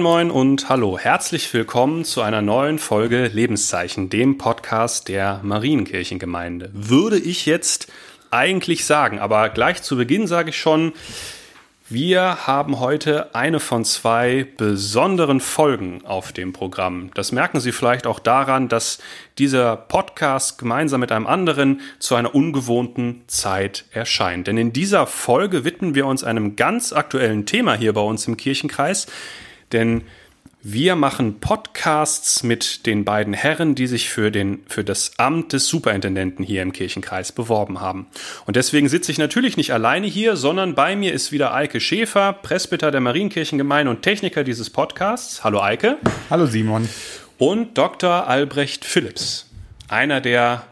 Moin 0.00 0.28
moin 0.28 0.30
und 0.30 0.68
hallo, 0.70 0.98
herzlich 0.98 1.52
willkommen 1.52 2.06
zu 2.06 2.22
einer 2.22 2.40
neuen 2.40 2.78
Folge 2.78 3.26
Lebenszeichen, 3.26 4.08
dem 4.08 4.38
Podcast 4.38 5.08
der 5.08 5.40
Marienkirchengemeinde. 5.42 6.70
Würde 6.72 7.18
ich 7.18 7.44
jetzt 7.44 7.92
eigentlich 8.30 8.86
sagen, 8.86 9.18
aber 9.18 9.50
gleich 9.50 9.82
zu 9.82 9.98
Beginn 9.98 10.26
sage 10.26 10.50
ich 10.50 10.58
schon, 10.58 10.94
wir 11.90 12.46
haben 12.46 12.80
heute 12.80 13.34
eine 13.34 13.60
von 13.60 13.84
zwei 13.84 14.46
besonderen 14.56 15.38
Folgen 15.38 16.02
auf 16.06 16.32
dem 16.32 16.54
Programm. 16.54 17.10
Das 17.12 17.30
merken 17.30 17.60
Sie 17.60 17.72
vielleicht 17.72 18.06
auch 18.06 18.20
daran, 18.20 18.68
dass 18.68 19.00
dieser 19.36 19.76
Podcast 19.76 20.56
gemeinsam 20.56 21.00
mit 21.00 21.12
einem 21.12 21.26
anderen 21.26 21.82
zu 21.98 22.14
einer 22.14 22.34
ungewohnten 22.34 23.24
Zeit 23.26 23.84
erscheint. 23.90 24.46
Denn 24.46 24.56
in 24.56 24.72
dieser 24.72 25.06
Folge 25.06 25.64
widmen 25.64 25.94
wir 25.94 26.06
uns 26.06 26.24
einem 26.24 26.56
ganz 26.56 26.94
aktuellen 26.94 27.44
Thema 27.44 27.74
hier 27.74 27.92
bei 27.92 28.00
uns 28.00 28.26
im 28.26 28.38
Kirchenkreis. 28.38 29.06
Denn 29.72 30.02
wir 30.62 30.94
machen 30.94 31.40
Podcasts 31.40 32.42
mit 32.42 32.84
den 32.84 33.06
beiden 33.06 33.32
Herren, 33.32 33.74
die 33.74 33.86
sich 33.86 34.10
für, 34.10 34.30
den, 34.30 34.62
für 34.68 34.84
das 34.84 35.12
Amt 35.16 35.54
des 35.54 35.66
Superintendenten 35.68 36.44
hier 36.44 36.60
im 36.60 36.72
Kirchenkreis 36.72 37.32
beworben 37.32 37.80
haben. 37.80 38.06
Und 38.44 38.56
deswegen 38.56 38.90
sitze 38.90 39.10
ich 39.10 39.16
natürlich 39.16 39.56
nicht 39.56 39.72
alleine 39.72 40.06
hier, 40.06 40.36
sondern 40.36 40.74
bei 40.74 40.96
mir 40.96 41.14
ist 41.14 41.32
wieder 41.32 41.54
Eike 41.54 41.80
Schäfer, 41.80 42.34
Presbyter 42.34 42.90
der 42.90 43.00
Marienkirchengemeinde 43.00 43.90
und 43.90 44.02
Techniker 44.02 44.44
dieses 44.44 44.68
Podcasts. 44.68 45.42
Hallo 45.44 45.62
Eike. 45.62 45.96
Hallo 46.28 46.44
Simon. 46.44 46.86
Und 47.38 47.78
Dr. 47.78 48.26
Albrecht 48.26 48.84
Phillips, 48.84 49.48
einer 49.88 50.20
der 50.20 50.64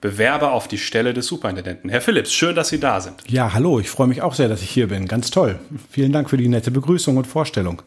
Bewerber 0.00 0.52
auf 0.52 0.68
die 0.68 0.78
Stelle 0.78 1.12
des 1.12 1.26
Superintendenten. 1.26 1.90
Herr 1.90 2.00
Phillips, 2.00 2.32
schön, 2.32 2.54
dass 2.54 2.70
Sie 2.70 2.80
da 2.80 3.02
sind. 3.02 3.14
Ja, 3.28 3.52
hallo, 3.52 3.78
ich 3.78 3.90
freue 3.90 4.06
mich 4.06 4.22
auch 4.22 4.34
sehr, 4.34 4.48
dass 4.48 4.62
ich 4.62 4.70
hier 4.70 4.88
bin. 4.88 5.06
Ganz 5.06 5.30
toll. 5.30 5.58
Vielen 5.90 6.12
Dank 6.12 6.30
für 6.30 6.38
die 6.38 6.48
nette 6.48 6.70
Begrüßung 6.70 7.18
und 7.18 7.26
Vorstellung. 7.26 7.82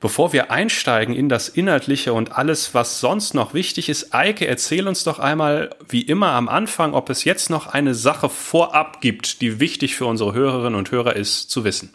Bevor 0.00 0.32
wir 0.32 0.50
einsteigen 0.50 1.14
in 1.14 1.28
das 1.28 1.50
Inhaltliche 1.50 2.14
und 2.14 2.32
alles, 2.32 2.72
was 2.74 3.00
sonst 3.00 3.34
noch 3.34 3.52
wichtig 3.52 3.90
ist, 3.90 4.14
Eike, 4.14 4.46
erzähl 4.46 4.88
uns 4.88 5.04
doch 5.04 5.18
einmal, 5.18 5.70
wie 5.88 6.00
immer 6.00 6.30
am 6.32 6.48
Anfang, 6.48 6.94
ob 6.94 7.10
es 7.10 7.24
jetzt 7.24 7.50
noch 7.50 7.66
eine 7.66 7.94
Sache 7.94 8.30
vorab 8.30 9.02
gibt, 9.02 9.42
die 9.42 9.60
wichtig 9.60 9.96
für 9.96 10.06
unsere 10.06 10.32
Hörerinnen 10.32 10.78
und 10.78 10.90
Hörer 10.90 11.16
ist, 11.16 11.50
zu 11.50 11.64
wissen. 11.64 11.92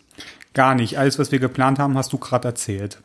Gar 0.54 0.76
nicht. 0.76 1.00
Alles, 1.00 1.18
was 1.18 1.32
wir 1.32 1.40
geplant 1.40 1.80
haben, 1.80 1.98
hast 1.98 2.14
du 2.14 2.20
gerade 2.20 2.48
erzählt. 2.48 3.00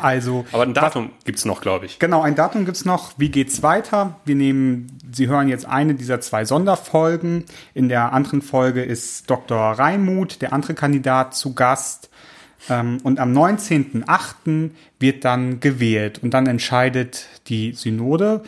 Also, 0.00 0.44
Aber 0.52 0.64
ein 0.64 0.74
Datum 0.74 1.10
gibt 1.24 1.38
es 1.38 1.44
noch, 1.44 1.60
glaube 1.60 1.86
ich. 1.86 2.00
Genau, 2.00 2.20
ein 2.22 2.34
Datum 2.34 2.64
gibt 2.64 2.76
es 2.76 2.84
noch. 2.84 3.12
Wie 3.16 3.30
geht's 3.30 3.62
weiter? 3.62 4.18
Wir 4.24 4.34
nehmen, 4.34 4.98
Sie 5.12 5.28
hören 5.28 5.48
jetzt 5.48 5.64
eine 5.64 5.94
dieser 5.94 6.20
zwei 6.20 6.44
Sonderfolgen. 6.44 7.44
In 7.72 7.88
der 7.88 8.12
anderen 8.12 8.42
Folge 8.42 8.82
ist 8.82 9.30
Dr. 9.30 9.58
Reimuth, 9.58 10.42
der 10.42 10.52
andere 10.52 10.74
Kandidat, 10.74 11.36
zu 11.36 11.54
Gast. 11.54 12.10
Ähm, 12.68 12.98
und 13.02 13.18
am 13.18 13.32
19.08. 13.32 14.70
wird 14.98 15.24
dann 15.24 15.60
gewählt 15.60 16.20
und 16.22 16.32
dann 16.32 16.46
entscheidet 16.46 17.26
die 17.48 17.72
Synode, 17.72 18.42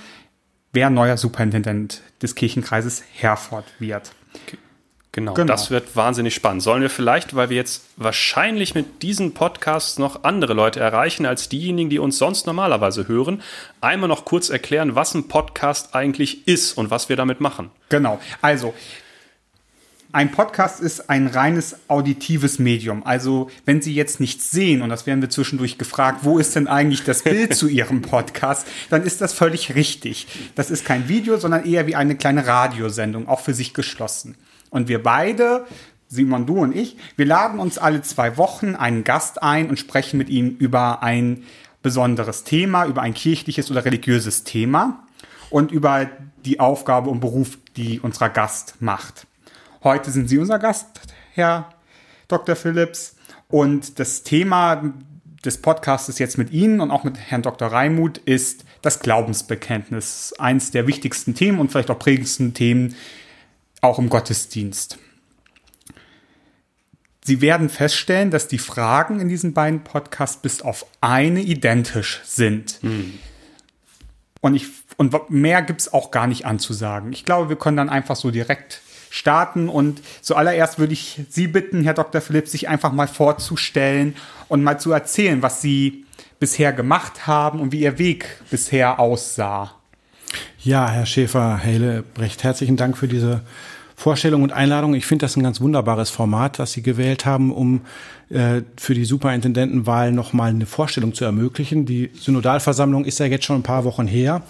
wer 0.73 0.91
neuer 0.91 1.17
Superintendent 1.17 2.03
des 2.23 2.35
Kirchenkreises 2.35 3.03
Herford 3.13 3.65
wird. 3.79 4.13
Genau, 5.17 5.33
genau, 5.33 5.51
das 5.51 5.71
wird 5.71 5.97
wahnsinnig 5.97 6.35
spannend. 6.35 6.63
Sollen 6.63 6.83
wir 6.83 6.91
vielleicht, 6.91 7.35
weil 7.35 7.49
wir 7.49 7.57
jetzt 7.57 7.87
wahrscheinlich 7.97 8.75
mit 8.75 9.03
diesen 9.03 9.33
Podcasts 9.33 9.99
noch 9.99 10.25
andere 10.25 10.53
Leute 10.53 10.81
erreichen 10.81 11.25
als 11.25 11.49
diejenigen, 11.49 11.89
die 11.89 11.99
uns 11.99 12.19
sonst 12.19 12.47
normalerweise 12.47 13.09
hören, 13.09 13.41
einmal 13.81 14.11
noch 14.11 14.27
kurz 14.27 14.51
erklären, 14.51 14.95
was 14.95 15.15
ein 15.15 15.27
Podcast 15.27 15.95
eigentlich 15.95 16.47
ist 16.47 16.75
und 16.75 16.91
was 16.91 17.09
wir 17.09 17.17
damit 17.17 17.41
machen? 17.41 17.71
Genau, 17.89 18.21
also 18.43 18.75
ein 20.17 20.33
Podcast 20.33 20.81
ist 20.81 21.11
ein 21.11 21.27
reines 21.27 21.77
auditives 21.89 22.59
Medium. 22.59 23.05
Also 23.05 23.51
wenn 23.67 23.83
Sie 23.83 23.95
jetzt 23.95 24.19
nichts 24.19 24.51
sehen, 24.51 24.81
und 24.81 24.89
das 24.89 25.07
werden 25.07 25.21
wir 25.21 25.29
zwischendurch 25.29 25.77
gefragt, 25.77 26.21
wo 26.23 26.39
ist 26.39 26.57
denn 26.57 26.69
eigentlich 26.69 27.05
das 27.05 27.23
Bild 27.23 27.55
zu 27.55 27.69
Ihrem 27.69 28.01
Podcast, 28.01 28.67
dann 28.89 29.03
ist 29.03 29.21
das 29.21 29.35
völlig 29.35 29.75
richtig. 29.75 30.27
Das 30.55 30.71
ist 30.71 30.87
kein 30.87 31.11
Video, 31.11 31.37
sondern 31.37 31.67
eher 31.67 31.87
wie 31.87 31.97
eine 31.97 32.17
kleine 32.17 32.47
Radiosendung, 32.47 33.29
auch 33.29 33.41
für 33.41 33.53
sich 33.53 33.75
geschlossen. 33.75 34.39
Und 34.71 34.89
wir 34.89 35.03
beide, 35.03 35.67
Simon, 36.09 36.47
du 36.47 36.61
und 36.61 36.75
ich, 36.75 36.97
wir 37.17 37.27
laden 37.27 37.61
uns 37.61 37.77
alle 37.77 38.01
zwei 38.01 38.39
Wochen 38.39 38.75
einen 38.75 39.05
Gast 39.05 39.43
ein 39.43 39.69
und 39.69 39.79
sprechen 39.79 40.17
mit 40.17 40.31
ihm 40.31 40.57
über 40.59 41.03
ein 41.03 41.43
besonderes 41.83 42.43
Thema, 42.43 42.87
über 42.87 43.03
ein 43.03 43.13
kirchliches 43.13 43.71
oder 43.71 43.85
religiöses 43.85 44.45
Thema 44.45 45.05
und 45.51 45.73
über 45.73 46.09
die 46.47 46.59
Aufgabe 46.59 47.11
und 47.11 47.21
Beruf, 47.21 47.59
die 47.77 48.01
unser 48.01 48.31
Gast 48.31 48.77
macht. 48.81 49.27
Heute 49.87 50.11
sind 50.11 50.29
Sie 50.29 50.39
unser 50.39 50.59
Gast, 50.59 50.89
Herr 51.35 51.71
Dr. 52.27 52.57
Phillips. 52.57 53.15
Und 53.47 54.01
das 54.01 54.25
Thema 54.25 54.93
des 55.45 55.63
Podcasts 55.63 56.19
jetzt 56.19 56.39
mit 56.39 56.51
Ihnen 56.51 56.81
und 56.81 56.91
auch 56.91 57.05
mit 57.05 57.17
Herrn 57.17 57.43
Dr. 57.43 57.69
Reimuth 57.69 58.19
ist 58.19 58.65
das 58.83 58.99
Glaubensbekenntnis. 58.99 60.35
Eins 60.41 60.73
der 60.73 60.89
wichtigsten 60.89 61.37
Themen 61.37 61.61
und 61.61 61.71
vielleicht 61.71 61.89
auch 61.91 62.01
prägendsten 62.01 62.53
Themen 62.53 62.97
auch 63.81 64.01
im 64.01 64.09
Gottesdienst. 64.09 64.99
Sie 67.25 67.41
werden 67.41 67.69
feststellen, 67.69 68.33
dass 68.33 68.49
die 68.49 68.59
Fragen 68.59 69.21
in 69.21 69.29
diesen 69.29 69.55
beiden 69.55 69.85
Podcasts 69.85 70.43
bis 70.43 70.63
auf 70.63 70.85
eine 71.01 71.43
identisch 71.43 72.23
sind. 72.25 72.81
Hm. 72.81 73.21
Und, 74.41 74.57
ich, 74.57 74.67
und 74.97 75.31
mehr 75.31 75.63
gibt 75.63 75.83
es 75.83 75.93
auch 75.93 76.11
gar 76.11 76.27
nicht 76.27 76.45
anzusagen. 76.45 77.13
Ich 77.13 77.25
glaube, 77.25 77.51
wir 77.51 77.57
können 77.57 77.77
dann 77.77 77.89
einfach 77.89 78.17
so 78.17 78.33
direkt 78.33 78.83
starten. 79.11 79.69
Und 79.69 80.01
zuallererst 80.23 80.79
würde 80.79 80.93
ich 80.93 81.21
Sie 81.29 81.49
bitten, 81.49 81.83
Herr 81.83 81.95
Dr. 81.95 82.21
Philipp, 82.21 82.49
sich 82.49 82.69
einfach 82.69 82.93
mal 82.93 83.09
vorzustellen 83.09 84.17
und 84.49 84.63
mal 84.63 84.79
zu 84.79 84.93
erzählen, 84.93 85.43
was 85.43 85.61
Sie 85.63 86.05
bisher 86.39 86.73
gemacht 86.73 87.27
haben 87.27 87.61
und 87.61 87.73
wie 87.73 87.81
Ihr 87.81 87.99
Weg 87.99 88.27
bisher 88.51 89.01
aussah. 89.01 89.73
Ja, 90.61 90.89
Herr 90.89 91.07
Schäfer, 91.07 91.59
Herr 91.59 91.73
Hellebrecht, 91.73 92.43
herzlichen 92.45 92.77
Dank 92.77 92.99
für 92.99 93.09
diese 93.09 93.43
Vorstellung 93.95 94.43
und 94.43 94.53
Einladung. 94.53 94.95
Ich 94.95 95.07
finde 95.07 95.25
das 95.25 95.37
ein 95.37 95.43
ganz 95.43 95.61
wunderbares 95.61 96.11
Format, 96.11 96.59
das 96.59 96.73
Sie 96.73 96.83
gewählt 96.83 97.25
haben, 97.25 97.51
um 97.51 97.81
äh, 98.29 98.61
für 98.77 98.93
die 98.93 99.07
Superintendentenwahl 99.07 100.13
nochmal 100.13 100.51
eine 100.51 100.67
Vorstellung 100.67 101.15
zu 101.15 101.25
ermöglichen. 101.25 101.87
Die 101.87 102.11
Synodalversammlung 102.15 103.07
ist 103.07 103.19
ja 103.21 103.27
jetzt 103.27 103.47
schon 103.47 103.57
ein 103.57 103.63
paar 103.63 103.85
Wochen 103.85 104.07
her. 104.07 104.43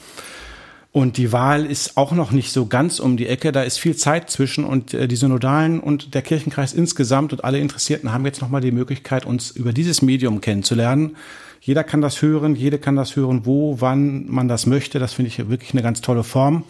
Und 0.97 1.19
die 1.19 1.31
Wahl 1.31 1.67
ist 1.67 1.99
auch 1.99 2.13
noch 2.13 2.31
nicht 2.31 2.53
so 2.53 2.65
ganz 2.65 3.01
um 3.01 3.19
die 3.19 3.27
Ecke. 3.27 3.53
Da 3.53 3.65
ist 3.65 3.77
viel 3.77 3.97
Zeit 3.97 4.31
zwischen 4.31 4.65
und 4.65 4.95
äh, 4.95 5.07
die 5.07 5.17
Synodalen 5.17 5.79
und 5.79 6.15
der 6.15 6.23
Kirchenkreis 6.23 6.73
insgesamt 6.73 7.35
und 7.35 7.45
alle 7.45 7.59
Interessierten 7.59 8.15
haben 8.15 8.25
jetzt 8.25 8.41
nochmal 8.41 8.63
die 8.63 8.73
Möglichkeit, 8.73 9.27
uns 9.27 9.51
über 9.51 9.75
dieses 9.75 10.01
Medium 10.01 10.41
kennenzulernen. 10.41 11.19
Jeder 11.61 11.85
kann 11.85 12.01
das 12.01 12.23
hören, 12.23 12.57
jede 12.57 12.79
kann 12.79 12.97
das 12.97 13.15
hören, 13.15 13.45
wo, 13.45 13.79
wann 13.79 14.25
man 14.31 14.49
das 14.49 14.65
möchte. 14.65 14.99
Das 14.99 15.13
finde 15.13 15.29
ich 15.29 15.51
wirklich 15.51 15.75
eine 15.75 15.83
ganz 15.83 16.01
tolle 16.01 16.25
Form. 16.25 16.65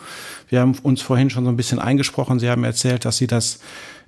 Wir 0.49 0.59
haben 0.59 0.75
uns 0.83 1.03
vorhin 1.03 1.31
schon 1.31 1.45
so 1.45 1.51
ein 1.51 1.57
bisschen 1.57 1.79
eingesprochen. 1.79 2.41
Sie 2.41 2.51
haben 2.51 2.65
erzählt, 2.65 3.05
dass 3.05 3.19
Sie 3.19 3.29
das 3.29 3.61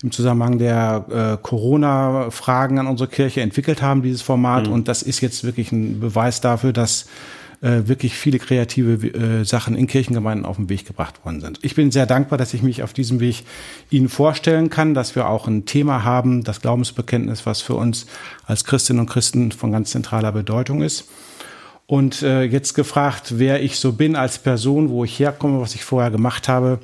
im 0.03 0.11
Zusammenhang 0.11 0.59
der 0.59 1.05
äh, 1.11 1.39
Corona-Fragen 1.41 2.81
an 2.81 2.89
unsere 2.89 3.09
Kirche 3.09 3.41
entwickelt 3.43 3.83
haben, 3.83 4.03
dieses 4.03 4.23
Format. 4.23 4.67
Mhm. 4.67 4.73
Und 4.73 4.89
das 4.89 5.03
ist 5.03 5.21
jetzt 5.21 5.45
wirklich 5.45 5.71
ein 5.71 6.01
Beweis 6.01 6.41
dafür, 6.41 6.73
dass 6.73 7.07
äh, 7.61 7.89
wirklich 7.89 8.15
viele 8.15 8.39
kreative 8.39 9.07
äh, 9.09 9.45
Sachen 9.45 9.75
in 9.75 9.87
Kirchengemeinden 9.87 10.47
auf 10.47 10.57
den 10.57 10.69
Weg 10.69 10.87
gebracht 10.87 11.25
worden 11.25 11.41
sind. 11.41 11.59
Ich 11.63 11.75
bin 11.75 11.91
sehr 11.91 12.07
dankbar, 12.07 12.39
dass 12.39 12.55
ich 12.55 12.63
mich 12.63 12.83
auf 12.83 12.93
diesem 12.93 13.21
Weg 13.21 13.45
Ihnen 13.91 14.09
vorstellen 14.09 14.71
kann, 14.71 14.95
dass 14.95 15.17
wir 15.17 15.29
auch 15.29 15.49
ein 15.49 15.67
Thema 15.67 16.05
haben, 16.05 16.45
das 16.45 16.61
Glaubensbekenntnis, 16.61 17.47
was 17.47 17.61
für 17.61 17.75
uns 17.75 18.07
als 18.47 18.65
Christinnen 18.65 19.01
und 19.01 19.11
Christen 19.11 19.51
von 19.53 19.73
ganz 19.73 19.91
zentraler 19.91 20.33
Bedeutung 20.33 20.83
ist. 20.83 21.09
Und 21.87 22.23
äh, 22.23 22.43
jetzt 22.43 22.75
gefragt, 22.75 23.39
wer 23.39 23.63
ich 23.63 23.79
so 23.79 23.93
bin 23.93 24.15
als 24.15 24.39
Person, 24.39 24.91
wo 24.91 25.05
ich 25.05 25.19
herkomme, 25.19 25.61
was 25.61 25.75
ich 25.75 25.85
vorher 25.85 26.11
gemacht 26.11 26.47
habe, 26.47 26.81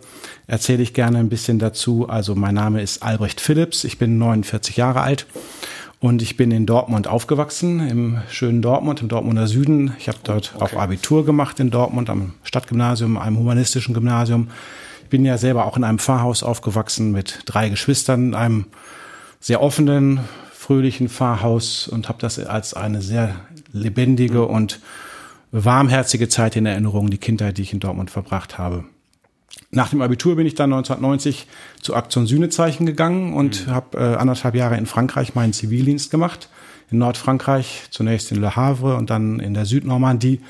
erzähle 0.46 0.82
ich 0.82 0.94
gerne 0.94 1.18
ein 1.18 1.28
bisschen 1.28 1.58
dazu. 1.58 2.08
Also 2.08 2.34
mein 2.34 2.54
Name 2.54 2.80
ist 2.80 3.02
Albrecht 3.02 3.40
Phillips, 3.40 3.84
ich 3.84 3.98
bin 3.98 4.16
49 4.16 4.78
Jahre 4.78 5.02
alt 5.02 5.26
und 6.04 6.20
ich 6.20 6.36
bin 6.36 6.50
in 6.50 6.66
Dortmund 6.66 7.08
aufgewachsen, 7.08 7.80
im 7.80 8.18
schönen 8.28 8.60
Dortmund, 8.60 9.00
im 9.00 9.08
Dortmunder 9.08 9.46
Süden. 9.46 9.94
Ich 9.98 10.06
habe 10.08 10.18
dort 10.22 10.52
okay. 10.54 10.62
auch 10.62 10.78
Abitur 10.78 11.24
gemacht 11.24 11.58
in 11.60 11.70
Dortmund, 11.70 12.10
am 12.10 12.34
Stadtgymnasium, 12.42 13.16
einem 13.16 13.38
humanistischen 13.38 13.94
Gymnasium. 13.94 14.50
Ich 15.04 15.08
bin 15.08 15.24
ja 15.24 15.38
selber 15.38 15.64
auch 15.64 15.78
in 15.78 15.82
einem 15.82 15.98
Pfarrhaus 15.98 16.42
aufgewachsen 16.42 17.10
mit 17.10 17.38
drei 17.46 17.70
Geschwistern, 17.70 18.26
in 18.26 18.34
einem 18.34 18.66
sehr 19.40 19.62
offenen, 19.62 20.20
fröhlichen 20.52 21.08
Pfarrhaus 21.08 21.88
und 21.88 22.10
habe 22.10 22.18
das 22.20 22.38
als 22.38 22.74
eine 22.74 23.00
sehr 23.00 23.36
lebendige 23.72 24.40
mhm. 24.40 24.54
und 24.54 24.80
warmherzige 25.52 26.28
Zeit 26.28 26.54
in 26.54 26.66
Erinnerung, 26.66 27.08
die 27.08 27.16
Kindheit, 27.16 27.56
die 27.56 27.62
ich 27.62 27.72
in 27.72 27.80
Dortmund 27.80 28.10
verbracht 28.10 28.58
habe. 28.58 28.84
Nach 29.74 29.90
dem 29.90 30.02
Abitur 30.02 30.36
bin 30.36 30.46
ich 30.46 30.54
dann 30.54 30.72
1990 30.72 31.46
zu 31.82 31.96
Aktion 31.96 32.26
Sühnezeichen 32.26 32.86
gegangen 32.86 33.34
und 33.34 33.66
mhm. 33.66 33.70
habe 33.72 33.98
äh, 33.98 34.16
anderthalb 34.16 34.54
Jahre 34.54 34.76
in 34.76 34.86
Frankreich 34.86 35.34
meinen 35.34 35.52
Zivildienst 35.52 36.12
gemacht. 36.12 36.48
In 36.90 36.98
Nordfrankreich, 36.98 37.88
zunächst 37.90 38.30
in 38.30 38.40
Le 38.40 38.54
Havre 38.54 38.96
und 38.96 39.10
dann 39.10 39.40
in 39.40 39.52
der 39.52 39.64
Südnormandie. 39.64 40.40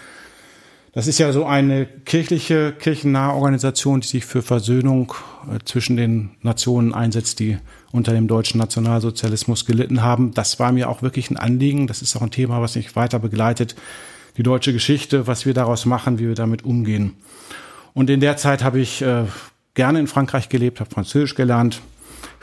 Das 0.93 1.07
ist 1.07 1.19
ja 1.19 1.33
so 1.33 1.47
eine 1.47 1.87
kirchliche, 1.87 2.73
kirchennahe 2.73 3.35
Organisation, 3.35 4.01
die 4.01 4.09
sich 4.09 4.27
für 4.27 4.43
Versöhnung 4.43 5.15
äh, 5.51 5.59
zwischen 5.65 5.97
den 5.97 6.33
Nationen 6.43 6.93
einsetzt, 6.93 7.41
die 7.41 7.57
unter 7.93 8.13
dem 8.13 8.29
deutschen 8.29 8.59
Nationalsozialismus 8.59 9.65
gelitten 9.65 10.03
haben. 10.03 10.35
Das 10.35 10.61
war 10.61 10.71
mir 10.71 10.91
auch 10.91 11.01
wirklich 11.01 11.31
ein 11.31 11.39
Anliegen. 11.39 11.87
Das 11.87 12.03
ist 12.03 12.15
auch 12.15 12.23
ein 12.23 12.31
Thema, 12.31 12.61
was 12.61 12.77
mich 12.77 12.95
weiter 12.95 13.19
begleitet. 13.19 13.75
Die 14.37 14.43
deutsche 14.43 14.75
Geschichte, 14.75 15.27
was 15.27 15.47
wir 15.47 15.55
daraus 15.55 15.87
machen, 15.87 16.19
wie 16.19 16.29
wir 16.29 16.35
damit 16.35 16.65
umgehen. 16.65 17.15
Und 17.95 18.11
in 18.11 18.21
der 18.21 18.37
Zeit 18.37 18.63
habe 18.63 18.81
ich 18.81 19.03
äh, 19.03 19.25
gerne 19.75 20.01
in 20.01 20.07
Frankreich 20.07 20.49
gelebt, 20.49 20.81
habe 20.81 20.91
Französisch 20.91 21.35
gelernt, 21.35 21.81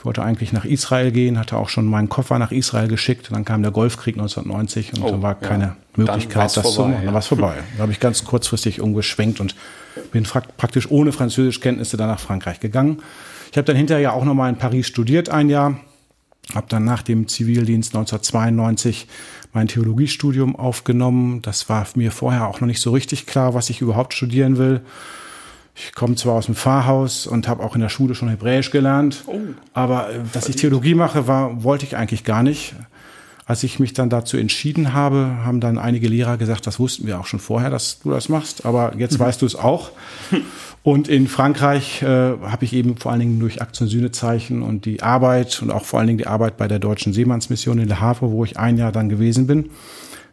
ich 0.01 0.05
wollte 0.05 0.23
eigentlich 0.23 0.51
nach 0.51 0.65
Israel 0.65 1.11
gehen, 1.11 1.37
hatte 1.37 1.57
auch 1.57 1.69
schon 1.69 1.85
meinen 1.85 2.09
Koffer 2.09 2.39
nach 2.39 2.51
Israel 2.51 2.87
geschickt. 2.87 3.29
Dann 3.29 3.45
kam 3.45 3.61
der 3.61 3.69
Golfkrieg 3.71 4.15
1990 4.15 4.93
und 4.93 5.03
oh, 5.03 5.11
dann 5.11 5.21
war 5.21 5.35
keine 5.35 5.63
ja. 5.63 5.77
Möglichkeit, 5.95 6.57
das 6.57 6.73
zu 6.73 6.81
machen. 6.81 6.95
Dann 7.05 7.13
war 7.13 7.19
es 7.19 7.27
vorbei. 7.27 7.53
Da 7.77 7.83
habe 7.83 7.91
ich 7.91 7.99
ganz 7.99 8.25
kurzfristig 8.25 8.81
umgeschwenkt 8.81 9.39
und 9.39 9.53
bin 10.11 10.23
praktisch 10.23 10.89
ohne 10.89 11.11
Französischkenntnisse 11.11 11.97
dann 11.97 12.07
nach 12.07 12.19
Frankreich 12.19 12.59
gegangen. 12.59 13.03
Ich 13.51 13.57
habe 13.57 13.65
dann 13.65 13.75
hinterher 13.75 14.01
ja 14.01 14.11
auch 14.13 14.25
nochmal 14.25 14.49
in 14.49 14.57
Paris 14.57 14.87
studiert 14.87 15.29
ein 15.29 15.49
Jahr, 15.49 15.79
habe 16.55 16.65
dann 16.67 16.83
nach 16.83 17.03
dem 17.03 17.27
Zivildienst 17.27 17.93
1992 17.93 19.07
mein 19.53 19.67
Theologiestudium 19.67 20.55
aufgenommen. 20.55 21.43
Das 21.43 21.69
war 21.69 21.85
mir 21.93 22.11
vorher 22.11 22.47
auch 22.47 22.59
noch 22.59 22.67
nicht 22.67 22.81
so 22.81 22.89
richtig 22.89 23.27
klar, 23.27 23.53
was 23.53 23.69
ich 23.69 23.81
überhaupt 23.81 24.15
studieren 24.15 24.57
will. 24.57 24.81
Ich 25.75 25.93
komme 25.93 26.15
zwar 26.15 26.35
aus 26.35 26.47
dem 26.47 26.55
Pfarrhaus 26.55 27.27
und 27.27 27.47
habe 27.47 27.63
auch 27.63 27.75
in 27.75 27.81
der 27.81 27.89
Schule 27.89 28.13
schon 28.15 28.29
Hebräisch 28.29 28.71
gelernt, 28.71 29.23
oh, 29.27 29.39
aber 29.73 30.09
äh, 30.09 30.19
dass 30.33 30.49
ich 30.49 30.55
Theologie 30.57 30.95
mache, 30.95 31.27
war, 31.27 31.63
wollte 31.63 31.85
ich 31.85 31.95
eigentlich 31.95 32.23
gar 32.23 32.43
nicht. 32.43 32.75
Als 33.45 33.63
ich 33.63 33.79
mich 33.79 33.93
dann 33.93 34.09
dazu 34.09 34.37
entschieden 34.37 34.93
habe, 34.93 35.37
haben 35.43 35.59
dann 35.59 35.77
einige 35.77 36.07
Lehrer 36.07 36.37
gesagt, 36.37 36.67
das 36.67 36.79
wussten 36.79 37.07
wir 37.07 37.19
auch 37.19 37.25
schon 37.25 37.39
vorher, 37.39 37.69
dass 37.69 37.99
du 37.99 38.11
das 38.11 38.29
machst, 38.29 38.65
aber 38.65 38.93
jetzt 38.97 39.15
mhm. 39.15 39.23
weißt 39.23 39.41
du 39.41 39.45
es 39.45 39.55
auch. 39.55 39.91
Und 40.83 41.07
in 41.07 41.27
Frankreich 41.27 42.01
äh, 42.01 42.05
habe 42.05 42.65
ich 42.65 42.73
eben 42.73 42.97
vor 42.97 43.11
allen 43.11 43.19
Dingen 43.19 43.39
durch 43.39 43.61
Aktion 43.61 43.87
Sühnezeichen 43.87 44.63
und 44.63 44.85
die 44.85 45.03
Arbeit 45.03 45.61
und 45.61 45.69
auch 45.69 45.85
vor 45.85 45.99
allen 45.99 46.07
Dingen 46.07 46.17
die 46.17 46.25
Arbeit 46.25 46.57
bei 46.57 46.67
der 46.67 46.79
Deutschen 46.79 47.13
Seemannsmission 47.13 47.77
in 47.77 47.87
Le 47.87 47.99
Havre, 47.99 48.31
wo 48.31 48.43
ich 48.43 48.57
ein 48.57 48.77
Jahr 48.77 48.91
dann 48.91 49.07
gewesen 49.07 49.45
bin, 49.45 49.69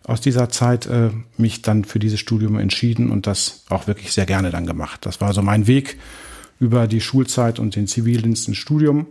aus 0.09 0.23
dieser 0.23 0.49
Zeit 0.49 0.87
äh, 0.87 1.11
mich 1.37 1.63
dann 1.63 1.85
für 1.85 1.99
dieses 1.99 2.19
Studium 2.19 2.59
entschieden 2.59 3.11
und 3.11 3.27
das 3.27 3.65
auch 3.69 3.87
wirklich 3.87 4.13
sehr 4.13 4.27
gerne 4.27 4.51
dann 4.51 4.67
gemacht. 4.67 5.05
Das 5.05 5.21
war 5.21 5.35
so 5.35 5.43
mein 5.43 5.67
Weg 5.67 5.99
über 6.59 6.87
die 6.87 7.03
Schulzeit 7.03 7.59
und 7.59 7.77
den 7.77 7.87
Zivildienst 7.87 8.49
ins 8.49 8.57
Studium. 8.57 9.07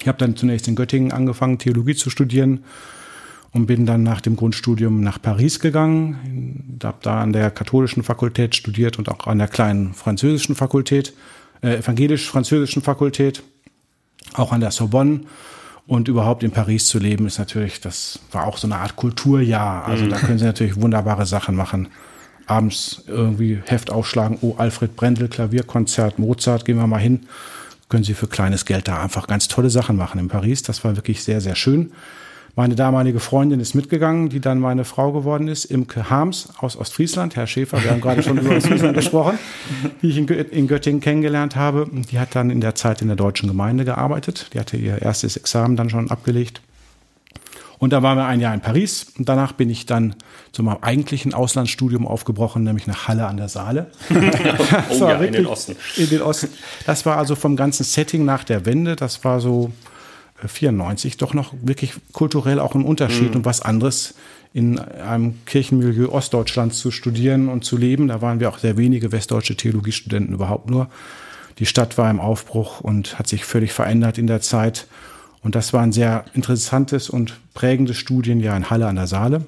Ich 0.00 0.06
habe 0.06 0.18
dann 0.18 0.36
zunächst 0.36 0.68
in 0.68 0.76
Göttingen 0.76 1.12
angefangen, 1.12 1.58
Theologie 1.58 1.96
zu 1.96 2.08
studieren 2.08 2.64
und 3.52 3.66
bin 3.66 3.84
dann 3.84 4.04
nach 4.04 4.20
dem 4.20 4.36
Grundstudium 4.36 5.00
nach 5.00 5.20
Paris 5.20 5.58
gegangen. 5.58 6.78
Habe 6.82 6.98
da 7.02 7.20
an 7.20 7.32
der 7.32 7.50
katholischen 7.50 8.04
Fakultät 8.04 8.54
studiert 8.54 8.98
und 8.98 9.08
auch 9.08 9.26
an 9.26 9.38
der 9.38 9.48
kleinen 9.48 9.92
französischen 9.92 10.54
Fakultät, 10.54 11.14
äh, 11.62 11.78
evangelisch-französischen 11.78 12.82
Fakultät, 12.82 13.42
auch 14.34 14.52
an 14.52 14.60
der 14.60 14.70
Sorbonne 14.70 15.22
und 15.86 16.08
überhaupt 16.08 16.42
in 16.42 16.50
Paris 16.50 16.86
zu 16.86 16.98
leben, 16.98 17.26
ist 17.26 17.38
natürlich, 17.38 17.80
das 17.80 18.20
war 18.30 18.46
auch 18.46 18.56
so 18.56 18.66
eine 18.66 18.76
Art 18.76 18.96
Kulturjahr. 18.96 19.84
Also 19.84 20.04
mhm. 20.04 20.10
da 20.10 20.18
können 20.18 20.38
Sie 20.38 20.44
natürlich 20.44 20.80
wunderbare 20.80 21.26
Sachen 21.26 21.54
machen. 21.56 21.88
Abends 22.46 23.04
irgendwie 23.06 23.60
Heft 23.66 23.90
aufschlagen, 23.90 24.38
oh, 24.42 24.54
Alfred 24.58 24.96
Brendel, 24.96 25.28
Klavierkonzert, 25.28 26.18
Mozart, 26.18 26.64
gehen 26.64 26.76
wir 26.76 26.86
mal 26.86 26.98
hin. 26.98 27.26
Können 27.88 28.04
Sie 28.04 28.14
für 28.14 28.26
kleines 28.26 28.64
Geld 28.64 28.88
da 28.88 29.02
einfach 29.02 29.26
ganz 29.26 29.48
tolle 29.48 29.70
Sachen 29.70 29.96
machen 29.96 30.18
in 30.18 30.28
Paris. 30.28 30.62
Das 30.62 30.82
war 30.84 30.96
wirklich 30.96 31.22
sehr, 31.22 31.40
sehr 31.40 31.54
schön. 31.54 31.92
Meine 32.54 32.74
damalige 32.74 33.18
Freundin 33.18 33.60
ist 33.60 33.74
mitgegangen, 33.74 34.28
die 34.28 34.40
dann 34.40 34.60
meine 34.60 34.84
Frau 34.84 35.12
geworden 35.12 35.48
ist, 35.48 35.64
Imke 35.64 36.10
Harms 36.10 36.50
aus 36.58 36.76
Ostfriesland. 36.76 37.34
Herr 37.34 37.46
Schäfer, 37.46 37.82
wir 37.82 37.90
haben 37.90 38.02
gerade 38.02 38.22
schon 38.22 38.36
über 38.36 38.54
Ostfriesland 38.54 38.94
gesprochen, 38.94 39.38
die 40.02 40.08
ich 40.08 40.18
in 40.18 40.66
Göttingen 40.66 41.00
kennengelernt 41.00 41.56
habe. 41.56 41.88
Die 42.10 42.18
hat 42.18 42.34
dann 42.34 42.50
in 42.50 42.60
der 42.60 42.74
Zeit 42.74 43.00
in 43.00 43.08
der 43.08 43.16
deutschen 43.16 43.48
Gemeinde 43.48 43.86
gearbeitet. 43.86 44.50
Die 44.52 44.60
hatte 44.60 44.76
ihr 44.76 45.00
erstes 45.00 45.38
Examen 45.38 45.76
dann 45.76 45.88
schon 45.88 46.10
abgelegt. 46.10 46.60
Und 47.78 47.94
da 47.94 48.02
waren 48.02 48.18
wir 48.18 48.26
ein 48.26 48.38
Jahr 48.38 48.52
in 48.52 48.60
Paris. 48.60 49.06
Und 49.18 49.30
danach 49.30 49.52
bin 49.52 49.70
ich 49.70 49.86
dann 49.86 50.14
zu 50.52 50.62
meinem 50.62 50.82
eigentlichen 50.82 51.32
Auslandsstudium 51.32 52.06
aufgebrochen, 52.06 52.64
nämlich 52.64 52.86
nach 52.86 53.08
Halle 53.08 53.26
an 53.26 53.38
der 53.38 53.48
Saale. 53.48 53.90
oh 54.90 54.98
ja, 55.00 55.14
in 55.14 55.32
den 55.32 55.46
Osten. 55.46 55.74
In 55.96 56.10
den 56.10 56.20
Osten. 56.20 56.48
Das 56.84 57.06
war 57.06 57.16
also 57.16 57.34
vom 57.34 57.56
ganzen 57.56 57.84
Setting 57.84 58.26
nach 58.26 58.44
der 58.44 58.66
Wende. 58.66 58.94
Das 58.94 59.24
war 59.24 59.40
so 59.40 59.72
94 60.48 61.16
doch 61.16 61.34
noch 61.34 61.54
wirklich 61.62 61.94
kulturell 62.12 62.58
auch 62.58 62.74
ein 62.74 62.84
Unterschied 62.84 63.30
mhm. 63.30 63.36
und 63.36 63.44
was 63.44 63.60
anderes 63.60 64.14
in 64.54 64.78
einem 64.78 65.44
Kirchenmilieu 65.46 66.10
Ostdeutschlands 66.10 66.78
zu 66.78 66.90
studieren 66.90 67.48
und 67.48 67.64
zu 67.64 67.76
leben. 67.76 68.08
Da 68.08 68.20
waren 68.20 68.40
wir 68.40 68.50
auch 68.50 68.58
sehr 68.58 68.76
wenige 68.76 69.12
westdeutsche 69.12 69.56
Theologiestudenten 69.56 70.34
überhaupt 70.34 70.68
nur. 70.68 70.88
Die 71.58 71.66
Stadt 71.66 71.96
war 71.96 72.10
im 72.10 72.20
Aufbruch 72.20 72.80
und 72.80 73.18
hat 73.18 73.28
sich 73.28 73.44
völlig 73.44 73.72
verändert 73.72 74.18
in 74.18 74.26
der 74.26 74.40
Zeit. 74.40 74.86
Und 75.42 75.54
das 75.54 75.72
war 75.72 75.82
ein 75.82 75.92
sehr 75.92 76.24
interessantes 76.34 77.10
und 77.10 77.40
prägendes 77.54 77.96
Studienjahr 77.96 78.56
in 78.56 78.70
Halle 78.70 78.86
an 78.86 78.96
der 78.96 79.06
Saale. 79.06 79.44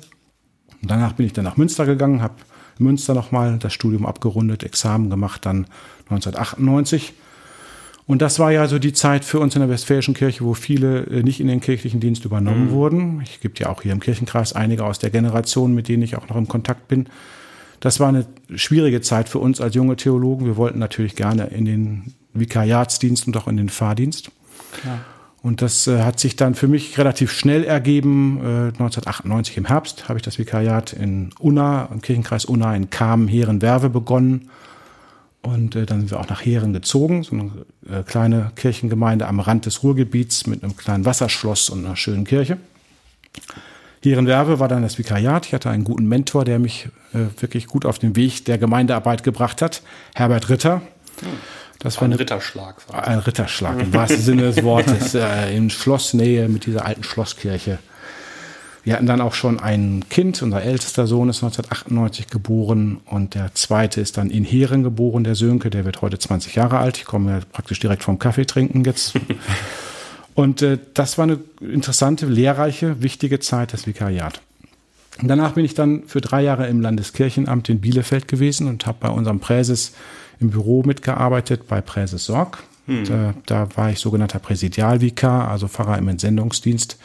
Und 0.83 0.91
danach 0.91 1.13
bin 1.13 1.27
ich 1.27 1.33
dann 1.33 1.45
nach 1.45 1.57
Münster 1.57 1.87
gegangen, 1.87 2.23
habe 2.23 2.35
Münster 2.79 3.15
nochmal 3.15 3.59
das 3.59 3.73
Studium 3.73 4.05
abgerundet, 4.07 4.65
Examen 4.65 5.11
gemacht, 5.11 5.47
dann 5.47 5.67
1998 6.11 7.15
und 8.07 8.21
das 8.21 8.39
war 8.39 8.53
ja 8.53 8.67
so 8.69 8.79
die 8.79 8.93
Zeit 8.93 9.25
für 9.25 9.41
uns 9.41 9.55
in 9.55 9.61
der 9.61 9.71
Westfälischen 9.71 10.13
Kirche, 10.13 10.45
wo 10.45 10.53
viele 10.53 11.05
äh, 11.05 11.23
nicht 11.23 11.41
in 11.41 11.47
den 11.47 11.61
kirchlichen 11.61 12.01
Dienst 12.01 12.25
übernommen 12.25 12.67
mhm. 12.67 12.71
wurden. 12.71 13.21
Ich 13.23 13.41
gibt 13.41 13.59
ja 13.59 13.71
auch 13.71 13.83
hier 13.83 13.93
im 13.93 14.01
Kirchenkreis 14.01 14.53
einige 14.53 14.85
aus 14.85 14.99
der 14.99 15.11
Generation, 15.11 15.75
mit 15.75 15.89
denen 15.89 16.03
ich 16.03 16.17
auch 16.17 16.29
noch 16.29 16.37
im 16.37 16.47
Kontakt 16.47 16.87
bin. 16.89 17.07
Das 17.81 18.01
war 18.01 18.09
eine 18.09 18.27
schwierige 18.55 19.01
Zeit 19.01 19.29
für 19.29 19.39
uns 19.39 19.61
als 19.61 19.75
junge 19.75 19.97
Theologen. 19.97 20.45
Wir 20.47 20.57
wollten 20.57 20.79
natürlich 20.79 21.17
gerne 21.17 21.47
in 21.47 21.65
den 21.65 22.15
Vikariatsdienst 22.35 23.27
und 23.27 23.37
auch 23.37 23.49
in 23.49 23.57
den 23.57 23.71
Fahrdienst. 23.71 24.31
Klar. 24.73 25.01
Und 25.43 25.63
das 25.63 25.87
äh, 25.87 26.03
hat 26.03 26.21
sich 26.21 26.37
dann 26.37 26.55
für 26.55 26.69
mich 26.69 26.99
relativ 26.99 27.33
schnell 27.33 27.65
ergeben. 27.65 28.39
Äh, 28.39 28.69
1998 28.69 29.57
im 29.57 29.65
Herbst 29.65 30.09
habe 30.09 30.19
ich 30.19 30.23
das 30.23 30.39
Vikariat 30.39 30.93
in 30.93 31.31
Unna, 31.39 31.89
im 31.91 32.03
Kirchenkreis 32.03 32.45
Unna 32.45 32.77
in 32.77 32.91
Kamen, 32.91 33.29
Heeren, 33.29 33.63
Werve 33.63 33.89
begonnen 33.89 34.51
und 35.45 35.77
äh, 35.77 35.85
dann 35.85 36.01
sind 36.01 36.11
wir 36.11 36.21
auch 36.21 36.29
nach 36.29 36.45
Heeren 36.45 36.73
gezogen, 36.73 37.23
so 37.23 37.33
eine 37.33 37.53
äh, 37.89 38.03
kleine 38.03 38.51
Kirchengemeinde 38.57 39.27
am 39.27 39.41
Rand 39.41 39.67
des 39.67 39.83
Ruhrgebiets 39.83 40.47
mit 40.47 40.65
einem 40.65 40.77
kleinen 40.77 41.05
Wasserschloss 41.05 41.69
und 41.71 41.85
einer 41.85 41.97
schönen 41.97 42.25
Kirche. 42.25 42.57
Heerenwerbe 44.03 44.59
war 44.59 44.69
dann 44.69 44.83
das 44.83 44.99
Vikariat. 44.99 45.47
Ich 45.47 45.55
hatte 45.55 45.71
einen 45.71 45.85
guten 45.85 46.07
Mentor, 46.07 46.45
der 46.45 46.59
mich 46.59 46.89
äh, 47.13 47.41
wirklich 47.41 47.67
gut 47.67 47.85
auf 47.85 47.99
den 47.99 48.17
Weg 48.17 48.45
der 48.47 48.59
Gemeindearbeit 48.59 49.23
gebracht 49.23 49.63
hat, 49.63 49.83
Herbert 50.15 50.49
Ritter. 50.49 50.83
Das 51.79 51.97
war 51.97 52.05
ein 52.05 52.13
eine, 52.13 52.21
Ritterschlag. 52.21 52.77
Ein 52.93 53.19
Ritterschlag 53.19 53.81
im 53.81 53.93
wahrsten 53.93 54.23
Sinne 54.23 54.43
des 54.43 54.63
Wortes. 54.63 55.15
Äh, 55.15 55.55
in 55.55 55.69
Schlossnähe 55.69 56.49
mit 56.49 56.65
dieser 56.65 56.87
alten 56.87 57.05
Schlosskirche. 57.05 57.79
Wir 58.85 58.95
hatten 58.95 59.07
dann 59.07 59.23
auch 59.23 59.33
schon 59.33 59.61
ein 59.61 60.05
Kind, 60.11 60.43
unser 60.43 60.63
ältester 60.63 61.07
Sohn 61.07 61.31
ist 61.31 61.43
1998 61.43 62.29
geboren 62.29 63.01
und 63.07 63.35
der 63.35 63.55
zweite 63.55 64.03
ist 64.03 64.19
dann 64.19 64.29
in 64.31 64.45
Heeren 64.45 64.83
geboren, 64.83 65.25
der 65.25 65.35
Sönke, 65.35 65.71
der 65.71 65.87
wird 65.87 66.03
heute 66.03 66.19
20 66.19 66.55
Jahre 66.55 66.79
alt. 66.79 66.99
Ich 66.99 67.07
komme 67.07 67.31
ja 67.33 67.41
praktisch 67.51 67.81
direkt 67.81 68.03
vom 68.03 68.19
Kaffee 68.19 68.45
trinken 68.45 68.85
jetzt. 68.85 69.15
und 70.35 70.61
äh, 70.61 70.79
das 70.93 71.17
war 71.17 71.23
eine 71.23 71.39
interessante, 71.61 72.27
lehrreiche, 72.27 73.03
wichtige 73.03 73.41
Zeit, 73.41 73.73
das 73.73 73.87
Vikariat. 73.87 74.43
Und 75.23 75.29
danach 75.29 75.53
bin 75.53 75.65
ich 75.65 75.75
dann 75.75 76.03
für 76.07 76.21
drei 76.21 76.43
Jahre 76.43 76.67
im 76.67 76.83
Landeskirchenamt 76.83 77.71
in 77.71 77.81
Bielefeld 77.81 78.29
gewesen 78.29 78.69
und 78.69 78.85
habe 78.85 78.99
bei 79.01 79.09
unserem 79.09 79.41
Präses 79.41 79.95
im 80.41 80.51
Büro 80.51 80.83
mitgearbeitet, 80.83 81.69
bei 81.69 81.81
Präses 81.81 82.27
Sorg. 82.27 82.63
Hm. 82.87 83.05
Da, 83.05 83.35
da 83.47 83.69
war 83.77 83.91
ich 83.91 83.99
sogenannter 83.99 84.41
Präsidialvikar, 84.41 85.49
also 85.49 85.69
Pfarrer 85.69 85.97
im 85.97 86.09
Entsendungsdienst 86.09 86.99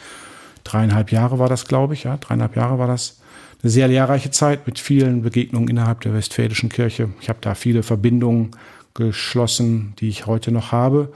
dreieinhalb 0.64 1.12
Jahre 1.12 1.38
war 1.38 1.48
das, 1.48 1.66
glaube 1.66 1.94
ich, 1.94 2.04
ja, 2.04 2.16
dreieinhalb 2.16 2.56
Jahre 2.56 2.78
war 2.78 2.86
das. 2.86 3.20
Eine 3.62 3.70
sehr 3.70 3.88
lehrreiche 3.88 4.30
Zeit 4.30 4.66
mit 4.66 4.78
vielen 4.78 5.22
Begegnungen 5.22 5.68
innerhalb 5.68 6.00
der 6.00 6.14
Westfälischen 6.14 6.70
Kirche. 6.70 7.10
Ich 7.20 7.28
habe 7.28 7.40
da 7.42 7.54
viele 7.54 7.82
Verbindungen 7.82 8.52
geschlossen, 8.94 9.94
die 9.98 10.08
ich 10.08 10.26
heute 10.26 10.50
noch 10.50 10.72
habe 10.72 11.12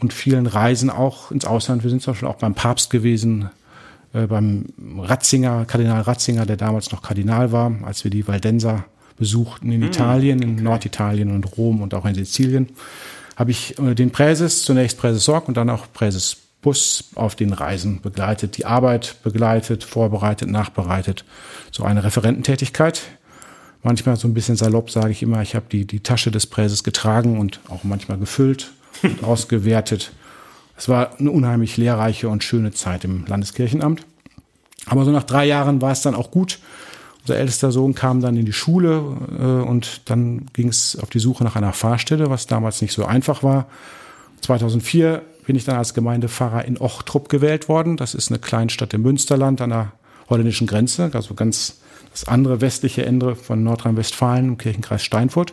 und 0.00 0.12
vielen 0.12 0.46
Reisen 0.46 0.90
auch 0.90 1.30
ins 1.30 1.44
Ausland. 1.44 1.82
Wir 1.82 1.90
sind 1.90 2.02
zum 2.02 2.12
Beispiel 2.12 2.28
auch 2.28 2.36
beim 2.36 2.54
Papst 2.54 2.90
gewesen, 2.90 3.50
äh, 4.12 4.26
beim 4.26 4.66
Ratzinger, 4.98 5.64
Kardinal 5.64 6.02
Ratzinger, 6.02 6.46
der 6.46 6.56
damals 6.56 6.92
noch 6.92 7.02
Kardinal 7.02 7.52
war, 7.52 7.72
als 7.82 8.04
wir 8.04 8.10
die 8.10 8.26
Valdenser 8.26 8.84
besuchten 9.16 9.70
in 9.70 9.82
hm, 9.82 9.88
Italien, 9.88 10.42
in 10.42 10.56
Norditalien 10.56 11.30
und 11.30 11.56
Rom 11.56 11.82
und 11.82 11.94
auch 11.94 12.04
in 12.04 12.14
Sizilien. 12.14 12.68
Habe 13.36 13.50
ich 13.50 13.78
äh, 13.78 13.94
den 13.94 14.10
Präses, 14.10 14.62
zunächst 14.62 14.98
Präses 14.98 15.24
Sorg 15.24 15.48
und 15.48 15.56
dann 15.56 15.70
auch 15.70 15.86
Präses 15.92 16.36
Bus 16.64 17.10
auf 17.14 17.36
den 17.36 17.52
Reisen 17.52 18.00
begleitet, 18.00 18.56
die 18.56 18.64
Arbeit 18.64 19.16
begleitet, 19.22 19.84
vorbereitet, 19.84 20.48
nachbereitet. 20.48 21.26
So 21.70 21.84
eine 21.84 22.02
Referententätigkeit. 22.02 23.02
Manchmal 23.82 24.16
so 24.16 24.26
ein 24.26 24.32
bisschen 24.32 24.56
salopp 24.56 24.90
sage 24.90 25.10
ich 25.10 25.22
immer, 25.22 25.42
ich 25.42 25.54
habe 25.54 25.66
die, 25.70 25.86
die 25.86 26.00
Tasche 26.00 26.30
des 26.30 26.46
Präses 26.46 26.82
getragen 26.82 27.38
und 27.38 27.60
auch 27.68 27.84
manchmal 27.84 28.16
gefüllt 28.16 28.72
und 29.02 29.22
ausgewertet. 29.24 30.12
Es 30.74 30.88
war 30.88 31.20
eine 31.20 31.30
unheimlich 31.30 31.76
lehrreiche 31.76 32.30
und 32.30 32.42
schöne 32.42 32.72
Zeit 32.72 33.04
im 33.04 33.26
Landeskirchenamt. 33.26 34.06
Aber 34.86 35.04
so 35.04 35.10
nach 35.10 35.24
drei 35.24 35.44
Jahren 35.44 35.82
war 35.82 35.92
es 35.92 36.00
dann 36.00 36.14
auch 36.14 36.30
gut. 36.30 36.60
Unser 37.20 37.36
ältester 37.36 37.72
Sohn 37.72 37.94
kam 37.94 38.22
dann 38.22 38.38
in 38.38 38.46
die 38.46 38.54
Schule 38.54 39.02
äh, 39.38 39.68
und 39.68 40.00
dann 40.06 40.46
ging 40.54 40.68
es 40.68 40.98
auf 40.98 41.10
die 41.10 41.18
Suche 41.18 41.44
nach 41.44 41.56
einer 41.56 41.74
Fahrstelle, 41.74 42.30
was 42.30 42.46
damals 42.46 42.80
nicht 42.80 42.94
so 42.94 43.04
einfach 43.04 43.42
war. 43.42 43.66
2004 44.40 45.20
bin 45.46 45.56
ich 45.56 45.64
dann 45.64 45.76
als 45.76 45.94
Gemeindepfarrer 45.94 46.64
in 46.64 46.78
Ochtrup 46.78 47.28
gewählt 47.28 47.68
worden. 47.68 47.96
Das 47.96 48.14
ist 48.14 48.30
eine 48.30 48.38
Kleinstadt 48.38 48.94
im 48.94 49.02
Münsterland 49.02 49.60
an 49.60 49.70
der 49.70 49.92
holländischen 50.28 50.66
Grenze, 50.66 51.10
also 51.12 51.34
ganz 51.34 51.80
das 52.12 52.28
andere 52.28 52.60
westliche 52.60 53.04
Ende 53.04 53.34
von 53.34 53.62
Nordrhein-Westfalen 53.64 54.46
im 54.50 54.58
Kirchenkreis 54.58 55.02
Steinfurt. 55.02 55.52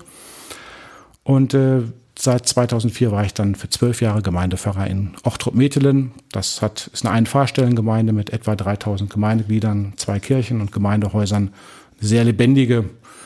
Und 1.23 1.53
äh, 1.53 1.81
seit 2.17 2.47
2004 2.47 3.11
war 3.11 3.25
ich 3.25 3.33
dann 3.33 3.55
für 3.55 3.69
zwölf 3.69 4.01
Jahre 4.01 4.21
Gemeindepfarrer 4.21 4.87
in 4.87 5.11
Ochtrup-Metelen. 5.23 6.11
Das 6.31 6.61
hat, 6.61 6.89
ist 6.93 7.05
eine 7.05 7.15
Einfahrstellengemeinde 7.15 8.13
mit 8.13 8.31
etwa 8.31 8.55
3000 8.55 9.09
Gemeindegliedern, 9.09 9.93
zwei 9.97 10.19
Kirchen 10.19 10.61
und 10.61 10.71
Gemeindehäusern. 10.71 11.51
Eine 11.99 12.07
sehr 12.07 12.23
lebendige, 12.23 12.85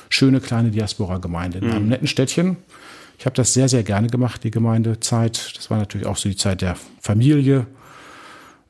schöne 0.10 0.40
kleine 0.40 0.72
Diaspora-Gemeinde 0.72 1.58
in 1.60 1.72
einem 1.72 1.84
mhm. 1.84 1.90
netten 1.90 2.08
Städtchen. 2.08 2.58
Ich 3.18 3.26
habe 3.26 3.36
das 3.36 3.54
sehr, 3.54 3.70
sehr 3.70 3.84
gerne 3.84 4.08
gemacht, 4.08 4.44
die 4.44 4.52
Gemeindezeit. 4.52 5.54
Das 5.56 5.70
war 5.70 5.78
natürlich 5.78 6.08
auch 6.08 6.18
so 6.18 6.30
die 6.30 6.36
Zeit 6.36 6.62
der 6.62 6.76
Familie. 7.00 7.68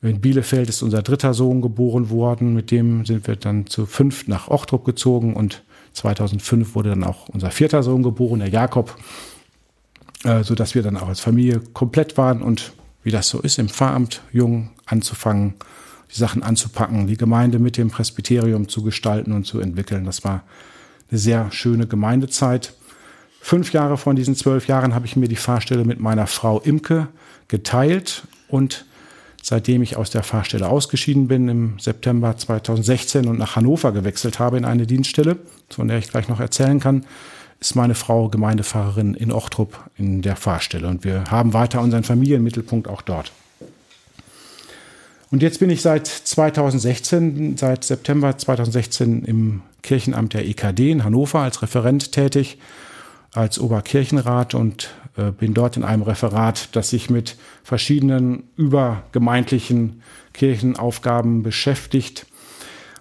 In 0.02 0.20
Bielefeld 0.20 0.68
ist 0.68 0.82
unser 0.82 1.02
dritter 1.02 1.34
Sohn 1.34 1.62
geboren 1.62 2.10
worden. 2.10 2.54
Mit 2.54 2.70
dem 2.70 3.04
sind 3.04 3.26
wir 3.26 3.36
dann 3.36 3.66
zu 3.66 3.86
fünf 3.86 4.28
nach 4.28 4.48
Ochtrup 4.48 4.84
gezogen 4.84 5.34
und 5.34 5.62
2005 5.94 6.74
wurde 6.74 6.90
dann 6.90 7.04
auch 7.04 7.28
unser 7.28 7.50
vierter 7.50 7.82
Sohn 7.82 8.02
geboren, 8.02 8.40
der 8.40 8.50
Jakob, 8.50 8.96
äh, 10.24 10.44
so 10.44 10.54
dass 10.54 10.74
wir 10.74 10.82
dann 10.82 10.96
auch 10.96 11.08
als 11.08 11.20
Familie 11.20 11.60
komplett 11.72 12.18
waren 12.18 12.42
und 12.42 12.72
wie 13.02 13.10
das 13.10 13.28
so 13.28 13.40
ist, 13.40 13.58
im 13.58 13.68
Pfarramt 13.68 14.22
jung 14.32 14.70
anzufangen, 14.84 15.54
die 16.14 16.18
Sachen 16.18 16.42
anzupacken, 16.42 17.06
die 17.06 17.16
Gemeinde 17.16 17.58
mit 17.58 17.76
dem 17.76 17.88
Presbyterium 17.88 18.68
zu 18.68 18.82
gestalten 18.82 19.32
und 19.32 19.44
zu 19.44 19.60
entwickeln. 19.60 20.04
Das 20.04 20.22
war 20.22 20.42
eine 21.10 21.18
sehr 21.18 21.50
schöne 21.50 21.86
Gemeindezeit. 21.86 22.74
Fünf 23.46 23.72
Jahre 23.72 23.96
von 23.96 24.16
diesen 24.16 24.34
zwölf 24.34 24.66
Jahren 24.66 24.92
habe 24.92 25.06
ich 25.06 25.14
mir 25.14 25.28
die 25.28 25.36
Fahrstelle 25.36 25.84
mit 25.84 26.00
meiner 26.00 26.26
Frau 26.26 26.58
Imke 26.58 27.06
geteilt. 27.46 28.26
Und 28.48 28.86
seitdem 29.40 29.82
ich 29.82 29.96
aus 29.96 30.10
der 30.10 30.24
Fahrstelle 30.24 30.68
ausgeschieden 30.68 31.28
bin 31.28 31.48
im 31.48 31.78
September 31.78 32.36
2016 32.36 33.28
und 33.28 33.38
nach 33.38 33.54
Hannover 33.54 33.92
gewechselt 33.92 34.40
habe 34.40 34.56
in 34.56 34.64
eine 34.64 34.84
Dienststelle, 34.84 35.36
von 35.70 35.86
der 35.86 35.98
ich 35.98 36.10
gleich 36.10 36.26
noch 36.26 36.40
erzählen 36.40 36.80
kann, 36.80 37.06
ist 37.60 37.76
meine 37.76 37.94
Frau 37.94 38.28
Gemeindefahrerin 38.28 39.14
in 39.14 39.30
Ochtrup 39.30 39.78
in 39.96 40.22
der 40.22 40.34
Fahrstelle. 40.34 40.88
Und 40.88 41.04
wir 41.04 41.30
haben 41.30 41.52
weiter 41.52 41.80
unseren 41.82 42.02
Familienmittelpunkt 42.02 42.88
auch 42.88 43.02
dort. 43.02 43.30
Und 45.30 45.40
jetzt 45.44 45.60
bin 45.60 45.70
ich 45.70 45.82
seit 45.82 46.08
2016, 46.08 47.56
seit 47.56 47.84
September 47.84 48.36
2016 48.36 49.24
im 49.24 49.62
Kirchenamt 49.82 50.34
der 50.34 50.48
EKD 50.48 50.90
in 50.90 51.04
Hannover 51.04 51.42
als 51.42 51.62
Referent 51.62 52.10
tätig, 52.10 52.58
als 53.36 53.58
Oberkirchenrat 53.58 54.54
und 54.54 54.94
äh, 55.16 55.30
bin 55.30 55.54
dort 55.54 55.76
in 55.76 55.84
einem 55.84 56.02
Referat, 56.02 56.74
das 56.74 56.90
sich 56.90 57.10
mit 57.10 57.36
verschiedenen 57.62 58.44
übergemeindlichen 58.56 60.02
Kirchenaufgaben 60.32 61.42
beschäftigt. 61.42 62.26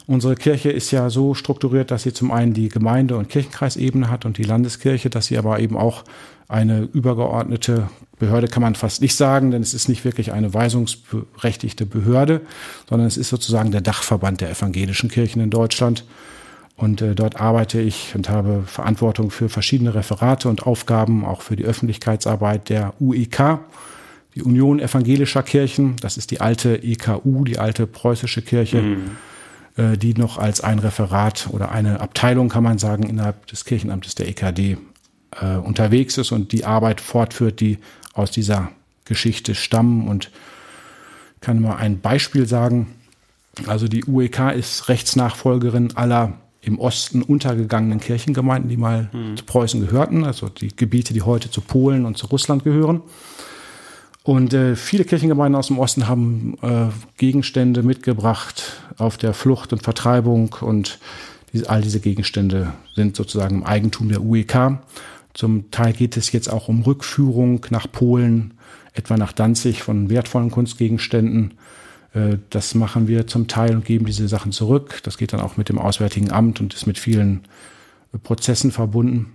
Unsere 0.08 0.36
Kirche 0.36 0.72
ist 0.72 0.92
ja 0.92 1.10
so 1.10 1.34
strukturiert, 1.34 1.89
dass 1.89 2.04
sie 2.04 2.13
zum 2.13 2.32
einen 2.32 2.54
die 2.54 2.70
Gemeinde- 2.70 3.18
und 3.18 3.30
Kirchenkreisebene 3.30 4.10
hat 4.10 4.25
und 4.25 4.38
die 4.38 4.44
Landeskirche, 4.44 5.10
dass 5.10 5.27
sie 5.27 5.38
aber 5.38 5.60
eben 5.60 5.77
auch 5.77 6.04
eine 6.48 6.82
übergeordnete 6.94 7.89
Behörde 8.20 8.48
kann 8.48 8.62
man 8.62 8.75
fast 8.75 9.01
nicht 9.01 9.15
sagen, 9.15 9.51
denn 9.51 9.62
es 9.62 9.74
ist 9.74 9.89
nicht 9.89 10.06
wirklich 10.06 10.32
eine 10.32 10.54
weisungsberechtigte 10.54 11.86
Behörde, 11.86 12.42
sondern 12.88 13.08
es 13.08 13.18
ist 13.18 13.30
sozusagen 13.30 13.72
der 13.72 13.82
Dachverband 13.82 14.42
der 14.42 14.51
evangelischen 14.51 15.10
Kirchen 15.10 15.42
in 15.42 15.50
Deutschland. 15.50 16.06
Und 16.77 17.01
äh, 17.01 17.15
dort 17.15 17.39
arbeite 17.39 17.79
ich 17.79 18.13
und 18.15 18.29
habe 18.29 18.63
Verantwortung 18.65 19.32
für 19.32 19.48
verschiedene 19.48 19.96
Referate 19.96 20.50
und 20.50 20.67
Aufgaben, 20.67 21.24
auch 21.24 21.41
für 21.41 21.55
die 21.55 21.63
Öffentlichkeitsarbeit 21.63 22.70
der 22.70 22.94
UEK, 23.00 23.60
die 24.36 24.44
Union 24.44 24.79
Evangelischer 24.79 25.44
Kirchen. 25.44 25.96
Das 26.01 26.17
ist 26.17 26.32
die 26.32 26.41
alte 26.41 26.84
EKU, 26.84 27.46
die 27.46 27.60
alte 27.60 27.88
preußische 27.88 28.41
Kirche, 28.41 28.82
mhm. 28.82 29.12
äh, 29.77 29.98
die 29.98 30.13
noch 30.13 30.38
als 30.38 30.60
ein 30.60 30.79
Referat 30.79 31.48
oder 31.51 31.72
eine 31.72 32.01
Abteilung, 32.01 32.50
kann 32.50 32.63
man 32.63 32.77
sagen, 32.77 33.03
innerhalb 33.03 33.48
des 33.48 33.63
Kirchenamtes 33.63 34.15
der 34.15 34.27
EKD 34.27 34.77
äh, 35.39 35.55
unterwegs 35.55 36.17
ist 36.17 36.34
und 36.34 36.51
die 36.51 36.65
Arbeit 36.65 37.00
fortführt, 37.00 37.62
die 37.62 37.77
aus 38.13 38.32
dieser 38.32 38.72
Geschichte 39.05 39.55
stammen. 39.55 40.10
Und 40.10 40.29
kann 41.46 41.62
mal 41.62 41.75
ein 41.75 42.01
Beispiel 42.01 42.48
sagen. 42.48 42.96
Also 43.67 43.88
die 43.88 44.03
UEK 44.03 44.53
ist 44.55 44.89
Rechtsnachfolgerin 44.89 45.96
aller 45.96 46.34
im 46.65 46.79
Osten 46.79 47.22
untergegangenen 47.22 48.00
Kirchengemeinden, 48.00 48.69
die 48.69 48.77
mal 48.77 49.10
hm. 49.12 49.38
zu 49.38 49.45
Preußen 49.45 49.81
gehörten, 49.81 50.24
also 50.24 50.50
die 50.50 50.75
Gebiete, 50.75 51.13
die 51.13 51.22
heute 51.22 51.51
zu 51.51 51.62
Polen 51.62 52.05
und 52.05 52.17
zu 52.17 52.27
Russland 52.27 52.63
gehören. 52.63 53.01
Und 54.24 54.55
äh, 54.55 54.75
viele 54.75 55.05
Kirchengemeinden 55.05 55.55
aus 55.55 55.67
dem 55.67 55.77
Osten 55.77 56.07
haben 56.07 56.57
äh, 56.63 56.88
Gegenstände 57.17 57.84
mitgebracht 57.84 58.81
auf 58.98 59.17
der 59.17 59.36
Flucht 59.36 59.72
und 59.72 59.84
Vertreibung 59.84 60.55
und 60.62 60.98
die, 61.53 61.67
all 61.67 61.81
diese 61.81 62.00
Gegenstände 62.00 62.74
sind 62.95 63.15
sozusagen 63.15 63.57
im 63.57 63.63
Eigentum 63.63 64.10
der 64.10 64.24
UEK. 64.24 64.79
Zum 65.36 65.69
Teil 65.69 65.93
geht 65.93 66.17
es 66.17 66.31
jetzt 66.31 66.51
auch 66.51 66.69
um 66.69 66.81
Rückführung 66.81 67.63
nach 67.69 67.91
Polen, 67.91 68.55
etwa 68.93 69.15
nach 69.17 69.31
Danzig 69.31 69.84
von 69.84 70.10
wertvollen 70.10 70.50
Kunstgegenständen 70.50 71.53
das 72.50 72.75
machen 72.75 73.07
wir 73.07 73.27
zum 73.27 73.48
Teil 73.48 73.75
und 73.75 73.84
geben 73.84 74.05
diese 74.05 74.27
Sachen 74.27 74.53
zurück. 74.53 75.01
Das 75.03 75.17
geht 75.17 75.34
dann 75.34 75.41
auch 75.41 75.57
mit 75.57 75.67
dem 75.67 75.77
Auswärtigen 75.77 76.31
Amt 76.31 76.62
und 76.62 76.74
ist 76.74 76.86
mit 76.86 76.98
vielen 76.98 77.41
äh, 78.13 78.17
Prozessen 78.17 78.72
verbunden. 78.72 79.34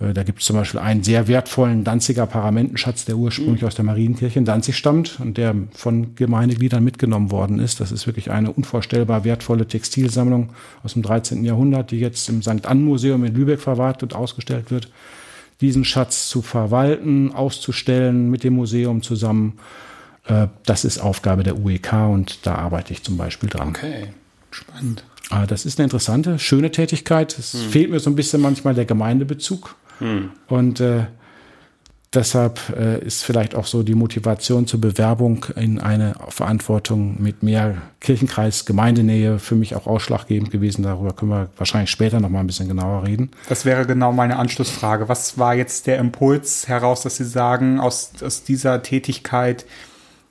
Äh, 0.00 0.12
da 0.12 0.24
gibt 0.24 0.40
es 0.40 0.46
zum 0.46 0.56
Beispiel 0.56 0.80
einen 0.80 1.04
sehr 1.04 1.28
wertvollen 1.28 1.84
Danziger 1.84 2.26
Paramentenschatz, 2.26 3.04
der 3.04 3.16
ursprünglich 3.16 3.62
mhm. 3.62 3.68
aus 3.68 3.76
der 3.76 3.84
Marienkirche 3.84 4.40
in 4.40 4.44
Danzig 4.44 4.76
stammt 4.76 5.20
und 5.20 5.38
der 5.38 5.54
von 5.74 6.16
Gemeindegliedern 6.16 6.82
mitgenommen 6.82 7.30
worden 7.30 7.60
ist. 7.60 7.78
Das 7.78 7.92
ist 7.92 8.08
wirklich 8.08 8.32
eine 8.32 8.50
unvorstellbar 8.50 9.22
wertvolle 9.22 9.68
Textilsammlung 9.68 10.50
aus 10.82 10.94
dem 10.94 11.02
13. 11.02 11.44
Jahrhundert, 11.44 11.92
die 11.92 12.00
jetzt 12.00 12.28
im 12.28 12.42
St. 12.42 12.66
Ann 12.66 12.82
Museum 12.82 13.24
in 13.24 13.32
Lübeck 13.32 13.60
verwahrt 13.60 14.02
und 14.02 14.14
ausgestellt 14.14 14.72
wird. 14.72 14.90
Diesen 15.60 15.84
Schatz 15.84 16.28
zu 16.28 16.42
verwalten, 16.42 17.30
auszustellen 17.32 18.28
mit 18.28 18.42
dem 18.42 18.54
Museum 18.54 19.02
zusammen 19.02 19.52
äh, 19.56 19.91
das 20.64 20.84
ist 20.84 20.98
Aufgabe 20.98 21.42
der 21.42 21.58
UEK 21.58 21.92
und 21.92 22.46
da 22.46 22.54
arbeite 22.54 22.92
ich 22.92 23.02
zum 23.02 23.16
Beispiel 23.16 23.48
dran. 23.48 23.68
Okay, 23.68 24.08
spannend. 24.50 25.04
Ah, 25.30 25.46
das 25.46 25.64
ist 25.64 25.78
eine 25.78 25.84
interessante, 25.84 26.38
schöne 26.38 26.70
Tätigkeit. 26.70 27.38
Es 27.38 27.54
hm. 27.54 27.70
fehlt 27.70 27.90
mir 27.90 28.00
so 28.00 28.10
ein 28.10 28.16
bisschen 28.16 28.42
manchmal 28.42 28.74
der 28.74 28.84
Gemeindebezug. 28.84 29.74
Hm. 29.98 30.30
Und 30.46 30.80
äh, 30.80 31.06
deshalb 32.12 32.60
äh, 32.76 32.98
ist 32.98 33.24
vielleicht 33.24 33.54
auch 33.54 33.66
so 33.66 33.82
die 33.82 33.94
Motivation 33.94 34.66
zur 34.66 34.80
Bewerbung 34.80 35.46
in 35.56 35.80
eine 35.80 36.14
Verantwortung 36.28 37.22
mit 37.22 37.42
mehr 37.42 37.76
Kirchenkreis, 38.00 38.66
Gemeindenähe 38.66 39.38
für 39.38 39.54
mich 39.54 39.74
auch 39.74 39.86
ausschlaggebend 39.86 40.50
gewesen. 40.50 40.82
Darüber 40.82 41.12
können 41.14 41.30
wir 41.30 41.48
wahrscheinlich 41.56 41.90
später 41.90 42.20
noch 42.20 42.28
mal 42.28 42.40
ein 42.40 42.46
bisschen 42.46 42.68
genauer 42.68 43.06
reden. 43.06 43.30
Das 43.48 43.64
wäre 43.64 43.86
genau 43.86 44.12
meine 44.12 44.36
Anschlussfrage. 44.36 45.08
Was 45.08 45.38
war 45.38 45.54
jetzt 45.54 45.86
der 45.86 45.98
Impuls 45.98 46.68
heraus, 46.68 47.02
dass 47.02 47.16
Sie 47.16 47.24
sagen, 47.24 47.80
aus, 47.80 48.12
aus 48.22 48.44
dieser 48.44 48.82
Tätigkeit 48.82 49.64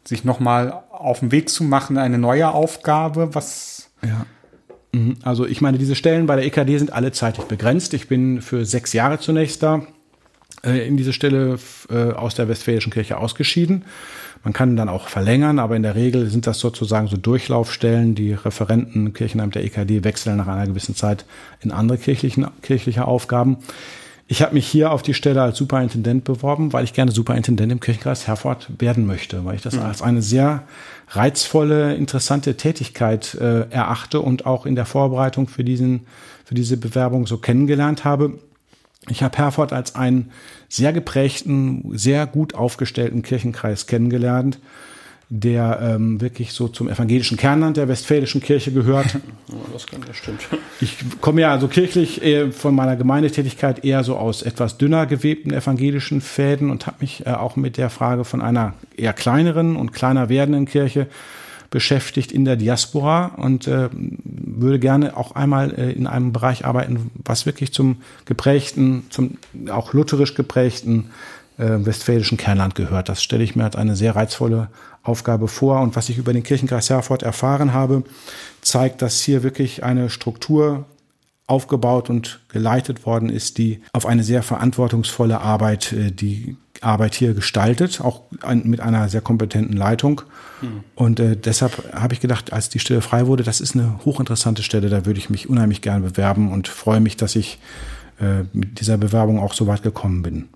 sich 0.03 0.23
nochmal 0.23 0.83
auf 0.91 1.19
den 1.19 1.31
Weg 1.31 1.49
zu 1.49 1.63
machen, 1.63 1.97
eine 1.97 2.17
neue 2.17 2.51
Aufgabe? 2.51 3.33
Was? 3.33 3.89
Ja. 4.03 4.25
Mhm. 4.93 5.17
Also 5.23 5.45
ich 5.45 5.61
meine, 5.61 5.77
diese 5.77 5.95
Stellen 5.95 6.25
bei 6.25 6.35
der 6.35 6.45
EKD 6.45 6.77
sind 6.77 6.93
alle 6.93 7.11
zeitlich 7.11 7.45
begrenzt. 7.45 7.93
Ich 7.93 8.07
bin 8.07 8.41
für 8.41 8.65
sechs 8.65 8.93
Jahre 8.93 9.19
zunächst 9.19 9.63
da 9.63 9.85
äh, 10.63 10.87
in 10.87 10.97
diese 10.97 11.13
Stelle 11.13 11.59
äh, 11.89 12.11
aus 12.11 12.35
der 12.35 12.47
Westfälischen 12.47 12.91
Kirche 12.91 13.17
ausgeschieden. 13.17 13.85
Man 14.43 14.53
kann 14.53 14.75
dann 14.75 14.89
auch 14.89 15.07
verlängern, 15.07 15.59
aber 15.59 15.75
in 15.75 15.83
der 15.83 15.95
Regel 15.95 16.27
sind 16.27 16.47
das 16.47 16.59
sozusagen 16.59 17.07
so 17.07 17.15
Durchlaufstellen. 17.15 18.15
Die 18.15 18.33
Referenten 18.33 19.13
Kirchenamt 19.13 19.53
der 19.53 19.63
EKD 19.63 20.03
wechseln 20.03 20.37
nach 20.37 20.47
einer 20.47 20.65
gewissen 20.65 20.95
Zeit 20.95 21.25
in 21.61 21.71
andere 21.71 21.99
kirchliche 21.99 23.05
Aufgaben. 23.05 23.57
Ich 24.27 24.41
habe 24.41 24.53
mich 24.53 24.67
hier 24.67 24.91
auf 24.91 25.01
die 25.01 25.13
Stelle 25.13 25.41
als 25.41 25.57
Superintendent 25.57 26.23
beworben, 26.23 26.71
weil 26.71 26.83
ich 26.83 26.93
gerne 26.93 27.11
Superintendent 27.11 27.71
im 27.71 27.79
Kirchenkreis 27.79 28.27
Herford 28.27 28.69
werden 28.79 29.05
möchte, 29.05 29.43
weil 29.43 29.55
ich 29.55 29.61
das 29.61 29.75
mhm. 29.75 29.81
als 29.81 30.01
eine 30.01 30.21
sehr 30.21 30.63
reizvolle, 31.09 31.95
interessante 31.95 32.55
Tätigkeit 32.55 33.35
äh, 33.35 33.69
erachte 33.69 34.21
und 34.21 34.45
auch 34.45 34.65
in 34.65 34.75
der 34.75 34.85
Vorbereitung 34.85 35.47
für 35.47 35.63
diesen, 35.63 36.07
für 36.45 36.55
diese 36.55 36.77
Bewerbung 36.77 37.27
so 37.27 37.37
kennengelernt 37.37 38.05
habe. 38.05 38.39
Ich 39.09 39.23
habe 39.23 39.37
Herford 39.37 39.73
als 39.73 39.95
einen 39.95 40.31
sehr 40.69 40.93
geprägten, 40.93 41.97
sehr 41.97 42.25
gut 42.27 42.55
aufgestellten 42.55 43.23
Kirchenkreis 43.23 43.87
kennengelernt 43.87 44.59
der 45.33 45.79
ähm, 45.81 46.19
wirklich 46.19 46.51
so 46.51 46.67
zum 46.67 46.89
evangelischen 46.89 47.37
Kernland 47.37 47.77
der 47.77 47.87
westfälischen 47.87 48.41
Kirche 48.41 48.73
gehört. 48.73 49.17
das 49.73 49.87
kann, 49.87 50.01
das 50.05 50.17
stimmt. 50.17 50.41
Ich 50.81 50.97
komme 51.21 51.39
ja 51.39 51.51
also 51.51 51.69
kirchlich 51.69 52.21
äh, 52.21 52.51
von 52.51 52.75
meiner 52.75 52.97
Gemeindetätigkeit 52.97 53.85
eher 53.85 54.03
so 54.03 54.17
aus 54.17 54.41
etwas 54.41 54.77
dünner 54.77 55.05
gewebten 55.05 55.53
evangelischen 55.53 56.19
Fäden 56.19 56.69
und 56.69 56.85
habe 56.85 56.97
mich 56.99 57.25
äh, 57.25 57.29
auch 57.29 57.55
mit 57.55 57.77
der 57.77 57.89
Frage 57.89 58.25
von 58.25 58.41
einer 58.41 58.73
eher 58.97 59.13
kleineren 59.13 59.77
und 59.77 59.93
kleiner 59.93 60.27
werdenden 60.27 60.65
Kirche 60.65 61.07
beschäftigt 61.69 62.33
in 62.33 62.43
der 62.43 62.57
Diaspora 62.57 63.27
und 63.37 63.67
äh, 63.67 63.87
würde 63.93 64.79
gerne 64.79 65.15
auch 65.15 65.31
einmal 65.31 65.73
äh, 65.73 65.93
in 65.93 66.07
einem 66.07 66.33
Bereich 66.33 66.65
arbeiten, 66.65 67.09
was 67.23 67.45
wirklich 67.45 67.71
zum 67.71 68.01
geprägten, 68.25 69.03
zum 69.09 69.37
auch 69.69 69.93
lutherisch 69.93 70.33
geprägten 70.33 71.05
äh, 71.57 71.85
westfälischen 71.85 72.37
Kernland 72.37 72.75
gehört. 72.75 73.07
Das 73.07 73.23
stelle 73.23 73.45
ich 73.45 73.55
mir 73.55 73.63
als 73.63 73.77
eine 73.77 73.95
sehr 73.95 74.17
reizvolle 74.17 74.67
Aufgabe 75.03 75.47
vor. 75.47 75.81
Und 75.81 75.95
was 75.95 76.09
ich 76.09 76.17
über 76.17 76.33
den 76.33 76.43
Kirchenkreis 76.43 76.89
Herford 76.89 77.23
erfahren 77.23 77.73
habe, 77.73 78.03
zeigt, 78.61 79.01
dass 79.01 79.21
hier 79.21 79.43
wirklich 79.43 79.83
eine 79.83 80.09
Struktur 80.09 80.85
aufgebaut 81.47 82.09
und 82.09 82.39
geleitet 82.47 83.05
worden 83.05 83.29
ist, 83.29 83.57
die 83.57 83.81
auf 83.91 84.05
eine 84.05 84.23
sehr 84.23 84.41
verantwortungsvolle 84.41 85.41
Arbeit, 85.41 85.91
äh, 85.91 86.11
die 86.11 86.55
Arbeit 86.79 87.13
hier 87.13 87.33
gestaltet, 87.33 88.01
auch 88.01 88.21
mit 88.63 88.79
einer 88.79 89.07
sehr 89.09 89.21
kompetenten 89.21 89.75
Leitung. 89.77 90.21
Mhm. 90.61 90.83
Und 90.95 91.19
äh, 91.19 91.35
deshalb 91.35 91.93
habe 91.93 92.13
ich 92.13 92.19
gedacht, 92.19 92.53
als 92.53 92.69
die 92.69 92.79
Stelle 92.79 93.01
frei 93.01 93.27
wurde, 93.27 93.43
das 93.43 93.61
ist 93.61 93.75
eine 93.75 93.99
hochinteressante 94.03 94.63
Stelle, 94.63 94.89
da 94.89 95.05
würde 95.05 95.19
ich 95.19 95.29
mich 95.29 95.49
unheimlich 95.49 95.81
gerne 95.81 96.07
bewerben 96.07 96.51
und 96.51 96.67
freue 96.67 96.99
mich, 96.99 97.17
dass 97.17 97.35
ich 97.35 97.59
äh, 98.19 98.43
mit 98.53 98.79
dieser 98.79 98.97
Bewerbung 98.97 99.39
auch 99.39 99.53
so 99.53 99.67
weit 99.67 99.83
gekommen 99.83 100.23
bin. 100.23 100.49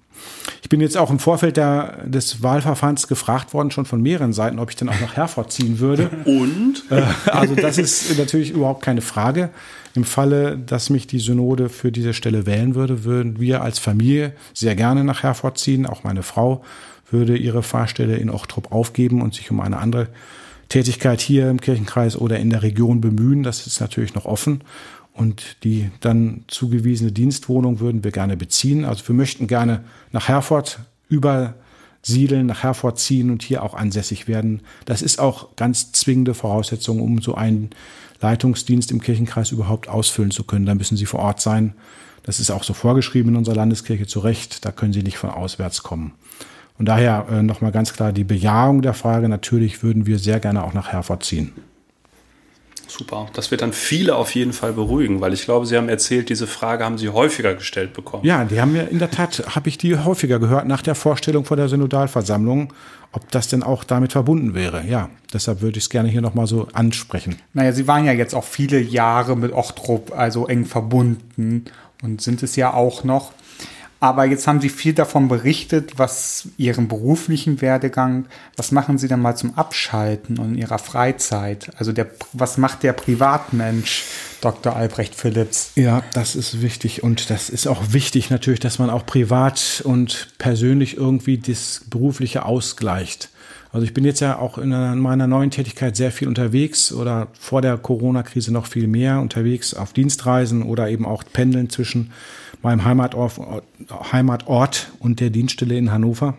Ich 0.61 0.69
bin 0.69 0.81
jetzt 0.81 0.97
auch 0.97 1.11
im 1.11 1.19
Vorfeld 1.19 1.57
der, 1.57 2.03
des 2.05 2.41
Wahlverfahrens 2.41 3.07
gefragt 3.07 3.53
worden, 3.53 3.71
schon 3.71 3.85
von 3.85 4.01
mehreren 4.01 4.33
Seiten, 4.33 4.57
ob 4.59 4.69
ich 4.71 4.75
dann 4.75 4.89
auch 4.89 4.99
nach 4.99 5.15
Herford 5.15 5.51
ziehen 5.51 5.79
würde. 5.79 6.09
Und? 6.25 6.83
Äh, 6.89 7.03
also 7.29 7.55
das 7.55 7.77
ist 7.77 8.17
natürlich 8.17 8.51
überhaupt 8.51 8.83
keine 8.83 9.01
Frage. 9.01 9.49
Im 9.93 10.03
Falle, 10.03 10.57
dass 10.57 10.89
mich 10.89 11.07
die 11.07 11.19
Synode 11.19 11.69
für 11.69 11.91
diese 11.91 12.13
Stelle 12.13 12.45
wählen 12.45 12.75
würde, 12.75 13.03
würden 13.03 13.39
wir 13.39 13.61
als 13.61 13.79
Familie 13.79 14.33
sehr 14.53 14.75
gerne 14.75 15.03
nach 15.03 15.23
Herford 15.23 15.57
ziehen. 15.57 15.85
Auch 15.85 16.03
meine 16.03 16.23
Frau 16.23 16.63
würde 17.11 17.37
ihre 17.37 17.63
Fahrstelle 17.63 18.17
in 18.17 18.29
Ochtrup 18.29 18.71
aufgeben 18.71 19.21
und 19.21 19.35
sich 19.35 19.51
um 19.51 19.61
eine 19.61 19.77
andere 19.77 20.07
Tätigkeit 20.69 21.21
hier 21.21 21.49
im 21.49 21.61
Kirchenkreis 21.61 22.17
oder 22.17 22.39
in 22.39 22.49
der 22.49 22.63
Region 22.63 23.01
bemühen. 23.01 23.43
Das 23.43 23.67
ist 23.67 23.79
natürlich 23.79 24.15
noch 24.15 24.25
offen. 24.25 24.61
Und 25.15 25.63
die 25.63 25.91
dann 26.01 26.43
zugewiesene 26.47 27.13
Dienstwohnung 27.13 27.79
würden 27.79 28.03
wir 28.03 28.11
gerne 28.11 28.35
beziehen. 28.35 28.83
Also 28.83 29.07
wir 29.07 29.15
möchten 29.15 29.47
gerne 29.47 29.85
nach 30.11 30.27
Herford 30.27 30.79
übersiedeln, 31.07 32.47
nach 32.47 32.63
Herford 32.63 32.99
ziehen 32.99 33.31
und 33.31 33.41
hier 33.41 33.63
auch 33.63 33.75
ansässig 33.75 34.27
werden. 34.27 34.61
Das 34.83 35.01
ist 35.01 35.19
auch 35.19 35.55
ganz 35.55 35.93
zwingende 35.93 36.33
Voraussetzung, 36.33 36.99
um 36.99 37.21
so 37.21 37.33
einen 37.33 37.69
Leitungsdienst 38.19 38.91
im 38.91 38.99
Kirchenkreis 38.99 39.51
überhaupt 39.51 39.87
ausfüllen 39.87 40.31
zu 40.31 40.43
können. 40.43 40.65
Da 40.65 40.75
müssen 40.75 40.97
Sie 40.97 41.05
vor 41.05 41.21
Ort 41.21 41.39
sein. 41.39 41.75
Das 42.23 42.41
ist 42.41 42.51
auch 42.51 42.63
so 42.63 42.73
vorgeschrieben 42.73 43.29
in 43.29 43.35
unserer 43.37 43.55
Landeskirche 43.55 44.07
zu 44.07 44.19
Recht. 44.19 44.65
Da 44.65 44.73
können 44.73 44.91
Sie 44.91 45.03
nicht 45.03 45.17
von 45.17 45.29
auswärts 45.29 45.81
kommen. 45.81 46.11
Und 46.77 46.87
daher 46.87 47.27
äh, 47.31 47.41
nochmal 47.41 47.71
ganz 47.71 47.93
klar 47.93 48.11
die 48.11 48.25
Bejahung 48.25 48.81
der 48.81 48.93
Frage. 48.93 49.29
Natürlich 49.29 49.81
würden 49.81 50.05
wir 50.07 50.19
sehr 50.19 50.41
gerne 50.41 50.65
auch 50.65 50.73
nach 50.73 50.91
Herford 50.91 51.23
ziehen. 51.23 51.53
Super. 52.87 53.27
Das 53.33 53.51
wird 53.51 53.61
dann 53.61 53.73
viele 53.73 54.15
auf 54.15 54.35
jeden 54.35 54.53
Fall 54.53 54.73
beruhigen, 54.73 55.21
weil 55.21 55.33
ich 55.33 55.45
glaube, 55.45 55.65
Sie 55.65 55.75
haben 55.75 55.89
erzählt, 55.89 56.29
diese 56.29 56.47
Frage 56.47 56.85
haben 56.85 56.97
Sie 56.97 57.09
häufiger 57.09 57.53
gestellt 57.55 57.93
bekommen. 57.93 58.25
Ja, 58.25 58.43
die 58.45 58.61
haben 58.61 58.73
mir 58.73 58.89
in 58.89 58.99
der 58.99 59.11
Tat, 59.11 59.43
habe 59.55 59.69
ich 59.69 59.77
die 59.77 59.97
häufiger 59.97 60.39
gehört 60.39 60.67
nach 60.67 60.81
der 60.81 60.95
Vorstellung 60.95 61.45
vor 61.45 61.57
der 61.57 61.67
Synodalversammlung, 61.67 62.73
ob 63.11 63.31
das 63.31 63.47
denn 63.47 63.63
auch 63.63 63.83
damit 63.83 64.11
verbunden 64.11 64.53
wäre. 64.53 64.83
Ja, 64.87 65.09
deshalb 65.33 65.61
würde 65.61 65.77
ich 65.77 65.85
es 65.85 65.89
gerne 65.89 66.09
hier 66.09 66.21
nochmal 66.21 66.47
so 66.47 66.67
ansprechen. 66.73 67.37
Naja, 67.53 67.71
Sie 67.71 67.87
waren 67.87 68.05
ja 68.05 68.11
jetzt 68.11 68.35
auch 68.35 68.43
viele 68.43 68.79
Jahre 68.79 69.35
mit 69.35 69.53
Ochtrup 69.53 70.11
also 70.17 70.47
eng 70.47 70.65
verbunden 70.65 71.65
und 72.03 72.21
sind 72.21 72.43
es 72.43 72.55
ja 72.55 72.73
auch 72.73 73.03
noch. 73.03 73.31
Aber 73.99 74.25
jetzt 74.25 74.45
haben 74.47 74.61
Sie 74.61 74.69
viel 74.69 74.93
davon 74.93 75.27
berichtet, 75.27 75.93
was 75.97 76.49
Ihren 76.57 76.87
beruflichen 76.87 77.61
Werdegang, 77.61 78.25
was 78.57 78.71
machen 78.71 78.97
Sie 78.97 79.07
dann 79.07 79.21
mal 79.21 79.35
zum 79.35 79.57
Abschalten 79.57 80.37
und 80.37 80.53
in 80.53 80.57
Ihrer 80.57 80.79
Freizeit? 80.79 81.71
Also 81.77 81.91
der, 81.91 82.07
was 82.33 82.57
macht 82.57 82.83
der 82.83 82.93
Privatmensch, 82.93 84.03
Dr. 84.41 84.75
Albrecht 84.75 85.15
Philipps? 85.15 85.71
Ja, 85.75 86.03
das 86.13 86.35
ist 86.35 86.61
wichtig 86.61 87.03
und 87.03 87.29
das 87.29 87.49
ist 87.49 87.67
auch 87.67 87.93
wichtig 87.93 88.29
natürlich, 88.29 88.59
dass 88.59 88.79
man 88.79 88.89
auch 88.89 89.05
privat 89.05 89.81
und 89.85 90.27
persönlich 90.37 90.97
irgendwie 90.97 91.37
das 91.37 91.81
Berufliche 91.89 92.45
ausgleicht. 92.45 93.29
Also 93.75 93.85
ich 93.85 93.93
bin 93.93 94.05
jetzt 94.05 94.21
ja 94.21 94.39
auch 94.39 94.57
in 94.57 94.69
meiner 94.69 95.27
neuen 95.27 95.51
Tätigkeit 95.51 95.97
sehr 95.97 96.11
viel 96.11 96.29
unterwegs 96.29 96.93
oder 96.93 97.27
vor 97.37 97.61
der 97.61 97.77
Corona-Krise 97.77 98.53
noch 98.53 98.67
viel 98.67 98.87
mehr 98.87 99.19
unterwegs 99.19 99.73
auf 99.73 99.91
Dienstreisen 99.91 100.63
oder 100.63 100.89
eben 100.89 101.05
auch 101.05 101.23
pendeln 101.33 101.69
zwischen 101.69 102.13
meinem 102.65 102.83
Heimatort, 102.83 103.39
Heimatort 104.11 104.91
und 104.99 105.19
der 105.19 105.29
Dienststelle 105.29 105.77
in 105.77 105.91
Hannover. 105.91 106.35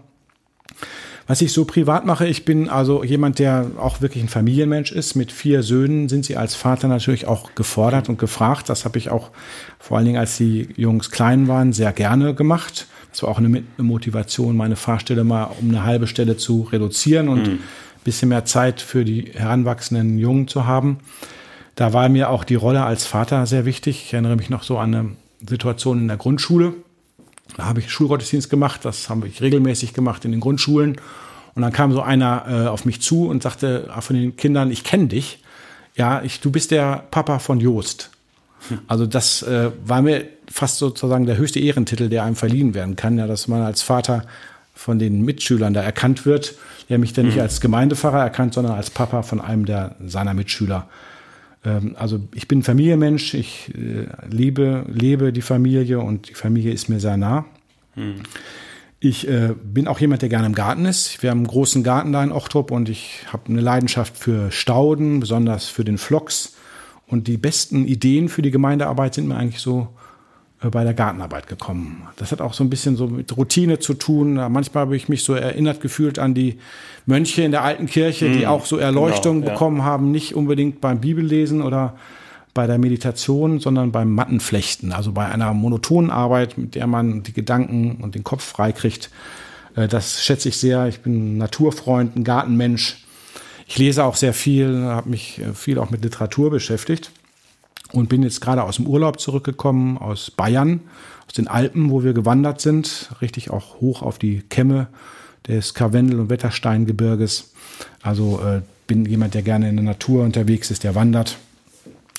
Was 1.29 1.41
ich 1.41 1.53
so 1.53 1.65
privat 1.65 2.05
mache, 2.05 2.27
ich 2.27 2.45
bin 2.45 2.69
also 2.69 3.03
jemand, 3.03 3.41
der 3.41 3.71
auch 3.79 4.01
wirklich 4.01 4.23
ein 4.23 4.29
Familienmensch 4.29 4.93
ist. 4.93 5.17
Mit 5.17 5.33
vier 5.33 5.63
Söhnen 5.63 6.09
sind 6.09 6.25
sie 6.25 6.37
als 6.37 6.55
Vater 6.55 6.87
natürlich 6.87 7.27
auch 7.27 7.55
gefordert 7.55 8.09
und 8.09 8.19
gefragt. 8.19 8.69
Das 8.69 8.85
habe 8.85 8.99
ich 8.99 9.11
auch 9.11 9.31
vor 9.79 9.97
allen 9.97 10.07
Dingen, 10.07 10.19
als 10.19 10.37
die 10.37 10.69
Jungs 10.77 11.11
klein 11.11 11.49
waren, 11.49 11.73
sehr 11.73 11.93
gerne 11.93 12.35
gemacht. 12.35 12.87
Das 13.11 13.23
war 13.23 13.31
auch 13.31 13.39
eine 13.39 13.63
Motivation, 13.79 14.57
meine 14.57 14.77
Fahrstelle 14.77 15.25
mal 15.25 15.51
um 15.61 15.71
eine 15.71 15.85
halbe 15.85 16.07
Stelle 16.07 16.37
zu 16.37 16.63
reduzieren 16.71 17.29
und 17.29 17.49
mhm. 17.49 17.59
bisschen 18.05 18.29
mehr 18.29 18.45
Zeit 18.45 18.81
für 18.81 19.05
die 19.05 19.33
heranwachsenden 19.33 20.19
Jungen 20.19 20.47
zu 20.47 20.67
haben. 20.67 20.99
Da 21.77 21.93
war 21.93 22.09
mir 22.09 22.31
auch 22.31 22.45
die 22.45 22.55
Rolle 22.55 22.85
als 22.85 23.05
Vater 23.05 23.47
sehr 23.47 23.65
wichtig. 23.65 24.05
Ich 24.07 24.13
erinnere 24.13 24.37
mich 24.37 24.51
noch 24.51 24.63
so 24.63 24.79
an 24.79 24.95
eine 24.95 25.11
Situation 25.47 25.99
in 25.99 26.09
der 26.09 26.17
Grundschule. 26.17 26.75
Da 27.57 27.67
habe 27.67 27.81
ich 27.81 27.91
Schulgottesdienst 27.91 28.51
gemacht, 28.51 28.85
das 28.85 29.09
habe 29.09 29.29
ich 29.29 29.41
regelmäßig 29.41 29.95
gemacht 29.95 30.25
in 30.25 30.33
den 30.33 30.41
Grundschulen. 30.41 30.97
Und 31.55 31.63
dann 31.63 31.73
kam 31.73 31.93
so 31.93 32.03
einer 32.03 32.45
äh, 32.49 32.69
auf 32.69 32.85
mich 32.85 33.01
zu 33.01 33.29
und 33.29 33.43
sagte 33.43 33.89
äh, 33.95 34.01
von 34.01 34.15
den 34.17 34.37
Kindern, 34.37 34.71
ich 34.71 34.85
kenne 34.85 35.07
dich. 35.07 35.43
Ja, 35.95 36.23
ich, 36.23 36.41
du 36.41 36.51
bist 36.51 36.71
der 36.71 37.05
Papa 37.11 37.39
von 37.39 37.61
Joost. 37.61 38.11
Hm. 38.69 38.81
Also 38.87 39.07
das 39.07 39.43
äh, 39.43 39.71
war 39.85 40.03
mir 40.03 40.27
fast 40.51 40.79
sozusagen 40.79 41.25
der 41.25 41.39
höchste 41.39 41.61
Ehrentitel, 41.61 42.09
der 42.09 42.25
einem 42.25 42.37
verliehen 42.37 42.75
werden 42.75 42.97
kann, 42.97 43.17
ja, 43.17 43.27
dass 43.27 43.49
man 43.49 43.63
als 43.63 43.81
Vater 43.83 44.25
von 44.75 44.99
den 44.99 45.23
Mitschülern 45.23 45.73
da 45.73 45.83
erkannt 45.83 46.27
wird. 46.27 46.55
Er 46.89 46.99
mich 46.99 47.15
dann 47.15 47.25
nicht 47.25 47.37
hm. 47.37 47.43
als 47.43 47.63
Gemeindepfarrer 47.63 48.21
erkannt, 48.21 48.53
sondern 48.53 48.75
als 48.75 48.91
Papa 48.91 49.23
von 49.23 49.41
einem 49.41 49.65
der 49.65 49.97
seiner 50.05 50.35
Mitschüler. 50.35 50.89
Ähm, 51.65 51.97
also 51.99 52.21
ich 52.35 52.49
bin 52.49 52.63
Familienmensch, 52.63 53.35
ich 53.35 53.73
äh, 53.75 54.07
liebe, 54.29 54.85
lebe 54.89 55.33
die 55.33 55.43
Familie 55.43 56.01
und 56.01 56.29
die 56.29 56.35
Familie 56.35 56.73
ist 56.73 56.89
mir 56.89 57.01
sehr 57.01 57.17
nah. 57.17 57.45
Hm. 57.95 58.23
Ich 58.99 59.29
äh, 59.29 59.55
bin 59.63 59.89
auch 59.89 60.01
jemand, 60.01 60.23
der 60.23 60.29
gerne 60.29 60.47
im 60.47 60.55
Garten 60.55 60.87
ist. 60.87 61.23
Wir 61.23 61.31
haben 61.31 61.39
einen 61.39 61.47
großen 61.47 61.83
Garten 61.83 62.13
da 62.13 62.25
in 62.25 62.33
Ochtrup 62.33 62.71
und 62.71 62.89
ich 62.89 63.21
habe 63.33 63.49
eine 63.49 63.61
Leidenschaft 63.61 64.17
für 64.17 64.51
Stauden, 64.51 65.21
besonders 65.21 65.69
für 65.69 65.85
den 65.85 65.99
Flocks. 65.99 66.57
Und 67.07 67.29
die 67.29 67.37
besten 67.37 67.87
Ideen 67.87 68.29
für 68.29 68.43
die 68.43 68.51
Gemeindearbeit 68.51 69.15
sind 69.15 69.29
mir 69.29 69.37
eigentlich 69.37 69.61
so 69.61 69.89
bei 70.71 70.85
der 70.85 70.95
Gartenarbeit 70.95 71.47
gekommen. 71.47 72.09
Das 72.17 72.33
hat 72.33 72.41
auch 72.41 72.55
so 72.55 72.65
ein 72.65 72.71
bisschen 72.71 72.97
so 72.97 73.07
mit 73.07 73.37
Routine 73.37 73.79
zu 73.79 73.95
tun. 73.95 74.35
Manchmal 74.35 74.83
habe 74.83 74.97
ich 74.97 75.09
mich 75.09 75.25
so 75.25 75.35
erinnert 75.35 75.81
gefühlt 75.81 76.19
an 76.19 76.35
die 76.35 76.59
Mönche 77.07 77.43
in 77.43 77.51
der 77.51 77.63
alten 77.63 77.87
Kirche, 77.87 78.31
die 78.31 78.45
mm, 78.45 78.49
auch 78.49 78.67
so 78.67 78.77
Erleuchtung 78.77 79.41
genau, 79.41 79.53
bekommen 79.53 79.79
ja. 79.79 79.85
haben, 79.85 80.11
nicht 80.11 80.35
unbedingt 80.35 80.81
beim 80.81 81.01
Bibellesen 81.01 81.63
oder 81.63 81.95
bei 82.55 82.67
der 82.67 82.79
Meditation, 82.79 83.61
sondern 83.61 83.93
beim 83.93 84.13
Mattenflechten, 84.13 84.93
also 84.93 85.13
bei 85.13 85.27
einer 85.27 85.53
monotonen 85.53 86.11
Arbeit, 86.11 86.57
mit 86.57 86.75
der 86.75 86.87
man 86.87 87.23
die 87.23 87.33
Gedanken 87.33 87.99
und 88.03 88.15
den 88.15 88.25
Kopf 88.25 88.45
freikriegt. 88.45 89.11
Äh, 89.77 89.89
das 89.89 90.25
schätze 90.25 90.49
ich 90.49 90.57
sehr. 90.57 90.87
Ich 90.87 91.01
bin 91.01 91.35
ein 91.35 91.39
Naturfreund, 91.39 92.17
ein 92.17 92.25
Gartenmensch. 92.25 93.05
Ich 93.69 93.79
lese 93.79 94.05
auch 94.05 94.17
sehr 94.17 94.33
viel, 94.33 94.83
habe 94.85 95.11
mich 95.11 95.41
äh, 95.41 95.53
viel 95.53 95.79
auch 95.79 95.91
mit 95.91 96.03
Literatur 96.03 96.51
beschäftigt 96.51 97.11
und 97.97 98.09
bin 98.09 98.23
jetzt 98.23 98.41
gerade 98.41 98.63
aus 98.63 98.77
dem 98.77 98.87
Urlaub 98.87 99.19
zurückgekommen, 99.19 99.97
aus 99.97 100.31
Bayern, 100.31 100.81
aus 101.27 101.33
den 101.33 101.49
Alpen, 101.49 101.91
wo 101.91 102.05
wir 102.05 102.13
gewandert 102.13 102.61
sind, 102.61 103.11
richtig 103.23 103.51
auch 103.51 103.81
hoch 103.81 104.03
auf 104.03 104.19
die 104.19 104.43
Kämme 104.43 104.89
des 105.49 105.73
Karwendel- 105.73 106.21
und 106.21 106.29
Wettersteingebirges. 106.29 107.53
Also 108.03 108.41
äh, 108.45 108.61
bin 108.87 109.07
jemand, 109.07 109.35
der 109.35 109.43
gerne 109.43 109.69
in 109.69 109.77
der 109.77 109.85
Natur 109.85 110.25
unterwegs 110.25 110.71
ist, 110.71 110.85
der 110.85 110.95
wandert 110.95 111.39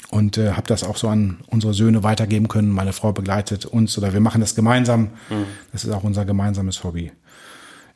und 0.09 0.37
äh, 0.37 0.53
habe 0.53 0.67
das 0.67 0.83
auch 0.83 0.97
so 0.97 1.09
an 1.09 1.37
unsere 1.47 1.73
Söhne 1.73 2.01
weitergeben 2.01 2.47
können. 2.47 2.71
Meine 2.71 2.93
Frau 2.93 3.11
begleitet 3.11 3.65
uns 3.65 3.97
oder 3.97 4.13
wir 4.13 4.19
machen 4.19 4.41
das 4.41 4.55
gemeinsam. 4.55 5.09
Mhm. 5.29 5.45
Das 5.71 5.83
ist 5.83 5.91
auch 5.91 6.03
unser 6.03 6.25
gemeinsames 6.25 6.83
Hobby. 6.83 7.11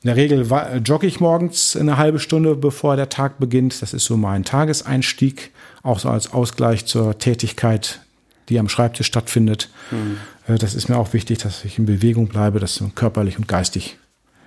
In 0.03 0.07
der 0.07 0.15
Regel 0.15 0.47
jogge 0.83 1.05
ich 1.05 1.19
morgens 1.19 1.75
eine 1.75 1.97
halbe 1.97 2.19
Stunde, 2.19 2.55
bevor 2.55 2.95
der 2.95 3.09
Tag 3.09 3.39
beginnt. 3.39 3.81
Das 3.81 3.93
ist 3.93 4.05
so 4.05 4.17
mein 4.17 4.43
Tageseinstieg, 4.43 5.51
auch 5.83 5.99
so 5.99 6.09
als 6.09 6.33
Ausgleich 6.33 6.85
zur 6.85 7.17
Tätigkeit, 7.17 8.01
die 8.49 8.59
am 8.59 8.69
Schreibtisch 8.69 9.07
stattfindet. 9.07 9.69
Mhm. 9.91 10.17
Das 10.57 10.73
ist 10.73 10.89
mir 10.89 10.97
auch 10.97 11.13
wichtig, 11.13 11.37
dass 11.39 11.63
ich 11.65 11.77
in 11.77 11.85
Bewegung 11.85 12.27
bleibe, 12.27 12.59
dass 12.59 12.81
man 12.81 12.95
körperlich 12.95 13.37
und 13.37 13.47
geistig 13.47 13.97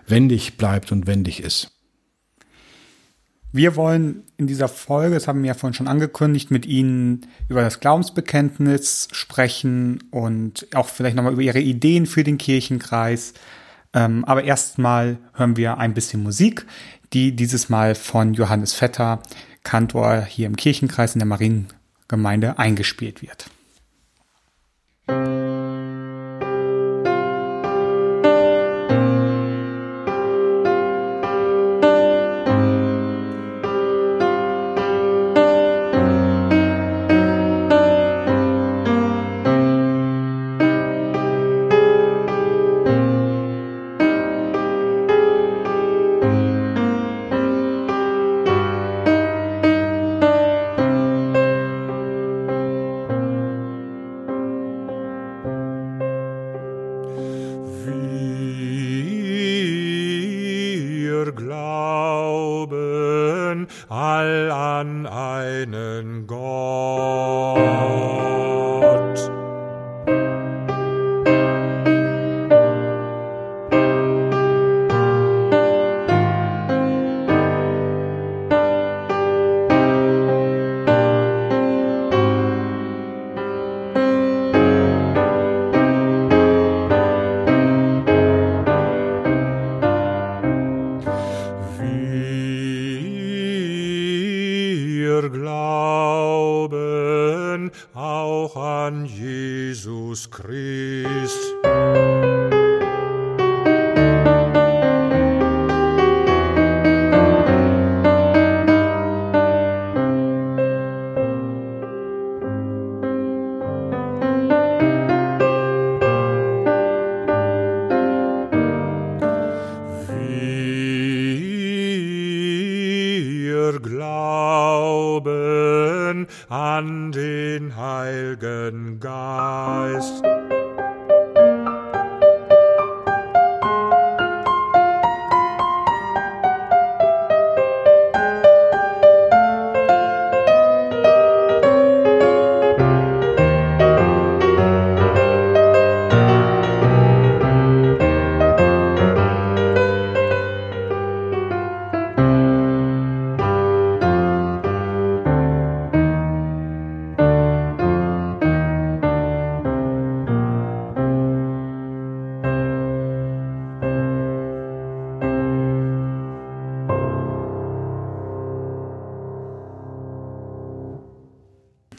wendig 0.07 0.57
bleibt 0.57 0.93
und 0.93 1.07
wendig 1.07 1.41
ist. 1.43 1.71
Wir 3.53 3.77
wollen 3.77 4.25
in 4.37 4.49
dieser 4.49 4.69
Folge, 4.69 5.15
das 5.15 5.29
haben 5.29 5.43
wir 5.43 5.49
ja 5.49 5.55
vorhin 5.55 5.75
schon 5.75 5.89
angekündigt, 5.89 6.51
mit 6.51 6.67
Ihnen 6.67 7.27
über 7.49 7.63
das 7.63 7.79
Glaubensbekenntnis 7.79 9.09
sprechen 9.13 10.03
und 10.11 10.67
auch 10.75 10.89
vielleicht 10.89 11.15
nochmal 11.15 11.33
über 11.33 11.43
Ihre 11.43 11.61
Ideen 11.61 12.07
für 12.07 12.25
den 12.25 12.37
Kirchenkreis 12.37 13.33
Ähm, 13.95 14.25
aber 14.25 14.45
erstmal 14.45 15.19
hören 15.35 15.57
wir 15.57 15.79
ein 15.79 15.95
bisschen 15.95 16.23
Musik, 16.23 16.67
die 17.13 17.35
dieses 17.35 17.69
Mal 17.69 17.95
von 17.95 18.35
Johannes 18.35 18.75
Vetter, 18.75 19.23
Kantor 19.65 20.23
hier 20.23 20.47
im 20.47 20.57
Kirchenkreis 20.57 21.15
in 21.15 21.19
der 21.19 21.27
Mariengemeinde, 21.27 22.59
eingespielt 22.59 23.23
wird. 23.23 23.51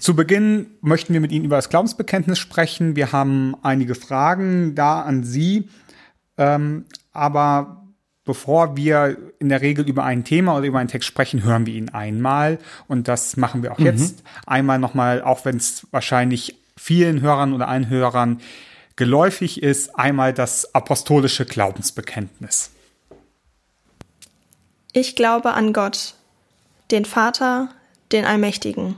Zu 0.06 0.16
Beginn 0.16 0.68
möchten 0.82 1.14
wir 1.14 1.20
mit 1.20 1.32
Ihnen 1.32 1.46
über 1.46 1.56
das 1.56 1.70
Glaubensbekenntnis 1.70 2.38
sprechen. 2.38 2.96
Wir 2.96 3.12
haben 3.12 3.56
einige 3.64 3.96
Fragen 3.96 4.76
da 4.76 5.02
an 5.02 5.24
Sie. 5.24 5.68
Ähm, 6.38 6.86
aber 7.12 7.88
bevor 8.24 8.78
wir 8.78 9.18
in 9.40 9.50
der 9.50 9.62
Regel 9.62 9.90
über 9.90 10.04
ein 10.04 10.24
Thema 10.24 10.58
oder 10.58 10.68
über 10.68 10.78
einen 10.78 10.90
Text 10.90 11.08
sprechen, 11.08 11.42
hören 11.42 11.66
wir 11.66 11.74
ihn 11.74 11.90
einmal. 11.90 12.60
Und 12.88 13.08
das 13.08 13.36
machen 13.36 13.64
wir 13.64 13.72
auch 13.72 13.80
mhm. 13.80 13.86
jetzt. 13.88 14.22
Einmal 14.46 14.78
nochmal, 14.78 15.24
auch 15.24 15.44
wenn 15.44 15.58
es 15.58 15.88
wahrscheinlich 15.90 16.56
vielen 16.78 17.22
Hörern 17.22 17.52
oder 17.52 17.68
allen 17.68 17.90
Hörern 17.90 18.42
geläufig 18.96 19.64
ist, 19.64 19.98
einmal 19.98 20.34
das 20.34 20.76
apostolische 20.76 21.46
Glaubensbekenntnis. 21.48 22.70
Ich 24.94 25.16
glaube 25.16 25.56
an 25.56 25.74
Gott, 25.74 26.14
den 26.92 27.06
Vater, 27.06 27.70
den 28.12 28.24
Allmächtigen 28.24 28.98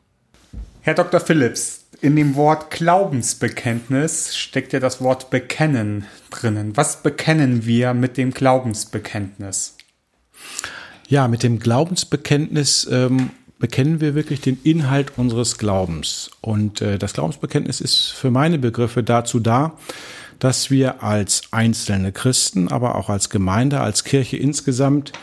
Herr 0.83 0.95
Dr. 0.95 1.19
Phillips, 1.19 1.85
in 2.01 2.15
dem 2.15 2.33
Wort 2.35 2.71
Glaubensbekenntnis 2.71 4.35
steckt 4.35 4.73
ja 4.73 4.79
das 4.79 4.99
Wort 4.99 5.29
bekennen 5.29 6.05
drinnen. 6.31 6.75
Was 6.75 7.03
bekennen 7.03 7.67
wir 7.67 7.93
mit 7.93 8.17
dem 8.17 8.31
Glaubensbekenntnis? 8.31 9.75
Ja, 11.07 11.27
mit 11.27 11.43
dem 11.43 11.59
Glaubensbekenntnis 11.59 12.87
ähm, 12.91 13.29
bekennen 13.59 14.01
wir 14.01 14.15
wirklich 14.15 14.41
den 14.41 14.59
Inhalt 14.63 15.19
unseres 15.19 15.59
Glaubens. 15.59 16.31
Und 16.41 16.81
äh, 16.81 16.97
das 16.97 17.13
Glaubensbekenntnis 17.13 17.79
ist 17.79 18.09
für 18.09 18.31
meine 18.31 18.57
Begriffe 18.57 19.03
dazu 19.03 19.39
da, 19.39 19.77
dass 20.39 20.71
wir 20.71 21.03
als 21.03 21.43
einzelne 21.51 22.11
Christen, 22.11 22.69
aber 22.69 22.95
auch 22.95 23.09
als 23.11 23.29
Gemeinde, 23.29 23.81
als 23.81 24.03
Kirche 24.03 24.37
insgesamt 24.37 25.13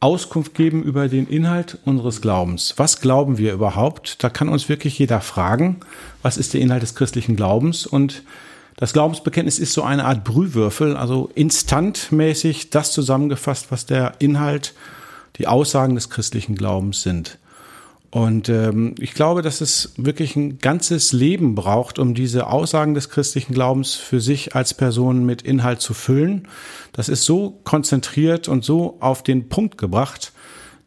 Auskunft 0.00 0.54
geben 0.54 0.82
über 0.82 1.08
den 1.08 1.26
Inhalt 1.26 1.78
unseres 1.84 2.20
Glaubens. 2.20 2.74
Was 2.76 3.00
glauben 3.00 3.36
wir 3.36 3.52
überhaupt? 3.52 4.22
Da 4.22 4.30
kann 4.30 4.48
uns 4.48 4.68
wirklich 4.68 4.98
jeder 4.98 5.20
fragen, 5.20 5.80
was 6.22 6.36
ist 6.36 6.54
der 6.54 6.60
Inhalt 6.60 6.82
des 6.82 6.94
christlichen 6.94 7.34
Glaubens? 7.34 7.84
Und 7.84 8.22
das 8.76 8.92
Glaubensbekenntnis 8.92 9.58
ist 9.58 9.72
so 9.72 9.82
eine 9.82 10.04
Art 10.04 10.22
Brühwürfel, 10.22 10.96
also 10.96 11.30
instantmäßig 11.34 12.70
das 12.70 12.92
zusammengefasst, 12.92 13.72
was 13.72 13.86
der 13.86 14.12
Inhalt, 14.20 14.74
die 15.36 15.48
Aussagen 15.48 15.96
des 15.96 16.10
christlichen 16.10 16.54
Glaubens 16.54 17.02
sind. 17.02 17.37
Und 18.10 18.48
ähm, 18.48 18.94
ich 18.98 19.12
glaube, 19.12 19.42
dass 19.42 19.60
es 19.60 19.92
wirklich 19.96 20.34
ein 20.34 20.58
ganzes 20.58 21.12
Leben 21.12 21.54
braucht, 21.54 21.98
um 21.98 22.14
diese 22.14 22.46
Aussagen 22.46 22.94
des 22.94 23.10
christlichen 23.10 23.52
Glaubens 23.52 23.94
für 23.94 24.20
sich 24.20 24.54
als 24.54 24.72
Person 24.72 25.26
mit 25.26 25.42
Inhalt 25.42 25.82
zu 25.82 25.92
füllen. 25.92 26.48
Das 26.92 27.10
ist 27.10 27.24
so 27.24 27.60
konzentriert 27.64 28.48
und 28.48 28.64
so 28.64 28.96
auf 29.00 29.22
den 29.22 29.50
Punkt 29.50 29.76
gebracht, 29.76 30.32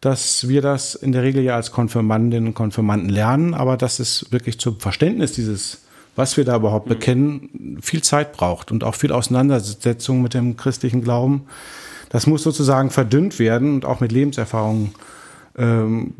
dass 0.01 0.47
wir 0.47 0.63
das 0.63 0.95
in 0.95 1.11
der 1.11 1.21
Regel 1.21 1.43
ja 1.43 1.55
als 1.55 1.71
Konfirmandinnen 1.71 2.47
und 2.47 2.53
Konfirmanden 2.55 3.09
lernen, 3.09 3.53
aber 3.53 3.77
dass 3.77 3.99
es 3.99 4.25
wirklich 4.31 4.59
zum 4.59 4.79
Verständnis 4.79 5.33
dieses, 5.33 5.83
was 6.15 6.37
wir 6.37 6.43
da 6.43 6.55
überhaupt 6.55 6.87
mhm. 6.87 6.89
bekennen, 6.89 7.77
viel 7.83 8.01
Zeit 8.01 8.33
braucht 8.33 8.71
und 8.71 8.83
auch 8.83 8.95
viel 8.95 9.11
Auseinandersetzung 9.11 10.23
mit 10.23 10.33
dem 10.33 10.57
christlichen 10.57 11.03
Glauben. 11.03 11.43
Das 12.09 12.25
muss 12.25 12.41
sozusagen 12.41 12.89
verdünnt 12.89 13.37
werden 13.37 13.75
und 13.75 13.85
auch 13.85 13.99
mit 13.99 14.11
Lebenserfahrungen 14.11 14.95
ähm, 15.57 16.13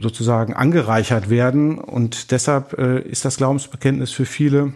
sozusagen 0.00 0.54
angereichert 0.54 1.30
werden. 1.30 1.78
Und 1.78 2.30
deshalb 2.30 2.78
äh, 2.78 3.00
ist 3.00 3.24
das 3.24 3.36
Glaubensbekenntnis 3.36 4.10
für 4.10 4.26
viele 4.26 4.72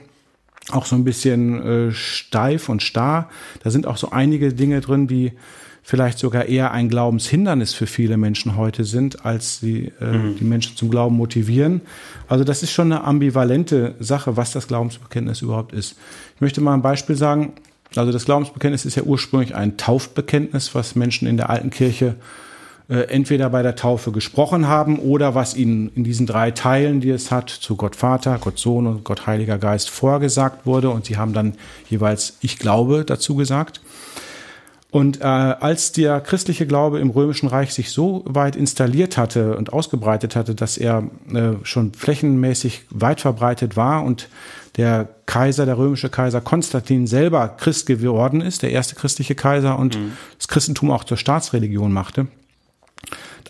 auch 0.71 0.87
so 0.87 0.95
ein 0.95 1.05
bisschen 1.05 1.63
äh, 1.63 1.93
steif 1.93 2.69
und 2.69 2.83
starr. 2.83 3.29
Da 3.63 3.71
sind 3.71 3.87
auch 3.87 3.97
so 3.97 4.11
einige 4.11 4.53
Dinge 4.53 4.81
drin, 4.81 5.09
die 5.09 5.33
vielleicht 5.83 6.19
sogar 6.19 6.47
eher 6.47 6.71
ein 6.71 6.89
Glaubenshindernis 6.89 7.75
für 7.75 7.89
viele 7.89 8.17
Menschen 8.17 8.57
heute 8.57 8.85
sind, 8.85 9.27
als 9.27 9.59
die, 9.61 9.93
äh, 10.01 10.05
mhm. 10.05 10.37
die 10.37 10.45
Menschen 10.45 10.77
zum 10.77 10.91
Glauben 10.91 11.17
motivieren. 11.17 11.81
Also 12.29 12.45
das 12.45 12.63
ist 12.63 12.71
schon 12.71 12.93
eine 12.93 13.03
ambivalente 13.03 13.97
Sache, 13.99 14.37
was 14.37 14.53
das 14.53 14.69
Glaubensbekenntnis 14.69 15.43
überhaupt 15.43 15.73
ist. 15.73 15.97
Ich 16.37 16.41
möchte 16.41 16.61
mal 16.61 16.75
ein 16.75 16.83
Beispiel 16.83 17.17
sagen. 17.17 17.55
Also 17.97 18.13
das 18.13 18.25
Glaubensbekenntnis 18.25 18.87
ist 18.87 18.95
ja 18.95 19.03
ursprünglich 19.03 19.55
ein 19.55 19.77
Taufbekenntnis, 19.77 20.75
was 20.75 20.95
Menschen 20.95 21.27
in 21.29 21.37
der 21.37 21.51
alten 21.51 21.71
Kirche 21.71 22.15
entweder 22.89 23.49
bei 23.51 23.63
der 23.63 23.77
Taufe 23.77 24.13
gesprochen 24.13 24.69
haben 24.69 24.99
oder 24.99 25.35
was 25.35 25.55
ihnen 25.55 25.91
in 25.95 26.05
diesen 26.05 26.27
drei 26.27 26.51
Teilen, 26.51 27.01
die 27.01 27.11
es 27.11 27.31
hat, 27.31 27.51
zu 27.51 27.77
Gott 27.77 27.97
Vater, 27.97 28.39
Gott 28.41 28.59
Sohn 28.59 28.87
und 28.87 29.05
Gott 29.05 29.27
Heiliger 29.27 29.59
Geist 29.59 29.91
vorgesagt 29.91 30.67
wurde 30.67 30.91
und 30.91 31.07
sie 31.07 31.17
haben 31.17 31.33
dann 31.33 31.55
jeweils 31.89 32.39
Ich 32.41 32.59
glaube 32.59 33.05
dazu 33.05 33.37
gesagt. 33.37 33.81
Und 34.93 35.23
äh, 35.23 35.25
als 35.25 35.93
der 35.93 36.21
christliche 36.21 36.67
Glaube 36.67 37.01
im 37.01 37.09
Römischen 37.09 37.49
Reich 37.49 37.73
sich 37.73 37.91
so 37.91 38.25
weit 38.27 38.57
installiert 38.57 39.17
hatte 39.17 39.57
und 39.57 39.73
ausgebreitet 39.73 40.37
hatte, 40.37 40.55
dass 40.55 40.77
er 40.77 41.05
äh, 41.33 41.53
schon 41.63 41.95
flächenmäßig 41.95 42.83
weit 42.91 43.23
verbreitet 43.23 43.75
war 43.75 44.05
und 44.05 44.29
der 44.77 45.09
Kaiser, 45.25 45.65
der 45.65 45.79
römische 45.79 46.11
Kaiser 46.11 46.43
Konstantin 46.43 47.07
selber 47.07 47.49
Christ 47.49 47.87
geworden 47.87 48.43
ist, 48.43 48.61
der 48.63 48.71
erste 48.71 48.95
christliche 48.95 49.35
Kaiser 49.35 49.79
und 49.79 49.99
mhm. 49.99 50.13
das 50.37 50.49
Christentum 50.49 50.91
auch 50.91 51.05
zur 51.05 51.17
Staatsreligion 51.17 51.91
machte, 51.91 52.27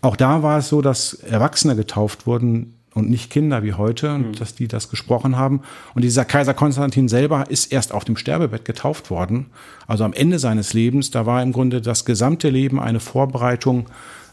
auch 0.01 0.17
da 0.17 0.43
war 0.43 0.59
es 0.59 0.69
so, 0.69 0.83
dass 0.83 1.15
Erwachsene 1.15 1.77
getauft 1.77 2.27
wurden 2.27 2.75
und 2.95 3.09
nicht 3.09 3.31
Kinder 3.31 3.63
wie 3.63 3.73
heute, 3.73 4.15
und 4.15 4.29
mhm. 4.29 4.33
dass 4.35 4.55
die 4.55 4.69
das 4.69 4.91
gesprochen 4.91 5.37
haben. 5.37 5.63
Und 5.95 6.03
dieser 6.03 6.25
Kaiser 6.25 6.55
Konstantin 6.55 7.09
selber 7.09 7.51
ist 7.51 7.73
erst 7.73 7.93
auf 7.93 8.05
dem 8.05 8.17
Sterbebett 8.17 8.65
getauft 8.65 9.11
worden. 9.11 9.47
Also 9.87 10.05
am 10.05 10.13
Ende 10.13 10.39
seines 10.39 10.75
Lebens, 10.75 11.11
da 11.11 11.25
war 11.25 11.43
im 11.43 11.53
Grunde 11.53 11.81
das 11.81 12.05
gesamte 12.05 12.51
Leben 12.51 12.81
eine 12.81 13.01
Vorbereitung 13.01 13.87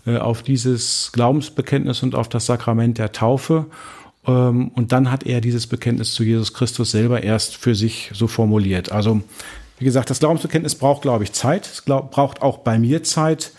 äh, 0.05 0.17
auf 0.17 0.43
dieses 0.43 1.11
Glaubensbekenntnis 1.13 2.03
und 2.03 2.15
auf 2.15 2.29
das 2.29 2.47
Sakrament 2.47 2.97
der 2.97 3.11
Taufe. 3.11 3.67
Ähm, 4.25 4.69
und 4.69 4.91
dann 4.91 5.11
hat 5.11 5.25
er 5.25 5.39
dieses 5.39 5.67
Bekenntnis 5.67 6.13
zu 6.13 6.23
Jesus 6.23 6.53
Christus 6.53 6.91
selber 6.91 7.23
erst 7.23 7.55
für 7.55 7.75
sich 7.75 8.11
so 8.13 8.27
formuliert. 8.27 8.91
Also, 8.91 9.21
wie 9.77 9.85
gesagt, 9.85 10.09
das 10.09 10.19
Glaubensbekenntnis 10.19 10.75
braucht, 10.75 11.03
glaube 11.03 11.23
ich, 11.23 11.31
Zeit. 11.31 11.65
Es 11.65 11.85
glaub, 11.85 12.11
braucht 12.11 12.41
auch 12.41 12.57
bei 12.57 12.77
mir 12.77 13.03
Zeit 13.03 13.53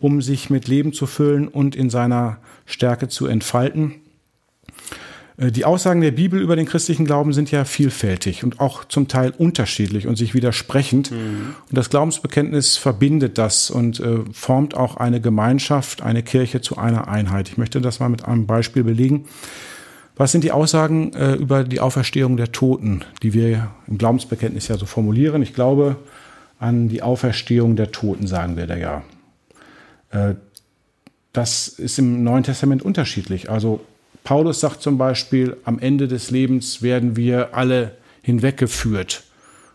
um 0.00 0.22
sich 0.22 0.50
mit 0.50 0.68
Leben 0.68 0.92
zu 0.92 1.06
füllen 1.06 1.48
und 1.48 1.76
in 1.76 1.90
seiner 1.90 2.38
Stärke 2.66 3.08
zu 3.08 3.26
entfalten. 3.26 3.96
Äh, 5.36 5.52
die 5.52 5.64
Aussagen 5.64 6.00
der 6.00 6.10
Bibel 6.10 6.40
über 6.40 6.56
den 6.56 6.66
christlichen 6.66 7.04
Glauben 7.04 7.32
sind 7.32 7.50
ja 7.50 7.64
vielfältig 7.64 8.44
und 8.44 8.60
auch 8.60 8.84
zum 8.84 9.08
Teil 9.08 9.32
unterschiedlich 9.36 10.06
und 10.06 10.16
sich 10.16 10.34
widersprechend. 10.34 11.10
Mhm. 11.10 11.54
Und 11.68 11.76
das 11.76 11.90
Glaubensbekenntnis 11.90 12.76
verbindet 12.76 13.38
das 13.38 13.70
und 13.70 14.00
äh, 14.00 14.18
formt 14.32 14.74
auch 14.74 14.96
eine 14.96 15.20
Gemeinschaft, 15.20 16.02
eine 16.02 16.22
Kirche 16.22 16.60
zu 16.60 16.76
einer 16.76 17.08
Einheit. 17.08 17.48
Ich 17.48 17.58
möchte 17.58 17.80
das 17.80 18.00
mal 18.00 18.08
mit 18.08 18.24
einem 18.24 18.46
Beispiel 18.46 18.84
belegen. 18.84 19.26
Was 20.18 20.32
sind 20.32 20.44
die 20.44 20.52
Aussagen 20.52 21.12
äh, 21.12 21.34
über 21.34 21.62
die 21.62 21.80
Auferstehung 21.80 22.38
der 22.38 22.50
Toten, 22.50 23.04
die 23.22 23.34
wir 23.34 23.68
im 23.86 23.98
Glaubensbekenntnis 23.98 24.68
ja 24.68 24.78
so 24.78 24.86
formulieren? 24.86 25.42
Ich 25.42 25.52
glaube 25.52 25.96
an 26.58 26.88
die 26.88 27.02
Auferstehung 27.02 27.76
der 27.76 27.92
Toten, 27.92 28.26
sagen 28.26 28.56
wir 28.56 28.66
da 28.66 28.76
ja. 28.76 29.02
Äh, 30.10 30.34
das 31.32 31.68
ist 31.68 31.98
im 31.98 32.24
Neuen 32.24 32.44
Testament 32.44 32.82
unterschiedlich. 32.82 33.50
Also 33.50 33.80
Paulus 34.24 34.60
sagt 34.60 34.82
zum 34.82 34.98
Beispiel, 34.98 35.56
am 35.64 35.78
Ende 35.78 36.08
des 36.08 36.30
Lebens 36.30 36.82
werden 36.82 37.16
wir 37.16 37.54
alle 37.54 37.92
hinweggeführt. 38.22 39.22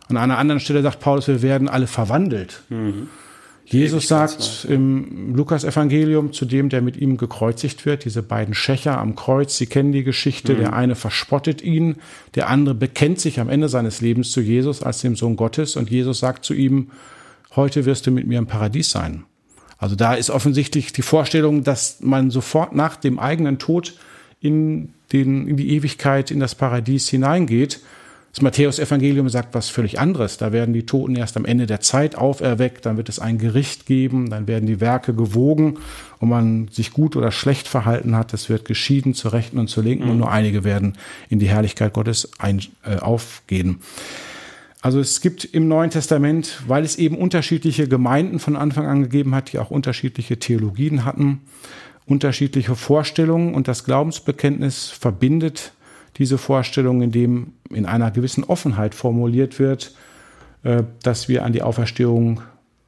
An 0.09 0.17
einer 0.17 0.37
anderen 0.37 0.59
Stelle 0.59 0.81
sagt 0.81 0.99
Paulus, 0.99 1.27
wir 1.27 1.41
werden 1.41 1.69
alle 1.69 1.87
verwandelt. 1.87 2.63
Mhm. 2.69 3.07
Jesus 3.63 4.09
sagt 4.09 4.67
im 4.67 5.33
Lukas-Evangelium 5.33 6.33
zu 6.33 6.43
dem, 6.43 6.67
der 6.67 6.81
mit 6.81 6.97
ihm 6.97 7.15
gekreuzigt 7.15 7.85
wird, 7.85 8.03
diese 8.03 8.21
beiden 8.21 8.53
Schächer 8.53 8.97
am 8.97 9.15
Kreuz, 9.15 9.57
Sie 9.57 9.67
kennen 9.67 9.93
die 9.93 10.03
Geschichte, 10.03 10.53
mhm. 10.53 10.57
der 10.57 10.73
eine 10.73 10.95
verspottet 10.95 11.61
ihn, 11.61 11.95
der 12.35 12.49
andere 12.49 12.75
bekennt 12.75 13.21
sich 13.21 13.39
am 13.39 13.47
Ende 13.47 13.69
seines 13.69 14.01
Lebens 14.01 14.31
zu 14.31 14.41
Jesus 14.41 14.83
als 14.83 14.99
dem 14.99 15.15
Sohn 15.15 15.37
Gottes 15.37 15.77
und 15.77 15.89
Jesus 15.89 16.19
sagt 16.19 16.43
zu 16.43 16.53
ihm, 16.53 16.91
heute 17.55 17.85
wirst 17.85 18.07
du 18.07 18.11
mit 18.11 18.27
mir 18.27 18.39
im 18.39 18.47
Paradies 18.47 18.91
sein. 18.91 19.23
Also 19.81 19.95
da 19.95 20.13
ist 20.13 20.29
offensichtlich 20.29 20.93
die 20.93 21.01
Vorstellung, 21.01 21.63
dass 21.63 21.97
man 22.01 22.29
sofort 22.29 22.75
nach 22.75 22.95
dem 22.95 23.17
eigenen 23.17 23.57
Tod 23.57 23.95
in, 24.39 24.93
den, 25.11 25.47
in 25.47 25.57
die 25.57 25.71
Ewigkeit, 25.71 26.29
in 26.29 26.39
das 26.39 26.53
Paradies 26.53 27.09
hineingeht. 27.09 27.81
Das 28.31 28.43
Matthäus-Evangelium 28.43 29.27
sagt 29.27 29.55
was 29.55 29.69
völlig 29.69 29.99
anderes. 29.99 30.37
Da 30.37 30.51
werden 30.51 30.75
die 30.75 30.85
Toten 30.85 31.15
erst 31.15 31.35
am 31.35 31.45
Ende 31.45 31.65
der 31.65 31.81
Zeit 31.81 32.15
auferweckt, 32.15 32.85
dann 32.85 32.95
wird 32.95 33.09
es 33.09 33.17
ein 33.17 33.39
Gericht 33.39 33.87
geben, 33.87 34.29
dann 34.29 34.47
werden 34.47 34.67
die 34.67 34.79
Werke 34.79 35.15
gewogen, 35.15 35.79
ob 36.19 36.29
man 36.29 36.67
sich 36.67 36.93
gut 36.93 37.15
oder 37.15 37.31
schlecht 37.31 37.67
verhalten 37.67 38.15
hat. 38.15 38.35
Es 38.35 38.49
wird 38.49 38.65
geschieden 38.65 39.15
zur 39.15 39.33
Rechten 39.33 39.57
und 39.57 39.67
zur 39.67 39.83
Linken 39.83 40.05
mhm. 40.05 40.11
und 40.11 40.17
nur 40.19 40.31
einige 40.31 40.63
werden 40.63 40.95
in 41.27 41.39
die 41.39 41.49
Herrlichkeit 41.49 41.91
Gottes 41.91 42.29
ein, 42.37 42.61
äh, 42.85 42.97
aufgehen. 42.97 43.79
Also 44.81 44.99
es 44.99 45.21
gibt 45.21 45.45
im 45.45 45.67
Neuen 45.67 45.91
Testament, 45.91 46.63
weil 46.67 46.83
es 46.83 46.95
eben 46.95 47.15
unterschiedliche 47.15 47.87
Gemeinden 47.87 48.39
von 48.39 48.55
Anfang 48.55 48.87
an 48.87 49.03
gegeben 49.03 49.35
hat, 49.35 49.53
die 49.53 49.59
auch 49.59 49.69
unterschiedliche 49.69 50.39
Theologien 50.39 51.05
hatten, 51.05 51.41
unterschiedliche 52.07 52.75
Vorstellungen 52.75 53.53
und 53.53 53.67
das 53.67 53.83
Glaubensbekenntnis 53.83 54.89
verbindet 54.89 55.73
diese 56.17 56.37
Vorstellungen, 56.37 57.03
indem 57.03 57.53
in 57.69 57.85
einer 57.85 58.11
gewissen 58.11 58.43
Offenheit 58.43 58.95
formuliert 58.95 59.59
wird, 59.59 59.95
äh, 60.63 60.83
dass 61.03 61.29
wir 61.29 61.45
an 61.45 61.53
die 61.53 61.61
Auferstehung 61.61 62.41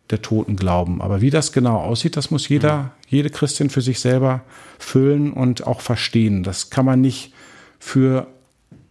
der 0.10 0.22
Toten 0.22 0.56
glauben. 0.56 1.02
Aber 1.02 1.22
wie 1.22 1.30
das 1.30 1.54
genau 1.54 1.78
aussieht, 1.78 2.18
das 2.18 2.32
muss 2.32 2.50
jeder, 2.50 2.92
jede 3.08 3.30
Christin 3.30 3.70
für 3.70 3.82
sich 3.82 4.00
selber 4.00 4.42
füllen 4.78 5.32
und 5.32 5.66
auch 5.66 5.80
verstehen. 5.80 6.44
Das 6.44 6.70
kann 6.70 6.86
man 6.86 7.02
nicht 7.02 7.34
für 7.80 8.28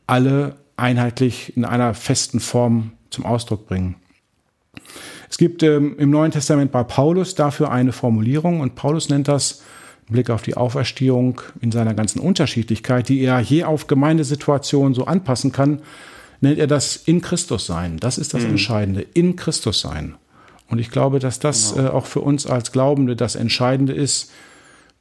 alle 0.07 0.57
einheitlich 0.77 1.57
in 1.57 1.65
einer 1.65 1.95
festen 1.95 2.41
Form 2.41 2.93
zum 3.11 3.25
Ausdruck 3.27 3.67
bringen. 3.67 3.97
Es 5.31 5.39
gibt 5.39 5.63
ähm, 5.63 5.97
im 5.99 6.11
Neuen 6.11 6.31
Testament 6.31 6.73
bei 6.73 6.85
Paulus 6.85 7.35
dafür 7.35 7.71
eine 7.71 7.93
Formulierung 7.93 8.61
und 8.61 8.75
Paulus 8.75 9.09
nennt 9.09 9.29
das 9.29 9.63
im 10.09 10.15
Blick 10.15 10.31
auf 10.31 10.43
die 10.43 10.57
Auferstehung 10.57 11.41
in 11.61 11.73
seiner 11.73 11.95
ganzen 11.95 12.21
Unterschiedlichkeit, 12.21 13.09
die 13.09 13.21
er 13.21 13.41
je 13.41 13.65
auf 13.65 13.87
Gemeindesituationen 13.87 14.95
so 14.95 15.07
anpassen 15.07 15.53
kann, 15.53 15.81
nennt 16.41 16.59
er 16.59 16.67
das 16.67 16.97
in 16.97 17.23
Christus 17.23 17.67
sein. 17.67 17.99
Das 17.99 18.19
ist 18.19 18.35
das 18.35 18.43
mhm. 18.43 18.51
Entscheidende, 18.51 19.07
in 19.15 19.37
Christus 19.37 19.81
sein. 19.81 20.17
Und 20.69 20.79
ich 20.79 20.91
glaube, 20.91 21.19
dass 21.19 21.39
das 21.39 21.75
genau. 21.75 21.89
äh, 21.89 21.91
auch 21.93 22.07
für 22.07 22.21
uns 22.21 22.47
als 22.47 22.73
Glaubende 22.73 23.17
das 23.17 23.35
Entscheidende 23.35 23.93
ist, 23.93 24.31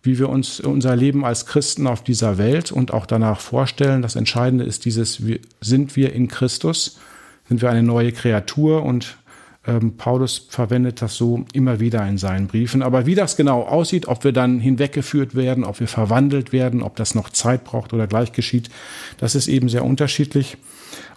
wie 0.04 0.18
wir 0.18 0.30
uns 0.30 0.60
unser 0.60 0.96
Leben 0.96 1.26
als 1.26 1.46
Christen 1.46 1.88
auf 1.88 2.04
dieser 2.04 2.38
Welt 2.38 2.72
und 2.72 2.94
auch 2.94 3.06
danach 3.06 3.40
vorstellen. 3.40 4.02
Das 4.02 4.16
Entscheidende 4.16 4.66
ist 4.66 4.86
dieses, 4.86 5.22
sind 5.62 5.96
wir 5.96 6.14
in 6.14 6.28
Christus, 6.28 7.00
sind 7.48 7.62
wir 7.62 7.70
eine 7.70 7.84
neue 7.84 8.12
Kreatur 8.12 8.84
und 8.84 9.18
ähm, 9.68 9.96
Paulus 9.98 10.48
verwendet 10.50 11.04
das 11.04 11.16
so 11.16 11.46
immer 11.54 11.80
wieder 11.80 12.08
in 12.08 12.18
seinen 12.18 12.48
Briefen. 12.48 12.82
Aber 12.82 13.06
wie 13.06 13.14
das 13.14 13.36
genau 13.36 13.62
aussieht, 13.62 14.08
ob 14.08 14.24
wir 14.24 14.32
dann 14.32 14.60
hinweggeführt 14.60 15.36
werden, 15.36 15.64
ob 15.64 15.80
wir 15.80 15.88
verwandelt 15.88 16.52
werden, 16.52 16.82
ob 16.82 16.96
das 16.96 17.14
noch 17.14 17.30
Zeit 17.30 17.64
braucht 17.64 17.94
oder 17.94 18.08
gleich 18.08 18.32
geschieht, 18.32 18.70
das 19.18 19.36
ist 19.36 19.48
eben 19.48 19.70
sehr 19.70 19.86
unterschiedlich. 19.86 20.58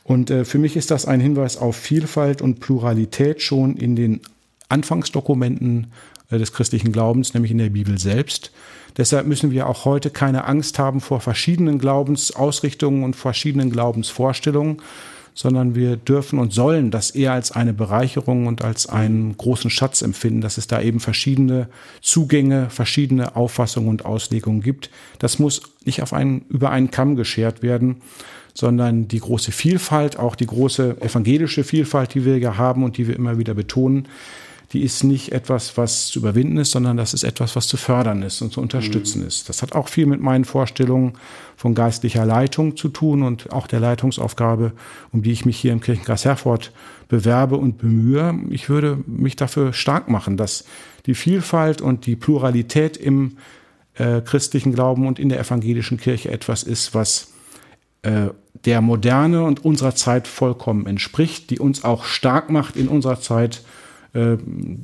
Und 0.03 0.31
äh, 0.31 0.45
für 0.45 0.59
mich 0.59 0.77
ist 0.77 0.91
das 0.91 1.07
ein 1.07 1.21
Hinweis 1.21 1.57
auf 1.57 1.77
Vielfalt 1.77 2.43
und 2.43 2.61
Pluralität 2.61 3.41
schon 3.41 3.77
in 3.77 3.97
den 3.97 4.21
Anfangsdokumenten 4.69 5.93
des 6.39 6.53
christlichen 6.53 6.93
Glaubens, 6.93 7.35
nämlich 7.35 7.53
in 7.53 7.59
der 7.59 7.71
Bibel 7.71 7.99
selbst. 7.99 8.51
Deshalb 8.97 9.27
müssen 9.27 9.51
wir 9.51 9.69
auch 9.69 9.85
heute 9.85 10.11
keine 10.11 10.45
Angst 10.45 10.79
haben 10.79 11.01
vor 11.01 11.21
verschiedenen 11.21 11.79
Glaubensausrichtungen 11.79 13.03
und 13.03 13.17
verschiedenen 13.17 13.71
Glaubensvorstellungen, 13.71 14.81
sondern 15.35 15.75
wir 15.75 15.97
dürfen 15.97 16.39
und 16.39 16.53
sollen 16.53 16.93
das 16.93 17.11
eher 17.11 17.33
als 17.33 17.51
eine 17.51 17.75
Bereicherung 17.75 18.47
und 18.47 18.63
als 18.63 18.87
einen 18.87 19.37
großen 19.37 19.69
Schatz 19.69 20.01
empfinden, 20.01 20.41
dass 20.41 20.59
es 20.59 20.69
da 20.69 20.81
eben 20.81 21.01
verschiedene 21.01 21.69
Zugänge, 22.01 22.71
verschiedene 22.71 23.35
Auffassungen 23.35 23.89
und 23.89 24.05
Auslegungen 24.05 24.63
gibt. 24.63 24.91
Das 25.19 25.41
muss 25.41 25.63
nicht 25.85 26.03
auf 26.03 26.13
einen, 26.13 26.43
über 26.49 26.71
einen 26.71 26.93
Kamm 26.93 27.17
geschert 27.17 27.63
werden, 27.63 27.97
sondern 28.55 29.09
die 29.09 29.19
große 29.19 29.51
Vielfalt, 29.51 30.17
auch 30.17 30.37
die 30.37 30.47
große 30.47 30.99
evangelische 31.01 31.65
Vielfalt, 31.65 32.15
die 32.15 32.25
wir 32.25 32.39
ja 32.39 32.57
haben 32.57 32.85
und 32.85 32.97
die 32.97 33.09
wir 33.09 33.17
immer 33.17 33.37
wieder 33.37 33.55
betonen, 33.55 34.07
die 34.75 34.83
ist 34.83 35.05
nicht 35.05 35.31
etwas, 35.31 35.79
was 35.79 36.09
zu 36.09 36.19
überwinden 36.19 36.59
ist, 36.59 36.73
sondern 36.73 36.97
das 36.97 37.15
ist 37.15 37.23
etwas, 37.23 37.55
was 37.55 37.69
zu 37.69 37.77
fördern 37.77 38.23
ist 38.23 38.43
und 38.43 38.53
zu 38.53 38.61
unterstützen 38.61 39.23
mhm. 39.23 39.29
ist. 39.29 39.49
Das 39.49 39.63
hat 39.63 39.73
auch 39.73 39.89
viel 39.89 40.07
mit 40.07 40.21
meinen 40.21 40.45
Vorstellungen 40.45 41.13
von 41.57 41.77
geistlicher 41.77 42.27
Leitung 42.27 42.77
zu 42.77 42.89
tun 42.89 43.23
und 43.23 43.53
auch 43.53 43.69
der 43.69 43.79
Leitungsaufgabe, 43.79 44.73
um 45.13 45.23
die 45.23 45.31
ich 45.31 45.47
mich 45.47 45.59
hier 45.59 45.73
im 45.73 45.81
Kirchenkreis 45.81 46.25
Herford 46.25 46.73
bewerbe 47.07 47.57
und 47.57 47.79
bemühe. 47.79 48.37
Ich 48.51 48.69
würde 48.69 48.99
mich 49.07 49.37
dafür 49.37 49.73
stark 49.73 50.09
machen, 50.09 50.37
dass 50.37 50.65
die 51.07 51.15
Vielfalt 51.15 51.81
und 51.81 52.07
die 52.07 52.17
Pluralität 52.17 52.97
im 52.97 53.37
äh, 53.95 54.23
christlichen 54.23 54.75
Glauben 54.75 55.07
und 55.07 55.21
in 55.21 55.29
der 55.29 55.39
evangelischen 55.39 55.99
Kirche 55.99 56.33
etwas 56.33 56.65
ist, 56.65 56.95
was 56.95 57.33
äh, 58.03 58.31
der 58.65 58.81
Moderne 58.81 59.45
und 59.45 59.65
unserer 59.65 59.95
Zeit 59.95 60.27
vollkommen 60.27 60.87
entspricht, 60.87 61.51
die 61.51 61.61
uns 61.61 61.85
auch 61.85 62.05
stark 62.05 62.51
macht 62.51 62.77
in 62.77 62.89
unserer 62.89 63.21
Zeit 63.21 63.63
äh, 64.15 64.37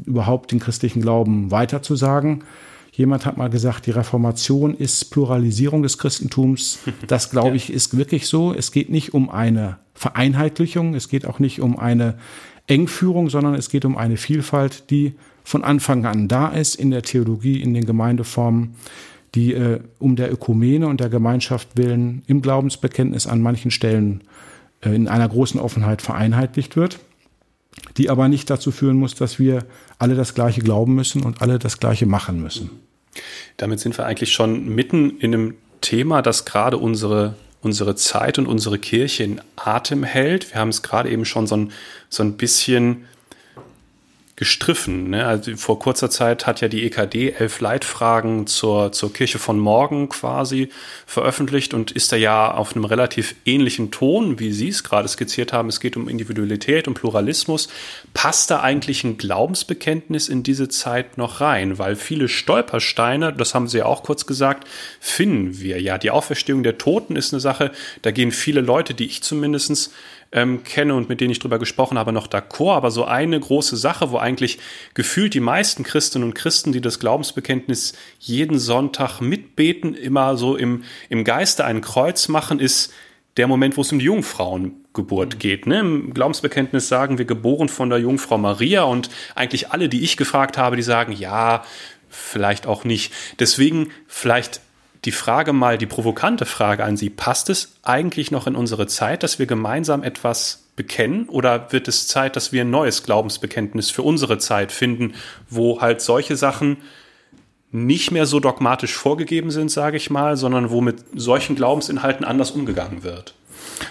überhaupt 0.05 0.53
den 0.53 0.61
christlichen 0.61 1.01
Glauben 1.01 1.51
weiterzusagen. 1.51 2.45
Jemand 2.93 3.25
hat 3.25 3.37
mal 3.37 3.49
gesagt, 3.49 3.87
die 3.87 3.93
Reformation 3.93 4.75
ist 4.75 5.11
Pluralisierung 5.11 5.83
des 5.83 5.97
Christentums. 5.99 6.81
Das, 7.07 7.31
glaube 7.31 7.57
ich, 7.57 7.73
ist 7.73 7.97
wirklich 7.97 8.27
so. 8.27 8.53
Es 8.53 8.73
geht 8.73 8.91
nicht 8.91 9.15
um 9.15 9.31
eine 9.31 9.79
Vereinheitlichung, 9.95 10.95
es 10.95 11.09
geht 11.09 11.27
auch 11.27 11.39
nicht 11.39 11.61
um 11.61 11.79
eine 11.79 12.19
Engführung, 12.67 13.31
sondern 13.31 13.55
es 13.55 13.69
geht 13.69 13.85
um 13.85 13.97
eine 13.97 14.17
Vielfalt, 14.17 14.91
die 14.91 15.15
von 15.45 15.65
Anfang 15.65 16.05
an 16.05 16.29
da 16.29 16.49
ist 16.49 16.75
in 16.75 16.91
der 16.91 17.03
Theologie, 17.03 17.61
in 17.61 17.75
den 17.75 17.87
Gemeindeformen, 17.87 18.75
die 19.35 19.55
äh, 19.55 19.81
um 19.99 20.17
der 20.17 20.33
Ökumene 20.33 20.87
und 20.87 21.01
der 21.01 21.09
Gemeinschaft 21.09 21.69
willen 21.77 22.23
im 22.27 22.43
Glaubensbekenntnis 22.43 23.27
an 23.27 23.41
manchen 23.41 23.71
Stellen 23.71 24.23
äh, 24.83 24.95
in 24.95 25.09
einer 25.09 25.29
großen 25.29 25.61
Offenheit 25.61 26.03
vereinheitlicht 26.03 26.77
wird 26.77 27.01
die 27.97 28.11
aber 28.11 28.29
nicht 28.29 28.51
dazu 28.51 28.71
führen 28.71 28.97
muss, 28.97 29.15
dass 29.15 29.39
wir 29.39 29.65
alle 29.99 30.15
das 30.15 30.35
Gleiche 30.35 30.61
glauben 30.61 30.95
müssen 30.95 31.23
und 31.23 31.43
alle 31.43 31.59
das 31.59 31.79
Gleiche 31.79 32.07
machen 32.07 32.43
müssen. 32.43 32.71
Damit 33.57 33.81
sind 33.81 33.97
wir 33.99 34.07
eigentlich 34.07 34.33
schon 34.33 34.69
mitten 34.75 35.19
in 35.19 35.35
einem 35.35 35.55
Thema, 35.81 36.23
das 36.23 36.45
gerade 36.45 36.77
unsere, 36.77 37.35
unsere 37.63 37.95
Zeit 37.95 38.39
und 38.39 38.47
unsere 38.47 38.79
Kirche 38.79 39.25
in 39.25 39.41
Atem 39.57 40.05
hält. 40.05 40.53
Wir 40.53 40.61
haben 40.61 40.69
es 40.69 40.83
gerade 40.83 41.11
eben 41.11 41.25
schon 41.25 41.47
so 41.47 41.57
ein, 41.57 41.73
so 42.09 42.23
ein 42.23 42.37
bisschen 42.37 43.05
gestriffen. 44.41 45.11
Ne? 45.11 45.27
Also 45.27 45.55
vor 45.59 45.79
kurzer 45.79 46.09
Zeit 46.09 46.47
hat 46.47 46.63
ja 46.63 46.69
die 46.69 46.87
EKD 46.87 47.33
elf 47.33 47.61
Leitfragen 47.61 48.47
zur, 48.47 48.91
zur 48.91 49.13
Kirche 49.13 49.39
von 49.39 49.59
morgen 49.59 50.09
quasi 50.09 50.71
veröffentlicht 51.05 51.75
und 51.75 51.91
ist 51.91 52.11
da 52.11 52.17
ja 52.17 52.51
auf 52.51 52.75
einem 52.75 52.87
relativ 52.87 53.35
ähnlichen 53.45 53.91
Ton, 53.91 54.39
wie 54.39 54.51
Sie 54.51 54.69
es 54.69 54.83
gerade 54.83 55.09
skizziert 55.09 55.53
haben. 55.53 55.69
Es 55.69 55.79
geht 55.79 55.95
um 55.95 56.09
Individualität 56.09 56.89
und 56.89 56.95
Pluralismus. 56.95 57.69
Passt 58.15 58.51
da 58.51 58.61
eigentlich 58.61 59.05
ein 59.05 59.19
Glaubensbekenntnis 59.19 60.31
in 60.31 60.43
diese 60.43 60.71
Zeit 60.71 61.19
noch 61.19 61.43
rein? 61.43 61.79
Weil 61.79 61.95
viele 61.95 62.27
Stolpersteine, 62.27 63.35
das 63.35 63.55
haben 63.55 63.69
Sie 63.69 63.77
ja 63.77 63.85
auch 63.85 64.03
kurz 64.03 64.25
gesagt, 64.25 64.67
finden 65.01 65.61
wir 65.61 65.83
ja. 65.83 65.99
Die 65.99 66.11
Auferstehung 66.11 66.63
der 66.63 66.79
Toten 66.79 67.15
ist 67.15 67.35
eine 67.35 67.41
Sache, 67.41 67.73
da 68.01 68.11
gehen 68.11 68.33
viele 68.33 68.63
Leute, 68.63 68.95
die 68.95 69.05
ich 69.05 69.23
zumindestens 69.23 69.91
ähm, 70.33 70.63
kenne 70.63 70.95
und 70.95 71.09
mit 71.09 71.21
denen 71.21 71.33
ich 71.33 71.39
drüber 71.39 71.59
gesprochen 71.59 71.99
habe, 71.99 72.13
noch 72.13 72.29
d'accord. 72.29 72.75
Aber 72.75 72.91
so 72.91 73.05
eine 73.05 73.39
große 73.39 73.77
Sache, 73.77 74.11
wo 74.11 74.19
eigentlich 74.19 74.59
gefühlt 74.95 75.35
die 75.35 75.41
meisten 75.41 75.83
Christinnen 75.83 76.29
und 76.29 76.35
Christen, 76.35 76.73
die 76.73 76.81
das 76.81 76.99
Glaubensbekenntnis 77.01 77.95
jeden 78.19 78.59
Sonntag 78.59 79.21
mitbeten, 79.21 79.95
immer 79.95 80.37
so 80.37 80.57
im, 80.57 80.85
im 81.09 81.25
Geiste 81.25 81.65
ein 81.65 81.81
Kreuz 81.81 82.29
machen, 82.29 82.61
ist 82.61 82.93
der 83.37 83.47
Moment, 83.47 83.77
wo 83.77 83.81
es 83.81 83.93
um 83.93 83.99
die 83.99 84.07
Jungfrauengeburt 84.07 85.39
geht. 85.39 85.67
Ne? 85.67 85.81
Im 85.81 86.15
Glaubensbekenntnis 86.15 86.89
sagen 86.89 87.19
wir 87.19 87.25
geboren 87.25 87.69
von 87.69 87.91
der 87.91 87.99
Jungfrau 87.99 88.39
Maria 88.39 88.83
und 88.83 89.09
eigentlich 89.35 89.71
alle, 89.71 89.89
die 89.89 90.03
ich 90.03 90.17
gefragt 90.17 90.59
habe, 90.59 90.77
die 90.77 90.83
sagen, 90.83 91.13
ja, 91.13 91.65
vielleicht 92.09 92.67
auch 92.67 92.85
nicht. 92.85 93.13
Deswegen 93.39 93.91
vielleicht 94.07 94.61
die 95.05 95.13
Frage 95.13 95.53
mal, 95.53 95.79
die 95.79 95.87
provokante 95.87 96.45
Frage 96.45 96.85
an 96.85 96.97
Sie, 96.97 97.11
passt 97.11 97.49
es 97.49 97.73
eigentlich 97.83 98.31
noch 98.31 98.47
in 98.47 98.55
unsere 98.55 98.87
Zeit, 98.87 99.23
dass 99.23 99.39
wir 99.39 99.47
gemeinsam 99.47 100.03
etwas 100.03 100.65
bekennen 100.77 101.29
oder 101.29 101.73
wird 101.73 101.89
es 101.89 102.07
Zeit, 102.07 102.37
dass 102.37 102.53
wir 102.53 102.63
ein 102.63 102.71
neues 102.71 103.03
Glaubensbekenntnis 103.03 103.91
für 103.91 104.03
unsere 104.03 104.39
Zeit 104.39 104.73
finden, 104.73 105.15
wo 105.49 105.81
halt 105.81 106.01
solche 106.01 106.37
Sachen 106.37 106.79
nicht 107.73 108.11
mehr 108.11 108.27
so 108.27 108.41
dogmatisch 108.41 108.95
vorgegeben 108.95 109.51
sind, 109.51 109.71
sage 109.71 109.97
ich 109.97 110.11
mal, 110.11 110.37
sondern 110.37 110.71
wo 110.71 110.81
mit 110.81 111.05
solchen 111.15 111.55
Glaubensinhalten 111.57 112.25
anders 112.25 112.51
umgegangen 112.51 113.03
wird? 113.03 113.35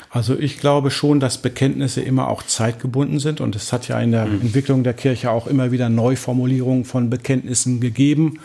Also 0.10 0.38
ich 0.38 0.60
glaube 0.60 0.92
schon, 0.92 1.20
dass 1.20 1.38
Bekenntnisse 1.40 2.02
immer 2.02 2.28
auch 2.28 2.44
zeitgebunden 2.44 3.20
sind 3.20 3.42
und 3.42 3.56
es 3.56 3.72
hat 3.72 3.88
ja 3.88 4.00
in 4.00 4.12
der 4.12 4.26
mhm. 4.26 4.42
Entwicklung 4.42 4.84
der 4.84 4.94
Kirche 4.94 5.32
auch 5.32 5.48
immer 5.48 5.72
wieder 5.72 5.90
Neuformulierungen 5.90 6.86
von 6.86 7.10
Bekenntnissen 7.10 7.80
gegeben. 7.80 8.40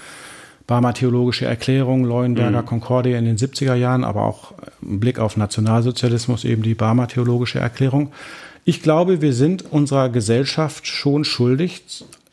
Barmer 0.67 0.95
Theologische 0.95 1.45
Erklärung, 1.45 2.05
Leuenberger 2.05 2.63
mhm. 2.63 2.67
Concordia 2.67 3.19
in 3.19 3.27
den 3.27 3.37
70er 3.37 3.75
Jahren, 3.75 4.05
aber 4.05 4.23
auch 4.23 4.55
im 4.81 5.01
Blick 5.01 5.19
auf 5.19 5.37
Nationalsozialismus 5.37 6.45
eben 6.45 6.63
die 6.63 6.75
Barmer 6.75 7.09
Theologische 7.09 7.59
Erklärung. 7.59 8.13
Ich 8.65 8.83
glaube, 8.83 9.21
wir 9.21 9.35
sind 9.35 9.71
unserer 9.71 10.09
Gesellschaft 10.09 10.87
schon 10.87 11.25
schuldig, 11.25 11.83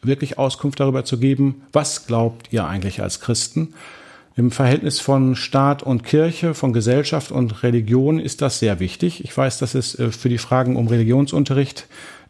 wirklich 0.01 0.37
Auskunft 0.37 0.79
darüber 0.79 1.03
zu 1.03 1.19
geben, 1.19 1.63
was 1.73 2.07
glaubt 2.07 2.47
ihr 2.51 2.65
eigentlich 2.65 3.01
als 3.01 3.19
Christen? 3.19 3.73
Im 4.37 4.49
Verhältnis 4.49 5.01
von 5.01 5.35
Staat 5.35 5.83
und 5.83 6.05
Kirche, 6.05 6.53
von 6.53 6.71
Gesellschaft 6.71 7.31
und 7.31 7.63
Religion 7.63 8.17
ist 8.17 8.41
das 8.41 8.59
sehr 8.59 8.79
wichtig. 8.79 9.25
Ich 9.25 9.35
weiß, 9.35 9.59
dass 9.59 9.75
es 9.75 9.99
äh, 9.99 10.09
für 10.09 10.29
die 10.29 10.37
Fragen 10.37 10.77
um 10.77 10.87
Religionsunterricht 10.87 11.87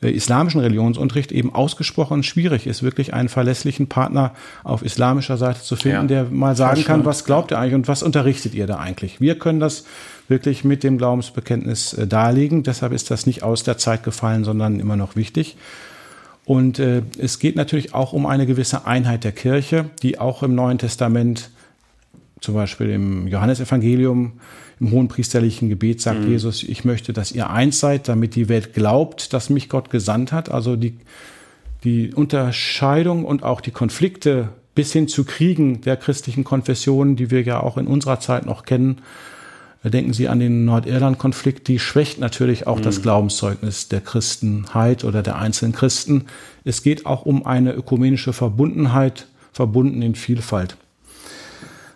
islamischen 0.09 0.61
Religionsunterricht 0.61 1.31
eben 1.31 1.53
ausgesprochen 1.53 2.23
schwierig 2.23 2.65
ist, 2.65 2.81
wirklich 2.81 3.13
einen 3.13 3.29
verlässlichen 3.29 3.87
Partner 3.87 4.33
auf 4.63 4.83
islamischer 4.83 5.37
Seite 5.37 5.61
zu 5.61 5.75
finden, 5.75 6.09
ja. 6.09 6.23
der 6.23 6.23
mal 6.31 6.55
sagen 6.55 6.83
kann, 6.83 7.05
was 7.05 7.23
glaubt 7.23 7.51
ihr 7.51 7.59
eigentlich 7.59 7.75
und 7.75 7.87
was 7.87 8.01
unterrichtet 8.01 8.55
ihr 8.55 8.65
da 8.65 8.77
eigentlich. 8.77 9.21
Wir 9.21 9.37
können 9.37 9.59
das 9.59 9.85
wirklich 10.27 10.63
mit 10.63 10.83
dem 10.83 10.97
Glaubensbekenntnis 10.97 11.93
äh, 11.93 12.07
darlegen. 12.07 12.63
Deshalb 12.63 12.93
ist 12.93 13.11
das 13.11 13.27
nicht 13.27 13.43
aus 13.43 13.63
der 13.63 13.77
Zeit 13.77 14.03
gefallen, 14.03 14.43
sondern 14.43 14.79
immer 14.79 14.95
noch 14.95 15.15
wichtig. 15.15 15.57
Und 16.45 16.79
äh, 16.79 17.03
es 17.19 17.37
geht 17.37 17.55
natürlich 17.55 17.93
auch 17.93 18.13
um 18.13 18.25
eine 18.25 18.47
gewisse 18.47 18.87
Einheit 18.87 19.23
der 19.23 19.31
Kirche, 19.31 19.91
die 20.01 20.19
auch 20.19 20.41
im 20.41 20.55
Neuen 20.55 20.79
Testament, 20.79 21.51
zum 22.39 22.55
Beispiel 22.55 22.89
im 22.89 23.27
Johannesevangelium, 23.27 24.33
im 24.81 24.91
hohen 24.91 25.07
priesterlichen 25.07 25.69
Gebet 25.69 26.01
sagt 26.01 26.21
mhm. 26.21 26.31
Jesus, 26.31 26.63
ich 26.63 26.83
möchte, 26.83 27.13
dass 27.13 27.31
ihr 27.31 27.49
eins 27.49 27.79
seid, 27.79 28.07
damit 28.07 28.35
die 28.35 28.49
Welt 28.49 28.73
glaubt, 28.73 29.31
dass 29.31 29.49
mich 29.49 29.69
Gott 29.69 29.91
gesandt 29.91 30.31
hat. 30.31 30.49
Also 30.51 30.75
die, 30.75 30.97
die 31.83 32.13
Unterscheidung 32.13 33.23
und 33.23 33.43
auch 33.43 33.61
die 33.61 33.71
Konflikte 33.71 34.49
bis 34.73 34.91
hin 34.91 35.07
zu 35.07 35.23
Kriegen 35.23 35.81
der 35.81 35.97
christlichen 35.97 36.43
Konfessionen, 36.43 37.15
die 37.15 37.29
wir 37.29 37.43
ja 37.43 37.61
auch 37.61 37.77
in 37.77 37.87
unserer 37.87 38.19
Zeit 38.19 38.45
noch 38.45 38.65
kennen, 38.65 39.01
Denken 39.83 40.13
Sie 40.13 40.27
an 40.27 40.39
den 40.39 40.63
Nordirland-Konflikt, 40.65 41.67
die 41.67 41.79
schwächt 41.79 42.19
natürlich 42.19 42.67
auch 42.67 42.77
mhm. 42.77 42.83
das 42.83 43.01
Glaubenszeugnis 43.01 43.87
der 43.87 44.01
Christenheit 44.01 45.03
oder 45.03 45.23
der 45.23 45.37
einzelnen 45.37 45.73
Christen. 45.73 46.25
Es 46.63 46.83
geht 46.83 47.07
auch 47.07 47.25
um 47.25 47.47
eine 47.47 47.73
ökumenische 47.73 48.31
Verbundenheit, 48.31 49.25
verbunden 49.51 50.03
in 50.03 50.13
Vielfalt. 50.13 50.77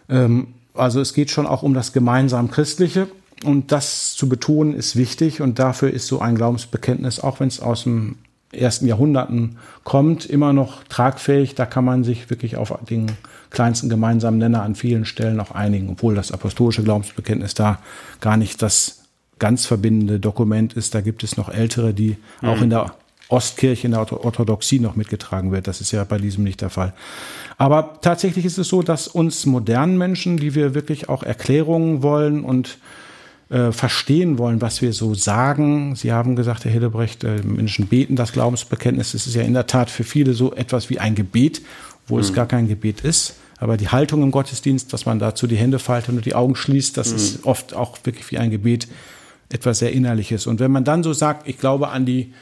Ähm, 0.09 0.54
also 0.75 1.01
es 1.01 1.13
geht 1.13 1.31
schon 1.31 1.47
auch 1.47 1.63
um 1.63 1.73
das 1.73 1.93
gemeinsam 1.93 2.51
Christliche. 2.51 3.07
Und 3.43 3.71
das 3.71 4.13
zu 4.15 4.29
betonen 4.29 4.73
ist 4.73 4.95
wichtig. 4.95 5.41
Und 5.41 5.59
dafür 5.59 5.91
ist 5.91 6.07
so 6.07 6.19
ein 6.19 6.35
Glaubensbekenntnis, 6.35 7.19
auch 7.19 7.39
wenn 7.39 7.47
es 7.47 7.59
aus 7.59 7.83
dem 7.83 8.17
ersten 8.51 8.87
Jahrhunderten 8.87 9.57
kommt, 9.83 10.25
immer 10.25 10.53
noch 10.53 10.83
tragfähig. 10.85 11.55
Da 11.55 11.65
kann 11.65 11.83
man 11.85 12.03
sich 12.03 12.29
wirklich 12.29 12.55
auf 12.57 12.77
den 12.89 13.11
kleinsten 13.49 13.89
gemeinsamen 13.89 14.37
Nenner 14.37 14.63
an 14.63 14.75
vielen 14.75 15.05
Stellen 15.05 15.39
auch 15.39 15.51
einigen, 15.51 15.89
obwohl 15.89 16.15
das 16.15 16.31
apostolische 16.31 16.83
Glaubensbekenntnis 16.83 17.53
da 17.53 17.79
gar 18.21 18.37
nicht 18.37 18.61
das 18.61 19.03
ganz 19.39 19.65
verbindende 19.65 20.19
Dokument 20.19 20.73
ist. 20.73 20.95
Da 20.95 21.01
gibt 21.01 21.23
es 21.23 21.37
noch 21.37 21.49
ältere, 21.49 21.93
die 21.93 22.17
mhm. 22.41 22.49
auch 22.49 22.61
in 22.61 22.69
der 22.69 22.93
Ostkirche, 23.27 23.87
in 23.87 23.91
der 23.91 24.11
Orthodoxie 24.11 24.79
noch 24.79 24.95
mitgetragen 24.95 25.51
wird. 25.51 25.67
Das 25.67 25.81
ist 25.81 25.91
ja 25.91 26.03
bei 26.03 26.17
diesem 26.17 26.43
nicht 26.43 26.61
der 26.61 26.69
Fall. 26.69 26.93
Aber 27.57 27.99
tatsächlich 28.01 28.45
ist 28.45 28.57
es 28.57 28.67
so, 28.67 28.83
dass 28.83 29.07
uns 29.07 29.45
modernen 29.45 29.97
Menschen, 29.97 30.37
die 30.37 30.53
wir 30.53 30.75
wirklich 30.75 31.09
auch 31.09 31.23
Erklärungen 31.23 32.03
wollen 32.03 32.43
und 32.43 32.77
äh, 33.49 33.71
verstehen 33.71 34.37
wollen, 34.37 34.61
was 34.61 34.81
wir 34.81 34.93
so 34.93 35.13
sagen. 35.13 35.95
Sie 35.95 36.11
haben 36.11 36.35
gesagt, 36.35 36.65
Herr 36.65 36.71
Hildebrecht, 36.71 37.23
äh, 37.23 37.41
Menschen 37.43 37.87
beten 37.87 38.15
das 38.15 38.31
Glaubensbekenntnis. 38.31 39.13
Es 39.13 39.27
ist 39.27 39.35
ja 39.35 39.43
in 39.43 39.53
der 39.53 39.67
Tat 39.67 39.89
für 39.89 40.03
viele 40.03 40.33
so 40.33 40.53
etwas 40.53 40.89
wie 40.89 40.99
ein 40.99 41.15
Gebet, 41.15 41.61
wo 42.07 42.15
mhm. 42.15 42.21
es 42.21 42.33
gar 42.33 42.47
kein 42.47 42.67
Gebet 42.67 43.01
ist. 43.01 43.35
Aber 43.57 43.77
die 43.77 43.89
Haltung 43.89 44.21
im 44.21 44.31
Gottesdienst, 44.31 44.91
dass 44.93 45.05
man 45.05 45.19
dazu 45.19 45.47
die 45.47 45.55
Hände 45.55 45.79
faltet 45.79 46.15
und 46.15 46.25
die 46.25 46.35
Augen 46.35 46.55
schließt, 46.55 46.97
das 46.97 47.11
mhm. 47.11 47.15
ist 47.15 47.45
oft 47.45 47.73
auch 47.73 47.97
wirklich 48.03 48.29
wie 48.31 48.37
ein 48.37 48.51
Gebet 48.51 48.87
etwas 49.49 49.79
sehr 49.79 49.93
Innerliches. 49.93 50.47
Und 50.47 50.59
wenn 50.59 50.71
man 50.71 50.83
dann 50.83 51.03
so 51.03 51.13
sagt, 51.13 51.47
ich 51.47 51.57
glaube 51.57 51.89
an 51.89 52.05
die 52.05 52.33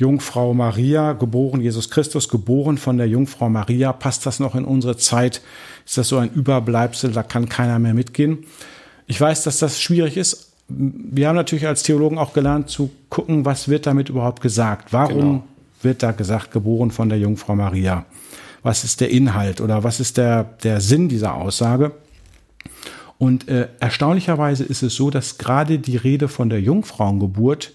Jungfrau 0.00 0.54
Maria, 0.54 1.12
geboren 1.12 1.60
Jesus 1.60 1.90
Christus, 1.90 2.30
geboren 2.30 2.78
von 2.78 2.96
der 2.96 3.06
Jungfrau 3.06 3.50
Maria, 3.50 3.92
passt 3.92 4.24
das 4.24 4.40
noch 4.40 4.54
in 4.54 4.64
unsere 4.64 4.96
Zeit? 4.96 5.42
Ist 5.84 5.98
das 5.98 6.08
so 6.08 6.16
ein 6.16 6.30
Überbleibsel, 6.32 7.12
da 7.12 7.22
kann 7.22 7.50
keiner 7.50 7.78
mehr 7.78 7.92
mitgehen? 7.92 8.46
Ich 9.06 9.20
weiß, 9.20 9.42
dass 9.42 9.58
das 9.58 9.78
schwierig 9.78 10.16
ist. 10.16 10.52
Wir 10.68 11.28
haben 11.28 11.36
natürlich 11.36 11.66
als 11.66 11.82
Theologen 11.82 12.16
auch 12.16 12.32
gelernt 12.32 12.70
zu 12.70 12.90
gucken, 13.10 13.44
was 13.44 13.68
wird 13.68 13.86
damit 13.86 14.08
überhaupt 14.08 14.40
gesagt? 14.40 14.94
Warum 14.94 15.18
genau. 15.18 15.44
wird 15.82 16.02
da 16.02 16.12
gesagt, 16.12 16.50
geboren 16.50 16.90
von 16.90 17.10
der 17.10 17.18
Jungfrau 17.18 17.54
Maria? 17.54 18.06
Was 18.62 18.84
ist 18.84 19.02
der 19.02 19.10
Inhalt 19.10 19.60
oder 19.60 19.84
was 19.84 20.00
ist 20.00 20.16
der, 20.16 20.44
der 20.62 20.80
Sinn 20.80 21.10
dieser 21.10 21.34
Aussage? 21.34 21.92
Und 23.18 23.48
äh, 23.48 23.68
erstaunlicherweise 23.80 24.64
ist 24.64 24.82
es 24.82 24.94
so, 24.94 25.10
dass 25.10 25.36
gerade 25.36 25.78
die 25.78 25.98
Rede 25.98 26.28
von 26.28 26.48
der 26.48 26.62
Jungfrauengeburt 26.62 27.74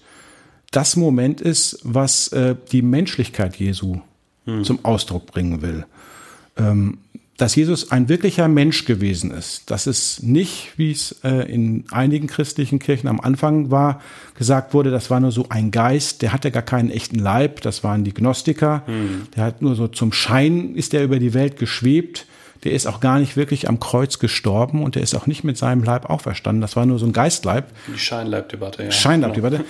das 0.70 0.96
Moment 0.96 1.40
ist, 1.40 1.78
was 1.82 2.28
äh, 2.28 2.56
die 2.72 2.82
Menschlichkeit 2.82 3.56
Jesu 3.56 4.00
hm. 4.44 4.64
zum 4.64 4.84
Ausdruck 4.84 5.26
bringen 5.26 5.62
will. 5.62 5.86
Ähm, 6.56 6.98
dass 7.36 7.54
Jesus 7.54 7.90
ein 7.90 8.08
wirklicher 8.08 8.48
Mensch 8.48 8.86
gewesen 8.86 9.30
ist. 9.30 9.70
Das 9.70 9.86
ist 9.86 10.22
nicht, 10.22 10.72
wie 10.76 10.90
es 10.90 11.16
äh, 11.22 11.52
in 11.52 11.84
einigen 11.90 12.28
christlichen 12.28 12.78
Kirchen 12.78 13.08
am 13.08 13.20
Anfang 13.20 13.70
war, 13.70 14.00
gesagt 14.36 14.72
wurde, 14.72 14.90
das 14.90 15.10
war 15.10 15.20
nur 15.20 15.32
so 15.32 15.46
ein 15.50 15.70
Geist, 15.70 16.22
der 16.22 16.32
hatte 16.32 16.50
gar 16.50 16.62
keinen 16.62 16.90
echten 16.90 17.18
Leib, 17.18 17.60
das 17.60 17.84
waren 17.84 18.04
die 18.04 18.14
Gnostiker. 18.14 18.84
Hm. 18.86 19.26
Der 19.36 19.44
hat 19.44 19.60
nur 19.60 19.74
so 19.74 19.86
zum 19.88 20.12
Schein 20.12 20.74
ist 20.74 20.94
er 20.94 21.04
über 21.04 21.18
die 21.18 21.34
Welt 21.34 21.58
geschwebt 21.58 22.26
der 22.64 22.72
ist 22.72 22.86
auch 22.86 22.98
gar 22.98 23.20
nicht 23.20 23.36
wirklich 23.36 23.68
am 23.68 23.78
Kreuz 23.78 24.18
gestorben 24.18 24.82
und 24.82 24.96
der 24.96 25.02
ist 25.02 25.14
auch 25.14 25.26
nicht 25.26 25.44
mit 25.44 25.56
seinem 25.56 25.84
Leib 25.84 26.10
auferstanden. 26.10 26.60
Das 26.60 26.74
war 26.74 26.84
nur 26.84 26.98
so 26.98 27.06
ein 27.06 27.12
Geistleib. 27.12 27.66
Die 27.86 27.98
Scheinleibdebatte, 27.98 28.84
ja. 28.84 28.90
Scheinleibdebatte. 28.90 29.64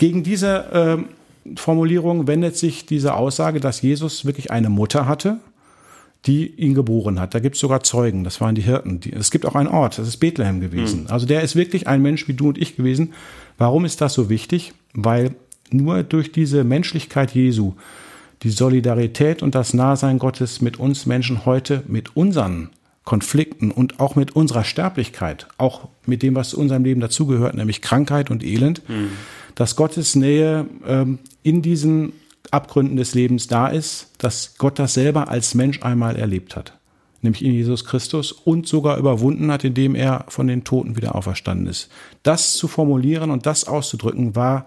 Gegen 0.00 0.22
diese 0.22 1.04
äh, 1.44 1.56
Formulierung 1.56 2.26
wendet 2.26 2.56
sich 2.56 2.86
diese 2.86 3.12
Aussage, 3.12 3.60
dass 3.60 3.82
Jesus 3.82 4.24
wirklich 4.24 4.50
eine 4.50 4.70
Mutter 4.70 5.06
hatte, 5.06 5.40
die 6.24 6.46
ihn 6.46 6.72
geboren 6.72 7.20
hat. 7.20 7.34
Da 7.34 7.38
gibt 7.38 7.56
es 7.56 7.60
sogar 7.60 7.82
Zeugen, 7.82 8.24
das 8.24 8.40
waren 8.40 8.54
die 8.54 8.62
Hirten. 8.62 9.00
Die, 9.00 9.12
es 9.12 9.30
gibt 9.30 9.44
auch 9.44 9.54
einen 9.54 9.68
Ort, 9.68 9.98
das 9.98 10.08
ist 10.08 10.16
Bethlehem 10.16 10.62
gewesen. 10.62 11.02
Mhm. 11.02 11.10
Also 11.10 11.26
der 11.26 11.42
ist 11.42 11.54
wirklich 11.54 11.86
ein 11.86 12.00
Mensch 12.00 12.28
wie 12.28 12.32
du 12.32 12.48
und 12.48 12.56
ich 12.56 12.76
gewesen. 12.76 13.12
Warum 13.58 13.84
ist 13.84 14.00
das 14.00 14.14
so 14.14 14.30
wichtig? 14.30 14.72
Weil 14.94 15.34
nur 15.70 16.02
durch 16.02 16.32
diese 16.32 16.64
Menschlichkeit 16.64 17.32
Jesu 17.32 17.74
die 18.42 18.48
Solidarität 18.48 19.42
und 19.42 19.54
das 19.54 19.74
Nahsein 19.74 20.18
Gottes 20.18 20.62
mit 20.62 20.78
uns 20.78 21.04
Menschen 21.04 21.44
heute, 21.44 21.82
mit 21.88 22.16
unseren 22.16 22.70
Konflikten 23.04 23.70
und 23.70 24.00
auch 24.00 24.16
mit 24.16 24.34
unserer 24.34 24.64
Sterblichkeit, 24.64 25.46
auch 25.58 25.88
mit 26.06 26.22
dem, 26.22 26.36
was 26.36 26.48
zu 26.48 26.58
unserem 26.58 26.84
Leben 26.84 27.02
dazugehört, 27.02 27.54
nämlich 27.54 27.82
Krankheit 27.82 28.30
und 28.30 28.42
Elend, 28.42 28.88
mhm. 28.88 29.10
Dass 29.54 29.76
Gottes 29.76 30.14
Nähe 30.14 30.66
ähm, 30.86 31.18
in 31.42 31.62
diesen 31.62 32.12
Abgründen 32.50 32.96
des 32.96 33.14
Lebens 33.14 33.46
da 33.46 33.68
ist, 33.68 34.10
dass 34.18 34.54
Gott 34.58 34.78
das 34.78 34.94
selber 34.94 35.28
als 35.28 35.54
Mensch 35.54 35.82
einmal 35.82 36.16
erlebt 36.16 36.56
hat, 36.56 36.72
nämlich 37.22 37.44
in 37.44 37.52
Jesus 37.52 37.84
Christus 37.84 38.32
und 38.32 38.66
sogar 38.66 38.98
überwunden 38.98 39.50
hat, 39.52 39.64
indem 39.64 39.94
er 39.94 40.24
von 40.28 40.46
den 40.46 40.64
Toten 40.64 40.96
wieder 40.96 41.14
auferstanden 41.14 41.66
ist. 41.66 41.88
Das 42.22 42.54
zu 42.54 42.66
formulieren 42.66 43.30
und 43.30 43.46
das 43.46 43.64
auszudrücken 43.64 44.34
war 44.34 44.66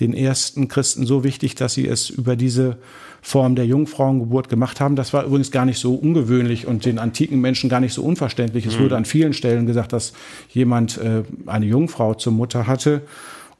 den 0.00 0.14
ersten 0.14 0.68
Christen 0.68 1.06
so 1.06 1.22
wichtig, 1.22 1.54
dass 1.54 1.74
sie 1.74 1.86
es 1.86 2.10
über 2.10 2.34
diese 2.34 2.78
Form 3.20 3.54
der 3.54 3.66
Jungfrauengeburt 3.66 4.48
gemacht 4.48 4.80
haben. 4.80 4.96
Das 4.96 5.12
war 5.12 5.24
übrigens 5.24 5.52
gar 5.52 5.64
nicht 5.64 5.78
so 5.78 5.94
ungewöhnlich 5.94 6.66
und 6.66 6.86
den 6.86 6.98
antiken 6.98 7.40
Menschen 7.40 7.70
gar 7.70 7.78
nicht 7.78 7.92
so 7.92 8.02
unverständlich. 8.02 8.66
Es 8.66 8.78
mhm. 8.78 8.84
wurde 8.84 8.96
an 8.96 9.04
vielen 9.04 9.32
Stellen 9.32 9.66
gesagt, 9.66 9.92
dass 9.92 10.12
jemand 10.48 10.98
äh, 10.98 11.22
eine 11.46 11.66
Jungfrau 11.66 12.14
zur 12.14 12.32
Mutter 12.32 12.66
hatte 12.66 13.02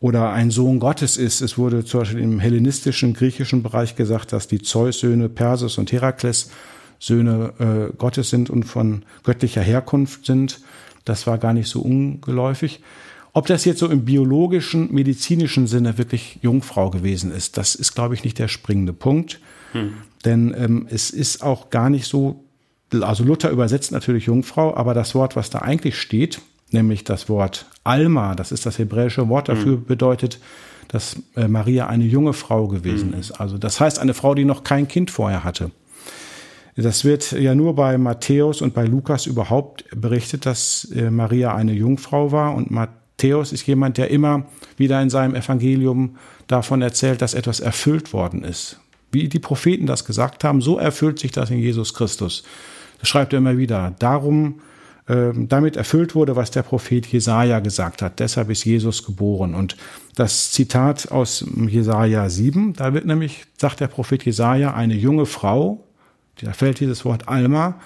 oder 0.02 0.32
ein 0.32 0.50
Sohn 0.50 0.80
Gottes 0.80 1.16
ist. 1.16 1.40
Es 1.40 1.56
wurde 1.56 1.84
zum 1.84 2.00
Beispiel 2.00 2.20
im 2.20 2.40
hellenistischen, 2.40 3.14
griechischen 3.14 3.62
Bereich 3.62 3.94
gesagt, 3.94 4.32
dass 4.32 4.48
die 4.48 4.60
Zeus-Söhne 4.60 5.28
Perses 5.28 5.78
und 5.78 5.92
Herakles 5.92 6.50
Söhne 6.98 7.52
äh, 7.92 7.96
Gottes 7.96 8.28
sind 8.28 8.50
und 8.50 8.64
von 8.64 9.04
göttlicher 9.22 9.62
Herkunft 9.62 10.26
sind. 10.26 10.60
Das 11.04 11.28
war 11.28 11.38
gar 11.38 11.52
nicht 11.52 11.68
so 11.68 11.80
ungeläufig. 11.82 12.80
Ob 13.32 13.46
das 13.46 13.64
jetzt 13.64 13.78
so 13.78 13.88
im 13.88 14.04
biologischen, 14.04 14.92
medizinischen 14.92 15.68
Sinne 15.68 15.96
wirklich 15.98 16.40
Jungfrau 16.42 16.90
gewesen 16.90 17.30
ist, 17.30 17.56
das 17.56 17.76
ist, 17.76 17.94
glaube 17.94 18.14
ich, 18.14 18.24
nicht 18.24 18.40
der 18.40 18.48
springende 18.48 18.92
Punkt. 18.92 19.40
Hm. 19.70 19.92
Denn 20.24 20.52
ähm, 20.58 20.88
es 20.90 21.10
ist 21.10 21.44
auch 21.44 21.70
gar 21.70 21.90
nicht 21.90 22.06
so, 22.06 22.44
also 22.90 23.22
Luther 23.22 23.50
übersetzt 23.50 23.92
natürlich 23.92 24.26
Jungfrau, 24.26 24.74
aber 24.76 24.94
das 24.94 25.14
Wort, 25.14 25.36
was 25.36 25.48
da 25.48 25.60
eigentlich 25.60 25.96
steht, 25.96 26.40
nämlich 26.72 27.04
das 27.04 27.28
Wort 27.28 27.66
Alma, 27.84 28.34
das 28.34 28.52
ist 28.52 28.66
das 28.66 28.78
hebräische 28.78 29.28
Wort 29.28 29.48
dafür, 29.48 29.76
hm. 29.76 29.84
bedeutet, 29.84 30.38
dass 30.88 31.16
äh, 31.36 31.48
Maria 31.48 31.86
eine 31.86 32.04
junge 32.04 32.32
Frau 32.32 32.68
gewesen 32.68 33.12
hm. 33.12 33.20
ist. 33.20 33.32
Also 33.32 33.58
das 33.58 33.80
heißt 33.80 33.98
eine 33.98 34.14
Frau, 34.14 34.34
die 34.34 34.44
noch 34.44 34.64
kein 34.64 34.88
Kind 34.88 35.10
vorher 35.10 35.44
hatte. 35.44 35.70
Das 36.76 37.04
wird 37.04 37.32
ja 37.32 37.54
nur 37.54 37.74
bei 37.74 37.98
Matthäus 37.98 38.62
und 38.62 38.72
bei 38.72 38.86
Lukas 38.86 39.26
überhaupt 39.26 39.84
berichtet, 39.94 40.46
dass 40.46 40.86
äh, 40.94 41.10
Maria 41.10 41.54
eine 41.54 41.72
Jungfrau 41.72 42.32
war 42.32 42.54
und 42.54 42.70
Matthäus 42.70 43.52
ist 43.52 43.66
jemand, 43.66 43.98
der 43.98 44.10
immer 44.10 44.46
wieder 44.78 45.00
in 45.02 45.10
seinem 45.10 45.34
Evangelium 45.34 46.16
davon 46.46 46.80
erzählt, 46.80 47.20
dass 47.20 47.34
etwas 47.34 47.60
erfüllt 47.60 48.12
worden 48.12 48.42
ist. 48.42 48.80
Wie 49.10 49.28
die 49.28 49.38
Propheten 49.38 49.86
das 49.86 50.06
gesagt 50.06 50.44
haben, 50.44 50.62
so 50.62 50.78
erfüllt 50.78 51.18
sich 51.18 51.30
das 51.30 51.50
in 51.50 51.58
Jesus 51.58 51.92
Christus. 51.92 52.42
Das 53.00 53.08
schreibt 53.08 53.34
er 53.34 53.40
immer 53.40 53.58
wieder. 53.58 53.94
Darum, 53.98 54.60
damit 55.34 55.76
erfüllt 55.76 56.14
wurde, 56.14 56.36
was 56.36 56.50
der 56.50 56.62
Prophet 56.62 57.06
Jesaja 57.06 57.60
gesagt 57.60 58.02
hat. 58.02 58.18
Deshalb 58.20 58.50
ist 58.50 58.64
Jesus 58.64 59.04
geboren. 59.04 59.54
Und 59.54 59.76
das 60.14 60.52
Zitat 60.52 61.10
aus 61.10 61.44
Jesaja 61.68 62.28
7, 62.28 62.74
da 62.74 62.94
wird 62.94 63.06
nämlich, 63.06 63.44
sagt 63.58 63.80
der 63.80 63.88
Prophet 63.88 64.24
Jesaja, 64.24 64.74
eine 64.74 64.94
junge 64.94 65.26
Frau, 65.26 65.84
da 66.40 66.52
fällt 66.52 66.80
dieses 66.80 67.04
Wort 67.04 67.28
Alma, 67.28 67.76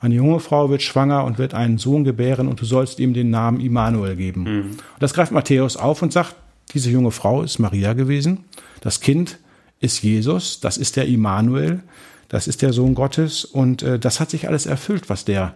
eine 0.00 0.16
junge 0.16 0.40
Frau 0.40 0.68
wird 0.68 0.82
schwanger 0.82 1.24
und 1.24 1.38
wird 1.38 1.54
einen 1.54 1.78
Sohn 1.78 2.04
gebären 2.04 2.46
und 2.46 2.60
du 2.60 2.66
sollst 2.66 3.00
ihm 3.00 3.14
den 3.14 3.30
Namen 3.30 3.60
Immanuel 3.60 4.16
geben. 4.16 4.42
Mhm. 4.42 4.60
Und 4.70 4.78
das 5.00 5.14
greift 5.14 5.32
Matthäus 5.32 5.76
auf 5.78 6.02
und 6.02 6.12
sagt, 6.12 6.34
diese 6.74 6.90
junge 6.90 7.10
Frau 7.10 7.42
ist 7.42 7.58
Maria 7.58 7.94
gewesen. 7.94 8.44
Das 8.82 9.00
Kind 9.00 9.38
ist 9.80 10.02
Jesus, 10.02 10.60
das 10.60 10.76
ist 10.76 10.96
der 10.96 11.06
Immanuel, 11.06 11.82
das 12.28 12.48
ist 12.48 12.62
der 12.62 12.72
Sohn 12.72 12.94
Gottes 12.94 13.44
und 13.44 13.82
äh, 13.82 13.98
das 13.98 14.20
hat 14.20 14.30
sich 14.30 14.48
alles 14.48 14.66
erfüllt, 14.66 15.08
was 15.08 15.24
der 15.24 15.54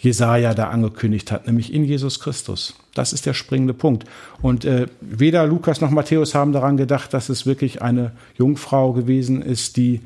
Jesaja 0.00 0.54
da 0.54 0.68
angekündigt 0.70 1.30
hat, 1.30 1.46
nämlich 1.46 1.72
in 1.72 1.84
Jesus 1.84 2.20
Christus. 2.20 2.74
Das 2.94 3.12
ist 3.12 3.26
der 3.26 3.34
springende 3.34 3.74
Punkt. 3.74 4.04
Und 4.40 4.64
äh, 4.64 4.86
weder 5.00 5.46
Lukas 5.46 5.80
noch 5.80 5.90
Matthäus 5.90 6.34
haben 6.34 6.52
daran 6.52 6.76
gedacht, 6.76 7.12
dass 7.12 7.28
es 7.28 7.44
wirklich 7.44 7.82
eine 7.82 8.12
Jungfrau 8.36 8.92
gewesen 8.92 9.42
ist, 9.42 9.76
die 9.76 10.00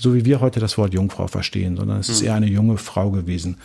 so 0.00 0.14
wie 0.14 0.24
wir 0.24 0.40
heute 0.40 0.60
das 0.60 0.78
Wort 0.78 0.94
Jungfrau 0.94 1.26
verstehen, 1.26 1.76
sondern 1.76 1.98
es 1.98 2.08
ist 2.08 2.20
hm. 2.20 2.28
eher 2.28 2.34
eine 2.34 2.46
junge 2.46 2.78
Frau 2.78 3.10
gewesen. 3.10 3.56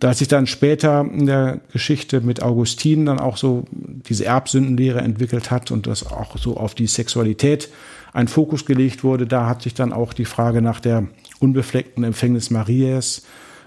Da 0.00 0.10
hat 0.10 0.16
sich 0.16 0.28
dann 0.28 0.46
später 0.46 1.00
in 1.02 1.26
der 1.26 1.60
Geschichte 1.72 2.20
mit 2.20 2.42
Augustin 2.42 3.06
dann 3.06 3.20
auch 3.20 3.36
so 3.36 3.64
diese 3.70 4.24
Erbsündenlehre 4.24 5.00
entwickelt 5.00 5.50
hat 5.50 5.70
und 5.70 5.86
das 5.86 6.04
auch 6.04 6.36
so 6.38 6.56
auf 6.56 6.74
die 6.74 6.86
Sexualität 6.86 7.70
ein 8.12 8.28
Fokus 8.28 8.66
gelegt 8.66 9.04
wurde, 9.04 9.26
da 9.26 9.46
hat 9.46 9.62
sich 9.62 9.74
dann 9.74 9.92
auch 9.92 10.12
die 10.12 10.24
Frage 10.24 10.62
nach 10.62 10.80
der 10.80 11.06
unbefleckten 11.38 12.02
Empfängnis 12.02 12.50
Marias, 12.50 13.22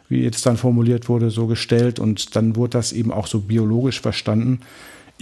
wie 0.09 0.23
jetzt 0.23 0.45
dann 0.45 0.57
formuliert 0.57 1.07
wurde, 1.07 1.29
so 1.29 1.47
gestellt 1.47 1.99
und 1.99 2.35
dann 2.35 2.55
wurde 2.55 2.71
das 2.71 2.91
eben 2.91 3.11
auch 3.11 3.27
so 3.27 3.39
biologisch 3.39 4.01
verstanden. 4.01 4.61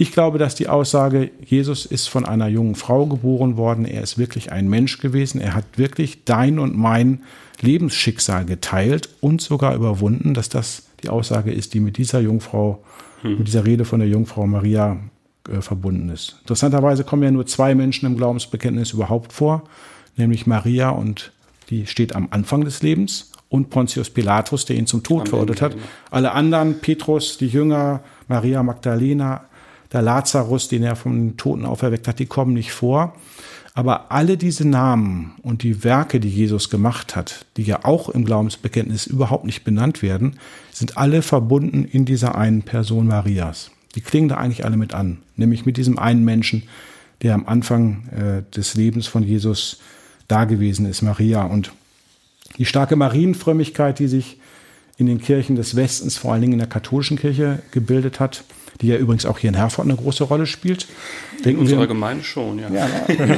Ich 0.00 0.12
glaube, 0.12 0.38
dass 0.38 0.54
die 0.54 0.68
Aussage, 0.68 1.30
Jesus 1.44 1.84
ist 1.84 2.08
von 2.08 2.24
einer 2.24 2.46
jungen 2.46 2.74
Frau 2.74 3.06
geboren 3.06 3.56
worden, 3.56 3.84
er 3.84 4.02
ist 4.02 4.16
wirklich 4.16 4.50
ein 4.52 4.68
Mensch 4.68 4.98
gewesen, 4.98 5.40
er 5.40 5.54
hat 5.54 5.64
wirklich 5.76 6.24
dein 6.24 6.58
und 6.58 6.76
mein 6.76 7.22
Lebensschicksal 7.60 8.44
geteilt 8.44 9.08
und 9.20 9.40
sogar 9.40 9.74
überwunden, 9.74 10.34
dass 10.34 10.48
das 10.48 10.84
die 11.02 11.08
Aussage 11.08 11.52
ist, 11.52 11.74
die 11.74 11.80
mit 11.80 11.98
dieser 11.98 12.20
Jungfrau, 12.20 12.82
hm. 13.22 13.38
mit 13.38 13.48
dieser 13.48 13.66
Rede 13.66 13.84
von 13.84 13.98
der 13.98 14.08
Jungfrau 14.08 14.46
Maria 14.46 14.98
äh, 15.48 15.60
verbunden 15.60 16.08
ist. 16.10 16.36
Interessanterweise 16.42 17.04
kommen 17.04 17.24
ja 17.24 17.30
nur 17.30 17.46
zwei 17.46 17.74
Menschen 17.74 18.06
im 18.06 18.16
Glaubensbekenntnis 18.16 18.92
überhaupt 18.92 19.32
vor, 19.32 19.64
nämlich 20.16 20.46
Maria 20.46 20.90
und 20.90 21.32
die 21.70 21.86
steht 21.86 22.14
am 22.14 22.28
Anfang 22.30 22.64
des 22.64 22.82
Lebens 22.82 23.32
und 23.48 23.70
Pontius 23.70 24.10
Pilatus, 24.10 24.66
der 24.66 24.76
ihn 24.76 24.86
zum 24.86 25.02
Tod 25.02 25.28
verurteilt 25.28 25.62
hat. 25.62 25.76
Alle 26.10 26.32
anderen, 26.32 26.80
Petrus, 26.80 27.38
die 27.38 27.48
Jünger, 27.48 28.00
Maria 28.28 28.62
Magdalena, 28.62 29.44
der 29.92 30.02
Lazarus, 30.02 30.68
den 30.68 30.82
er 30.82 30.94
den 30.94 31.36
Toten 31.36 31.64
auferweckt 31.64 32.08
hat, 32.08 32.18
die 32.18 32.26
kommen 32.26 32.52
nicht 32.52 32.72
vor. 32.72 33.14
Aber 33.74 34.10
alle 34.10 34.36
diese 34.36 34.66
Namen 34.66 35.36
und 35.42 35.62
die 35.62 35.84
Werke, 35.84 36.18
die 36.18 36.28
Jesus 36.28 36.68
gemacht 36.68 37.14
hat, 37.14 37.46
die 37.56 37.62
ja 37.62 37.84
auch 37.84 38.08
im 38.08 38.24
Glaubensbekenntnis 38.24 39.06
überhaupt 39.06 39.44
nicht 39.44 39.62
benannt 39.62 40.02
werden, 40.02 40.38
sind 40.72 40.98
alle 40.98 41.22
verbunden 41.22 41.84
in 41.84 42.04
dieser 42.04 42.34
einen 42.34 42.62
Person 42.62 43.06
Marias. 43.06 43.70
Die 43.94 44.00
klingen 44.00 44.28
da 44.28 44.36
eigentlich 44.36 44.64
alle 44.64 44.76
mit 44.76 44.94
an, 44.94 45.18
nämlich 45.36 45.64
mit 45.64 45.76
diesem 45.76 45.98
einen 45.98 46.24
Menschen, 46.24 46.64
der 47.22 47.34
am 47.34 47.46
Anfang 47.46 48.08
äh, 48.08 48.42
des 48.54 48.74
Lebens 48.74 49.06
von 49.06 49.22
Jesus 49.22 49.78
da 50.26 50.44
gewesen 50.44 50.84
ist, 50.86 51.02
Maria. 51.02 51.44
Und 51.44 51.72
die 52.58 52.64
starke 52.64 52.96
Marienfrömmigkeit, 52.96 53.98
die 53.98 54.08
sich 54.08 54.38
in 54.96 55.06
den 55.06 55.20
Kirchen 55.20 55.56
des 55.56 55.76
Westens, 55.76 56.16
vor 56.16 56.32
allen 56.32 56.40
Dingen 56.40 56.54
in 56.54 56.58
der 56.58 56.68
katholischen 56.68 57.16
Kirche, 57.16 57.60
gebildet 57.70 58.18
hat, 58.18 58.42
die 58.80 58.88
ja 58.88 58.96
übrigens 58.96 59.26
auch 59.26 59.38
hier 59.38 59.48
in 59.48 59.56
Herford 59.56 59.86
eine 59.86 59.96
große 59.96 60.24
Rolle 60.24 60.46
spielt. 60.46 60.86
Denken 61.44 61.50
in 61.50 61.58
unserer 61.58 61.80
wir, 61.80 61.86
Gemeinde 61.86 62.24
schon, 62.24 62.58
ja. 62.58 62.68
ja. 62.68 62.86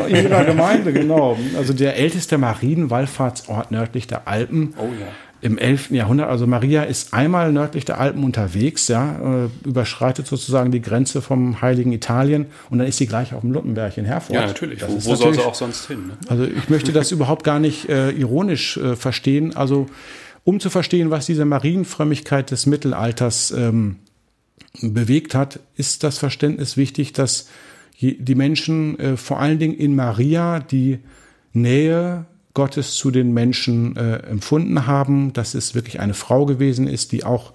In 0.07 0.25
ihrer 0.25 0.45
Gemeinde, 0.45 0.93
genau. 0.93 1.39
Also 1.57 1.75
der 1.75 1.97
älteste 1.97 2.39
Marienwallfahrtsort 2.39 3.71
nördlich 3.71 4.07
der 4.07 4.27
Alpen. 4.27 4.75
Oh 4.79 4.85
ja 4.99 5.07
im 5.43 5.57
11. 5.57 5.91
Jahrhundert. 5.91 6.29
Also 6.29 6.47
Maria 6.47 6.83
ist 6.83 7.15
einmal 7.15 7.53
nördlich 7.53 7.85
der 7.85 7.99
Alpen 7.99 8.25
unterwegs, 8.25 8.89
ja, 8.89 9.45
äh, 9.45 9.69
überschreitet 9.69 10.27
sozusagen 10.27 10.71
die 10.71 10.83
Grenze 10.83 11.23
vom 11.23 11.63
heiligen 11.63 11.93
Italien 11.93 12.47
und 12.69 12.79
dann 12.79 12.87
ist 12.87 12.99
sie 12.99 13.07
gleich 13.07 13.33
auf 13.33 13.41
dem 13.41 13.53
Luppenberg 13.53 13.97
in 13.97 14.05
Herford. 14.05 14.35
Ja, 14.35 14.47
natürlich. 14.47 14.81
Das 14.81 14.91
wo, 14.91 15.11
wo 15.11 15.15
soll 15.15 15.35
sie 15.35 15.41
auch 15.41 15.55
sonst 15.55 15.87
hin? 15.87 16.09
Ne? 16.09 16.13
Also 16.29 16.45
ich 16.45 16.69
möchte 16.69 16.93
das 16.93 17.11
überhaupt 17.13 17.45
gar 17.45 17.59
nicht 17.59 17.89
äh, 17.89 18.11
ironisch 18.11 18.77
äh, 18.77 18.97
verstehen. 18.97 19.57
Also 19.57 19.87
um 20.45 20.61
zu 20.61 20.71
verstehen, 20.71 21.11
was 21.11 21.27
diese 21.27 21.45
Marienfrömmigkeit 21.45 22.51
des 22.51 22.67
Mittelalters 22.67 23.51
ähm, 23.51 23.97
bewegt 24.81 25.35
hat, 25.35 25.61
ist 25.77 26.05
das 26.05 26.19
Verständnis 26.19 26.77
wichtig, 26.77 27.13
dass 27.13 27.49
die 28.01 28.35
Menschen 28.35 28.99
äh, 28.99 29.17
vor 29.17 29.41
allen 29.41 29.59
Dingen 29.59 29.75
in 29.75 29.95
Maria 29.95 30.61
die 30.61 31.01
Nähe 31.53 32.27
Gottes 32.55 32.95
zu 32.95 33.11
den 33.11 33.33
Menschen 33.33 33.97
äh, 33.97 34.17
empfunden 34.19 34.87
haben, 34.87 35.33
dass 35.33 35.55
es 35.55 35.75
wirklich 35.75 36.01
eine 36.01 36.15
Frau 36.15 36.47
gewesen 36.47 36.89
ist, 36.89 37.13
die 37.13 37.25
auch 37.25 37.53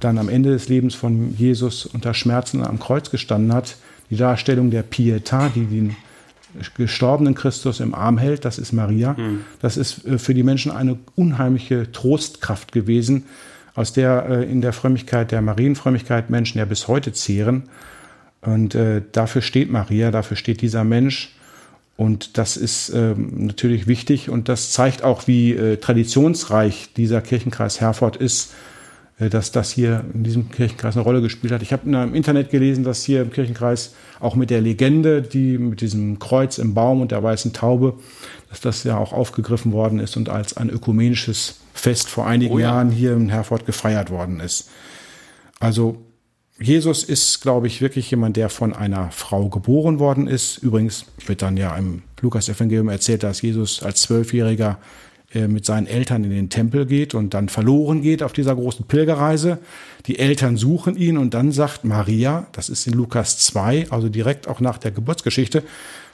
dann 0.00 0.18
am 0.18 0.28
Ende 0.28 0.50
des 0.50 0.68
Lebens 0.68 0.94
von 0.94 1.36
Jesus 1.36 1.86
unter 1.86 2.14
Schmerzen 2.14 2.64
am 2.64 2.78
Kreuz 2.78 3.10
gestanden 3.10 3.52
hat. 3.52 3.76
Die 4.10 4.16
Darstellung 4.16 4.70
der 4.70 4.84
Pietà, 4.84 5.50
die 5.54 5.66
den 5.66 5.96
gestorbenen 6.76 7.34
Christus 7.34 7.80
im 7.80 7.94
Arm 7.94 8.18
hält, 8.18 8.44
das 8.44 8.58
ist 8.58 8.72
Maria. 8.72 9.14
Mhm. 9.14 9.40
Das 9.60 9.76
ist 9.76 10.06
äh, 10.06 10.18
für 10.18 10.34
die 10.34 10.42
Menschen 10.42 10.72
eine 10.72 10.98
unheimliche 11.14 11.90
Trostkraft 11.92 12.72
gewesen, 12.72 13.24
aus 13.74 13.92
der 13.92 14.26
äh, 14.28 14.50
in 14.50 14.60
der 14.60 14.72
Frömmigkeit, 14.72 15.30
der 15.30 15.42
Marienfrömmigkeit 15.42 16.30
Menschen 16.30 16.58
ja 16.58 16.64
bis 16.64 16.88
heute 16.88 17.12
zehren. 17.12 17.64
Und 18.40 18.74
äh, 18.74 19.02
dafür 19.12 19.42
steht 19.42 19.70
Maria, 19.70 20.10
dafür 20.10 20.36
steht 20.36 20.62
dieser 20.62 20.84
Mensch. 20.84 21.34
Und 21.98 22.38
das 22.38 22.56
ist 22.56 22.90
ähm, 22.94 23.46
natürlich 23.46 23.88
wichtig 23.88 24.30
und 24.30 24.48
das 24.48 24.70
zeigt 24.70 25.02
auch, 25.02 25.26
wie 25.26 25.52
äh, 25.52 25.78
traditionsreich 25.78 26.90
dieser 26.96 27.20
Kirchenkreis 27.20 27.80
Herford 27.80 28.14
ist, 28.14 28.52
äh, 29.18 29.28
dass 29.28 29.50
das 29.50 29.72
hier 29.72 30.04
in 30.14 30.22
diesem 30.22 30.48
Kirchenkreis 30.48 30.94
eine 30.94 31.02
Rolle 31.02 31.22
gespielt 31.22 31.52
hat. 31.52 31.60
Ich 31.60 31.72
habe 31.72 31.90
im 31.90 32.14
Internet 32.14 32.50
gelesen, 32.50 32.84
dass 32.84 33.02
hier 33.02 33.22
im 33.22 33.32
Kirchenkreis 33.32 33.96
auch 34.20 34.36
mit 34.36 34.50
der 34.50 34.60
Legende, 34.60 35.22
die 35.22 35.58
mit 35.58 35.80
diesem 35.80 36.20
Kreuz 36.20 36.58
im 36.58 36.72
Baum 36.72 37.00
und 37.00 37.10
der 37.10 37.20
weißen 37.20 37.52
Taube, 37.52 37.94
dass 38.48 38.60
das 38.60 38.84
ja 38.84 38.96
auch 38.96 39.12
aufgegriffen 39.12 39.72
worden 39.72 39.98
ist 39.98 40.16
und 40.16 40.28
als 40.28 40.56
ein 40.56 40.70
ökumenisches 40.70 41.56
Fest 41.74 42.08
vor 42.08 42.28
einigen 42.28 42.54
oh 42.54 42.58
ja. 42.60 42.68
Jahren 42.68 42.90
hier 42.92 43.14
in 43.14 43.28
Herford 43.28 43.66
gefeiert 43.66 44.10
worden 44.10 44.38
ist. 44.38 44.70
Also 45.58 45.98
Jesus 46.60 47.04
ist, 47.04 47.40
glaube 47.40 47.68
ich, 47.68 47.80
wirklich 47.80 48.10
jemand, 48.10 48.36
der 48.36 48.48
von 48.48 48.72
einer 48.72 49.10
Frau 49.10 49.48
geboren 49.48 49.98
worden 49.98 50.26
ist. 50.26 50.58
Übrigens 50.58 51.04
wird 51.26 51.42
dann 51.42 51.56
ja 51.56 51.76
im 51.76 52.02
Lukas-Evangelium 52.20 52.88
erzählt, 52.88 53.22
dass 53.22 53.42
Jesus 53.42 53.82
als 53.82 54.02
Zwölfjähriger 54.02 54.78
äh, 55.34 55.46
mit 55.46 55.66
seinen 55.66 55.86
Eltern 55.86 56.24
in 56.24 56.30
den 56.30 56.48
Tempel 56.48 56.86
geht 56.86 57.14
und 57.14 57.34
dann 57.34 57.50
verloren 57.50 58.00
geht 58.00 58.22
auf 58.22 58.32
dieser 58.32 58.56
großen 58.56 58.86
Pilgerreise. 58.86 59.58
Die 60.06 60.18
Eltern 60.18 60.56
suchen 60.56 60.96
ihn 60.96 61.18
und 61.18 61.34
dann 61.34 61.52
sagt 61.52 61.84
Maria, 61.84 62.46
das 62.52 62.70
ist 62.70 62.86
in 62.86 62.94
Lukas 62.94 63.38
2, 63.38 63.88
also 63.90 64.08
direkt 64.08 64.48
auch 64.48 64.60
nach 64.60 64.78
der 64.78 64.90
Geburtsgeschichte, 64.90 65.62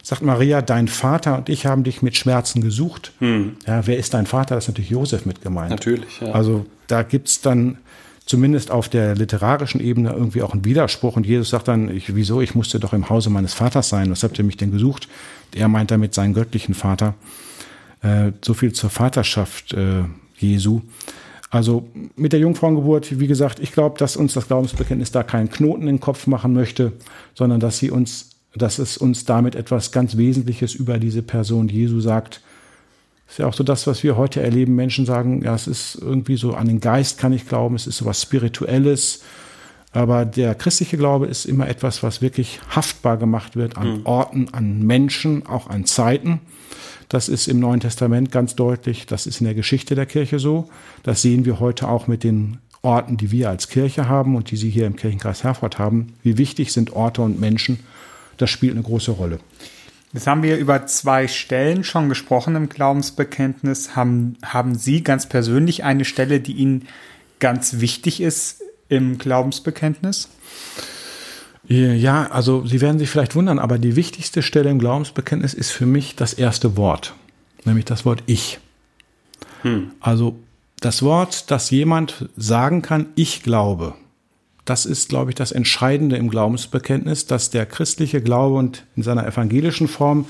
sagt 0.02 0.22
Maria, 0.22 0.62
dein 0.62 0.88
Vater 0.88 1.38
und 1.38 1.48
ich 1.48 1.64
haben 1.64 1.84
dich 1.84 2.02
mit 2.02 2.16
Schmerzen 2.16 2.60
gesucht. 2.60 3.12
Hm. 3.20 3.56
Ja, 3.66 3.86
wer 3.86 3.98
ist 3.98 4.14
dein 4.14 4.26
Vater? 4.26 4.56
Das 4.56 4.64
ist 4.64 4.68
natürlich 4.68 4.90
Josef 4.90 5.26
mit 5.26 5.40
gemeint. 5.40 5.70
Natürlich, 5.70 6.20
ja. 6.20 6.32
Also 6.32 6.66
da 6.88 7.02
gibt's 7.02 7.40
dann 7.40 7.78
zumindest 8.26 8.70
auf 8.70 8.88
der 8.88 9.14
literarischen 9.14 9.80
Ebene 9.80 10.12
irgendwie 10.12 10.42
auch 10.42 10.54
ein 10.54 10.64
Widerspruch. 10.64 11.16
Und 11.16 11.26
Jesus 11.26 11.50
sagt 11.50 11.68
dann, 11.68 11.94
ich, 11.94 12.14
wieso, 12.14 12.40
ich 12.40 12.54
musste 12.54 12.80
doch 12.80 12.92
im 12.92 13.08
Hause 13.08 13.30
meines 13.30 13.54
Vaters 13.54 13.88
sein. 13.88 14.10
Was 14.10 14.22
habt 14.22 14.38
ihr 14.38 14.44
mich 14.44 14.56
denn 14.56 14.70
gesucht? 14.70 15.08
Er 15.54 15.68
meint 15.68 15.90
damit 15.90 16.14
seinen 16.14 16.34
göttlichen 16.34 16.74
Vater. 16.74 17.14
Äh, 18.02 18.32
so 18.42 18.54
viel 18.54 18.72
zur 18.72 18.90
Vaterschaft 18.90 19.74
äh, 19.74 20.04
Jesu. 20.36 20.80
Also 21.50 21.88
mit 22.16 22.32
der 22.32 22.40
Jungfrauengeburt, 22.40 23.20
wie 23.20 23.28
gesagt, 23.28 23.60
ich 23.60 23.72
glaube, 23.72 23.96
dass 23.98 24.16
uns 24.16 24.32
das 24.32 24.48
Glaubensbekenntnis 24.48 25.12
da 25.12 25.22
keinen 25.22 25.50
Knoten 25.50 25.82
in 25.82 25.96
den 25.96 26.00
Kopf 26.00 26.26
machen 26.26 26.52
möchte, 26.52 26.92
sondern 27.34 27.60
dass 27.60 27.78
sie 27.78 27.92
uns, 27.92 28.30
dass 28.56 28.78
es 28.78 28.96
uns 28.96 29.24
damit 29.24 29.54
etwas 29.54 29.92
ganz 29.92 30.16
Wesentliches 30.16 30.74
über 30.74 30.98
diese 30.98 31.22
Person 31.22 31.68
Jesu 31.68 32.00
sagt, 32.00 32.40
ist 33.28 33.38
ja 33.38 33.46
auch 33.46 33.54
so 33.54 33.64
das, 33.64 33.86
was 33.86 34.02
wir 34.02 34.16
heute 34.16 34.42
erleben. 34.42 34.74
Menschen 34.74 35.06
sagen, 35.06 35.42
ja, 35.42 35.54
es 35.54 35.66
ist 35.66 35.96
irgendwie 35.96 36.36
so 36.36 36.54
an 36.54 36.68
den 36.68 36.80
Geist 36.80 37.18
kann 37.18 37.32
ich 37.32 37.48
glauben, 37.48 37.74
es 37.74 37.86
ist 37.86 37.98
so 37.98 38.04
was 38.04 38.20
Spirituelles. 38.22 39.22
Aber 39.92 40.24
der 40.24 40.54
christliche 40.54 40.96
Glaube 40.96 41.26
ist 41.26 41.44
immer 41.44 41.68
etwas, 41.68 42.02
was 42.02 42.20
wirklich 42.20 42.60
haftbar 42.68 43.16
gemacht 43.16 43.54
wird 43.54 43.76
an 43.76 44.00
mhm. 44.00 44.06
Orten, 44.06 44.48
an 44.52 44.82
Menschen, 44.82 45.46
auch 45.46 45.68
an 45.68 45.84
Zeiten. 45.84 46.40
Das 47.08 47.28
ist 47.28 47.46
im 47.46 47.60
Neuen 47.60 47.80
Testament 47.80 48.32
ganz 48.32 48.56
deutlich. 48.56 49.06
Das 49.06 49.26
ist 49.26 49.40
in 49.40 49.44
der 49.44 49.54
Geschichte 49.54 49.94
der 49.94 50.06
Kirche 50.06 50.38
so. 50.38 50.68
Das 51.04 51.22
sehen 51.22 51.44
wir 51.44 51.60
heute 51.60 51.88
auch 51.88 52.08
mit 52.08 52.24
den 52.24 52.58
Orten, 52.82 53.16
die 53.16 53.30
wir 53.30 53.48
als 53.48 53.68
Kirche 53.68 54.08
haben 54.08 54.36
und 54.36 54.50
die 54.50 54.56
Sie 54.56 54.68
hier 54.68 54.86
im 54.86 54.96
Kirchenkreis 54.96 55.44
Herford 55.44 55.78
haben. 55.78 56.14
Wie 56.22 56.38
wichtig 56.38 56.72
sind 56.72 56.92
Orte 56.92 57.22
und 57.22 57.40
Menschen? 57.40 57.78
Das 58.36 58.50
spielt 58.50 58.72
eine 58.72 58.82
große 58.82 59.12
Rolle. 59.12 59.38
Jetzt 60.14 60.28
haben 60.28 60.44
wir 60.44 60.58
über 60.58 60.86
zwei 60.86 61.26
Stellen 61.26 61.82
schon 61.82 62.08
gesprochen 62.08 62.54
im 62.54 62.68
Glaubensbekenntnis. 62.68 63.96
Haben, 63.96 64.36
haben 64.44 64.76
Sie 64.76 65.02
ganz 65.02 65.28
persönlich 65.28 65.82
eine 65.82 66.04
Stelle, 66.04 66.38
die 66.38 66.52
Ihnen 66.52 66.86
ganz 67.40 67.80
wichtig 67.80 68.20
ist 68.20 68.62
im 68.88 69.18
Glaubensbekenntnis? 69.18 70.28
Ja, 71.66 72.30
also 72.30 72.64
Sie 72.64 72.80
werden 72.80 73.00
sich 73.00 73.10
vielleicht 73.10 73.34
wundern, 73.34 73.58
aber 73.58 73.78
die 73.78 73.96
wichtigste 73.96 74.42
Stelle 74.42 74.70
im 74.70 74.78
Glaubensbekenntnis 74.78 75.52
ist 75.52 75.72
für 75.72 75.86
mich 75.86 76.14
das 76.14 76.32
erste 76.32 76.76
Wort, 76.76 77.14
nämlich 77.64 77.84
das 77.84 78.04
Wort 78.04 78.22
Ich. 78.26 78.60
Hm. 79.62 79.90
Also 79.98 80.38
das 80.78 81.02
Wort, 81.02 81.50
das 81.50 81.70
jemand 81.70 82.28
sagen 82.36 82.82
kann, 82.82 83.06
ich 83.16 83.42
glaube. 83.42 83.94
Das 84.64 84.86
ist, 84.86 85.08
glaube 85.08 85.30
ich, 85.30 85.34
das 85.34 85.52
Entscheidende 85.52 86.16
im 86.16 86.30
Glaubensbekenntnis, 86.30 87.26
dass 87.26 87.50
der 87.50 87.66
christliche 87.66 88.22
Glaube 88.22 88.56
und 88.56 88.84
in 88.96 89.02
seiner 89.02 89.26
evangelischen 89.26 89.88
Form 89.88 90.26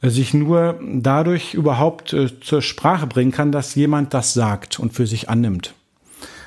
äh, 0.00 0.10
sich 0.10 0.34
nur 0.34 0.78
dadurch 0.82 1.54
überhaupt 1.54 2.12
äh, 2.12 2.28
zur 2.40 2.62
Sprache 2.62 3.06
bringen 3.06 3.32
kann, 3.32 3.52
dass 3.52 3.74
jemand 3.74 4.14
das 4.14 4.34
sagt 4.34 4.78
und 4.78 4.92
für 4.92 5.06
sich 5.06 5.28
annimmt. 5.28 5.74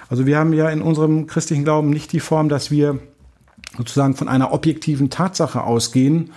Also 0.08 0.26
wir 0.26 0.38
haben 0.38 0.54
ja 0.54 0.70
in 0.70 0.82
unserem 0.82 1.28
christlichen 1.28 1.64
Glauben 1.64 1.90
nicht 1.90 2.12
die 2.12 2.20
Form, 2.20 2.48
dass 2.48 2.70
wir 2.72 3.00
sozusagen 3.78 4.16
von 4.16 4.30
einer 4.30 4.54
objektiven 4.54 5.10
Tatsache 5.10 5.64
ausgehen, 5.64 6.32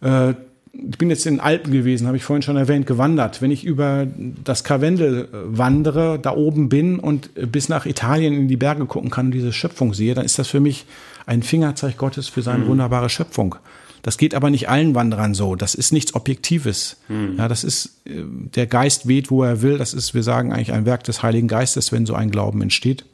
äh, 0.00 0.34
ich 0.76 0.98
bin 0.98 1.10
jetzt 1.10 1.26
in 1.26 1.34
den 1.34 1.40
Alpen 1.40 1.72
gewesen, 1.72 2.06
habe 2.06 2.16
ich 2.16 2.24
vorhin 2.24 2.42
schon 2.42 2.56
erwähnt, 2.56 2.86
gewandert. 2.86 3.42
Wenn 3.42 3.50
ich 3.50 3.64
über 3.64 4.06
das 4.42 4.64
Karwendel 4.64 5.24
äh, 5.24 5.26
wandere, 5.32 6.18
da 6.18 6.34
oben 6.34 6.68
bin 6.68 6.98
und 6.98 7.30
bis 7.52 7.68
nach 7.68 7.86
Italien 7.86 8.34
in 8.34 8.48
die 8.48 8.56
Berge 8.56 8.86
gucken 8.86 9.10
kann 9.10 9.26
und 9.26 9.32
diese 9.32 9.52
Schöpfung 9.52 9.94
sehe, 9.94 10.14
dann 10.14 10.24
ist 10.24 10.38
das 10.38 10.48
für 10.48 10.60
mich 10.60 10.86
ein 11.26 11.42
Fingerzeig 11.42 11.96
Gottes 11.96 12.28
für 12.28 12.42
seine 12.42 12.64
mhm. 12.64 12.68
wunderbare 12.68 13.08
Schöpfung. 13.08 13.56
Das 14.02 14.18
geht 14.18 14.34
aber 14.34 14.50
nicht 14.50 14.68
allen 14.68 14.94
Wanderern 14.94 15.32
so. 15.32 15.56
Das 15.56 15.74
ist 15.74 15.90
nichts 15.92 16.14
Objektives. 16.14 16.98
Mhm. 17.08 17.36
Ja, 17.38 17.48
das 17.48 17.64
ist, 17.64 18.00
äh, 18.04 18.22
der 18.54 18.66
Geist 18.66 19.08
weht, 19.08 19.30
wo 19.30 19.42
er 19.42 19.62
will. 19.62 19.78
Das 19.78 19.94
ist, 19.94 20.12
wir 20.12 20.22
sagen 20.22 20.52
eigentlich 20.52 20.72
ein 20.72 20.86
Werk 20.86 21.04
des 21.04 21.22
Heiligen 21.22 21.48
Geistes, 21.48 21.92
wenn 21.92 22.04
so 22.04 22.14
ein 22.14 22.30
Glauben 22.30 22.60
entsteht. 22.60 23.04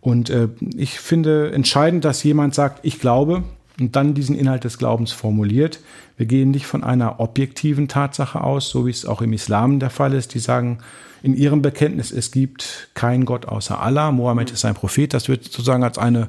Und 0.00 0.30
äh, 0.30 0.48
ich 0.76 0.98
finde 0.98 1.52
entscheidend, 1.52 2.04
dass 2.04 2.24
jemand 2.24 2.56
sagt, 2.56 2.80
ich 2.82 2.98
glaube, 2.98 3.44
und 3.82 3.96
dann 3.96 4.14
diesen 4.14 4.36
Inhalt 4.36 4.64
des 4.64 4.78
Glaubens 4.78 5.12
formuliert. 5.12 5.80
Wir 6.16 6.26
gehen 6.26 6.52
nicht 6.52 6.66
von 6.66 6.84
einer 6.84 7.18
objektiven 7.18 7.88
Tatsache 7.88 8.40
aus, 8.40 8.70
so 8.70 8.86
wie 8.86 8.90
es 8.90 9.04
auch 9.04 9.22
im 9.22 9.32
Islam 9.32 9.80
der 9.80 9.90
Fall 9.90 10.14
ist. 10.14 10.34
Die 10.34 10.38
sagen 10.38 10.78
in 11.22 11.36
ihrem 11.36 11.62
Bekenntnis, 11.62 12.12
es 12.12 12.30
gibt 12.30 12.88
keinen 12.94 13.24
Gott 13.24 13.46
außer 13.46 13.80
Allah. 13.80 14.12
Mohammed 14.12 14.52
ist 14.52 14.64
ein 14.64 14.74
Prophet. 14.74 15.12
Das 15.12 15.28
wird 15.28 15.44
sozusagen 15.44 15.82
als 15.82 15.98
eine 15.98 16.28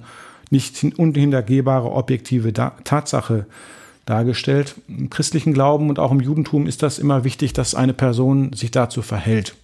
nicht 0.49 0.83
unhintergehbare 0.97 1.91
objektive 1.91 2.53
Tatsache 2.53 3.45
dargestellt. 4.05 4.75
Im 4.87 5.09
christlichen 5.11 5.53
Glauben 5.53 5.89
und 5.89 5.99
auch 5.99 6.11
im 6.11 6.21
Judentum 6.21 6.65
ist 6.65 6.81
das 6.81 6.97
immer 6.97 7.23
wichtig, 7.23 7.53
dass 7.53 7.75
eine 7.75 7.93
Person 7.93 8.53
sich 8.53 8.71
dazu 8.71 9.03
verhält. 9.03 9.55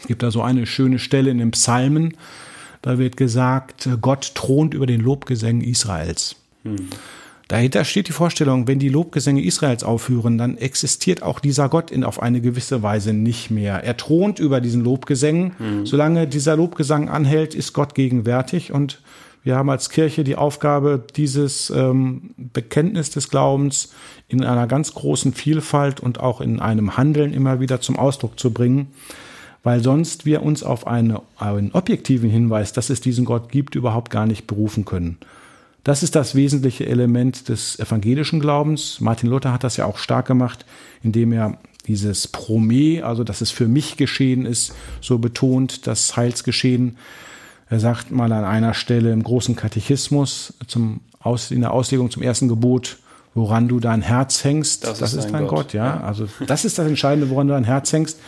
Es 0.00 0.06
gibt 0.08 0.22
da 0.22 0.30
so 0.30 0.42
eine 0.42 0.66
schöne 0.66 0.98
Stelle 0.98 1.30
in 1.30 1.38
den 1.38 1.52
Psalmen, 1.52 2.16
da 2.82 2.98
wird 2.98 3.16
gesagt, 3.16 3.88
Gott 4.00 4.34
thront 4.34 4.72
über 4.74 4.86
den 4.86 5.00
Lobgesängen 5.00 5.62
Israels. 5.62 6.36
Dahinter 7.48 7.86
steht 7.86 8.08
die 8.08 8.12
Vorstellung, 8.12 8.68
wenn 8.68 8.78
die 8.78 8.90
Lobgesänge 8.90 9.42
Israels 9.42 9.82
aufhören, 9.82 10.36
dann 10.36 10.58
existiert 10.58 11.22
auch 11.22 11.40
dieser 11.40 11.70
Gott 11.70 11.90
in 11.90 12.04
auf 12.04 12.20
eine 12.20 12.42
gewisse 12.42 12.82
Weise 12.82 13.14
nicht 13.14 13.50
mehr. 13.50 13.82
Er 13.82 13.96
thront 13.96 14.38
über 14.38 14.60
diesen 14.60 14.84
Lobgesängen. 14.84 15.52
Mhm. 15.58 15.86
Solange 15.86 16.26
dieser 16.26 16.56
Lobgesang 16.56 17.08
anhält, 17.08 17.54
ist 17.54 17.72
Gott 17.72 17.94
gegenwärtig 17.94 18.70
und 18.70 19.00
wir 19.44 19.56
haben 19.56 19.70
als 19.70 19.88
Kirche 19.88 20.24
die 20.24 20.36
Aufgabe, 20.36 21.02
dieses 21.16 21.70
ähm, 21.70 22.34
Bekenntnis 22.36 23.08
des 23.08 23.30
Glaubens 23.30 23.94
in 24.28 24.44
einer 24.44 24.66
ganz 24.66 24.92
großen 24.92 25.32
Vielfalt 25.32 26.00
und 26.00 26.20
auch 26.20 26.42
in 26.42 26.60
einem 26.60 26.98
Handeln 26.98 27.32
immer 27.32 27.60
wieder 27.60 27.80
zum 27.80 27.96
Ausdruck 27.96 28.38
zu 28.38 28.52
bringen, 28.52 28.88
weil 29.62 29.82
sonst 29.82 30.26
wir 30.26 30.42
uns 30.42 30.62
auf 30.62 30.86
eine, 30.86 31.22
einen 31.38 31.72
objektiven 31.72 32.28
Hinweis, 32.28 32.74
dass 32.74 32.90
es 32.90 33.00
diesen 33.00 33.24
Gott 33.24 33.50
gibt, 33.50 33.74
überhaupt 33.74 34.10
gar 34.10 34.26
nicht 34.26 34.46
berufen 34.46 34.84
können. 34.84 35.16
Das 35.88 36.02
ist 36.02 36.14
das 36.14 36.34
wesentliche 36.34 36.84
Element 36.84 37.48
des 37.48 37.78
evangelischen 37.78 38.40
Glaubens. 38.40 39.00
Martin 39.00 39.30
Luther 39.30 39.54
hat 39.54 39.64
das 39.64 39.78
ja 39.78 39.86
auch 39.86 39.96
stark 39.96 40.26
gemacht, 40.26 40.66
indem 41.02 41.32
er 41.32 41.56
dieses 41.86 42.28
Prome, 42.28 43.02
also 43.02 43.24
dass 43.24 43.40
es 43.40 43.50
für 43.50 43.68
mich 43.68 43.96
geschehen 43.96 44.44
ist, 44.44 44.74
so 45.00 45.16
betont, 45.16 45.86
das 45.86 46.14
Heilsgeschehen. 46.14 46.98
Er 47.70 47.80
sagt 47.80 48.10
mal 48.10 48.30
an 48.32 48.44
einer 48.44 48.74
Stelle 48.74 49.14
im 49.14 49.22
großen 49.22 49.56
Katechismus 49.56 50.52
zum 50.66 51.00
Aus, 51.20 51.50
in 51.50 51.62
der 51.62 51.72
Auslegung 51.72 52.10
zum 52.10 52.22
ersten 52.22 52.48
Gebot, 52.48 52.98
woran 53.34 53.66
du 53.66 53.80
dein 53.80 54.02
Herz 54.02 54.44
hängst, 54.44 54.84
das, 54.84 54.98
das 54.98 55.14
ist, 55.14 55.30
dein 55.30 55.46
Gott. 55.46 55.68
Gott. 55.68 55.72
ja. 55.72 56.00
Also 56.00 56.28
das 56.46 56.66
ist 56.66 56.78
das 56.78 56.86
Entscheidende, 56.86 57.30
woran 57.30 57.48
du 57.48 57.54
dein 57.54 57.64
Herz 57.64 57.90
hängst. 57.94 58.20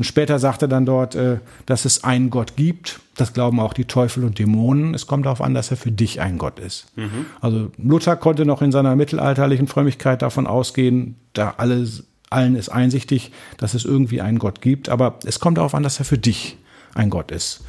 Und 0.00 0.04
später 0.04 0.38
sagt 0.38 0.62
er 0.62 0.68
dann 0.68 0.86
dort, 0.86 1.14
äh, 1.14 1.40
dass 1.66 1.84
es 1.84 2.04
einen 2.04 2.30
Gott 2.30 2.56
gibt. 2.56 3.00
Das 3.16 3.34
glauben 3.34 3.60
auch 3.60 3.74
die 3.74 3.84
Teufel 3.84 4.24
und 4.24 4.38
Dämonen. 4.38 4.94
Es 4.94 5.06
kommt 5.06 5.26
darauf 5.26 5.42
an, 5.42 5.52
dass 5.52 5.70
er 5.70 5.76
für 5.76 5.92
dich 5.92 6.22
ein 6.22 6.38
Gott 6.38 6.58
ist. 6.58 6.86
Mhm. 6.96 7.26
Also 7.42 7.70
Luther 7.76 8.16
konnte 8.16 8.46
noch 8.46 8.62
in 8.62 8.72
seiner 8.72 8.96
mittelalterlichen 8.96 9.66
Frömmigkeit 9.66 10.22
davon 10.22 10.46
ausgehen, 10.46 11.16
da 11.34 11.52
alles, 11.58 12.04
allen 12.30 12.56
ist 12.56 12.70
einsichtig, 12.70 13.32
dass 13.58 13.74
es 13.74 13.84
irgendwie 13.84 14.22
einen 14.22 14.38
Gott 14.38 14.62
gibt. 14.62 14.88
Aber 14.88 15.18
es 15.26 15.38
kommt 15.38 15.58
darauf 15.58 15.74
an, 15.74 15.82
dass 15.82 15.98
er 15.98 16.06
für 16.06 16.16
dich 16.16 16.56
ein 16.94 17.10
Gott 17.10 17.30
ist. 17.30 17.62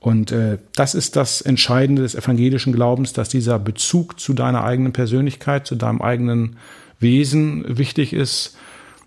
Und 0.00 0.32
äh, 0.32 0.56
das 0.76 0.94
ist 0.94 1.14
das 1.14 1.42
Entscheidende 1.42 2.00
des 2.00 2.14
evangelischen 2.14 2.72
Glaubens, 2.72 3.12
dass 3.12 3.28
dieser 3.28 3.58
Bezug 3.58 4.18
zu 4.18 4.32
deiner 4.32 4.64
eigenen 4.64 4.94
Persönlichkeit, 4.94 5.66
zu 5.66 5.74
deinem 5.74 6.00
eigenen 6.00 6.56
Wesen 7.00 7.66
wichtig 7.68 8.14
ist. 8.14 8.56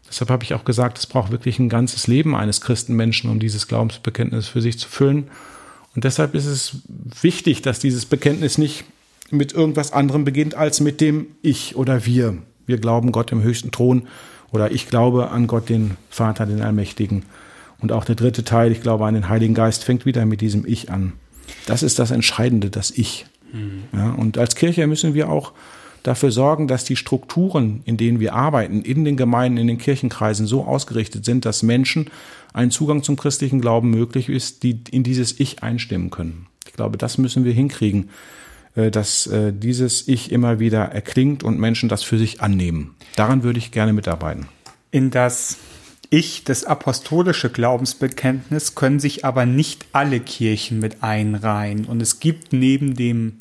Deshalb 0.10 0.30
habe 0.30 0.44
ich 0.44 0.54
auch 0.54 0.66
gesagt, 0.66 0.98
es 0.98 1.06
braucht 1.06 1.32
wirklich 1.32 1.60
ein 1.60 1.70
ganzes 1.70 2.08
Leben 2.08 2.36
eines 2.36 2.62
Christenmenschen, 2.62 3.30
um 3.30 3.40
dieses 3.40 3.68
Glaubensbekenntnis 3.68 4.48
für 4.48 4.62
sich 4.62 4.80
zu 4.80 4.90
füllen. 4.90 5.30
Und 5.96 6.04
deshalb 6.04 6.36
ist 6.36 6.46
es 6.46 6.78
wichtig, 7.22 7.62
dass 7.62 7.80
dieses 7.80 8.06
Bekenntnis 8.06 8.58
nicht 8.58 8.86
mit 9.32 9.54
irgendwas 9.54 9.94
anderem 9.94 10.26
beginnt 10.26 10.56
als 10.56 10.80
mit 10.80 11.02
dem 11.02 11.28
Ich 11.42 11.76
oder 11.76 12.06
wir. 12.06 12.38
Wir 12.66 12.78
glauben 12.78 13.12
Gott 13.12 13.32
im 13.32 13.44
höchsten 13.44 13.72
Thron 13.72 14.08
oder 14.52 14.72
ich 14.72 14.88
glaube 14.88 15.30
an 15.30 15.48
Gott, 15.48 15.70
den 15.70 15.98
Vater, 16.10 16.46
den 16.46 16.62
Allmächtigen. 16.62 17.26
Und 17.80 17.92
auch 17.92 18.06
der 18.06 18.16
dritte 18.16 18.44
Teil, 18.44 18.72
ich 18.72 18.82
glaube 18.82 19.06
an 19.06 19.14
den 19.14 19.30
Heiligen 19.30 19.54
Geist, 19.54 19.84
fängt 19.84 20.06
wieder 20.06 20.26
mit 20.26 20.42
diesem 20.42 20.66
Ich 20.66 20.92
an. 20.92 21.14
Das 21.66 21.84
ist 21.84 22.00
das 22.00 22.12
Entscheidende, 22.12 22.70
das 22.70 22.92
Ich. 22.92 23.26
Mhm. 23.54 23.84
Ja, 23.94 24.12
und 24.12 24.38
als 24.38 24.56
Kirche 24.56 24.86
müssen 24.88 25.14
wir 25.14 25.30
auch 25.30 25.54
dafür 26.04 26.32
sorgen, 26.32 26.68
dass 26.68 26.84
die 26.84 26.96
Strukturen, 26.96 27.82
in 27.86 27.98
denen 27.98 28.20
wir 28.20 28.34
arbeiten, 28.34 28.82
in 28.82 29.06
den 29.06 29.18
Gemeinden, 29.18 29.58
in 29.58 29.68
den 29.68 29.78
Kirchenkreisen 29.78 30.48
so 30.48 30.64
ausgerichtet 30.64 31.26
sind, 31.26 31.46
dass 31.46 31.64
Menschen 31.64 32.10
einen 32.54 32.72
Zugang 32.72 33.04
zum 33.04 33.16
christlichen 33.16 33.62
Glauben 33.62 33.90
möglich 33.90 34.30
ist, 34.30 34.64
die 34.64 34.82
in 34.92 35.04
dieses 35.04 35.40
Ich 35.40 35.64
einstimmen 35.64 36.10
können. 36.10 36.48
Ich 36.66 36.74
glaube, 36.74 36.98
das 36.98 37.18
müssen 37.18 37.44
wir 37.44 37.54
hinkriegen, 37.54 38.10
äh, 38.76 38.92
dass 38.92 39.28
äh, 39.28 39.54
dieses 39.54 40.08
Ich 40.08 40.32
immer 40.32 40.60
wieder 40.60 40.86
erklingt 40.86 41.44
und 41.44 41.60
Menschen 41.60 41.90
das 41.90 42.04
für 42.04 42.18
sich 42.18 42.42
annehmen. 42.42 42.96
Daran 43.16 43.44
würde 43.44 43.60
ich 43.60 43.72
gerne 43.72 43.94
mitarbeiten. 43.94 44.48
In 44.92 45.12
das 45.12 45.58
ich, 46.12 46.44
das 46.44 46.64
apostolische 46.64 47.52
Glaubensbekenntnis, 47.52 48.74
können 48.74 49.00
sich 49.00 49.26
aber 49.26 49.46
nicht 49.46 49.86
alle 49.92 50.20
Kirchen 50.20 50.80
mit 50.80 51.04
einreihen. 51.04 51.86
Und 51.86 52.02
es 52.02 52.20
gibt 52.20 52.52
neben 52.52 52.96
dem 52.96 53.39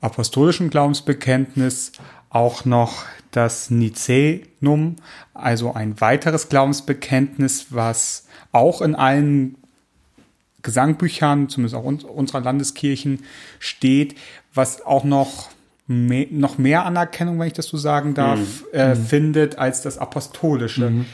apostolischen 0.00 0.70
Glaubensbekenntnis 0.70 1.92
auch 2.30 2.64
noch 2.64 3.04
das 3.30 3.70
Nicänum, 3.70 4.96
also 5.34 5.72
ein 5.72 6.00
weiteres 6.00 6.48
Glaubensbekenntnis, 6.48 7.66
was 7.70 8.26
auch 8.52 8.82
in 8.82 8.94
allen 8.94 9.56
Gesangbüchern, 10.62 11.48
zumindest 11.48 11.74
auch 11.74 11.84
unserer 11.84 12.40
Landeskirchen, 12.40 13.24
steht, 13.58 14.16
was 14.52 14.84
auch 14.84 15.04
noch 15.04 15.50
mehr, 15.86 16.26
noch 16.30 16.58
mehr 16.58 16.84
Anerkennung, 16.84 17.38
wenn 17.38 17.46
ich 17.46 17.52
das 17.52 17.66
so 17.66 17.76
sagen 17.76 18.14
darf, 18.14 18.38
mhm. 18.38 18.66
äh, 18.72 18.94
mhm. 18.94 19.04
findet 19.04 19.58
als 19.58 19.82
das 19.82 19.98
apostolische. 19.98 20.90
Mhm 20.90 21.06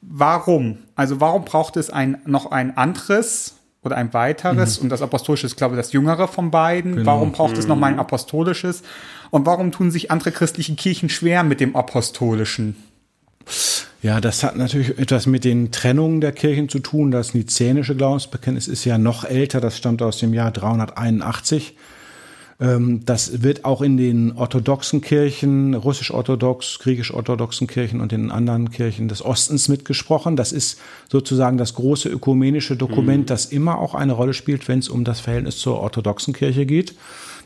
warum? 0.00 0.78
Also 0.94 1.20
warum 1.20 1.44
braucht 1.44 1.76
es 1.76 1.90
ein, 1.90 2.18
noch 2.26 2.50
ein 2.50 2.76
anderes 2.76 3.56
oder 3.82 3.96
ein 3.96 4.12
weiteres? 4.12 4.78
Mhm. 4.78 4.84
Und 4.84 4.88
das 4.90 5.02
apostolische 5.02 5.46
ist, 5.46 5.56
glaube 5.56 5.74
ich, 5.74 5.80
das 5.80 5.92
jüngere 5.92 6.28
von 6.28 6.50
beiden. 6.50 6.96
Genau. 6.96 7.06
Warum 7.06 7.32
braucht 7.32 7.54
mhm. 7.54 7.60
es 7.60 7.66
noch 7.66 7.76
mal 7.76 7.88
ein 7.88 7.94
mhm. 7.94 8.00
apostolisches? 8.00 8.82
Und 9.30 9.46
warum 9.46 9.72
tun 9.72 9.90
sich 9.90 10.10
andere 10.10 10.32
christliche 10.32 10.74
Kirchen 10.74 11.08
schwer 11.08 11.42
mit 11.44 11.60
dem 11.60 11.76
apostolischen? 11.76 12.76
Ja, 14.02 14.20
das 14.20 14.42
hat 14.42 14.56
natürlich 14.56 14.98
etwas 14.98 15.26
mit 15.26 15.44
den 15.44 15.72
Trennungen 15.72 16.20
der 16.20 16.32
Kirchen 16.32 16.68
zu 16.68 16.78
tun. 16.78 17.10
Das 17.10 17.34
nizänische 17.34 17.94
Glaubensbekenntnis 17.94 18.68
ist 18.68 18.84
ja 18.84 18.96
noch 18.96 19.24
älter, 19.24 19.60
das 19.60 19.76
stammt 19.76 20.02
aus 20.02 20.18
dem 20.18 20.32
Jahr 20.32 20.50
381. 20.50 21.76
Ähm, 22.60 23.00
das 23.06 23.42
wird 23.42 23.64
auch 23.64 23.80
in 23.80 23.96
den 23.96 24.32
orthodoxen 24.36 25.00
Kirchen, 25.00 25.74
russisch-orthodox, 25.74 26.78
griechisch-orthodoxen 26.80 27.66
Kirchen 27.66 28.00
und 28.00 28.12
den 28.12 28.30
anderen 28.30 28.70
Kirchen 28.70 29.08
des 29.08 29.24
Ostens 29.24 29.68
mitgesprochen. 29.68 30.36
Das 30.36 30.52
ist 30.52 30.78
sozusagen 31.08 31.56
das 31.56 31.74
große 31.74 32.08
ökumenische 32.08 32.76
Dokument, 32.76 33.24
mhm. 33.24 33.26
das 33.26 33.46
immer 33.46 33.78
auch 33.78 33.94
eine 33.94 34.12
Rolle 34.12 34.34
spielt, 34.34 34.68
wenn 34.68 34.80
es 34.80 34.88
um 34.88 35.04
das 35.04 35.20
Verhältnis 35.20 35.58
zur 35.58 35.80
orthodoxen 35.80 36.34
Kirche 36.34 36.66
geht. 36.66 36.94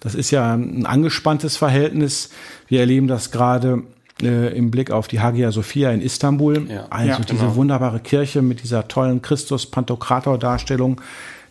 Das 0.01 0.15
ist 0.15 0.31
ja 0.31 0.55
ein 0.55 0.85
angespanntes 0.85 1.57
Verhältnis. 1.57 2.31
Wir 2.67 2.81
erleben 2.81 3.07
das 3.07 3.31
gerade 3.31 3.85
äh, 4.21 4.57
im 4.57 4.71
Blick 4.71 4.91
auf 4.91 5.07
die 5.09 5.21
Hagia 5.21 5.53
Sophia 5.53 5.93
in 5.93 6.01
Istanbul. 6.03 6.67
Ja. 6.69 6.87
Also 6.91 7.09
ja, 7.09 7.19
diese 7.21 7.39
genau. 7.39 7.55
wunderbare 7.55 8.01
Kirche 8.01 8.43
mit 8.43 8.63
dieser 8.63 8.89
tollen 8.89 9.23
Christus-Pantokrator-Darstellung, 9.23 11.01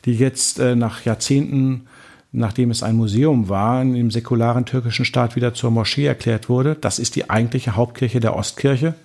die 0.05 0.14
jetzt 0.14 0.59
äh, 0.59 0.76
nach 0.76 1.03
Jahrzehnten 1.05 1.88
nachdem 2.34 2.72
es 2.72 2.82
ein 2.82 2.96
Museum 2.96 3.48
war, 3.48 3.82
im 3.84 4.12
säkularen 4.12 4.66
türkischen 4.66 5.06
Staat 5.06 5.36
wieder 5.36 5.54
zur 5.54 5.70
Moschee 5.72 6.06
erklärt 6.06 6.50
wurde. 6.50 6.76
Das 6.76 7.00
ist 7.00 7.16
die 7.16 7.30
eigentliche 7.30 7.76
Hauptkirche 7.76 8.20
der 8.20 8.36
Ostkirche 8.36 8.96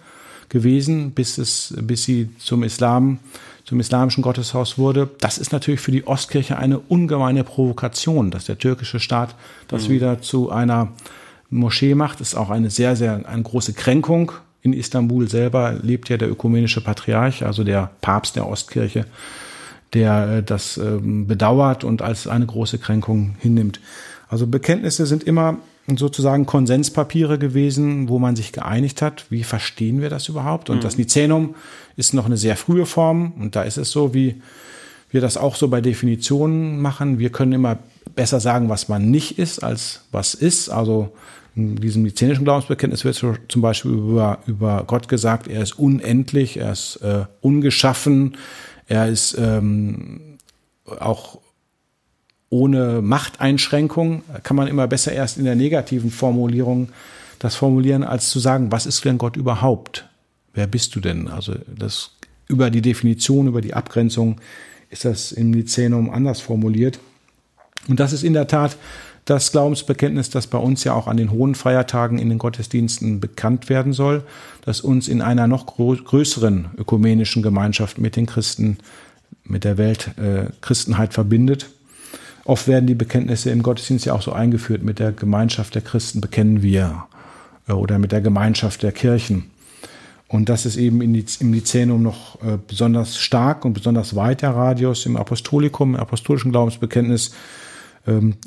gewesen, 0.48 1.12
bis 1.12 1.36
es, 1.36 1.74
bis 1.78 2.04
sie 2.04 2.30
zum 2.38 2.62
Islam, 2.62 3.18
zum 3.64 3.80
islamischen 3.80 4.22
Gotteshaus 4.22 4.78
wurde. 4.78 5.10
Das 5.20 5.36
ist 5.36 5.52
natürlich 5.52 5.80
für 5.80 5.92
die 5.92 6.06
Ostkirche 6.06 6.56
eine 6.56 6.78
ungemeine 6.78 7.44
Provokation, 7.44 8.30
dass 8.30 8.46
der 8.46 8.56
türkische 8.56 8.98
Staat 8.98 9.34
das 9.68 9.88
mhm. 9.88 9.92
wieder 9.92 10.22
zu 10.22 10.50
einer 10.50 10.88
Moschee 11.50 11.94
macht. 11.94 12.20
Das 12.20 12.28
ist 12.28 12.34
auch 12.34 12.48
eine 12.48 12.70
sehr, 12.70 12.96
sehr, 12.96 13.28
eine 13.28 13.42
große 13.42 13.74
Kränkung. 13.74 14.32
In 14.62 14.72
Istanbul 14.72 15.28
selber 15.28 15.74
lebt 15.74 16.08
ja 16.08 16.16
der 16.16 16.30
ökumenische 16.30 16.80
Patriarch, 16.80 17.44
also 17.44 17.62
der 17.62 17.90
Papst 18.00 18.36
der 18.36 18.48
Ostkirche 18.48 19.04
der 19.94 20.38
äh, 20.38 20.42
das 20.42 20.76
ähm, 20.78 21.26
bedauert 21.26 21.84
und 21.84 22.02
als 22.02 22.26
eine 22.26 22.46
große 22.46 22.78
Kränkung 22.78 23.36
hinnimmt. 23.40 23.80
Also 24.28 24.46
Bekenntnisse 24.46 25.06
sind 25.06 25.24
immer 25.24 25.58
sozusagen 25.96 26.44
Konsenspapiere 26.44 27.38
gewesen, 27.38 28.08
wo 28.08 28.18
man 28.18 28.36
sich 28.36 28.52
geeinigt 28.52 29.00
hat, 29.00 29.24
wie 29.30 29.42
verstehen 29.42 30.02
wir 30.02 30.10
das 30.10 30.28
überhaupt? 30.28 30.68
Und 30.68 30.78
mhm. 30.78 30.82
das 30.82 30.98
Nizänum 30.98 31.54
ist 31.96 32.12
noch 32.12 32.26
eine 32.26 32.36
sehr 32.36 32.56
frühe 32.56 32.84
Form 32.84 33.32
und 33.38 33.56
da 33.56 33.62
ist 33.62 33.78
es 33.78 33.90
so, 33.90 34.12
wie 34.12 34.42
wir 35.10 35.22
das 35.22 35.38
auch 35.38 35.56
so 35.56 35.68
bei 35.68 35.80
Definitionen 35.80 36.80
machen. 36.80 37.18
Wir 37.18 37.30
können 37.30 37.52
immer 37.52 37.78
besser 38.14 38.40
sagen, 38.40 38.68
was 38.68 38.88
man 38.88 39.10
nicht 39.10 39.38
ist, 39.38 39.60
als 39.60 40.02
was 40.12 40.34
ist. 40.34 40.68
Also 40.68 41.12
in 41.56 41.76
diesem 41.76 42.02
nizänischen 42.02 42.44
Glaubensbekenntnis 42.44 43.04
wird 43.04 43.16
zum 43.48 43.62
Beispiel 43.62 43.92
über, 43.92 44.38
über 44.46 44.84
Gott 44.86 45.08
gesagt, 45.08 45.48
er 45.48 45.62
ist 45.62 45.78
unendlich, 45.78 46.58
er 46.58 46.72
ist 46.72 46.96
äh, 46.96 47.24
ungeschaffen, 47.40 48.36
er 48.88 49.08
ist 49.08 49.36
ähm, 49.38 50.38
auch 50.98 51.38
ohne 52.50 53.02
Machteinschränkung, 53.02 54.22
kann 54.42 54.56
man 54.56 54.68
immer 54.68 54.88
besser 54.88 55.12
erst 55.12 55.36
in 55.36 55.44
der 55.44 55.54
negativen 55.54 56.10
Formulierung 56.10 56.88
das 57.38 57.54
formulieren, 57.54 58.02
als 58.02 58.30
zu 58.30 58.40
sagen, 58.40 58.72
was 58.72 58.86
ist 58.86 59.04
denn 59.04 59.18
Gott 59.18 59.36
überhaupt? 59.36 60.08
Wer 60.54 60.66
bist 60.66 60.96
du 60.96 61.00
denn? 61.00 61.28
Also 61.28 61.54
das 61.68 62.12
über 62.48 62.70
die 62.70 62.82
Definition, 62.82 63.46
über 63.46 63.60
die 63.60 63.74
Abgrenzung 63.74 64.40
ist 64.90 65.04
das 65.04 65.32
im 65.32 65.50
Nizänum 65.50 66.10
anders 66.10 66.40
formuliert. 66.40 66.98
Und 67.86 68.00
das 68.00 68.12
ist 68.12 68.22
in 68.22 68.32
der 68.32 68.48
Tat 68.48 68.76
das 69.28 69.52
Glaubensbekenntnis, 69.52 70.30
das 70.30 70.46
bei 70.46 70.56
uns 70.56 70.84
ja 70.84 70.94
auch 70.94 71.06
an 71.06 71.18
den 71.18 71.30
hohen 71.30 71.54
Feiertagen 71.54 72.18
in 72.18 72.30
den 72.30 72.38
Gottesdiensten 72.38 73.20
bekannt 73.20 73.68
werden 73.68 73.92
soll, 73.92 74.22
das 74.64 74.80
uns 74.80 75.06
in 75.06 75.20
einer 75.20 75.46
noch 75.46 75.66
größeren 75.66 76.70
ökumenischen 76.78 77.42
Gemeinschaft 77.42 77.98
mit 77.98 78.16
den 78.16 78.24
Christen, 78.24 78.78
mit 79.44 79.64
der 79.64 79.76
Weltchristenheit 79.76 81.10
äh, 81.10 81.12
verbindet. 81.12 81.66
Oft 82.46 82.68
werden 82.68 82.86
die 82.86 82.94
Bekenntnisse 82.94 83.50
im 83.50 83.62
Gottesdienst 83.62 84.06
ja 84.06 84.14
auch 84.14 84.22
so 84.22 84.32
eingeführt, 84.32 84.82
mit 84.82 84.98
der 84.98 85.12
Gemeinschaft 85.12 85.74
der 85.74 85.82
Christen 85.82 86.22
bekennen 86.22 86.62
wir 86.62 87.04
äh, 87.68 87.72
oder 87.72 87.98
mit 87.98 88.12
der 88.12 88.22
Gemeinschaft 88.22 88.82
der 88.82 88.92
Kirchen. 88.92 89.50
Und 90.26 90.48
das 90.48 90.64
ist 90.64 90.76
eben 90.76 91.02
im 91.02 91.50
Nizänum 91.50 92.02
noch 92.02 92.42
äh, 92.42 92.58
besonders 92.66 93.18
stark 93.18 93.66
und 93.66 93.74
besonders 93.74 94.16
weit 94.16 94.40
der 94.40 94.54
Radius. 94.54 95.04
Im 95.04 95.16
Apostolikum, 95.16 95.94
im 95.94 96.00
apostolischen 96.00 96.50
Glaubensbekenntnis 96.50 97.32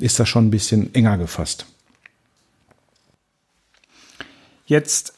ist 0.00 0.18
das 0.18 0.28
schon 0.28 0.46
ein 0.46 0.50
bisschen 0.50 0.94
enger 0.94 1.18
gefasst. 1.18 1.66
Jetzt, 4.66 5.14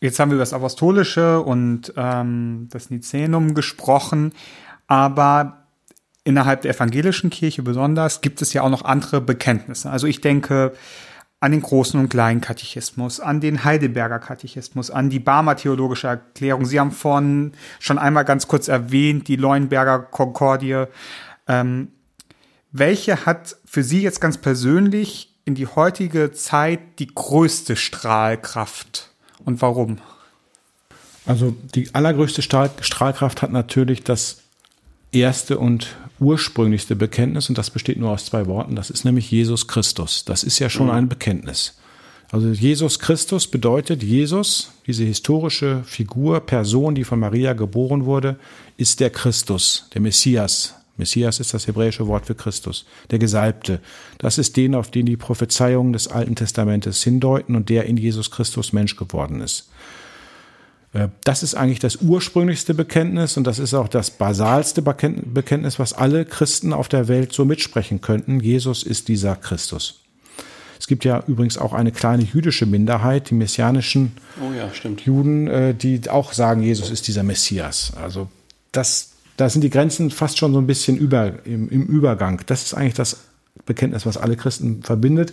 jetzt 0.00 0.18
haben 0.18 0.30
wir 0.30 0.36
über 0.36 0.42
das 0.42 0.52
Apostolische 0.52 1.40
und 1.40 1.92
ähm, 1.96 2.68
das 2.70 2.90
Nizänum 2.90 3.54
gesprochen. 3.54 4.32
Aber 4.86 5.64
innerhalb 6.24 6.62
der 6.62 6.74
evangelischen 6.74 7.30
Kirche 7.30 7.62
besonders 7.62 8.20
gibt 8.20 8.40
es 8.42 8.52
ja 8.52 8.62
auch 8.62 8.70
noch 8.70 8.84
andere 8.84 9.20
Bekenntnisse. 9.20 9.90
Also 9.90 10.06
ich 10.06 10.20
denke 10.20 10.72
an 11.40 11.52
den 11.52 11.60
großen 11.60 12.00
und 12.00 12.08
kleinen 12.08 12.40
Katechismus, 12.40 13.20
an 13.20 13.40
den 13.40 13.64
Heidelberger 13.64 14.18
Katechismus, 14.18 14.90
an 14.90 15.10
die 15.10 15.18
Barmer 15.18 15.56
theologische 15.56 16.06
Erklärung. 16.06 16.64
Sie 16.64 16.80
haben 16.80 16.90
vorhin 16.90 17.52
schon 17.80 17.98
einmal 17.98 18.24
ganz 18.24 18.48
kurz 18.48 18.68
erwähnt, 18.68 19.28
die 19.28 19.36
Leuenberger 19.36 19.98
Konkordie. 19.98 20.84
Ähm, 21.46 21.88
welche 22.74 23.24
hat 23.24 23.56
für 23.64 23.84
Sie 23.84 24.02
jetzt 24.02 24.20
ganz 24.20 24.36
persönlich 24.36 25.32
in 25.44 25.54
die 25.54 25.68
heutige 25.68 26.32
Zeit 26.32 26.80
die 26.98 27.06
größte 27.06 27.76
Strahlkraft 27.76 29.10
und 29.44 29.62
warum? 29.62 29.98
Also 31.24 31.54
die 31.74 31.94
allergrößte 31.94 32.42
Strahl 32.42 32.70
Strahlkraft 32.80 33.42
hat 33.42 33.52
natürlich 33.52 34.02
das 34.02 34.42
erste 35.12 35.58
und 35.58 35.94
ursprünglichste 36.18 36.96
Bekenntnis 36.96 37.48
und 37.48 37.56
das 37.56 37.70
besteht 37.70 37.98
nur 37.98 38.10
aus 38.10 38.26
zwei 38.26 38.46
Worten. 38.46 38.74
Das 38.74 38.90
ist 38.90 39.04
nämlich 39.04 39.30
Jesus 39.30 39.68
Christus. 39.68 40.24
Das 40.24 40.42
ist 40.42 40.58
ja 40.58 40.68
schon 40.68 40.86
mhm. 40.86 40.94
ein 40.94 41.08
Bekenntnis. 41.08 41.78
Also 42.32 42.48
Jesus 42.48 42.98
Christus 42.98 43.46
bedeutet, 43.46 44.02
Jesus, 44.02 44.72
diese 44.84 45.04
historische 45.04 45.84
Figur, 45.84 46.40
Person, 46.40 46.96
die 46.96 47.04
von 47.04 47.20
Maria 47.20 47.52
geboren 47.52 48.04
wurde, 48.04 48.36
ist 48.76 48.98
der 48.98 49.10
Christus, 49.10 49.88
der 49.94 50.00
Messias. 50.00 50.74
Messias 50.96 51.40
ist 51.40 51.52
das 51.52 51.66
hebräische 51.66 52.06
Wort 52.06 52.26
für 52.26 52.34
Christus, 52.34 52.86
der 53.10 53.18
Gesalbte. 53.18 53.80
Das 54.18 54.38
ist 54.38 54.56
den, 54.56 54.74
auf 54.74 54.90
den 54.90 55.06
die 55.06 55.16
Prophezeiungen 55.16 55.92
des 55.92 56.08
Alten 56.08 56.36
Testamentes 56.36 57.02
hindeuten 57.02 57.56
und 57.56 57.68
der 57.68 57.86
in 57.86 57.96
Jesus 57.96 58.30
Christus 58.30 58.72
Mensch 58.72 58.96
geworden 58.96 59.40
ist. 59.40 59.68
Äh, 60.92 61.08
das 61.24 61.42
ist 61.42 61.54
eigentlich 61.54 61.80
das 61.80 61.96
ursprünglichste 61.96 62.72
Bekenntnis 62.72 63.36
und 63.36 63.44
das 63.46 63.58
ist 63.58 63.74
auch 63.74 63.88
das 63.88 64.10
basalste 64.10 64.82
Bekenntnis, 64.82 65.78
was 65.78 65.92
alle 65.92 66.24
Christen 66.24 66.72
auf 66.72 66.88
der 66.88 67.08
Welt 67.08 67.32
so 67.32 67.44
mitsprechen 67.44 68.00
könnten. 68.00 68.40
Jesus 68.40 68.82
ist 68.82 69.08
dieser 69.08 69.36
Christus. 69.36 70.00
Es 70.78 70.86
gibt 70.86 71.04
ja 71.04 71.22
übrigens 71.26 71.56
auch 71.58 71.72
eine 71.72 71.92
kleine 71.92 72.24
jüdische 72.24 72.66
Minderheit, 72.66 73.30
die 73.30 73.34
messianischen 73.34 74.12
oh 74.40 74.52
ja, 74.52 74.70
Juden, 75.04 75.48
äh, 75.48 75.74
die 75.74 76.08
auch 76.08 76.32
sagen, 76.32 76.62
Jesus 76.62 76.90
ist 76.90 77.08
dieser 77.08 77.22
Messias. 77.22 77.92
Also 78.00 78.28
das, 78.72 79.13
da 79.36 79.48
sind 79.48 79.62
die 79.62 79.70
Grenzen 79.70 80.10
fast 80.10 80.38
schon 80.38 80.52
so 80.52 80.58
ein 80.58 80.66
bisschen 80.66 80.96
über, 80.96 81.32
im, 81.44 81.68
im 81.68 81.86
Übergang. 81.86 82.40
Das 82.46 82.62
ist 82.62 82.74
eigentlich 82.74 82.94
das 82.94 83.18
Bekenntnis, 83.66 84.06
was 84.06 84.16
alle 84.16 84.36
Christen 84.36 84.82
verbindet. 84.82 85.32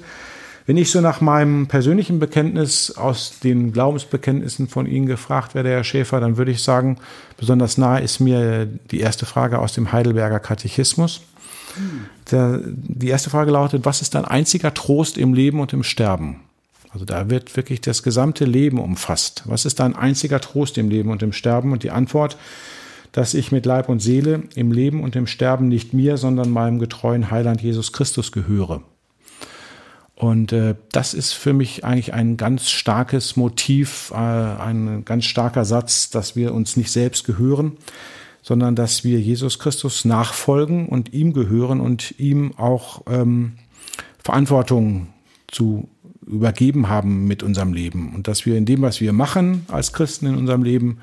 Wenn 0.65 0.77
ich 0.77 0.91
so 0.91 1.01
nach 1.01 1.21
meinem 1.21 1.67
persönlichen 1.67 2.19
Bekenntnis 2.19 2.91
aus 2.91 3.39
den 3.43 3.73
Glaubensbekenntnissen 3.73 4.67
von 4.67 4.85
Ihnen 4.85 5.07
gefragt 5.07 5.55
werde, 5.55 5.69
Herr 5.69 5.83
Schäfer, 5.83 6.19
dann 6.19 6.37
würde 6.37 6.51
ich 6.51 6.63
sagen, 6.63 6.97
besonders 7.37 7.77
nahe 7.77 8.01
ist 8.01 8.19
mir 8.19 8.67
die 8.91 8.99
erste 8.99 9.25
Frage 9.25 9.59
aus 9.59 9.73
dem 9.73 9.91
Heidelberger 9.91 10.39
Katechismus. 10.39 11.21
Der, 12.29 12.59
die 12.63 13.07
erste 13.07 13.29
Frage 13.29 13.51
lautet, 13.51 13.85
was 13.85 14.01
ist 14.01 14.13
dein 14.13 14.25
einziger 14.25 14.73
Trost 14.73 15.17
im 15.17 15.33
Leben 15.33 15.59
und 15.59 15.73
im 15.73 15.83
Sterben? 15.83 16.41
Also 16.93 17.05
da 17.05 17.29
wird 17.29 17.55
wirklich 17.55 17.81
das 17.81 18.03
gesamte 18.03 18.45
Leben 18.45 18.77
umfasst. 18.77 19.43
Was 19.45 19.65
ist 19.65 19.79
dein 19.79 19.95
einziger 19.95 20.41
Trost 20.41 20.77
im 20.77 20.89
Leben 20.89 21.09
und 21.09 21.23
im 21.23 21.31
Sterben? 21.31 21.71
Und 21.71 21.83
die 21.83 21.91
Antwort, 21.91 22.37
dass 23.11 23.33
ich 23.33 23.51
mit 23.51 23.65
Leib 23.65 23.89
und 23.89 23.99
Seele 23.99 24.43
im 24.55 24.71
Leben 24.71 25.03
und 25.03 25.15
im 25.15 25.27
Sterben 25.27 25.67
nicht 25.67 25.93
mir, 25.93 26.17
sondern 26.17 26.49
meinem 26.49 26.79
getreuen 26.79 27.31
Heiland 27.31 27.61
Jesus 27.61 27.91
Christus 27.91 28.31
gehöre. 28.31 28.83
Und 30.15 30.53
äh, 30.53 30.75
das 30.91 31.15
ist 31.15 31.33
für 31.33 31.51
mich 31.51 31.83
eigentlich 31.83 32.13
ein 32.13 32.37
ganz 32.37 32.69
starkes 32.69 33.35
Motiv, 33.37 34.11
äh, 34.13 34.17
ein 34.17 35.03
ganz 35.03 35.25
starker 35.25 35.65
Satz, 35.65 36.11
dass 36.11 36.35
wir 36.35 36.53
uns 36.53 36.77
nicht 36.77 36.91
selbst 36.91 37.25
gehören, 37.25 37.77
sondern 38.43 38.75
dass 38.75 39.03
wir 39.03 39.19
Jesus 39.19 39.57
Christus 39.57 40.05
nachfolgen 40.05 40.87
und 40.87 41.11
ihm 41.13 41.33
gehören 41.33 41.81
und 41.81 42.19
ihm 42.19 42.53
auch 42.57 43.01
ähm, 43.09 43.53
Verantwortung 44.23 45.07
zu 45.47 45.89
übergeben 46.25 46.87
haben 46.87 47.25
mit 47.25 47.41
unserem 47.41 47.73
Leben. 47.73 48.13
Und 48.13 48.27
dass 48.27 48.45
wir 48.45 48.57
in 48.57 48.65
dem, 48.65 48.83
was 48.83 49.01
wir 49.01 49.13
machen 49.13 49.65
als 49.69 49.91
Christen 49.91 50.27
in 50.27 50.35
unserem 50.35 50.63
Leben, 50.63 50.99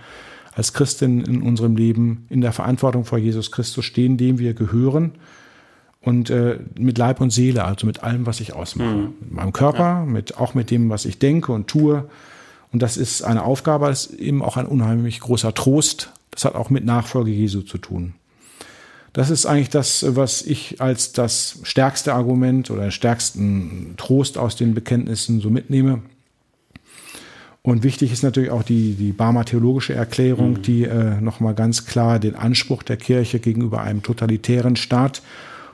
als 0.59 0.73
Christen 0.73 1.25
in 1.25 1.41
unserem 1.41 1.77
Leben 1.77 2.27
in 2.31 2.41
der 2.41 2.53
Verantwortung 2.53 3.05
vor 3.05 3.17
Jesus 3.17 3.53
Christus 3.53 3.85
stehen, 3.85 4.17
dem 4.17 4.41
wir 4.41 4.55
gehören 4.55 5.13
und 6.01 6.31
äh, 6.31 6.59
mit 6.77 6.99
Leib 6.99 7.21
und 7.21 7.31
Seele, 7.31 7.65
also 7.65 7.87
mit 7.87 8.03
allem, 8.03 8.27
was 8.27 8.41
ich 8.41 8.55
ausmache. 8.55 8.97
Mhm. 8.97 9.15
Mit 9.21 9.33
meinem 9.35 9.53
Körper, 9.53 10.05
mit, 10.05 10.37
auch 10.37 10.55
mit 10.55 10.73
dem, 10.73 10.91
was 10.91 11.05
ich 11.05 11.21
denke 11.21 11.53
und 11.53 11.69
tue. 11.69 12.11
Und 12.73 12.83
das 12.83 12.97
ist 12.97 13.23
eine 13.23 13.45
Aufgabe, 13.45 13.87
das 13.87 14.07
ist 14.07 14.19
eben 14.19 14.43
auch 14.43 14.57
ein 14.57 14.67
unheimlich 14.67 15.21
großer 15.21 15.55
Trost. 15.55 16.13
Das 16.33 16.45
hat 16.45 16.57
auch 16.57 16.71
mit 16.71 16.85
Nachfolge 16.85 17.31
Jesu 17.31 17.63
zu 17.63 17.79
tun. 17.79 18.15
Das 19.13 19.31
ist 19.31 19.47
eigentlich 19.47 19.71
das, 19.71 20.05
was 20.17 20.43
ich 20.43 20.81
als 20.81 21.13
das 21.13 21.61
stärkste 21.63 22.15
Argument 22.15 22.69
oder 22.73 22.83
den 22.83 22.91
stärksten 22.91 23.95
Trost 23.97 24.39
aus 24.39 24.57
den 24.57 24.75
Bekenntnissen 24.75 25.41
so 25.41 25.51
mitnehme. 25.51 26.03
Und 27.63 27.83
wichtig 27.83 28.13
ist 28.13 28.23
natürlich 28.23 28.51
auch 28.51 28.63
die, 28.63 28.95
die 28.95 29.13
Barmer 29.13 29.45
theologische 29.45 29.95
Erklärung, 29.95 30.53
mhm. 30.53 30.63
die 30.63 30.85
äh, 30.85 31.21
nochmal 31.21 31.55
ganz 31.55 31.87
klar 31.87 32.19
den 32.19 32.35
Anspruch 32.35 32.83
der 32.83 32.97
Kirche 32.97 33.41
gegenüber 33.41 33.83
einem 33.83 34.03
totalitären 34.03 34.77
Staat 34.77 35.23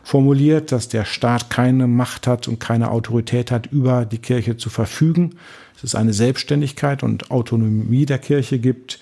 formuliert, 0.03 0.73
dass 0.73 0.89
der 0.89 1.05
Staat 1.05 1.51
keine 1.51 1.87
Macht 1.87 2.27
hat 2.27 2.49
und 2.49 2.61
keine 2.61 2.91
Autorität 2.91 3.51
hat, 3.51 3.67
über 3.67 4.05
die 4.05 4.19
Kirche 4.19 4.57
zu 4.57 4.71
verfügen. 4.71 5.37
Dass 5.75 5.85
es 5.85 5.95
eine 5.95 6.13
Selbstständigkeit 6.13 7.03
und 7.03 7.31
Autonomie 7.31 8.07
der 8.07 8.19
Kirche 8.19 8.59
gibt. 8.59 8.99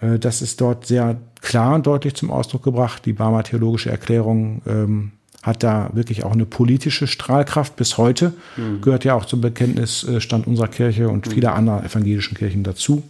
Äh, 0.00 0.18
das 0.18 0.42
ist 0.42 0.60
dort 0.60 0.86
sehr 0.86 1.20
klar 1.40 1.74
und 1.74 1.86
deutlich 1.86 2.14
zum 2.14 2.30
Ausdruck 2.30 2.62
gebracht. 2.62 3.04
Die 3.06 3.12
Barmer 3.12 3.42
Theologische 3.42 3.90
Erklärung 3.90 4.62
ähm, 4.66 5.12
hat 5.42 5.62
da 5.62 5.90
wirklich 5.94 6.24
auch 6.24 6.32
eine 6.32 6.44
politische 6.44 7.06
Strahlkraft 7.06 7.76
bis 7.76 7.96
heute. 7.96 8.34
Mhm. 8.56 8.82
Gehört 8.82 9.04
ja 9.04 9.14
auch 9.14 9.24
zum 9.24 9.40
Bekenntnisstand 9.40 10.46
unserer 10.46 10.68
Kirche 10.68 11.08
und 11.08 11.26
mhm. 11.26 11.30
vieler 11.30 11.54
anderer 11.54 11.84
evangelischen 11.84 12.36
Kirchen 12.36 12.62
dazu. 12.62 13.02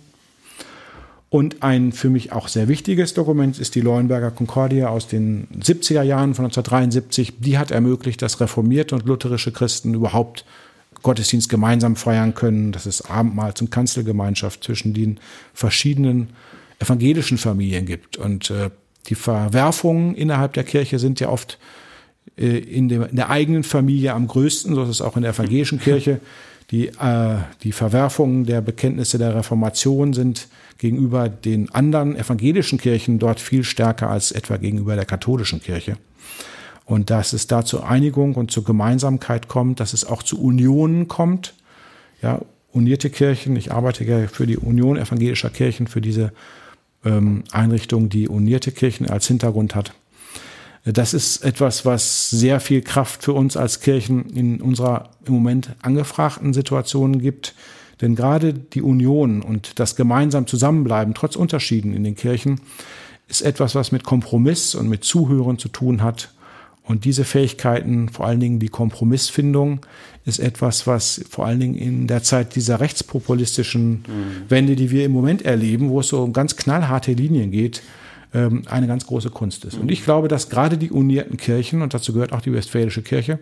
Und 1.28 1.62
ein 1.62 1.92
für 1.92 2.10
mich 2.10 2.32
auch 2.32 2.48
sehr 2.48 2.66
wichtiges 2.66 3.14
Dokument 3.14 3.58
ist 3.58 3.76
die 3.76 3.80
Leuenberger 3.80 4.32
Concordia 4.32 4.88
aus 4.88 5.06
den 5.06 5.46
70er 5.60 6.02
Jahren 6.02 6.34
von 6.34 6.44
1973. 6.44 7.34
Die 7.38 7.56
hat 7.56 7.70
ermöglicht, 7.70 8.20
dass 8.22 8.40
reformierte 8.40 8.96
und 8.96 9.06
lutherische 9.06 9.52
Christen 9.52 9.94
überhaupt 9.94 10.44
Gottesdienst 11.02 11.48
gemeinsam 11.48 11.94
feiern 11.96 12.34
können, 12.34 12.72
dass 12.72 12.84
es 12.84 13.04
Abendmahls- 13.04 13.60
und 13.60 13.70
Kanzelgemeinschaft 13.70 14.64
zwischen 14.64 14.92
den 14.92 15.18
verschiedenen 15.54 16.30
evangelischen 16.80 17.38
Familien 17.38 17.86
gibt. 17.86 18.16
Und 18.16 18.50
äh, 18.50 18.70
die 19.06 19.14
Verwerfungen 19.14 20.14
innerhalb 20.16 20.52
der 20.54 20.64
Kirche 20.64 20.98
sind 20.98 21.20
ja 21.20 21.28
oft 21.28 21.54
äh, 21.54 21.79
in, 22.36 22.88
dem, 22.88 23.02
in 23.02 23.16
der 23.16 23.30
eigenen 23.30 23.64
Familie 23.64 24.14
am 24.14 24.26
größten, 24.26 24.74
so 24.74 24.82
ist 24.82 24.88
es 24.88 25.02
auch 25.02 25.16
in 25.16 25.22
der 25.22 25.32
evangelischen 25.32 25.80
Kirche. 25.80 26.20
Die, 26.70 26.88
äh, 26.88 27.36
die 27.62 27.72
Verwerfungen 27.72 28.46
der 28.46 28.60
Bekenntnisse 28.60 29.18
der 29.18 29.34
Reformation 29.34 30.12
sind 30.12 30.48
gegenüber 30.78 31.28
den 31.28 31.70
anderen 31.74 32.16
evangelischen 32.16 32.78
Kirchen 32.78 33.18
dort 33.18 33.40
viel 33.40 33.64
stärker 33.64 34.08
als 34.08 34.30
etwa 34.32 34.56
gegenüber 34.56 34.94
der 34.94 35.04
katholischen 35.04 35.60
Kirche. 35.60 35.96
Und 36.84 37.10
dass 37.10 37.32
es 37.32 37.46
da 37.46 37.64
zur 37.64 37.88
Einigung 37.88 38.34
und 38.34 38.50
zur 38.50 38.64
Gemeinsamkeit 38.64 39.48
kommt, 39.48 39.80
dass 39.80 39.92
es 39.92 40.04
auch 40.04 40.22
zu 40.22 40.40
Unionen 40.42 41.08
kommt. 41.08 41.54
Ja, 42.22 42.40
unierte 42.72 43.10
Kirchen. 43.10 43.56
Ich 43.56 43.72
arbeite 43.72 44.04
ja 44.04 44.26
für 44.28 44.46
die 44.46 44.56
Union 44.56 44.96
evangelischer 44.96 45.50
Kirchen, 45.50 45.86
für 45.86 46.00
diese 46.00 46.32
ähm, 47.04 47.44
Einrichtung, 47.52 48.08
die 48.08 48.28
unierte 48.28 48.72
Kirchen 48.72 49.08
als 49.08 49.26
Hintergrund 49.26 49.74
hat. 49.74 49.92
Das 50.84 51.12
ist 51.12 51.44
etwas, 51.44 51.84
was 51.84 52.30
sehr 52.30 52.58
viel 52.58 52.80
Kraft 52.80 53.22
für 53.22 53.34
uns 53.34 53.56
als 53.56 53.80
Kirchen 53.80 54.30
in 54.30 54.60
unserer 54.60 55.10
im 55.26 55.34
Moment 55.34 55.76
angefragten 55.82 56.54
Situation 56.54 57.20
gibt. 57.20 57.54
Denn 58.00 58.14
gerade 58.14 58.54
die 58.54 58.80
Union 58.80 59.42
und 59.42 59.78
das 59.78 59.94
gemeinsam 59.94 60.46
Zusammenbleiben, 60.46 61.12
trotz 61.12 61.36
Unterschieden 61.36 61.92
in 61.92 62.02
den 62.02 62.16
Kirchen, 62.16 62.60
ist 63.28 63.42
etwas, 63.42 63.74
was 63.74 63.92
mit 63.92 64.04
Kompromiss 64.04 64.74
und 64.74 64.88
mit 64.88 65.04
Zuhören 65.04 65.58
zu 65.58 65.68
tun 65.68 66.02
hat. 66.02 66.32
Und 66.82 67.04
diese 67.04 67.24
Fähigkeiten, 67.24 68.08
vor 68.08 68.26
allen 68.26 68.40
Dingen 68.40 68.58
die 68.58 68.70
Kompromissfindung, 68.70 69.80
ist 70.24 70.40
etwas, 70.40 70.86
was 70.86 71.24
vor 71.28 71.46
allen 71.46 71.60
Dingen 71.60 71.74
in 71.76 72.06
der 72.06 72.22
Zeit 72.22 72.56
dieser 72.56 72.80
rechtspopulistischen 72.80 73.90
mhm. 73.90 74.04
Wende, 74.48 74.76
die 74.76 74.90
wir 74.90 75.04
im 75.04 75.12
Moment 75.12 75.42
erleben, 75.42 75.90
wo 75.90 76.00
es 76.00 76.08
so 76.08 76.22
um 76.22 76.32
ganz 76.32 76.56
knallharte 76.56 77.12
Linien 77.12 77.50
geht, 77.50 77.82
eine 78.32 78.86
ganz 78.86 79.06
große 79.06 79.30
Kunst 79.30 79.64
ist. 79.64 79.76
Und 79.76 79.90
ich 79.90 80.04
glaube, 80.04 80.28
dass 80.28 80.48
gerade 80.48 80.78
die 80.78 80.90
unierten 80.90 81.36
Kirchen, 81.36 81.82
und 81.82 81.94
dazu 81.94 82.12
gehört 82.12 82.32
auch 82.32 82.40
die 82.40 82.52
Westfälische 82.52 83.02
Kirche, 83.02 83.40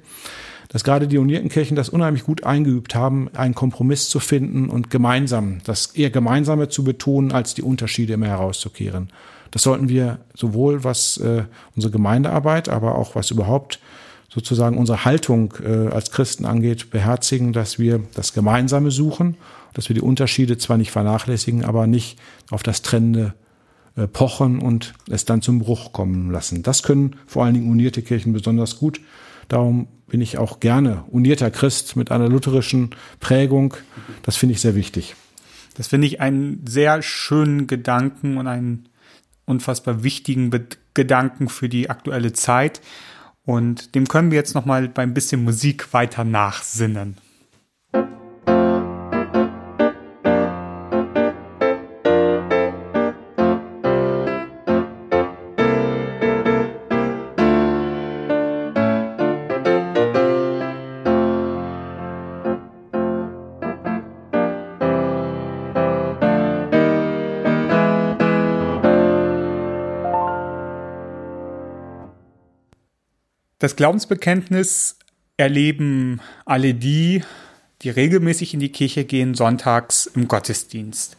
dass 0.69 0.85
gerade 0.85 1.09
die 1.09 1.19
unierten 1.19 1.49
Kirchen 1.49 1.77
das 1.77 1.89
unheimlich 1.89 2.25
gut 2.25 2.45
eingeübt 2.45 2.95
haben, 2.95 3.29
einen 3.35 3.55
Kompromiss 3.55 4.09
zu 4.09 4.21
finden 4.21 4.69
und 4.69 4.91
gemeinsam, 4.91 5.59
das 5.65 5.87
eher 5.95 6.11
Gemeinsame 6.11 6.69
zu 6.69 6.85
betonen, 6.85 7.33
als 7.33 7.55
die 7.55 7.63
Unterschiede 7.63 8.13
immer 8.13 8.27
herauszukehren. 8.27 9.11
Das 9.51 9.63
sollten 9.63 9.89
wir 9.89 10.19
sowohl 10.35 10.85
was 10.85 11.17
äh, 11.19 11.45
unsere 11.75 11.91
Gemeindearbeit, 11.91 12.69
aber 12.69 12.97
auch 12.97 13.15
was 13.15 13.31
überhaupt 13.31 13.81
sozusagen 14.29 14.77
unsere 14.77 15.07
Haltung 15.07 15.55
äh, 15.65 15.89
als 15.89 16.11
Christen 16.11 16.45
angeht, 16.45 16.91
beherzigen, 16.91 17.55
dass 17.55 17.79
wir 17.79 18.01
das 18.15 18.35
Gemeinsame 18.35 18.91
suchen, 18.91 19.39
dass 19.73 19.89
wir 19.89 19.95
die 19.95 20.03
Unterschiede 20.03 20.59
zwar 20.59 20.77
nicht 20.77 20.91
vernachlässigen, 20.91 21.65
aber 21.65 21.87
nicht 21.87 22.19
auf 22.51 22.63
das 22.63 22.83
Trennende 22.83 23.33
pochen 24.07 24.61
und 24.61 24.95
es 25.11 25.25
dann 25.25 25.43
zum 25.43 25.59
Bruch 25.59 25.93
kommen 25.93 26.31
lassen. 26.31 26.63
Das 26.63 26.83
können 26.83 27.17
vor 27.27 27.45
allen 27.45 27.55
Dingen 27.55 27.71
unierte 27.71 28.03
Kirchen 28.03 28.33
besonders 28.33 28.79
gut. 28.79 29.01
Darum 29.49 29.89
bin 30.07 30.21
ich 30.21 30.39
auch 30.39 30.61
gerne 30.61 31.05
unierter 31.11 31.51
Christ 31.51 31.97
mit 31.97 32.11
einer 32.11 32.29
lutherischen 32.29 32.91
Prägung. 33.21 33.75
Das 34.23 34.37
finde 34.37 34.55
ich 34.55 34.61
sehr 34.61 34.75
wichtig. 34.75 35.17
Das 35.75 35.89
finde 35.89 36.07
ich 36.07 36.21
einen 36.21 36.65
sehr 36.67 37.03
schönen 37.03 37.67
Gedanken 37.67 38.37
und 38.37 38.47
einen 38.47 38.89
unfassbar 39.45 40.03
wichtigen 40.03 40.51
Be 40.51 40.67
Gedanken 40.95 41.49
für 41.49 41.69
die 41.69 41.91
aktuelle 41.91 42.33
Zeit. 42.33 42.81
Und 43.45 43.95
dem 43.95 44.09
können 44.09 44.33
wir 44.33 44.37
jetzt 44.37 44.57
noch 44.57 44.65
mal 44.65 44.89
beim 44.89 45.15
bisschen 45.15 45.45
Musik 45.45 45.93
weiter 45.95 46.25
nachsinnen. 46.25 47.17
Das 73.69 73.77
Glaubensbekenntnis 73.77 74.97
erleben 75.37 76.23
alle 76.47 76.73
die, 76.73 77.23
die 77.83 77.91
regelmäßig 77.91 78.55
in 78.55 78.61
die 78.61 78.73
Kirche 78.73 79.05
gehen, 79.05 79.35
sonntags 79.35 80.07
im 80.07 80.27
Gottesdienst. 80.27 81.19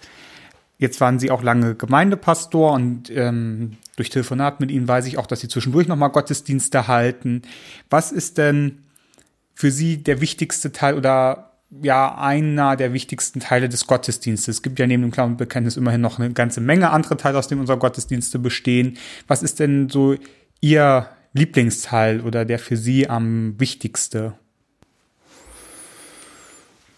Jetzt 0.80 1.00
waren 1.00 1.20
Sie 1.20 1.30
auch 1.30 1.44
lange 1.44 1.76
Gemeindepastor 1.76 2.74
und 2.74 3.12
ähm, 3.12 3.78
durch 3.98 4.10
Telefonat 4.10 4.62
mit 4.62 4.72
Ihnen 4.72 4.88
weiß 4.88 5.06
ich 5.06 5.20
auch, 5.20 5.28
dass 5.28 5.42
Sie 5.42 5.48
zwischendurch 5.48 5.88
nochmal 5.88 6.10
Gottesdienste 6.10 6.88
halten. 6.88 7.44
Was 7.92 8.12
ist 8.12 8.40
denn 8.40 8.80
für 9.54 9.70
Sie 9.70 9.98
der 10.02 10.20
wichtigste 10.20 10.72
Teil 10.72 10.96
oder 10.96 11.52
ja 11.84 12.18
einer 12.18 12.76
der 12.76 12.94
wichtigsten 12.94 13.42
Teile 13.42 13.70
des 13.70 13.86
Gottesdienstes? 13.86 14.56
Es 14.56 14.62
gibt 14.64 14.80
ja 14.80 14.88
neben 14.88 15.04
dem 15.04 15.12
Glaubensbekenntnis 15.12 15.78
immerhin 15.78 16.02
noch 16.02 16.18
eine 16.18 16.34
ganze 16.34 16.62
Menge 16.62 16.90
andere 16.90 17.16
Teile, 17.16 17.38
aus 17.38 17.48
denen 17.48 17.62
unsere 17.62 17.78
Gottesdienste 17.78 18.40
bestehen. 18.40 18.98
Was 19.28 19.44
ist 19.44 19.60
denn 19.60 19.88
so 19.88 20.16
Ihr 20.62 21.10
Lieblingsteil 21.34 22.22
oder 22.22 22.46
der 22.46 22.60
für 22.60 22.78
Sie 22.78 23.10
am 23.10 23.60
wichtigste? 23.60 24.34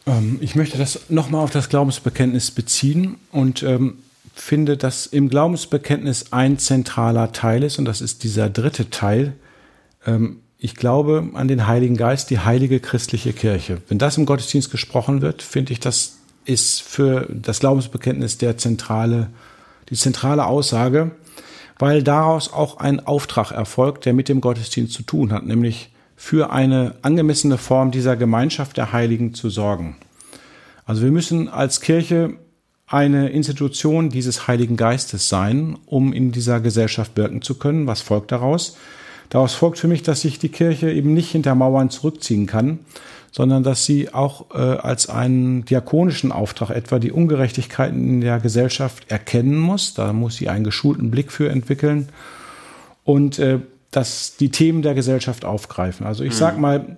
Ähm, 0.08 0.38
ich 0.42 0.56
möchte 0.56 0.78
das 0.78 1.10
nochmal 1.10 1.44
auf 1.44 1.52
das 1.52 1.70
Glaubensbekenntnis 1.70 2.52
beziehen 2.52 3.18
und 3.32 3.64
ähm, 3.64 3.98
finde, 4.34 4.78
dass 4.78 5.06
im 5.06 5.30
Glaubensbekenntnis 5.30 6.32
ein 6.32 6.58
zentraler 6.58 7.32
Teil 7.32 7.64
ist 7.64 7.80
und 7.80 7.86
das 7.86 8.02
ist 8.02 8.24
dieser 8.24 8.50
dritte 8.50 8.90
Teil. 8.90 9.34
Ähm, 10.06 10.38
ich 10.58 10.76
glaube 10.76 11.30
an 11.34 11.48
den 11.48 11.68
Heiligen 11.68 11.98
Geist, 11.98 12.30
die 12.30 12.40
heilige 12.40 12.80
christliche 12.80 13.34
Kirche. 13.34 13.82
Wenn 13.88 13.98
das 13.98 14.18
im 14.18 14.26
Gottesdienst 14.26 14.72
gesprochen 14.72 15.22
wird, 15.22 15.42
finde 15.42 15.74
ich, 15.74 15.80
das 15.80 16.18
ist 16.46 16.82
für 16.82 17.28
das 17.30 17.60
Glaubensbekenntnis 17.60 18.38
der 18.38 18.58
zentrale, 18.58 19.30
die 19.90 19.96
zentrale 19.96 20.46
Aussage 20.46 21.12
weil 21.82 22.04
daraus 22.04 22.54
auch 22.54 22.78
ein 22.78 23.00
Auftrag 23.00 23.52
erfolgt, 23.52 24.06
der 24.06 24.14
mit 24.14 24.30
dem 24.30 24.40
Gottesdienst 24.40 24.94
zu 24.94 25.02
tun 25.02 25.34
hat, 25.34 25.48
nämlich 25.48 25.90
für 26.16 26.52
eine 26.52 26.94
angemessene 27.02 27.58
Form 27.58 27.90
dieser 27.90 28.16
Gemeinschaft 28.16 28.78
der 28.78 28.94
Heiligen 28.94 29.34
zu 29.34 29.50
sorgen. 29.50 29.98
Also 30.86 31.02
wir 31.02 31.12
müssen 31.12 31.50
als 31.50 31.82
Kirche 31.82 32.36
eine 32.86 33.30
Institution 33.30 34.12
dieses 34.12 34.48
Heiligen 34.48 34.78
Geistes 34.78 35.28
sein, 35.28 35.76
um 35.88 36.14
in 36.14 36.32
dieser 36.32 36.60
Gesellschaft 36.60 37.18
wirken 37.18 37.42
zu 37.42 37.56
können. 37.56 37.88
Was 37.88 38.02
folgt 38.02 38.32
daraus? 38.32 38.78
Daraus 39.30 39.56
folgt 39.56 39.80
für 39.80 39.88
mich, 39.88 40.04
dass 40.04 40.22
sich 40.22 40.38
die 40.38 40.50
Kirche 40.50 40.92
eben 40.92 41.16
nicht 41.16 41.32
hinter 41.32 41.56
Mauern 41.56 41.90
zurückziehen 41.90 42.46
kann, 42.46 42.80
sondern 43.32 43.64
dass 43.64 43.86
sie 43.86 44.14
auch 44.14 44.52
äh, 44.54 44.58
als 44.58 45.10
einen 45.10 45.64
diakonischen 45.66 46.32
Auftrag 46.32 46.70
etwa 46.70 47.00
die 47.00 47.12
Ungerechtigkeiten 47.12 48.08
in 48.08 48.22
der 48.22 48.40
Gesellschaft 48.40 49.10
erkennen 49.10 49.58
muss. 49.58 49.94
Da 49.94 50.12
muss 50.14 50.36
sie 50.36 50.50
einen 50.50 50.66
geschulten 50.66 51.12
Blick 51.12 51.32
für 51.32 51.50
entwickeln 51.50 52.10
und 53.06 53.40
äh, 53.40 53.60
dass 53.90 54.38
die 54.38 54.50
Themen 54.50 54.82
der 54.82 54.94
Gesellschaft 54.94 55.46
aufgreifen. 55.46 56.06
Also 56.06 56.24
ich 56.24 56.34
mhm. 56.34 56.38
sag 56.38 56.60
mal, 56.60 56.98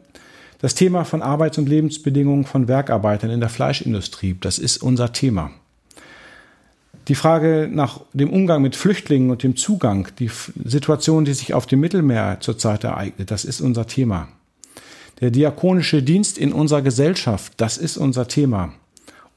das 0.60 0.76
Thema 0.76 1.04
von 1.04 1.22
Arbeits- 1.22 1.58
und 1.58 1.68
Lebensbedingungen 1.68 2.46
von 2.46 2.68
Werkarbeitern 2.68 3.30
in 3.30 3.40
der 3.40 3.50
Fleischindustrie, 3.50 4.38
das 4.40 4.60
ist 4.60 4.78
unser 4.78 5.12
Thema. 5.12 5.52
Die 7.10 7.16
Frage 7.16 7.70
nach 7.70 8.00
dem 8.14 8.30
Umgang 8.30 8.62
mit 8.62 8.78
Flüchtlingen 8.78 9.30
und 9.30 9.44
dem 9.44 9.58
Zugang, 9.58 10.08
die 10.20 10.32
Situation, 10.64 11.26
die 11.26 11.34
sich 11.34 11.54
auf 11.54 11.66
dem 11.66 11.82
Mittelmeer 11.82 12.38
zurzeit 12.40 12.86
ereignet, 12.86 13.30
das 13.30 13.44
ist 13.44 13.60
unser 13.60 13.88
Thema. 13.88 14.30
Der 15.24 15.32
diakonische 15.32 16.04
Dienst 16.04 16.38
in 16.38 16.52
unserer 16.52 16.82
Gesellschaft, 16.82 17.54
das 17.56 17.78
ist 17.78 17.96
unser 17.96 18.28
Thema. 18.28 18.74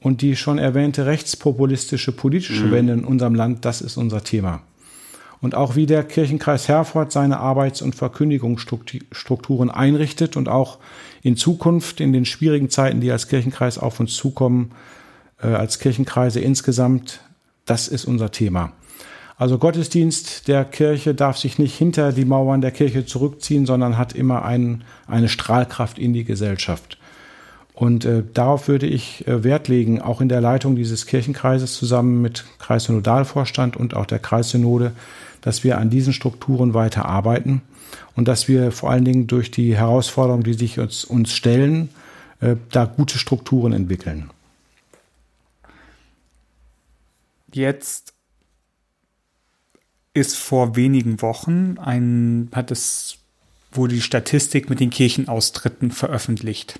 Und 0.01 0.21
die 0.21 0.35
schon 0.35 0.57
erwähnte 0.57 1.05
rechtspopulistische 1.05 2.11
politische 2.11 2.65
mhm. 2.65 2.71
Wende 2.71 2.91
in 2.91 3.05
unserem 3.05 3.35
Land, 3.35 3.63
das 3.63 3.79
ist 3.79 3.95
unser 3.95 4.21
Thema. 4.21 4.59
Und 5.39 5.55
auch 5.55 5.77
wie 5.77 5.85
der 5.85 6.03
Kirchenkreis 6.03 6.67
Herford 6.67 7.13
seine 7.13 7.39
Arbeits- 7.39 7.81
und 7.81 7.95
Verkündigungsstrukturen 7.95 9.71
einrichtet 9.71 10.35
und 10.35 10.49
auch 10.49 10.79
in 11.23 11.37
Zukunft 11.37 12.01
in 12.01 12.11
den 12.11 12.25
schwierigen 12.25 12.69
Zeiten, 12.69 12.99
die 12.99 13.09
als 13.09 13.29
Kirchenkreis 13.29 13.77
auf 13.77 14.01
uns 14.01 14.13
zukommen, 14.13 14.71
äh, 15.41 15.47
als 15.47 15.79
Kirchenkreise 15.79 16.41
insgesamt, 16.41 17.21
das 17.63 17.87
ist 17.87 18.03
unser 18.03 18.31
Thema. 18.31 18.73
Also 19.37 19.59
Gottesdienst 19.59 20.47
der 20.47 20.65
Kirche 20.65 21.13
darf 21.13 21.37
sich 21.37 21.59
nicht 21.59 21.77
hinter 21.77 22.11
die 22.11 22.25
Mauern 22.25 22.61
der 22.61 22.71
Kirche 22.71 23.05
zurückziehen, 23.05 23.67
sondern 23.67 23.97
hat 23.97 24.13
immer 24.13 24.43
ein, 24.43 24.83
eine 25.05 25.29
Strahlkraft 25.29 25.99
in 25.99 26.11
die 26.13 26.23
Gesellschaft. 26.23 26.97
Und 27.75 28.05
äh, 28.05 28.23
darauf 28.33 28.67
würde 28.67 28.87
ich 28.87 29.27
äh, 29.27 29.43
Wert 29.43 29.67
legen, 29.67 30.01
auch 30.01 30.21
in 30.21 30.29
der 30.29 30.41
Leitung 30.41 30.75
dieses 30.75 31.05
Kirchenkreises 31.05 31.75
zusammen 31.75 32.23
mit 32.23 32.45
Kreissynodalvorstand 32.57 33.77
und 33.77 33.93
auch 33.93 34.07
der 34.07 34.17
Kreissynode, 34.17 34.93
dass 35.41 35.63
wir 35.63 35.77
an 35.77 35.91
diesen 35.91 36.13
Strukturen 36.13 36.73
weiter 36.73 37.05
arbeiten 37.05 37.61
und 38.15 38.27
dass 38.27 38.47
wir 38.47 38.71
vor 38.71 38.89
allen 38.89 39.05
Dingen 39.05 39.27
durch 39.27 39.51
die 39.51 39.77
Herausforderungen, 39.77 40.43
die 40.43 40.55
sich 40.55 40.79
uns, 40.79 41.05
uns 41.05 41.31
stellen, 41.31 41.89
äh, 42.39 42.55
da 42.71 42.85
gute 42.85 43.19
Strukturen 43.19 43.73
entwickeln. 43.73 44.31
Jetzt 47.53 48.16
ist 50.17 50.35
vor 50.35 50.75
wenigen 50.75 51.21
Wochen 51.21 51.77
ein, 51.77 52.49
hat 52.51 52.71
es, 52.71 53.19
wurde 53.71 53.93
die 53.95 54.01
Statistik 54.01 54.69
mit 54.69 54.79
den 54.79 54.89
Kirchenaustritten 54.89 55.91
veröffentlicht. 55.91 56.79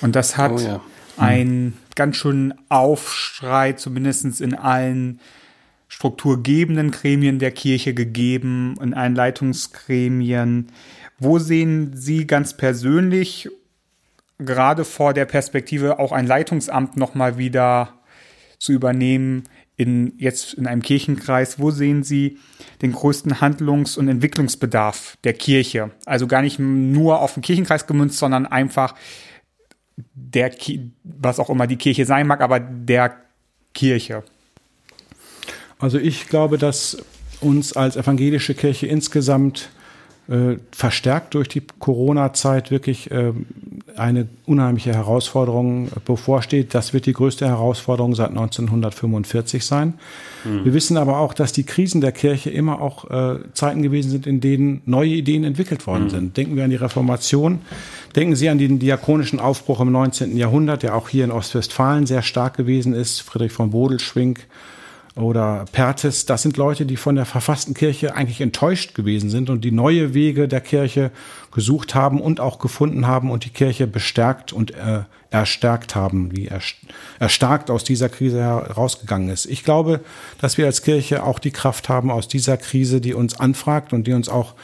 Und 0.00 0.16
das 0.16 0.36
hat 0.36 0.52
oh 0.52 0.58
ja. 0.58 0.74
hm. 0.74 0.80
einen 1.24 1.78
ganz 1.94 2.16
schönen 2.16 2.54
Aufschrei, 2.68 3.74
zumindest 3.74 4.40
in 4.40 4.54
allen 4.54 5.20
strukturgebenden 5.86 6.90
Gremien 6.90 7.38
der 7.38 7.52
Kirche 7.52 7.94
gegeben, 7.94 8.74
in 8.82 8.92
allen 8.92 9.14
Leitungsgremien. 9.14 10.72
Wo 11.20 11.38
sehen 11.38 11.92
Sie 11.94 12.26
ganz 12.26 12.56
persönlich 12.56 13.48
gerade 14.40 14.84
vor 14.84 15.14
der 15.14 15.26
Perspektive 15.26 16.00
auch 16.00 16.10
ein 16.10 16.26
Leitungsamt 16.26 16.96
nochmal 16.96 17.38
wieder 17.38 17.94
zu 18.58 18.72
übernehmen, 18.72 19.44
in, 19.76 20.14
jetzt 20.18 20.54
in 20.54 20.66
einem 20.66 20.82
Kirchenkreis, 20.82 21.58
wo 21.58 21.70
sehen 21.70 22.02
Sie 22.02 22.38
den 22.82 22.92
größten 22.92 23.40
Handlungs- 23.40 23.96
und 23.96 24.08
Entwicklungsbedarf 24.08 25.16
der 25.24 25.32
Kirche? 25.32 25.90
Also 26.04 26.26
gar 26.26 26.42
nicht 26.42 26.58
nur 26.58 27.20
auf 27.20 27.34
den 27.34 27.42
Kirchenkreis 27.42 27.86
gemünzt, 27.86 28.18
sondern 28.18 28.46
einfach 28.46 28.94
der, 30.14 30.52
was 31.02 31.38
auch 31.38 31.50
immer 31.50 31.66
die 31.66 31.76
Kirche 31.76 32.04
sein 32.04 32.26
mag, 32.26 32.40
aber 32.40 32.60
der 32.60 33.16
Kirche. 33.74 34.22
Also 35.78 35.98
ich 35.98 36.28
glaube, 36.28 36.58
dass 36.58 36.98
uns 37.40 37.74
als 37.74 37.96
evangelische 37.96 38.54
Kirche 38.54 38.86
insgesamt 38.86 39.70
äh, 40.28 40.56
verstärkt 40.72 41.34
durch 41.34 41.48
die 41.48 41.62
Corona-Zeit 41.78 42.70
wirklich 42.70 43.10
äh, 43.10 43.32
eine 43.96 44.26
unheimliche 44.46 44.94
Herausforderung 44.94 45.88
bevorsteht. 46.04 46.74
Das 46.74 46.94
wird 46.94 47.06
die 47.06 47.12
größte 47.12 47.46
Herausforderung 47.46 48.14
seit 48.14 48.30
1945 48.30 49.64
sein. 49.64 49.94
Mhm. 50.44 50.64
Wir 50.64 50.74
wissen 50.74 50.96
aber 50.96 51.18
auch, 51.18 51.34
dass 51.34 51.52
die 51.52 51.64
Krisen 51.64 52.00
der 52.00 52.12
Kirche 52.12 52.50
immer 52.50 52.80
auch 52.80 53.10
äh, 53.10 53.38
Zeiten 53.52 53.82
gewesen 53.82 54.10
sind, 54.10 54.26
in 54.26 54.40
denen 54.40 54.80
neue 54.86 55.10
Ideen 55.10 55.44
entwickelt 55.44 55.86
worden 55.86 56.04
mhm. 56.04 56.10
sind. 56.10 56.36
Denken 56.36 56.56
wir 56.56 56.64
an 56.64 56.70
die 56.70 56.76
Reformation, 56.76 57.60
denken 58.16 58.34
Sie 58.34 58.48
an 58.48 58.58
den 58.58 58.78
diakonischen 58.78 59.40
Aufbruch 59.40 59.80
im 59.80 59.92
19. 59.92 60.36
Jahrhundert, 60.36 60.82
der 60.82 60.94
auch 60.96 61.08
hier 61.08 61.24
in 61.24 61.30
Ostwestfalen 61.30 62.06
sehr 62.06 62.22
stark 62.22 62.56
gewesen 62.56 62.94
ist. 62.94 63.20
Friedrich 63.20 63.52
von 63.52 63.70
Bodelschwing 63.70 64.38
oder 65.16 65.64
Pertes, 65.70 66.26
das 66.26 66.42
sind 66.42 66.56
Leute, 66.56 66.86
die 66.86 66.96
von 66.96 67.14
der 67.14 67.24
verfassten 67.24 67.74
Kirche 67.74 68.16
eigentlich 68.16 68.40
enttäuscht 68.40 68.94
gewesen 68.94 69.30
sind 69.30 69.48
und 69.48 69.64
die 69.64 69.70
neue 69.70 70.12
Wege 70.12 70.48
der 70.48 70.60
Kirche 70.60 71.12
gesucht 71.52 71.94
haben 71.94 72.20
und 72.20 72.40
auch 72.40 72.58
gefunden 72.58 73.06
haben 73.06 73.30
und 73.30 73.44
die 73.44 73.50
Kirche 73.50 73.86
bestärkt 73.86 74.52
und 74.52 74.72
äh, 74.72 75.02
erstärkt 75.30 75.94
haben, 75.94 76.36
wie 76.36 76.48
er 76.48 76.60
erstarkt 77.20 77.70
aus 77.70 77.84
dieser 77.84 78.08
Krise 78.08 78.40
herausgegangen 78.40 79.28
ist. 79.28 79.46
Ich 79.46 79.62
glaube, 79.62 80.00
dass 80.40 80.58
wir 80.58 80.66
als 80.66 80.82
Kirche 80.82 81.22
auch 81.22 81.38
die 81.38 81.52
Kraft 81.52 81.88
haben, 81.88 82.10
aus 82.10 82.26
dieser 82.26 82.56
Krise, 82.56 83.00
die 83.00 83.14
uns 83.14 83.38
anfragt 83.38 83.92
und 83.92 84.08
die 84.08 84.14
uns 84.14 84.28
auch 84.28 84.54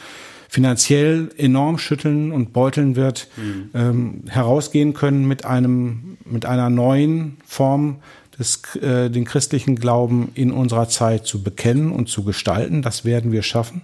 finanziell 0.49 1.29
enorm 1.37 1.77
schütteln 1.77 2.33
und 2.33 2.51
beuteln 2.51 2.97
wird, 2.97 3.29
mhm. 3.37 3.69
ähm, 3.73 4.23
herausgehen 4.27 4.93
können 4.93 5.25
mit 5.25 5.45
einem, 5.45 6.17
mit 6.25 6.45
einer 6.45 6.69
neuen 6.69 7.37
Form 7.45 8.01
des, 8.41 8.75
äh, 8.75 9.09
den 9.09 9.23
christlichen 9.23 9.75
Glauben 9.75 10.31
in 10.33 10.51
unserer 10.51 10.89
Zeit 10.89 11.25
zu 11.25 11.41
bekennen 11.43 11.91
und 11.91 12.09
zu 12.09 12.23
gestalten. 12.23 12.81
Das 12.81 13.05
werden 13.05 13.31
wir 13.31 13.43
schaffen. 13.43 13.83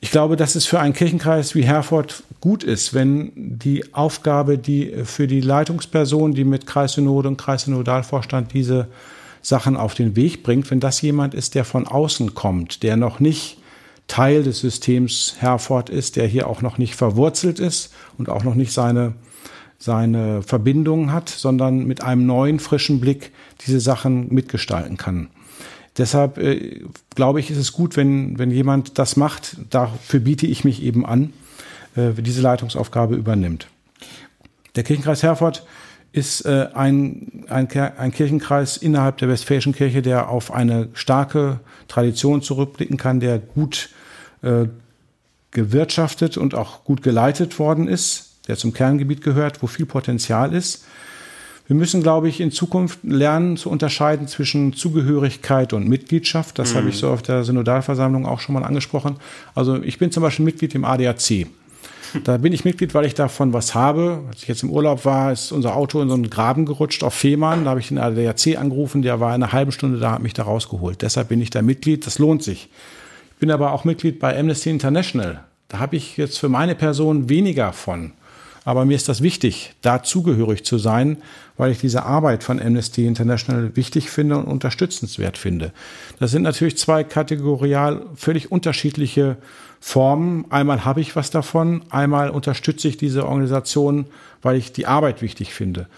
Ich 0.00 0.10
glaube, 0.10 0.34
dass 0.34 0.56
es 0.56 0.66
für 0.66 0.80
einen 0.80 0.94
Kirchenkreis 0.94 1.54
wie 1.54 1.62
Herford 1.62 2.24
gut 2.40 2.64
ist, 2.64 2.92
wenn 2.92 3.30
die 3.36 3.94
Aufgabe, 3.94 4.58
die 4.58 4.92
für 5.04 5.28
die 5.28 5.40
Leitungsperson, 5.40 6.34
die 6.34 6.42
mit 6.42 6.66
Kreissynode 6.66 7.28
und 7.28 7.36
Kreissynodalvorstand 7.36 8.52
diese 8.52 8.88
Sachen 9.42 9.76
auf 9.76 9.94
den 9.94 10.16
Weg 10.16 10.42
bringt, 10.42 10.70
wenn 10.72 10.80
das 10.80 11.00
jemand 11.02 11.34
ist, 11.34 11.54
der 11.54 11.64
von 11.64 11.86
außen 11.86 12.34
kommt, 12.34 12.82
der 12.82 12.96
noch 12.96 13.20
nicht 13.20 13.58
Teil 14.08 14.42
des 14.42 14.58
Systems 14.60 15.36
Herford 15.38 15.88
ist, 15.88 16.16
der 16.16 16.26
hier 16.26 16.48
auch 16.48 16.62
noch 16.62 16.78
nicht 16.78 16.96
verwurzelt 16.96 17.60
ist 17.60 17.92
und 18.18 18.28
auch 18.28 18.42
noch 18.42 18.56
nicht 18.56 18.72
seine, 18.72 19.14
seine 19.82 20.42
Verbindungen 20.42 21.12
hat, 21.12 21.28
sondern 21.28 21.86
mit 21.86 22.04
einem 22.04 22.24
neuen, 22.24 22.60
frischen 22.60 23.00
Blick 23.00 23.32
diese 23.66 23.80
Sachen 23.80 24.32
mitgestalten 24.32 24.96
kann. 24.96 25.28
Deshalb 25.98 26.38
äh, 26.38 26.82
glaube 27.14 27.40
ich, 27.40 27.50
ist 27.50 27.58
es 27.58 27.72
gut, 27.72 27.96
wenn, 27.96 28.38
wenn 28.38 28.52
jemand 28.52 28.98
das 28.98 29.16
macht. 29.16 29.56
Dafür 29.70 30.20
biete 30.20 30.46
ich 30.46 30.64
mich 30.64 30.82
eben 30.82 31.04
an, 31.04 31.32
äh, 31.96 32.12
diese 32.16 32.40
Leitungsaufgabe 32.40 33.16
übernimmt. 33.16 33.66
Der 34.76 34.84
Kirchenkreis 34.84 35.24
Herford 35.24 35.66
ist 36.12 36.46
äh, 36.46 36.68
ein, 36.74 37.44
ein, 37.48 37.68
ein 37.70 38.12
Kirchenkreis 38.12 38.76
innerhalb 38.76 39.18
der 39.18 39.28
Westfälischen 39.28 39.74
Kirche, 39.74 40.00
der 40.00 40.28
auf 40.28 40.52
eine 40.52 40.90
starke 40.94 41.58
Tradition 41.88 42.40
zurückblicken 42.40 42.98
kann, 42.98 43.18
der 43.18 43.38
gut 43.38 43.90
äh, 44.42 44.66
gewirtschaftet 45.50 46.36
und 46.36 46.54
auch 46.54 46.84
gut 46.84 47.02
geleitet 47.02 47.58
worden 47.58 47.88
ist, 47.88 48.31
der 48.48 48.56
zum 48.56 48.72
Kerngebiet 48.72 49.22
gehört, 49.22 49.62
wo 49.62 49.66
viel 49.66 49.86
Potenzial 49.86 50.52
ist. 50.52 50.84
Wir 51.66 51.76
müssen, 51.76 52.02
glaube 52.02 52.28
ich, 52.28 52.40
in 52.40 52.50
Zukunft 52.50 52.98
lernen 53.02 53.56
zu 53.56 53.70
unterscheiden 53.70 54.26
zwischen 54.26 54.72
Zugehörigkeit 54.72 55.72
und 55.72 55.88
Mitgliedschaft. 55.88 56.58
Das 56.58 56.72
mhm. 56.72 56.78
habe 56.78 56.88
ich 56.88 56.98
so 56.98 57.08
auf 57.08 57.22
der 57.22 57.44
Synodalversammlung 57.44 58.26
auch 58.26 58.40
schon 58.40 58.54
mal 58.54 58.64
angesprochen. 58.64 59.16
Also 59.54 59.80
ich 59.82 59.98
bin 59.98 60.10
zum 60.10 60.22
Beispiel 60.22 60.44
Mitglied 60.44 60.74
im 60.74 60.84
ADAC. 60.84 61.46
Da 62.24 62.36
bin 62.36 62.52
ich 62.52 62.64
Mitglied, 62.64 62.92
weil 62.94 63.06
ich 63.06 63.14
davon 63.14 63.52
was 63.52 63.74
habe. 63.74 64.20
Als 64.28 64.42
ich 64.42 64.48
jetzt 64.48 64.62
im 64.62 64.70
Urlaub 64.70 65.04
war, 65.04 65.32
ist 65.32 65.50
unser 65.50 65.74
Auto 65.74 66.02
in 66.02 66.08
so 66.08 66.14
einen 66.14 66.28
Graben 66.28 66.66
gerutscht 66.66 67.04
auf 67.04 67.14
Fehmarn. 67.14 67.64
Da 67.64 67.70
habe 67.70 67.80
ich 67.80 67.88
den 67.88 67.98
ADAC 67.98 68.58
angerufen, 68.58 69.02
der 69.02 69.20
war 69.20 69.32
eine 69.32 69.52
halbe 69.52 69.72
Stunde 69.72 69.98
da, 69.98 70.12
hat 70.12 70.22
mich 70.22 70.34
da 70.34 70.42
rausgeholt. 70.42 71.00
Deshalb 71.00 71.28
bin 71.28 71.40
ich 71.40 71.50
da 71.50 71.62
Mitglied. 71.62 72.06
Das 72.06 72.18
lohnt 72.18 72.42
sich. 72.42 72.68
Ich 73.30 73.38
bin 73.38 73.50
aber 73.50 73.72
auch 73.72 73.84
Mitglied 73.84 74.20
bei 74.20 74.38
Amnesty 74.38 74.68
International. 74.68 75.44
Da 75.68 75.78
habe 75.78 75.96
ich 75.96 76.18
jetzt 76.18 76.38
für 76.38 76.50
meine 76.50 76.74
Person 76.74 77.30
weniger 77.30 77.72
von. 77.72 78.12
Aber 78.64 78.84
mir 78.84 78.94
ist 78.94 79.08
das 79.08 79.22
wichtig, 79.22 79.74
da 79.82 80.02
zugehörig 80.02 80.64
zu 80.64 80.78
sein, 80.78 81.18
weil 81.56 81.72
ich 81.72 81.78
diese 81.78 82.04
Arbeit 82.04 82.44
von 82.44 82.60
Amnesty 82.60 83.06
International 83.06 83.74
wichtig 83.74 84.08
finde 84.08 84.36
und 84.36 84.44
unterstützenswert 84.44 85.36
finde. 85.36 85.72
Das 86.20 86.30
sind 86.30 86.42
natürlich 86.42 86.78
zwei 86.78 87.02
kategorial 87.02 88.06
völlig 88.14 88.52
unterschiedliche 88.52 89.36
Formen. 89.80 90.44
Einmal 90.50 90.84
habe 90.84 91.00
ich 91.00 91.16
was 91.16 91.30
davon, 91.30 91.82
einmal 91.90 92.30
unterstütze 92.30 92.86
ich 92.86 92.96
diese 92.96 93.26
Organisation, 93.26 94.06
weil 94.42 94.56
ich 94.56 94.72
die 94.72 94.86
Arbeit 94.86 95.22
wichtig 95.22 95.52
finde. 95.52 95.88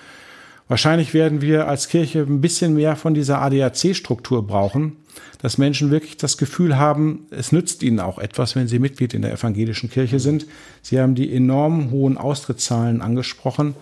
Wahrscheinlich 0.66 1.12
werden 1.12 1.42
wir 1.42 1.68
als 1.68 1.88
Kirche 1.88 2.20
ein 2.20 2.40
bisschen 2.40 2.72
mehr 2.72 2.96
von 2.96 3.12
dieser 3.12 3.42
ADAC-Struktur 3.42 4.46
brauchen, 4.46 4.96
dass 5.40 5.58
Menschen 5.58 5.90
wirklich 5.90 6.16
das 6.16 6.38
Gefühl 6.38 6.76
haben, 6.76 7.26
es 7.30 7.52
nützt 7.52 7.82
ihnen 7.82 8.00
auch 8.00 8.18
etwas, 8.18 8.56
wenn 8.56 8.68
sie 8.68 8.78
Mitglied 8.78 9.14
in 9.14 9.22
der 9.22 9.32
evangelischen 9.32 9.90
Kirche 9.90 10.20
sind. 10.20 10.46
Sie 10.82 11.00
haben 11.00 11.14
die 11.14 11.34
enorm 11.34 11.90
hohen 11.90 12.18
Austrittszahlen 12.18 13.02
angesprochen. 13.02 13.74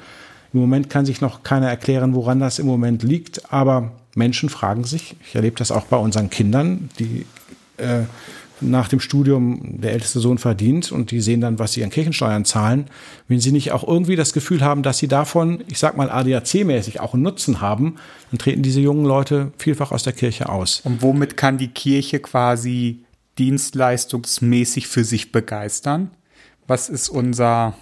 Im 0.52 0.60
Moment 0.60 0.90
kann 0.90 1.06
sich 1.06 1.20
noch 1.20 1.42
keiner 1.42 1.68
erklären, 1.68 2.14
woran 2.14 2.40
das 2.40 2.58
im 2.58 2.66
Moment 2.66 3.02
liegt, 3.02 3.52
aber 3.52 3.92
Menschen 4.14 4.48
fragen 4.48 4.84
sich, 4.84 5.16
ich 5.26 5.34
erlebe 5.34 5.56
das 5.56 5.70
auch 5.70 5.86
bei 5.86 5.96
unseren 5.96 6.28
Kindern, 6.28 6.90
die 6.98 7.24
äh, 7.78 8.02
nach 8.62 8.88
dem 8.88 9.00
Studium 9.00 9.80
der 9.80 9.92
älteste 9.92 10.20
Sohn 10.20 10.38
verdient 10.38 10.92
und 10.92 11.10
die 11.10 11.20
sehen 11.20 11.40
dann, 11.40 11.58
was 11.58 11.72
sie 11.72 11.84
an 11.84 11.90
Kirchensteuern 11.90 12.44
zahlen, 12.44 12.86
wenn 13.28 13.40
sie 13.40 13.52
nicht 13.52 13.72
auch 13.72 13.86
irgendwie 13.86 14.16
das 14.16 14.32
Gefühl 14.32 14.62
haben, 14.62 14.82
dass 14.82 14.98
sie 14.98 15.08
davon, 15.08 15.62
ich 15.68 15.78
sag 15.78 15.96
mal 15.96 16.10
ADAC-mäßig 16.10 17.00
auch 17.00 17.14
einen 17.14 17.22
Nutzen 17.22 17.60
haben, 17.60 17.96
dann 18.30 18.38
treten 18.38 18.62
diese 18.62 18.80
jungen 18.80 19.04
Leute 19.04 19.52
vielfach 19.58 19.92
aus 19.92 20.02
der 20.02 20.12
Kirche 20.12 20.48
aus. 20.48 20.80
Und 20.84 21.02
womit 21.02 21.36
kann 21.36 21.58
die 21.58 21.68
Kirche 21.68 22.20
quasi 22.20 23.04
dienstleistungsmäßig 23.38 24.86
für 24.86 25.04
sich 25.04 25.32
begeistern? 25.32 26.10
Was 26.66 26.88
ist 26.88 27.08
unser 27.08 27.74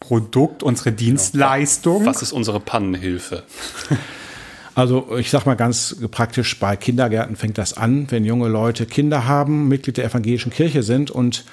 Produkt, 0.00 0.62
unsere 0.62 0.92
Dienstleistung? 0.92 2.06
Was 2.06 2.22
ist 2.22 2.32
unsere 2.32 2.60
Pannenhilfe? 2.60 3.44
Also 4.74 5.16
ich 5.18 5.30
sage 5.30 5.46
mal 5.46 5.54
ganz 5.54 5.96
praktisch, 6.10 6.58
bei 6.58 6.76
Kindergärten 6.76 7.36
fängt 7.36 7.58
das 7.58 7.76
an, 7.76 8.06
wenn 8.10 8.24
junge 8.24 8.48
Leute 8.48 8.86
Kinder 8.86 9.26
haben, 9.26 9.68
Mitglied 9.68 9.98
der 9.98 10.06
evangelischen 10.06 10.50
Kirche 10.50 10.82
sind 10.82 11.10
und 11.10 11.44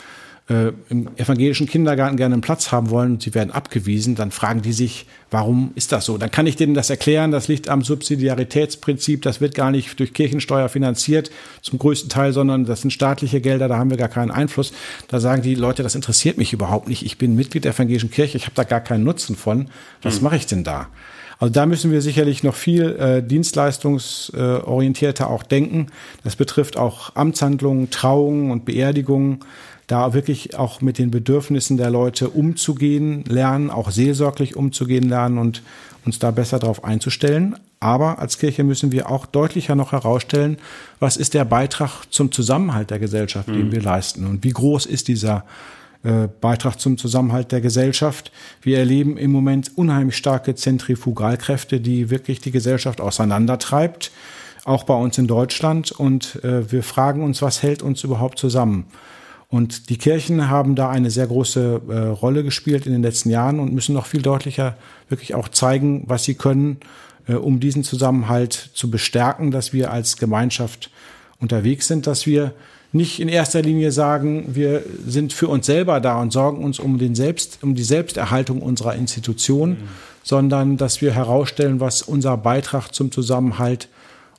äh, 0.49 0.71
im 0.89 1.09
evangelischen 1.17 1.67
Kindergarten 1.67 2.17
gerne 2.17 2.33
einen 2.33 2.41
Platz 2.41 2.71
haben 2.71 2.89
wollen 2.89 3.13
und 3.13 3.21
sie 3.21 3.35
werden 3.35 3.51
abgewiesen, 3.51 4.15
dann 4.15 4.31
fragen 4.31 4.61
die 4.61 4.71
sich, 4.71 5.05
warum 5.29 5.71
ist 5.75 5.91
das 5.91 6.05
so? 6.05 6.17
Dann 6.17 6.31
kann 6.31 6.47
ich 6.47 6.55
denen 6.55 6.73
das 6.73 6.89
erklären, 6.89 7.31
das 7.31 7.47
liegt 7.47 7.69
am 7.69 7.83
Subsidiaritätsprinzip, 7.83 9.21
das 9.21 9.41
wird 9.41 9.53
gar 9.53 9.69
nicht 9.69 9.99
durch 9.99 10.13
Kirchensteuer 10.13 10.69
finanziert 10.69 11.29
zum 11.61 11.77
größten 11.77 12.09
Teil, 12.09 12.33
sondern 12.33 12.65
das 12.65 12.81
sind 12.81 12.91
staatliche 12.91 13.41
Gelder, 13.41 13.67
da 13.67 13.77
haben 13.77 13.91
wir 13.91 13.97
gar 13.97 14.07
keinen 14.07 14.31
Einfluss. 14.31 14.73
Da 15.07 15.19
sagen 15.19 15.43
die 15.43 15.55
Leute, 15.55 15.83
das 15.83 15.93
interessiert 15.93 16.37
mich 16.37 16.51
überhaupt 16.51 16.87
nicht, 16.87 17.05
ich 17.05 17.17
bin 17.17 17.35
Mitglied 17.35 17.65
der 17.65 17.73
evangelischen 17.73 18.09
Kirche, 18.09 18.37
ich 18.37 18.45
habe 18.45 18.55
da 18.55 18.63
gar 18.63 18.81
keinen 18.81 19.03
Nutzen 19.03 19.35
von, 19.35 19.67
was 20.01 20.15
hm. 20.15 20.23
mache 20.23 20.37
ich 20.37 20.47
denn 20.47 20.63
da? 20.63 20.87
Also 21.39 21.53
da 21.53 21.65
müssen 21.65 21.91
wir 21.91 22.01
sicherlich 22.01 22.43
noch 22.43 22.55
viel 22.55 22.95
äh, 22.97 23.23
dienstleistungsorientierter 23.23 25.29
auch 25.29 25.43
denken. 25.43 25.87
Das 26.23 26.35
betrifft 26.35 26.75
auch 26.77 27.15
Amtshandlungen, 27.15 27.89
Trauungen 27.89 28.51
und 28.51 28.65
Beerdigungen. 28.65 29.39
Da 29.87 30.13
wirklich 30.13 30.59
auch 30.59 30.81
mit 30.81 30.97
den 30.99 31.11
Bedürfnissen 31.11 31.77
der 31.77 31.89
Leute 31.89 32.29
umzugehen 32.29 33.23
lernen, 33.23 33.71
auch 33.71 33.89
seelsorglich 33.89 34.55
umzugehen 34.55 35.09
lernen 35.09 35.39
und 35.39 35.63
uns 36.05 36.19
da 36.19 36.29
besser 36.31 36.59
darauf 36.59 36.83
einzustellen. 36.83 37.55
Aber 37.79 38.19
als 38.19 38.37
Kirche 38.37 38.65
müssen 38.65 38.91
wir 38.91 39.09
auch 39.09 39.25
deutlicher 39.25 39.75
noch 39.75 39.93
herausstellen, 39.93 40.57
was 40.99 41.17
ist 41.17 41.33
der 41.33 41.45
Beitrag 41.45 42.03
zum 42.11 42.31
Zusammenhalt 42.31 42.91
der 42.91 42.99
Gesellschaft, 42.99 43.47
den 43.47 43.67
mhm. 43.67 43.71
wir 43.71 43.81
leisten 43.81 44.27
und 44.27 44.43
wie 44.43 44.51
groß 44.51 44.85
ist 44.85 45.07
dieser 45.07 45.37
äh, 45.37 45.78
Beitrag 46.01 46.79
zum 46.79 46.97
Zusammenhalt 46.97 47.51
der 47.51 47.59
Gesellschaft. 47.59 48.31
Wir 48.61 48.79
erleben 48.79 49.17
im 49.17 49.31
Moment 49.31 49.71
unheimlich 49.75 50.15
starke 50.15 50.55
Zentrifugalkräfte, 50.55 51.81
die 51.81 52.09
wirklich 52.09 52.39
die 52.39 52.51
Gesellschaft 52.51 53.01
auseinandertreibt, 53.01 54.11
auch 54.63 54.83
bei 54.85 54.93
uns 54.93 55.17
in 55.17 55.27
Deutschland. 55.27 55.91
Und 55.91 56.43
äh, 56.43 56.71
wir 56.71 56.83
fragen 56.83 57.21
uns, 57.23 57.41
was 57.41 57.63
hält 57.63 57.83
uns 57.83 58.03
überhaupt 58.03 58.39
zusammen? 58.39 58.85
Und 59.49 59.89
die 59.89 59.97
Kirchen 59.97 60.49
haben 60.49 60.75
da 60.75 60.89
eine 60.89 61.09
sehr 61.09 61.25
große 61.25 61.81
äh, 61.89 61.93
Rolle 61.93 62.43
gespielt 62.43 62.85
in 62.85 62.91
den 62.91 63.01
letzten 63.01 63.31
Jahren 63.31 63.59
und 63.59 63.73
müssen 63.73 63.93
noch 63.93 64.05
viel 64.05 64.21
deutlicher 64.21 64.77
wirklich 65.09 65.33
auch 65.33 65.49
zeigen, 65.49 66.03
was 66.05 66.23
sie 66.23 66.35
können, 66.35 66.77
äh, 67.27 67.33
um 67.33 67.59
diesen 67.59 67.83
Zusammenhalt 67.83 68.53
zu 68.73 68.91
bestärken, 68.91 69.49
dass 69.49 69.73
wir 69.73 69.91
als 69.91 70.17
Gemeinschaft 70.17 70.91
unterwegs 71.39 71.87
sind, 71.87 72.05
dass 72.05 72.27
wir 72.27 72.53
nicht 72.91 73.19
in 73.19 73.27
erster 73.27 73.61
Linie 73.61 73.91
sagen, 73.91 74.55
wir 74.55 74.83
sind 75.05 75.31
für 75.33 75.47
uns 75.47 75.65
selber 75.65 75.99
da 75.99 76.19
und 76.19 76.31
sorgen 76.31 76.63
uns 76.63 76.79
um, 76.79 76.97
den 76.97 77.15
Selbst, 77.15 77.59
um 77.61 77.75
die 77.75 77.83
Selbsterhaltung 77.83 78.61
unserer 78.61 78.95
Institution, 78.95 79.71
mhm. 79.71 79.77
sondern 80.23 80.77
dass 80.77 81.01
wir 81.01 81.13
herausstellen, 81.13 81.79
was 81.79 82.01
unser 82.01 82.35
Beitrag 82.37 82.93
zum 82.93 83.11
Zusammenhalt 83.11 83.89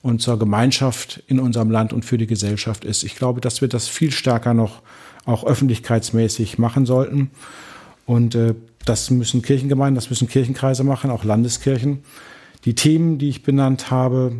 und 0.02 0.20
zur 0.20 0.38
Gemeinschaft 0.38 1.22
in 1.26 1.38
unserem 1.38 1.70
Land 1.70 1.92
und 1.92 2.04
für 2.04 2.18
die 2.18 2.26
Gesellschaft 2.26 2.84
ist. 2.84 3.04
Ich 3.04 3.16
glaube, 3.16 3.40
dass 3.40 3.60
wir 3.60 3.68
das 3.68 3.86
viel 3.86 4.10
stärker 4.10 4.54
noch 4.54 4.82
auch 5.26 5.44
öffentlichkeitsmäßig 5.44 6.58
machen 6.58 6.86
sollten. 6.86 7.30
Und 8.06 8.34
äh, 8.34 8.54
das 8.84 9.10
müssen 9.10 9.42
Kirchengemeinden, 9.42 9.94
das 9.94 10.10
müssen 10.10 10.26
Kirchenkreise 10.26 10.84
machen, 10.84 11.10
auch 11.10 11.22
Landeskirchen. 11.22 12.02
Die 12.64 12.74
Themen, 12.74 13.18
die 13.18 13.28
ich 13.28 13.42
benannt 13.42 13.90
habe, 13.90 14.32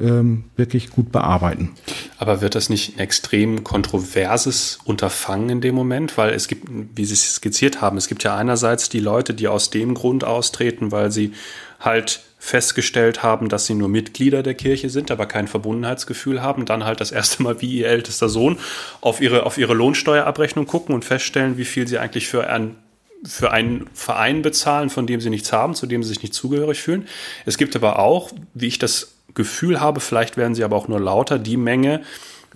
ähm, 0.00 0.44
wirklich 0.56 0.90
gut 0.90 1.12
bearbeiten. 1.12 1.70
Aber 2.18 2.40
wird 2.40 2.54
das 2.54 2.68
nicht 2.68 2.96
ein 2.96 3.00
extrem 3.00 3.64
kontroverses 3.64 4.78
Unterfangen 4.84 5.50
in 5.50 5.60
dem 5.60 5.74
Moment? 5.74 6.16
Weil 6.16 6.30
es 6.30 6.48
gibt, 6.48 6.68
wie 6.68 7.04
Sie 7.04 7.14
es 7.14 7.34
skizziert 7.34 7.80
haben, 7.80 7.96
es 7.96 8.08
gibt 8.08 8.24
ja 8.24 8.36
einerseits 8.36 8.88
die 8.88 9.00
Leute, 9.00 9.34
die 9.34 9.48
aus 9.48 9.70
dem 9.70 9.94
Grund 9.94 10.24
austreten, 10.24 10.92
weil 10.92 11.10
sie 11.10 11.32
halt 11.80 12.20
festgestellt 12.38 13.22
haben, 13.22 13.48
dass 13.48 13.66
sie 13.66 13.74
nur 13.74 13.88
Mitglieder 13.88 14.42
der 14.42 14.54
Kirche 14.54 14.90
sind, 14.90 15.12
aber 15.12 15.26
kein 15.26 15.46
Verbundenheitsgefühl 15.46 16.42
haben, 16.42 16.64
dann 16.64 16.84
halt 16.84 17.00
das 17.00 17.12
erste 17.12 17.42
Mal 17.42 17.60
wie 17.60 17.78
ihr 17.78 17.88
ältester 17.88 18.28
Sohn 18.28 18.58
auf 19.00 19.20
ihre, 19.20 19.46
auf 19.46 19.58
ihre 19.58 19.74
Lohnsteuerabrechnung 19.74 20.66
gucken 20.66 20.92
und 20.92 21.04
feststellen, 21.04 21.56
wie 21.56 21.64
viel 21.64 21.86
sie 21.86 21.98
eigentlich 21.98 22.26
für 22.26 22.48
ein 22.48 22.76
für 23.24 23.52
einen 23.52 23.86
Verein 23.94 24.42
bezahlen, 24.42 24.90
von 24.90 25.06
dem 25.06 25.20
sie 25.20 25.30
nichts 25.30 25.52
haben, 25.52 25.76
zu 25.76 25.86
dem 25.86 26.02
sie 26.02 26.08
sich 26.08 26.22
nicht 26.22 26.34
zugehörig 26.34 26.82
fühlen. 26.82 27.06
Es 27.46 27.56
gibt 27.56 27.76
aber 27.76 28.00
auch, 28.00 28.32
wie 28.54 28.66
ich 28.66 28.80
das 28.80 29.11
Gefühl 29.34 29.80
habe, 29.80 30.00
vielleicht 30.00 30.36
werden 30.36 30.54
sie 30.54 30.64
aber 30.64 30.76
auch 30.76 30.88
nur 30.88 31.00
lauter, 31.00 31.38
die 31.38 31.56
Menge, 31.56 32.02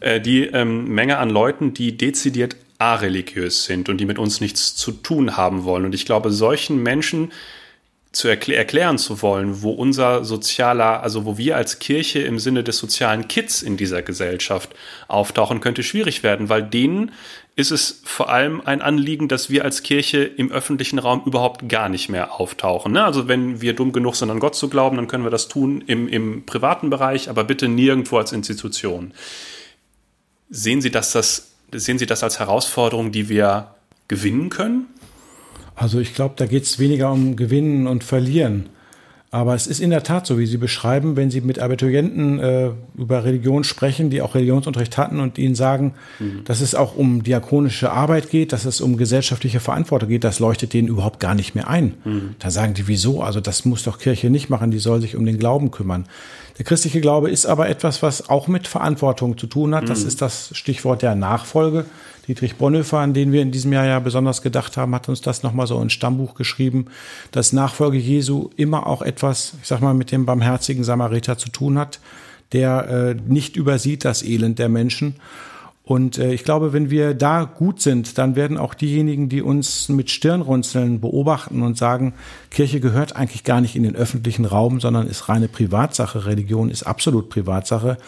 äh, 0.00 0.20
die 0.20 0.44
ähm, 0.46 0.88
Menge 0.88 1.18
an 1.18 1.30
Leuten, 1.30 1.74
die 1.74 1.96
dezidiert 1.96 2.56
areligiös 2.78 3.64
sind 3.64 3.88
und 3.88 3.98
die 3.98 4.04
mit 4.04 4.18
uns 4.18 4.40
nichts 4.40 4.74
zu 4.76 4.92
tun 4.92 5.36
haben 5.36 5.64
wollen. 5.64 5.86
Und 5.86 5.94
ich 5.94 6.04
glaube, 6.04 6.30
solchen 6.30 6.82
Menschen 6.82 7.32
zu 8.16 8.28
erklä 8.28 8.54
erklären 8.54 8.96
zu 8.96 9.20
wollen, 9.20 9.60
wo 9.60 9.72
unser 9.72 10.24
sozialer, 10.24 11.02
also 11.02 11.26
wo 11.26 11.36
wir 11.36 11.54
als 11.54 11.80
Kirche 11.80 12.20
im 12.20 12.38
Sinne 12.38 12.64
des 12.64 12.78
sozialen 12.78 13.28
Kids 13.28 13.60
in 13.60 13.76
dieser 13.76 14.00
Gesellschaft 14.00 14.74
auftauchen, 15.06 15.60
könnte 15.60 15.82
schwierig 15.82 16.22
werden, 16.22 16.48
weil 16.48 16.62
denen 16.62 17.12
ist 17.56 17.72
es 17.72 18.00
vor 18.04 18.30
allem 18.30 18.62
ein 18.64 18.80
Anliegen, 18.80 19.28
dass 19.28 19.50
wir 19.50 19.64
als 19.64 19.82
Kirche 19.82 20.24
im 20.24 20.50
öffentlichen 20.50 20.98
Raum 20.98 21.24
überhaupt 21.26 21.68
gar 21.68 21.90
nicht 21.90 22.08
mehr 22.08 22.40
auftauchen. 22.40 22.92
Ne? 22.92 23.04
Also 23.04 23.28
wenn 23.28 23.60
wir 23.60 23.74
dumm 23.74 23.92
genug 23.92 24.16
sind, 24.16 24.30
an 24.30 24.40
Gott 24.40 24.54
zu 24.54 24.70
glauben, 24.70 24.96
dann 24.96 25.08
können 25.08 25.24
wir 25.24 25.30
das 25.30 25.48
tun 25.48 25.84
im, 25.86 26.08
im 26.08 26.46
privaten 26.46 26.88
Bereich, 26.88 27.28
aber 27.28 27.44
bitte 27.44 27.68
nirgendwo 27.68 28.16
als 28.16 28.32
Institution. 28.32 29.12
Sehen 30.48 30.80
Sie, 30.80 30.90
dass 30.90 31.12
das, 31.12 31.52
sehen 31.70 31.98
Sie 31.98 32.06
das 32.06 32.22
als 32.22 32.38
Herausforderung, 32.38 33.12
die 33.12 33.28
wir 33.28 33.74
gewinnen 34.08 34.48
können? 34.48 34.86
Also 35.76 36.00
ich 36.00 36.14
glaube, 36.14 36.34
da 36.36 36.46
geht 36.46 36.64
es 36.64 36.78
weniger 36.78 37.12
um 37.12 37.36
Gewinnen 37.36 37.86
und 37.86 38.02
Verlieren. 38.02 38.70
Aber 39.32 39.54
es 39.54 39.66
ist 39.66 39.80
in 39.80 39.90
der 39.90 40.02
Tat 40.02 40.26
so, 40.26 40.38
wie 40.38 40.46
Sie 40.46 40.56
beschreiben, 40.56 41.16
wenn 41.16 41.30
Sie 41.30 41.42
mit 41.42 41.58
Abiturienten 41.58 42.38
äh, 42.38 42.70
über 42.96 43.24
Religion 43.24 43.64
sprechen, 43.64 44.08
die 44.08 44.22
auch 44.22 44.34
Religionsunterricht 44.34 44.96
hatten 44.96 45.20
und 45.20 45.36
ihnen 45.36 45.54
sagen, 45.54 45.94
mhm. 46.20 46.44
dass 46.44 46.62
es 46.62 46.74
auch 46.74 46.96
um 46.96 47.22
diakonische 47.22 47.90
Arbeit 47.90 48.30
geht, 48.30 48.52
dass 48.52 48.64
es 48.64 48.80
um 48.80 48.96
gesellschaftliche 48.96 49.60
Verantwortung 49.60 50.08
geht, 50.08 50.24
das 50.24 50.38
leuchtet 50.38 50.72
denen 50.72 50.88
überhaupt 50.88 51.20
gar 51.20 51.34
nicht 51.34 51.54
mehr 51.54 51.68
ein. 51.68 51.94
Mhm. 52.04 52.36
Da 52.38 52.50
sagen 52.50 52.74
die, 52.74 52.88
wieso? 52.88 53.20
Also 53.20 53.40
das 53.40 53.64
muss 53.64 53.82
doch 53.82 53.98
Kirche 53.98 54.30
nicht 54.30 54.48
machen, 54.48 54.70
die 54.70 54.78
soll 54.78 55.02
sich 55.02 55.16
um 55.16 55.26
den 55.26 55.38
Glauben 55.38 55.70
kümmern. 55.70 56.06
Der 56.56 56.64
christliche 56.64 57.02
Glaube 57.02 57.28
ist 57.28 57.44
aber 57.44 57.68
etwas, 57.68 58.02
was 58.02 58.30
auch 58.30 58.48
mit 58.48 58.66
Verantwortung 58.66 59.36
zu 59.36 59.48
tun 59.48 59.74
hat. 59.74 59.84
Mhm. 59.84 59.88
Das 59.88 60.04
ist 60.04 60.22
das 60.22 60.50
Stichwort 60.52 61.02
der 61.02 61.16
Nachfolge. 61.16 61.84
Dietrich 62.28 62.56
Bonhoeffer, 62.56 62.98
an 62.98 63.14
den 63.14 63.30
wir 63.30 63.42
in 63.42 63.52
diesem 63.52 63.72
Jahr 63.72 63.86
ja 63.86 64.00
besonders 64.00 64.42
gedacht 64.42 64.76
haben, 64.76 64.94
hat 64.94 65.08
uns 65.08 65.20
das 65.20 65.42
nochmal 65.42 65.66
so 65.66 65.80
ins 65.80 65.92
Stammbuch 65.92 66.34
geschrieben, 66.34 66.86
dass 67.30 67.52
Nachfolge 67.52 67.98
Jesu 67.98 68.50
immer 68.56 68.86
auch 68.86 69.02
etwas, 69.02 69.54
ich 69.62 69.68
sag 69.68 69.80
mal, 69.80 69.94
mit 69.94 70.10
dem 70.10 70.26
barmherzigen 70.26 70.82
Samariter 70.82 71.38
zu 71.38 71.50
tun 71.50 71.78
hat, 71.78 72.00
der 72.52 72.88
äh, 72.88 73.14
nicht 73.14 73.56
übersieht 73.56 74.04
das 74.04 74.22
Elend 74.22 74.58
der 74.58 74.68
Menschen. 74.68 75.16
Und 75.84 76.18
äh, 76.18 76.32
ich 76.32 76.42
glaube, 76.42 76.72
wenn 76.72 76.90
wir 76.90 77.14
da 77.14 77.44
gut 77.44 77.80
sind, 77.80 78.18
dann 78.18 78.34
werden 78.34 78.58
auch 78.58 78.74
diejenigen, 78.74 79.28
die 79.28 79.40
uns 79.40 79.88
mit 79.88 80.10
Stirnrunzeln 80.10 81.00
beobachten 81.00 81.62
und 81.62 81.78
sagen, 81.78 82.12
Kirche 82.50 82.80
gehört 82.80 83.14
eigentlich 83.14 83.44
gar 83.44 83.60
nicht 83.60 83.76
in 83.76 83.84
den 83.84 83.94
öffentlichen 83.94 84.46
Raum, 84.46 84.80
sondern 84.80 85.06
ist 85.06 85.28
reine 85.28 85.46
Privatsache, 85.46 86.26
Religion 86.26 86.70
ist 86.70 86.82
absolut 86.82 87.28
Privatsache, 87.30 87.98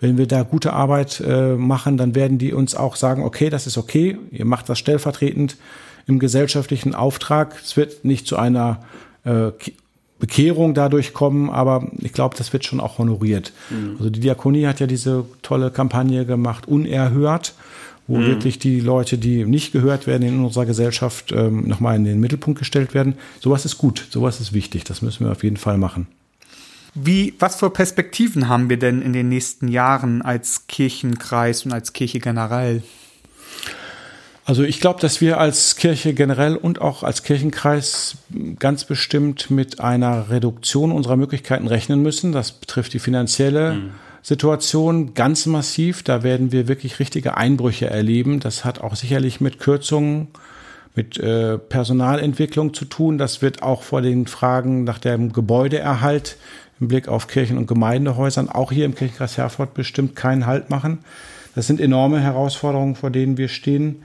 wenn 0.00 0.18
wir 0.18 0.26
da 0.26 0.42
gute 0.42 0.72
Arbeit 0.72 1.20
äh, 1.20 1.54
machen, 1.54 1.96
dann 1.96 2.14
werden 2.14 2.38
die 2.38 2.52
uns 2.52 2.74
auch 2.74 2.96
sagen, 2.96 3.22
okay, 3.22 3.50
das 3.50 3.66
ist 3.66 3.78
okay, 3.78 4.18
ihr 4.30 4.44
macht 4.44 4.68
das 4.68 4.78
stellvertretend 4.78 5.56
im 6.06 6.18
gesellschaftlichen 6.18 6.94
Auftrag. 6.94 7.56
Es 7.62 7.76
wird 7.76 8.04
nicht 8.04 8.26
zu 8.26 8.36
einer 8.36 8.80
äh, 9.24 9.50
Bekehrung 10.18 10.74
dadurch 10.74 11.12
kommen, 11.12 11.50
aber 11.50 11.88
ich 11.98 12.12
glaube, 12.12 12.36
das 12.36 12.52
wird 12.52 12.64
schon 12.64 12.80
auch 12.80 12.98
honoriert. 12.98 13.52
Mhm. 13.70 13.96
Also 13.98 14.10
die 14.10 14.20
Diakonie 14.20 14.66
hat 14.66 14.80
ja 14.80 14.86
diese 14.86 15.24
tolle 15.42 15.70
Kampagne 15.70 16.24
gemacht, 16.24 16.68
unerhört, 16.68 17.54
wo 18.06 18.18
mhm. 18.18 18.26
wirklich 18.26 18.58
die 18.58 18.80
Leute, 18.80 19.18
die 19.18 19.44
nicht 19.44 19.72
gehört 19.72 20.06
werden 20.06 20.26
in 20.26 20.44
unserer 20.44 20.66
Gesellschaft, 20.66 21.32
ähm, 21.32 21.66
nochmal 21.66 21.96
in 21.96 22.04
den 22.04 22.20
Mittelpunkt 22.20 22.58
gestellt 22.58 22.94
werden. 22.94 23.14
Sowas 23.40 23.64
ist 23.64 23.78
gut, 23.78 24.06
sowas 24.10 24.40
ist 24.40 24.52
wichtig, 24.52 24.84
das 24.84 25.02
müssen 25.02 25.26
wir 25.26 25.32
auf 25.32 25.42
jeden 25.42 25.56
Fall 25.56 25.78
machen. 25.78 26.06
Wie, 26.94 27.34
was 27.40 27.56
für 27.56 27.70
Perspektiven 27.70 28.48
haben 28.48 28.70
wir 28.70 28.78
denn 28.78 29.02
in 29.02 29.12
den 29.12 29.28
nächsten 29.28 29.68
Jahren 29.68 30.22
als 30.22 30.66
Kirchenkreis 30.68 31.64
und 31.64 31.72
als 31.72 31.92
Kirche 31.92 32.20
generell? 32.20 32.82
Also 34.46 34.62
ich 34.62 34.78
glaube, 34.78 35.00
dass 35.00 35.20
wir 35.20 35.38
als 35.38 35.76
Kirche 35.76 36.12
generell 36.12 36.56
und 36.56 36.80
auch 36.80 37.02
als 37.02 37.22
Kirchenkreis 37.22 38.16
ganz 38.58 38.84
bestimmt 38.84 39.50
mit 39.50 39.80
einer 39.80 40.28
Reduktion 40.28 40.92
unserer 40.92 41.16
Möglichkeiten 41.16 41.66
rechnen 41.66 42.02
müssen. 42.02 42.32
Das 42.32 42.52
betrifft 42.52 42.92
die 42.92 42.98
finanzielle 42.98 43.74
mhm. 43.74 43.90
Situation 44.22 45.14
ganz 45.14 45.46
massiv. 45.46 46.02
Da 46.02 46.22
werden 46.22 46.52
wir 46.52 46.68
wirklich 46.68 46.98
richtige 46.98 47.38
Einbrüche 47.38 47.88
erleben. 47.88 48.38
Das 48.38 48.66
hat 48.66 48.80
auch 48.82 48.96
sicherlich 48.96 49.40
mit 49.40 49.58
Kürzungen, 49.58 50.28
mit 50.94 51.18
äh, 51.18 51.56
Personalentwicklung 51.56 52.74
zu 52.74 52.84
tun. 52.84 53.16
Das 53.16 53.40
wird 53.40 53.62
auch 53.62 53.82
vor 53.82 54.02
den 54.02 54.26
Fragen 54.26 54.84
nach 54.84 54.98
dem 54.98 55.32
Gebäudeerhalt 55.32 56.36
im 56.80 56.88
Blick 56.88 57.08
auf 57.08 57.28
Kirchen- 57.28 57.58
und 57.58 57.66
Gemeindehäusern 57.66 58.48
auch 58.48 58.72
hier 58.72 58.84
im 58.84 58.94
Kirchenkreis 58.94 59.38
Herford 59.38 59.74
bestimmt 59.74 60.16
keinen 60.16 60.46
Halt 60.46 60.70
machen. 60.70 60.98
Das 61.54 61.66
sind 61.66 61.80
enorme 61.80 62.20
Herausforderungen, 62.20 62.96
vor 62.96 63.10
denen 63.10 63.36
wir 63.36 63.48
stehen. 63.48 64.02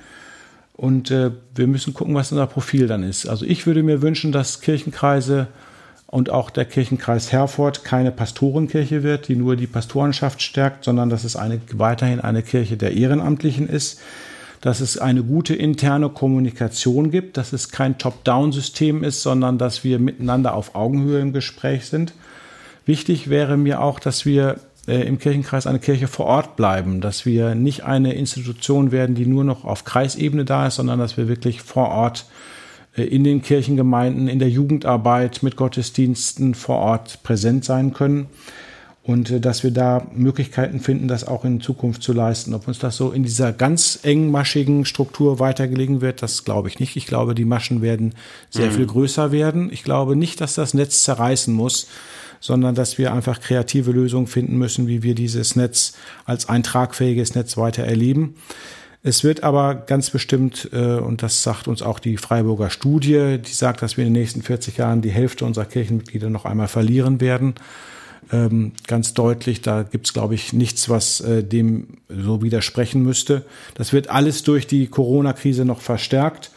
Und 0.73 1.11
äh, 1.11 1.31
wir 1.55 1.67
müssen 1.67 1.93
gucken, 1.93 2.15
was 2.15 2.31
unser 2.31 2.47
Profil 2.47 2.87
dann 2.87 3.03
ist. 3.03 3.27
Also 3.27 3.45
ich 3.45 3.65
würde 3.65 3.83
mir 3.83 4.01
wünschen, 4.01 4.31
dass 4.31 4.61
Kirchenkreise 4.61 5.47
und 6.05 6.29
auch 6.29 6.49
der 6.49 6.65
Kirchenkreis 6.65 7.31
Herford 7.31 7.83
keine 7.83 8.11
Pastorenkirche 8.11 9.03
wird, 9.03 9.27
die 9.27 9.35
nur 9.35 9.55
die 9.55 9.67
Pastorenschaft 9.67 10.41
stärkt, 10.41 10.85
sondern 10.85 11.09
dass 11.09 11.23
es 11.23 11.35
eine, 11.35 11.59
weiterhin 11.73 12.19
eine 12.19 12.43
Kirche 12.43 12.77
der 12.77 12.93
Ehrenamtlichen 12.93 13.67
ist, 13.67 13.99
dass 14.61 14.79
es 14.79 14.97
eine 14.97 15.23
gute 15.23 15.55
interne 15.55 16.09
Kommunikation 16.09 17.11
gibt, 17.11 17.37
dass 17.37 17.53
es 17.53 17.69
kein 17.69 17.97
Top-Down-System 17.97 19.03
ist, 19.03 19.21
sondern 19.21 19.57
dass 19.57 19.83
wir 19.83 19.99
miteinander 19.99 20.53
auf 20.53 20.75
Augenhöhe 20.75 21.19
im 21.19 21.33
Gespräch 21.33 21.85
sind 21.85 22.13
Wichtig 22.89 23.29
wäre 23.29 23.55
mir 23.55 23.83
auch, 23.83 23.99
dass 23.99 24.25
wir 24.25 24.55
äh, 24.87 25.07
im 25.07 25.19
Kirchenkreis 25.19 25.67
eine 25.67 25.77
Kirche 25.77 26.07
vor 26.07 26.25
Ort 26.25 26.55
bleiben, 26.55 27.01
dass 27.01 27.23
wir 27.23 27.53
nicht 27.53 27.83
eine 27.83 28.13
Institution 28.13 28.91
werden, 28.91 29.13
die 29.13 29.27
nur 29.27 29.43
noch 29.43 29.63
auf 29.63 29.83
Kreisebene 29.83 30.43
da 30.43 30.65
ist, 30.65 30.77
sondern 30.77 30.97
dass 30.97 31.15
wir 31.15 31.27
wirklich 31.27 31.61
vor 31.61 31.89
Ort 31.89 32.25
äh, 32.97 33.03
in 33.03 33.23
den 33.23 33.43
Kirchengemeinden, 33.43 34.27
in 34.27 34.39
der 34.39 34.49
Jugendarbeit 34.49 35.43
mit 35.43 35.55
Gottesdiensten 35.55 36.55
vor 36.55 36.77
Ort 36.77 37.21
präsent 37.21 37.63
sein 37.63 37.93
können 37.93 38.25
und 39.03 39.29
äh, 39.29 39.39
dass 39.39 39.63
wir 39.63 39.69
da 39.69 40.07
Möglichkeiten 40.15 40.79
finden, 40.79 41.07
das 41.07 41.27
auch 41.27 41.45
in 41.45 41.61
Zukunft 41.61 42.01
zu 42.01 42.11
leisten. 42.11 42.55
Ob 42.55 42.67
uns 42.67 42.79
das 42.79 42.97
so 42.97 43.11
in 43.11 43.21
dieser 43.21 43.53
ganz 43.53 43.99
engmaschigen 44.01 44.83
Struktur 44.85 45.37
weitergelegen 45.37 46.01
wird, 46.01 46.23
das 46.23 46.43
glaube 46.43 46.69
ich 46.69 46.79
nicht. 46.79 46.95
Ich 46.95 47.05
glaube, 47.05 47.35
die 47.35 47.45
Maschen 47.45 47.83
werden 47.83 48.15
sehr 48.49 48.71
mhm. 48.71 48.71
viel 48.71 48.87
größer 48.87 49.31
werden. 49.31 49.71
Ich 49.71 49.83
glaube 49.83 50.15
nicht, 50.15 50.41
dass 50.41 50.55
das 50.55 50.73
Netz 50.73 51.03
zerreißen 51.03 51.53
muss, 51.53 51.85
sondern 52.39 52.75
dass 52.75 52.97
wir 52.97 53.13
einfach 53.13 53.39
kreative 53.39 53.91
Lösungen 53.91 54.27
finden 54.27 54.57
müssen, 54.57 54.87
wie 54.87 55.03
wir 55.03 55.15
dieses 55.15 55.55
Netz 55.55 55.93
als 56.25 56.49
ein 56.49 56.63
tragfähiges 56.63 57.35
Netz 57.35 57.57
weiter 57.57 57.83
erleben. 57.83 58.35
Es 59.01 59.23
wird 59.23 59.43
aber 59.43 59.75
ganz 59.75 60.09
bestimmt, 60.09 60.69
äh, 60.73 60.97
und 60.97 61.23
das 61.23 61.41
sagt 61.41 61.67
uns 61.69 61.81
auch 61.81 61.99
die 61.99 62.17
Freiburger 62.17 62.69
Studie, 62.69 63.37
die 63.37 63.51
sagt, 63.51 63.81
dass 63.81 63.95
wir 63.95 64.05
in 64.05 64.13
den 64.13 64.21
nächsten 64.21 64.41
40 64.41 64.77
Jahren 64.77 65.01
die 65.01 65.11
Hälfte 65.11 65.45
unserer 65.45 65.65
Kirchenmitglieder 65.65 66.29
noch 66.29 66.45
einmal 66.45 66.67
verlieren 66.67 67.21
werden. 67.21 67.55
Ähm, 68.31 68.73
ganz 68.87 69.13
deutlich, 69.13 69.61
da 69.61 69.83
gibt's 69.83 70.13
glaube 70.13 70.35
ich, 70.35 70.51
nichts, 70.51 70.89
was 70.89 71.21
äh, 71.21 71.43
dem 71.43 71.87
so 72.09 72.41
widersprechen 72.41 73.01
müsste. 73.01 73.45
Das 73.75 73.93
wird 73.93 74.09
alles 74.09 74.43
durch 74.43 74.67
die 74.67 74.87
Corona-Krise 74.87 75.63
noch 75.63 75.79
verstärkt, 75.79 76.51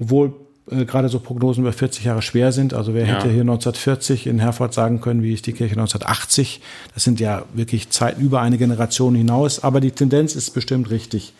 obwohl 0.00 0.32
äh, 0.70 0.84
gerade 0.84 1.08
so 1.08 1.18
Prognosen 1.18 1.62
über 1.62 1.72
40 1.72 2.04
Jahre 2.04 2.22
schwer 2.22 2.52
sind. 2.52 2.74
Also 2.74 2.94
wer 2.94 3.06
ja. 3.06 3.14
hätte 3.14 3.28
hier 3.28 3.40
1940 3.40 4.26
in 4.26 4.38
Herford 4.38 4.72
sagen 4.74 5.00
können, 5.00 5.22
wie 5.22 5.34
ist 5.34 5.46
die 5.46 5.52
Kirche 5.52 5.74
1980? 5.74 6.60
Das 6.94 7.04
sind 7.04 7.20
ja 7.20 7.44
wirklich 7.54 7.90
Zeiten 7.90 8.20
über 8.20 8.40
eine 8.40 8.58
Generation 8.58 9.14
hinaus. 9.14 9.62
Aber 9.64 9.80
die 9.80 9.90
Tendenz 9.90 10.34
ist 10.34 10.50
bestimmt 10.50 10.90
richtig. 10.90 11.32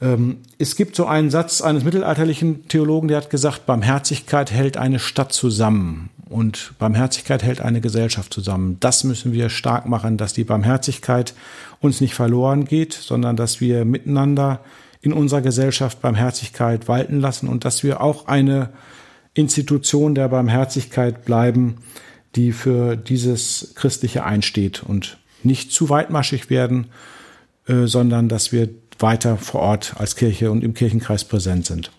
Ähm, 0.00 0.38
es 0.58 0.76
gibt 0.76 0.94
so 0.94 1.06
einen 1.06 1.30
Satz 1.30 1.60
eines 1.62 1.84
mittelalterlichen 1.84 2.68
Theologen, 2.68 3.08
der 3.08 3.18
hat 3.18 3.30
gesagt, 3.30 3.66
Barmherzigkeit 3.66 4.52
hält 4.52 4.76
eine 4.76 4.98
Stadt 4.98 5.32
zusammen 5.32 6.10
und 6.28 6.72
Barmherzigkeit 6.78 7.42
hält 7.42 7.60
eine 7.60 7.80
Gesellschaft 7.80 8.32
zusammen. 8.32 8.76
Das 8.80 9.04
müssen 9.04 9.32
wir 9.32 9.48
stark 9.48 9.86
machen, 9.86 10.16
dass 10.16 10.32
die 10.32 10.44
Barmherzigkeit 10.44 11.34
uns 11.80 12.00
nicht 12.00 12.14
verloren 12.14 12.64
geht, 12.64 12.92
sondern 12.92 13.36
dass 13.36 13.60
wir 13.60 13.84
miteinander 13.84 14.60
in 15.00 15.12
unserer 15.12 15.42
Gesellschaft 15.42 16.00
Barmherzigkeit 16.00 16.88
walten 16.88 17.20
lassen 17.20 17.48
und 17.48 17.64
dass 17.64 17.82
wir 17.82 18.00
auch 18.00 18.26
eine 18.26 18.70
Institution 19.34 20.14
der 20.14 20.28
Barmherzigkeit 20.28 21.24
bleiben, 21.24 21.76
die 22.34 22.52
für 22.52 22.96
dieses 22.96 23.72
Christliche 23.74 24.24
einsteht 24.24 24.82
und 24.82 25.18
nicht 25.42 25.72
zu 25.72 25.88
weitmaschig 25.88 26.50
werden, 26.50 26.86
äh, 27.66 27.86
sondern 27.86 28.28
dass 28.28 28.52
wir 28.52 28.68
weiter 28.98 29.36
vor 29.36 29.60
Ort 29.60 29.94
als 29.98 30.16
Kirche 30.16 30.50
und 30.50 30.64
im 30.64 30.74
Kirchenkreis 30.74 31.24
präsent 31.24 31.66
sind. 31.66 31.90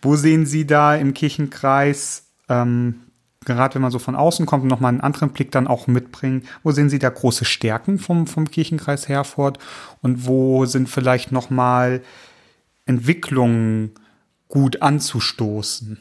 Wo 0.00 0.16
sehen 0.16 0.46
Sie 0.46 0.66
da 0.66 0.96
im 0.96 1.14
Kirchenkreis 1.14 2.24
ähm, 2.48 3.00
gerade 3.44 3.74
wenn 3.74 3.82
man 3.82 3.90
so 3.90 3.98
von 3.98 4.16
außen 4.16 4.46
kommt 4.46 4.64
und 4.64 4.68
nochmal 4.68 4.90
einen 4.90 5.00
anderen 5.00 5.30
Blick 5.30 5.50
dann 5.50 5.66
auch 5.66 5.86
mitbringen, 5.86 6.42
wo 6.62 6.72
sehen 6.72 6.90
Sie 6.90 6.98
da 6.98 7.08
große 7.08 7.44
Stärken 7.44 7.98
vom, 7.98 8.26
vom 8.26 8.50
Kirchenkreis 8.50 9.08
Herford 9.08 9.58
und 10.02 10.26
wo 10.26 10.66
sind 10.66 10.88
vielleicht 10.88 11.32
nochmal 11.32 12.02
Entwicklungen 12.84 13.92
gut 14.48 14.82
anzustoßen? 14.82 15.98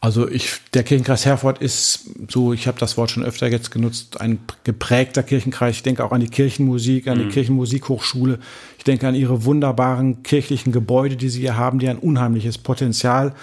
Also 0.00 0.28
ich, 0.28 0.60
der 0.74 0.84
Kirchenkreis 0.84 1.24
Herford 1.24 1.58
ist 1.58 2.10
so, 2.28 2.52
ich 2.52 2.68
habe 2.68 2.78
das 2.78 2.98
Wort 2.98 3.10
schon 3.10 3.24
öfter 3.24 3.48
jetzt 3.48 3.70
genutzt, 3.70 4.20
ein 4.20 4.38
geprägter 4.62 5.22
Kirchenkreis. 5.22 5.76
Ich 5.76 5.82
denke 5.82 6.04
auch 6.04 6.12
an 6.12 6.20
die 6.20 6.28
Kirchenmusik, 6.28 7.08
an 7.08 7.18
die 7.18 7.24
mhm. 7.24 7.30
Kirchenmusikhochschule. 7.30 8.38
Ich 8.76 8.84
denke 8.84 9.08
an 9.08 9.14
ihre 9.14 9.44
wunderbaren 9.44 10.22
kirchlichen 10.22 10.70
Gebäude, 10.70 11.16
die 11.16 11.30
sie 11.30 11.40
hier 11.40 11.56
haben, 11.56 11.78
die 11.78 11.88
ein 11.88 11.98
unheimliches 11.98 12.58
Potenzial 12.58 13.34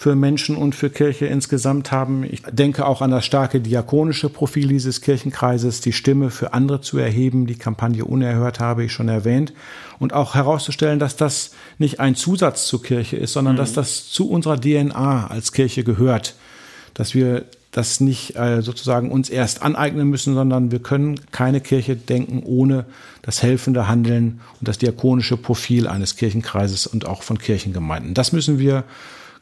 für 0.00 0.16
Menschen 0.16 0.56
und 0.56 0.74
für 0.74 0.88
Kirche 0.88 1.26
insgesamt 1.26 1.92
haben. 1.92 2.24
Ich 2.24 2.40
denke 2.50 2.86
auch 2.86 3.02
an 3.02 3.10
das 3.10 3.26
starke 3.26 3.60
diakonische 3.60 4.30
Profil 4.30 4.68
dieses 4.68 5.02
Kirchenkreises, 5.02 5.82
die 5.82 5.92
Stimme 5.92 6.30
für 6.30 6.54
andere 6.54 6.80
zu 6.80 6.96
erheben. 6.96 7.44
Die 7.44 7.56
Kampagne 7.56 8.06
Unerhört 8.06 8.60
habe 8.60 8.82
ich 8.82 8.94
schon 8.94 9.10
erwähnt. 9.10 9.52
Und 9.98 10.14
auch 10.14 10.34
herauszustellen, 10.34 11.00
dass 11.00 11.16
das 11.16 11.50
nicht 11.76 12.00
ein 12.00 12.14
Zusatz 12.14 12.66
zur 12.66 12.82
Kirche 12.82 13.18
ist, 13.18 13.34
sondern 13.34 13.56
mhm. 13.56 13.58
dass 13.58 13.74
das 13.74 14.08
zu 14.08 14.30
unserer 14.30 14.58
DNA 14.58 15.26
als 15.26 15.52
Kirche 15.52 15.84
gehört. 15.84 16.34
Dass 16.94 17.14
wir 17.14 17.44
das 17.70 18.00
nicht 18.00 18.36
äh, 18.36 18.62
sozusagen 18.62 19.12
uns 19.12 19.28
erst 19.28 19.60
aneignen 19.60 20.08
müssen, 20.08 20.32
sondern 20.32 20.70
wir 20.72 20.78
können 20.78 21.20
keine 21.30 21.60
Kirche 21.60 21.94
denken 21.94 22.42
ohne 22.42 22.86
das 23.20 23.42
helfende 23.42 23.86
Handeln 23.86 24.40
und 24.60 24.66
das 24.66 24.78
diakonische 24.78 25.36
Profil 25.36 25.86
eines 25.86 26.16
Kirchenkreises 26.16 26.86
und 26.86 27.06
auch 27.06 27.22
von 27.22 27.36
Kirchengemeinden. 27.36 28.14
Das 28.14 28.32
müssen 28.32 28.58
wir 28.58 28.84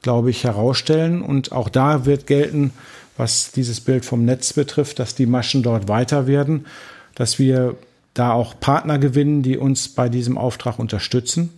glaube 0.02 0.30
ich, 0.30 0.44
herausstellen. 0.44 1.22
Und 1.22 1.52
auch 1.52 1.68
da 1.68 2.06
wird 2.06 2.26
gelten, 2.26 2.72
was 3.16 3.50
dieses 3.52 3.80
Bild 3.80 4.04
vom 4.04 4.24
Netz 4.24 4.52
betrifft, 4.52 4.98
dass 4.98 5.14
die 5.14 5.26
Maschen 5.26 5.62
dort 5.62 5.88
weiter 5.88 6.26
werden, 6.26 6.66
dass 7.14 7.38
wir 7.38 7.76
da 8.14 8.32
auch 8.32 8.58
Partner 8.58 8.98
gewinnen, 8.98 9.42
die 9.42 9.58
uns 9.58 9.88
bei 9.88 10.08
diesem 10.08 10.38
Auftrag 10.38 10.78
unterstützen. 10.78 11.50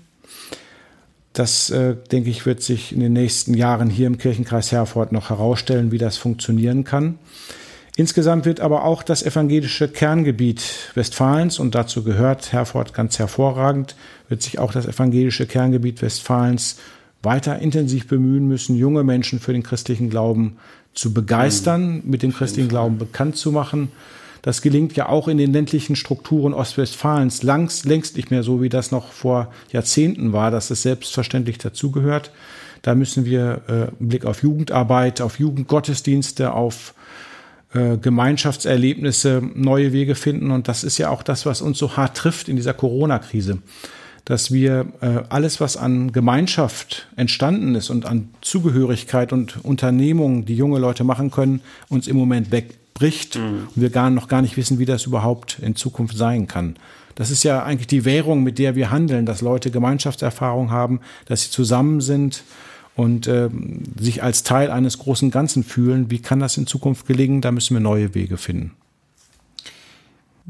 Das, 1.33 1.71
äh, 1.71 1.97
denke 2.11 2.29
ich, 2.31 2.45
wird 2.45 2.63
sich 2.63 2.93
in 2.93 3.01
den 3.01 3.13
nächsten 3.13 3.55
Jahren 3.55 3.89
hier 3.89 4.09
im 4.09 4.19
Kirchenkreis 4.19 4.73
Herford 4.73 5.13
noch 5.13 5.31
herausstellen, 5.31 5.93
wie 5.93 5.99
das 5.99 6.17
funktionieren 6.17 6.85
kann. 6.85 7.19
Insgesamt 7.97 8.47
wird 8.47 8.61
aber 8.61 8.85
auch 8.85 9.03
das 9.03 9.23
evangelische 9.23 9.89
Kerngebiet 9.89 10.91
Westfalens, 10.95 11.59
und 11.59 11.75
dazu 11.75 12.03
gehört 12.03 12.53
Herford 12.53 12.95
ganz 12.95 13.19
hervorragend, 13.19 13.95
wird 14.29 14.43
sich 14.43 14.59
auch 14.59 14.73
das 14.73 14.87
evangelische 14.87 15.47
Kerngebiet 15.47 16.03
Westfalens 16.03 16.79
weiter 17.23 17.59
intensiv 17.59 18.07
bemühen 18.07 18.47
müssen, 18.49 18.77
junge 18.77 19.05
Menschen 19.05 19.41
für 19.41 19.53
den 19.53 19.63
christlichen 19.63 20.11
Glauben 20.11 20.57
zu 20.95 21.13
begeistern, 21.13 21.97
mhm. 21.97 22.03
mit 22.05 22.23
dem 22.23 22.33
christlichen 22.33 22.69
Glauben 22.69 22.99
bekannt 22.99 23.37
zu 23.37 23.53
machen. 23.53 23.89
Das 24.43 24.63
gelingt 24.63 24.97
ja 24.97 25.09
auch 25.09 25.29
in 25.29 25.37
den 25.37 25.53
ländlichen 25.53 25.97
Strukturen 25.97 26.55
Ostwestfalens 26.55 27.43
langs, 27.43 27.85
längst 27.85 28.17
nicht 28.17 28.31
mehr 28.31 28.43
so, 28.43 28.63
wie 28.63 28.71
das 28.71 28.91
noch 28.91 29.13
vor 29.13 29.53
Jahrzehnten 29.71 30.33
war, 30.33 30.51
dass 30.51 30.71
es 30.71 30.83
selbstverständlich 30.83 31.59
dazugehört. 31.59 32.31
Da 32.81 32.95
müssen 32.95 33.27
wir 33.27 33.61
äh, 33.69 33.73
einen 33.73 34.09
Blick 34.09 34.25
auf 34.25 34.43
Jugendarbeit, 34.43 35.21
auf 35.21 35.39
Jugendgottesdienste, 35.39 36.55
auf 36.55 36.95
äh, 37.75 37.99
Gemeinschaftserlebnisse 37.99 39.43
neue 39.55 39.93
Wege 39.93 40.15
finden. 40.15 40.51
Und 40.51 40.69
das 40.69 40.85
ist 40.85 40.97
ja 40.97 41.11
auch 41.11 41.23
das, 41.23 41.45
was 41.45 41.61
uns 41.61 41.77
so 41.77 41.99
hart 41.99 42.17
trifft 42.17 42.49
in 42.49 42.57
dieser 42.57 42.73
Corona-Krise 42.73 43.59
dass 44.25 44.53
wir 44.53 44.87
äh, 45.01 45.23
alles, 45.29 45.61
was 45.61 45.77
an 45.77 46.13
Gemeinschaft 46.13 47.09
entstanden 47.17 47.75
ist 47.75 47.91
und 47.91 48.07
an 48.07 48.29
Zugehörigkeit 48.41 49.33
und 49.33 49.65
Unternehmungen, 49.65 50.45
die 50.45 50.55
junge 50.55 50.79
Leute 50.79 51.05
machen 51.05 51.31
können, 51.31 51.61
uns 51.89 52.07
im 52.07 52.17
Moment 52.17 52.51
wegbricht 52.51 53.37
mhm. 53.37 53.69
und 53.75 53.83
wir 53.83 53.91
gar 53.91 54.11
noch 54.11 54.29
gar 54.29 54.43
nicht 54.43 54.57
wissen, 54.57 54.79
wie 54.79 54.87
das 54.87 55.07
überhaupt 55.07 55.59
in 55.61 55.77
Zukunft 55.77 56.17
sein 56.17 56.47
kann. 56.47 56.77
Das 57.15 57.31
ist 57.31 57.43
ja 57.43 57.63
eigentlich 57.63 57.89
die 57.89 58.05
Währung, 58.05 58.43
mit 58.43 58.59
der 58.59 58.77
wir 58.77 58.91
handeln, 58.91 59.27
dass 59.27 59.41
Leute 59.41 59.71
Gemeinschaftserfahrung 59.71 60.71
haben, 60.71 61.01
dass 61.27 61.43
sie 61.45 61.51
zusammen 61.51 62.01
sind 62.01 62.45
und 62.97 63.27
äh, 63.27 63.49
sich 63.99 64.23
als 64.23 64.43
Teil 64.43 64.71
eines 64.71 64.99
großen 64.99 65.31
Ganzen 65.31 65.65
fühlen. 65.65 66.11
Wie 66.11 66.21
kann 66.21 66.41
das 66.41 66.57
in 66.57 66.67
Zukunft 66.67 67.07
gelingen? 67.07 67.41
Da 67.41 67.53
müssen 67.53 67.75
wir 67.75 67.81
neue 67.81 68.15
Wege 68.15 68.37
finden. 68.37 68.73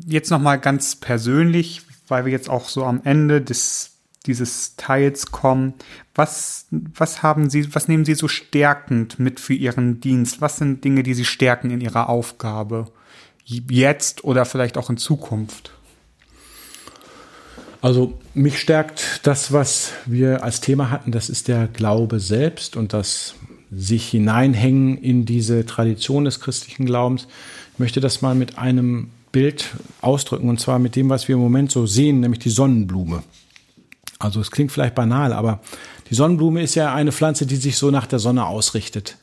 Jetzt 0.06 0.30
noch 0.30 0.40
mal 0.40 0.56
ganz 0.56 0.96
persönlich, 0.96 1.82
weil 2.10 2.24
wir 2.24 2.32
jetzt 2.32 2.50
auch 2.50 2.68
so 2.68 2.84
am 2.84 3.00
Ende 3.04 3.40
des, 3.40 3.98
dieses 4.26 4.76
Teils 4.76 5.30
kommen. 5.30 5.74
Was, 6.14 6.66
was 6.70 7.22
haben 7.22 7.50
Sie, 7.50 7.74
was 7.74 7.88
nehmen 7.88 8.04
Sie 8.04 8.14
so 8.14 8.28
stärkend 8.28 9.18
mit 9.18 9.40
für 9.40 9.54
Ihren 9.54 10.00
Dienst? 10.00 10.40
Was 10.40 10.56
sind 10.56 10.84
Dinge, 10.84 11.02
die 11.02 11.14
Sie 11.14 11.24
stärken 11.24 11.70
in 11.70 11.80
Ihrer 11.80 12.08
Aufgabe? 12.08 12.86
Jetzt 13.44 14.24
oder 14.24 14.44
vielleicht 14.44 14.76
auch 14.78 14.90
in 14.90 14.96
Zukunft? 14.96 15.72
Also 17.82 18.18
mich 18.34 18.60
stärkt 18.60 19.20
das, 19.22 19.52
was 19.52 19.92
wir 20.04 20.44
als 20.44 20.60
Thema 20.60 20.90
hatten, 20.90 21.12
das 21.12 21.30
ist 21.30 21.48
der 21.48 21.66
Glaube 21.66 22.20
selbst 22.20 22.76
und 22.76 22.92
das 22.92 23.34
sich 23.70 24.08
hineinhängen 24.08 24.98
in 24.98 25.24
diese 25.24 25.64
Tradition 25.64 26.24
des 26.24 26.40
christlichen 26.40 26.86
Glaubens. 26.86 27.26
Ich 27.72 27.78
möchte 27.78 28.00
das 28.00 28.20
mal 28.20 28.34
mit 28.34 28.58
einem 28.58 29.10
Bild 29.32 29.70
ausdrücken, 30.00 30.48
und 30.48 30.60
zwar 30.60 30.78
mit 30.78 30.96
dem, 30.96 31.08
was 31.08 31.28
wir 31.28 31.34
im 31.34 31.40
Moment 31.40 31.70
so 31.70 31.86
sehen, 31.86 32.20
nämlich 32.20 32.40
die 32.40 32.50
Sonnenblume. 32.50 33.22
Also 34.18 34.40
es 34.40 34.50
klingt 34.50 34.72
vielleicht 34.72 34.94
banal, 34.94 35.32
aber 35.32 35.60
die 36.10 36.14
Sonnenblume 36.14 36.62
ist 36.62 36.74
ja 36.74 36.94
eine 36.94 37.12
Pflanze, 37.12 37.46
die 37.46 37.56
sich 37.56 37.76
so 37.76 37.90
nach 37.90 38.06
der 38.06 38.18
Sonne 38.18 38.46
ausrichtet. 38.46 39.16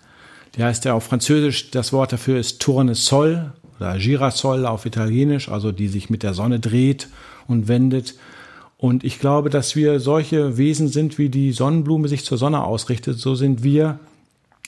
Die 0.55 0.63
heißt 0.63 0.85
ja 0.85 0.93
auf 0.93 1.03
Französisch, 1.03 1.71
das 1.71 1.93
Wort 1.93 2.13
dafür 2.13 2.39
ist 2.39 2.61
Tournesol 2.61 3.51
oder 3.79 3.97
Girasol 3.97 4.65
auf 4.65 4.85
Italienisch, 4.85 5.49
also 5.49 5.71
die 5.71 5.87
sich 5.87 6.09
mit 6.09 6.23
der 6.23 6.33
Sonne 6.33 6.59
dreht 6.59 7.09
und 7.47 7.67
wendet. 7.67 8.15
Und 8.77 9.03
ich 9.03 9.19
glaube, 9.19 9.49
dass 9.49 9.75
wir 9.75 9.99
solche 9.99 10.57
Wesen 10.57 10.87
sind, 10.87 11.17
wie 11.17 11.29
die 11.29 11.51
Sonnenblume 11.51 12.07
sich 12.07 12.25
zur 12.25 12.37
Sonne 12.37 12.63
ausrichtet, 12.63 13.19
so 13.19 13.35
sind 13.35 13.63
wir 13.63 13.99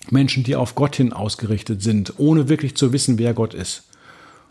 Menschen, 0.10 0.44
die 0.44 0.56
auf 0.56 0.76
Gott 0.76 0.95
hin 0.95 1.14
ausgerichtet 1.14 1.82
sind, 1.82 2.14
ohne 2.18 2.49
wirklich 2.49 2.76
zu 2.76 2.94
wissen, 2.94 3.18
wer 3.18 3.34
Gott 3.34 3.53
ist. 3.53 3.89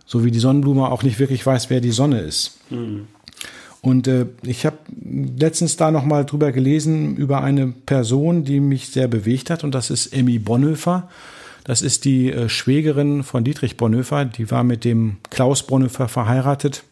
So 0.09 0.25
wie 0.25 0.31
die 0.31 0.39
Sonnenblume 0.39 0.91
auch 0.91 1.03
nicht 1.03 1.19
wirklich 1.19 1.45
weiß, 1.45 1.69
wer 1.69 1.83
die 1.83 1.91
Sonne 1.91 2.21
ist. 2.21 2.59
Mhm. 2.71 3.09
Und 3.83 4.09
äh, 4.09 4.25
ich 4.43 4.65
habe 4.65 4.79
letztens 5.05 5.77
da 5.77 5.91
noch 5.91 6.05
mal 6.05 6.25
drüber 6.25 6.51
gelesen 6.51 7.15
über 7.17 7.43
eine 7.43 7.69
Person, 7.69 8.43
die 8.43 8.59
mich 8.59 8.89
sehr 8.89 9.07
bewegt 9.07 9.51
hat, 9.51 9.65
und 9.65 9.75
das 9.75 9.91
ist 9.91 10.09
Emmy 10.09 10.39
Bonhoeffer. 10.39 11.09
Das 11.65 11.83
ist 11.83 12.07
die 12.07 12.33
äh, 12.33 12.49
Schwägerin 12.49 13.23
von 13.23 13.45
Dietrich 13.45 13.77
Bonhoeffer. 13.77 14.25
Die 14.25 14.51
war 14.51 14.65
mit 14.65 14.87
dem 14.87 15.19
Klaus 15.29 15.63
Bonhoeffer 15.63 16.09
verheiratet, 16.09 16.85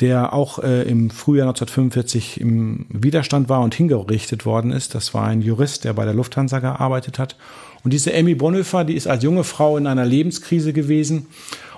der 0.00 0.34
auch 0.34 0.58
äh, 0.58 0.82
im 0.82 1.08
Frühjahr 1.08 1.48
1945 1.48 2.42
im 2.42 2.84
Widerstand 2.90 3.48
war 3.48 3.62
und 3.62 3.74
hingerichtet 3.74 4.44
worden 4.44 4.70
ist. 4.70 4.94
Das 4.94 5.14
war 5.14 5.26
ein 5.26 5.40
Jurist, 5.40 5.84
der 5.84 5.94
bei 5.94 6.04
der 6.04 6.12
Lufthansa 6.12 6.58
gearbeitet 6.58 7.18
hat. 7.18 7.36
Und 7.82 7.94
diese 7.94 8.12
Emmy 8.12 8.34
Bonhoeffer, 8.34 8.84
die 8.84 8.94
ist 8.94 9.06
als 9.06 9.24
junge 9.24 9.44
Frau 9.44 9.78
in 9.78 9.86
einer 9.86 10.04
Lebenskrise 10.04 10.74
gewesen 10.74 11.28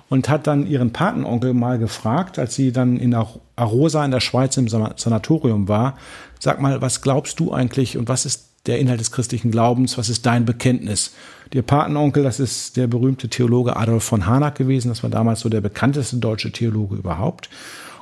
und 0.08 0.28
hat 0.28 0.46
dann 0.46 0.66
ihren 0.66 0.92
Patenonkel 0.92 1.54
mal 1.54 1.78
gefragt, 1.78 2.38
als 2.38 2.54
sie 2.54 2.72
dann 2.72 2.96
in 2.96 3.14
Arosa 3.56 4.04
in 4.04 4.10
der 4.10 4.20
Schweiz 4.20 4.56
im 4.56 4.68
Sanatorium 4.68 5.68
war, 5.68 5.96
sag 6.38 6.60
mal, 6.60 6.80
was 6.82 7.00
glaubst 7.00 7.40
du 7.40 7.52
eigentlich 7.52 7.96
und 7.96 8.08
was 8.08 8.26
ist 8.26 8.50
der 8.66 8.78
Inhalt 8.78 9.00
des 9.00 9.12
christlichen 9.12 9.50
Glaubens, 9.50 9.98
was 9.98 10.08
ist 10.08 10.24
dein 10.26 10.44
Bekenntnis? 10.44 11.14
Ihr 11.52 11.62
Patenonkel, 11.62 12.24
das 12.24 12.40
ist 12.40 12.76
der 12.76 12.86
berühmte 12.86 13.28
Theologe 13.28 13.76
Adolf 13.76 14.02
von 14.04 14.26
Harnack 14.26 14.56
gewesen, 14.56 14.88
das 14.88 15.02
war 15.02 15.10
damals 15.10 15.40
so 15.40 15.48
der 15.48 15.60
bekannteste 15.60 16.16
deutsche 16.16 16.50
Theologe 16.50 16.96
überhaupt. 16.96 17.48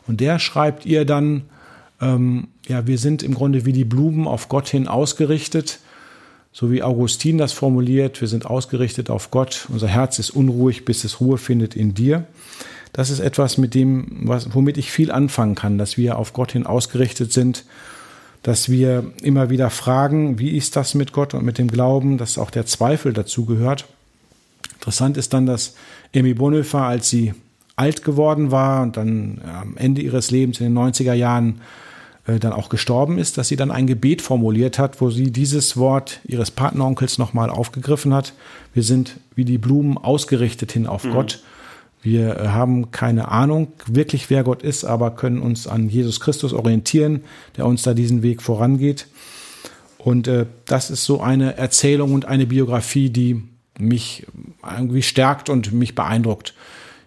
Und 0.07 0.21
der 0.21 0.39
schreibt 0.39 0.87
ihr 0.87 1.05
dann, 1.05 1.43
ähm, 2.01 2.49
ja, 2.67 2.87
wir 2.87 2.99
sind 2.99 3.23
im 3.23 3.35
Grunde 3.35 3.65
wie 3.65 3.73
die 3.73 3.85
Blumen 3.85 4.27
auf 4.27 4.49
Gott 4.49 4.69
hin 4.69 4.89
ausgerichtet 4.89 5.81
so 6.53 6.71
wie 6.71 6.83
Augustin 6.83 7.39
das 7.39 7.53
formuliert, 7.53 8.21
wir 8.21 8.29
sind 8.29 8.47
ausgerichtet 8.47 9.09
auf 9.09 9.31
Gott, 9.31 9.67
unser 9.73 9.89
Herz 9.89 10.19
ist 10.19 10.31
unruhig, 10.31 10.85
bis 10.85 11.05
es 11.05 11.21
Ruhe 11.21 11.39
findet 11.39 11.75
in 11.75 11.95
dir. 11.95 12.27
Das 12.93 13.09
ist 13.09 13.21
etwas, 13.21 13.57
mit 13.57 13.75
dem, 13.75 14.07
was, 14.25 14.55
womit 14.55 14.77
ich 14.77 14.93
viel 14.93 15.11
anfangen 15.11 15.55
kann, 15.55 15.79
dass 15.79 15.97
wir 15.97 16.19
auf 16.19 16.35
Gott 16.35 16.53
hin 16.53 16.67
ausgerichtet 16.67 17.33
sind, 17.33 17.65
dass 18.43 18.69
wir 18.69 19.05
immer 19.23 19.49
wieder 19.49 19.71
fragen, 19.71 20.39
wie 20.39 20.57
ist 20.57 20.77
das 20.77 20.95
mit 20.95 21.13
Gott 21.13 21.33
und 21.33 21.45
mit 21.45 21.57
dem 21.57 21.69
Glauben, 21.69 22.19
dass 22.19 22.37
auch 22.37 22.51
der 22.51 22.67
Zweifel 22.67 23.15
dazu 23.15 23.47
gehört. 23.47 23.87
Interessant 24.75 25.17
ist 25.17 25.33
dann, 25.33 25.47
dass 25.47 25.75
Emmy 26.13 26.35
Bonhoeffer, 26.35 26.83
als 26.83 27.09
sie 27.09 27.33
alt 27.77 28.05
geworden 28.05 28.51
war 28.51 28.83
und 28.83 28.97
dann 28.99 29.41
am 29.45 29.77
Ende 29.77 30.03
ihres 30.03 30.31
Lebens 30.31 30.61
in 30.61 30.67
den 30.67 30.77
90er 30.77 31.15
Jahren 31.15 31.63
dann 32.25 32.53
auch 32.53 32.69
gestorben 32.69 33.19
ist, 33.19 33.37
dass 33.37 33.49
sie 33.49 33.57
dann 33.57 33.73
ein 33.73 33.89
Gebet 33.89 34.23
formuliert 34.23 34.79
hat, 34.79 35.01
wo 35.01 35.11
sie 35.11 35.33
dieses 35.33 35.77
Wort 35.77 36.21
ihres 36.25 36.53
Partneronkels 36.53 37.19
nochmal 37.19 37.51
aufgegriffen 37.51 38.15
hat. 38.15 38.33
Wir 38.73 38.85
sind 38.85 39.17
wie 39.35 39.45
die 39.45 39.59
Blumen 39.59 39.99
ausgerichtet 39.99 40.71
hin 40.71 40.87
auf 40.87 41.03
mhm. 41.05 41.13
Gott. 41.13 41.43
Wir 42.03 42.39
äh, 42.39 42.49
haben 42.49 42.91
keine 42.91 43.29
Ahnung 43.29 43.73
wirklich, 43.87 44.29
wer 44.29 44.45
Gott 44.45 44.63
ist, 44.63 44.85
aber 44.85 45.13
können 45.13 45.41
uns 45.41 45.67
an 45.67 45.89
Jesus 45.89 46.21
Christus 46.21 46.53
orientieren, 46.53 47.23
der 47.57 47.67
uns 47.67 47.83
da 47.83 47.95
diesen 47.95 48.23
Weg 48.23 48.43
vorangeht. 48.43 49.07
Und 49.99 50.27
äh, 50.27 50.47
das 50.65 50.91
ist 50.91 51.05
so 51.05 51.21
eine 51.21 51.57
Erzählung 51.57 52.13
und 52.13 52.25
eine 52.25 52.47
Biografie, 52.47 53.09
die 53.09 53.43
mich 53.79 54.27
irgendwie 54.69 55.03
stärkt 55.03 55.49
und 55.49 55.73
mich 55.73 55.95
beeindruckt. 55.95 56.55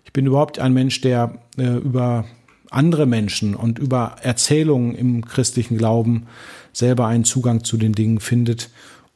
Ich 0.05 0.13
bin 0.13 0.25
überhaupt 0.25 0.59
ein 0.59 0.73
Mensch, 0.73 1.01
der 1.01 1.39
äh, 1.57 1.75
über 1.75 2.25
andere 2.71 3.05
Menschen 3.05 3.55
und 3.55 3.79
über 3.79 4.17
Erzählungen 4.21 4.95
im 4.95 5.25
christlichen 5.25 5.77
Glauben 5.77 6.27
selber 6.73 7.07
einen 7.07 7.23
Zugang 7.23 7.63
zu 7.63 7.77
den 7.77 7.93
Dingen 7.93 8.19
findet 8.19 8.69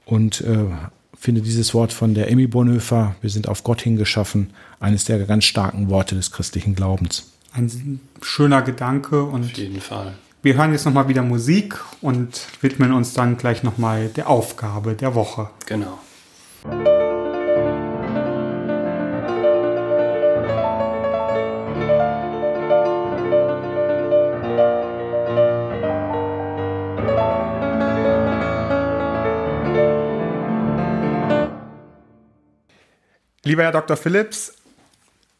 und 0.06 0.42
äh, 0.42 0.66
finde 1.18 1.42
dieses 1.42 1.74
Wort 1.74 1.92
von 1.92 2.14
der 2.14 2.32
Emmy 2.32 2.48
Bonhoeffer, 2.48 3.16
wir 3.22 3.30
sind 3.30 3.48
auf 3.50 3.64
Gott 3.64 3.82
hingeschaffen, 3.82 4.52
eines 4.80 5.04
der 5.04 5.20
ganz 5.26 5.44
starken 5.44 5.90
Worte 5.90 6.16
des 6.16 6.32
christlichen 6.32 6.76
Glaubens. 6.76 7.32
Ein 7.52 8.00
schöner 8.22 8.62
Gedanke 8.62 9.24
und 9.24 9.44
Auf 9.46 9.52
jeden 9.54 9.82
Fall. 9.82 10.14
wir 10.42 10.56
hören 10.56 10.72
jetzt 10.72 10.86
nochmal 10.86 11.10
wieder 11.10 11.24
Musik 11.24 11.80
und 12.02 12.42
widmen 12.62 12.94
uns 12.94 13.14
dann 13.14 13.38
gleich 13.38 13.64
nochmal 13.64 14.08
der 14.10 14.30
Aufgabe 14.30 14.94
der 14.94 15.16
Woche. 15.16 15.50
Genau. 15.66 16.00
Lieber 33.50 33.64
Herr 33.64 33.72
Dr. 33.72 33.98
Phillips, 33.98 34.54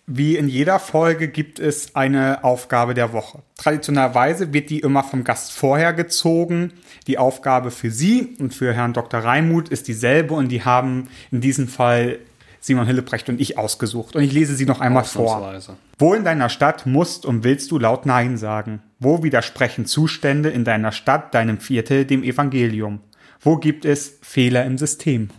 wie 0.08 0.36
in 0.36 0.48
jeder 0.50 0.80
Folge 0.80 1.28
gibt 1.28 1.60
es 1.60 1.96
eine 1.96 2.44
Aufgabe 2.44 2.96
der 2.96 3.14
Woche. 3.14 3.44
Traditionellerweise 3.56 4.52
wird 4.52 4.72
die 4.72 4.80
immer 4.80 5.04
vom 5.04 5.24
Gast 5.24 5.52
vorher 5.52 5.94
gezogen. 5.94 6.74
Die 7.06 7.20
Aufgabe 7.20 7.70
für 7.70 7.92
Sie 7.92 8.36
und 8.40 8.56
für 8.56 8.74
Herrn 8.74 8.94
Dr. 8.94 9.20
Reimuth 9.20 9.70
ist 9.70 9.88
dieselbe 9.88 10.34
und 10.34 10.50
die 10.50 10.66
haben 10.66 11.08
in 11.30 11.40
diesem 11.40 11.68
Fall 11.68 12.18
Simon 12.60 12.88
Hillebrecht 12.88 13.30
und 13.30 13.40
ich 13.40 13.60
ausgesucht. 13.60 14.16
Und 14.16 14.24
ich 14.24 14.34
lese 14.34 14.56
sie 14.56 14.66
noch 14.66 14.82
einmal 14.82 15.04
vor. 15.04 15.62
Wo 16.00 16.16
in 16.16 16.24
deiner 16.24 16.50
Stadt 16.50 16.88
musst 16.88 17.28
und 17.28 17.44
willst 17.44 17.70
du 17.70 17.78
laut 17.78 18.08
Nein 18.08 18.40
sagen? 18.40 18.82
Wo 18.98 19.22
widersprechen 19.22 19.86
Zustände 19.86 20.50
in 20.50 20.64
deiner 20.64 20.94
Stadt, 20.94 21.36
deinem 21.36 21.60
Viertel, 21.60 22.06
dem 22.06 22.24
Evangelium? 22.24 23.02
Wo 23.40 23.58
gibt 23.58 23.86
es 23.86 24.18
Fehler 24.24 24.66
im 24.66 24.80
System? 24.80 25.30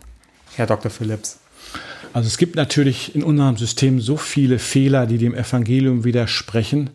Herr 0.54 0.68
Dr. 0.68 0.92
Phillips. 0.92 1.39
Also 2.12 2.26
es 2.26 2.38
gibt 2.38 2.56
natürlich 2.56 3.14
in 3.14 3.22
unserem 3.22 3.56
System 3.56 4.00
so 4.00 4.16
viele 4.16 4.58
Fehler, 4.58 5.06
die 5.06 5.18
dem 5.18 5.34
Evangelium 5.34 6.04
widersprechen. 6.04 6.90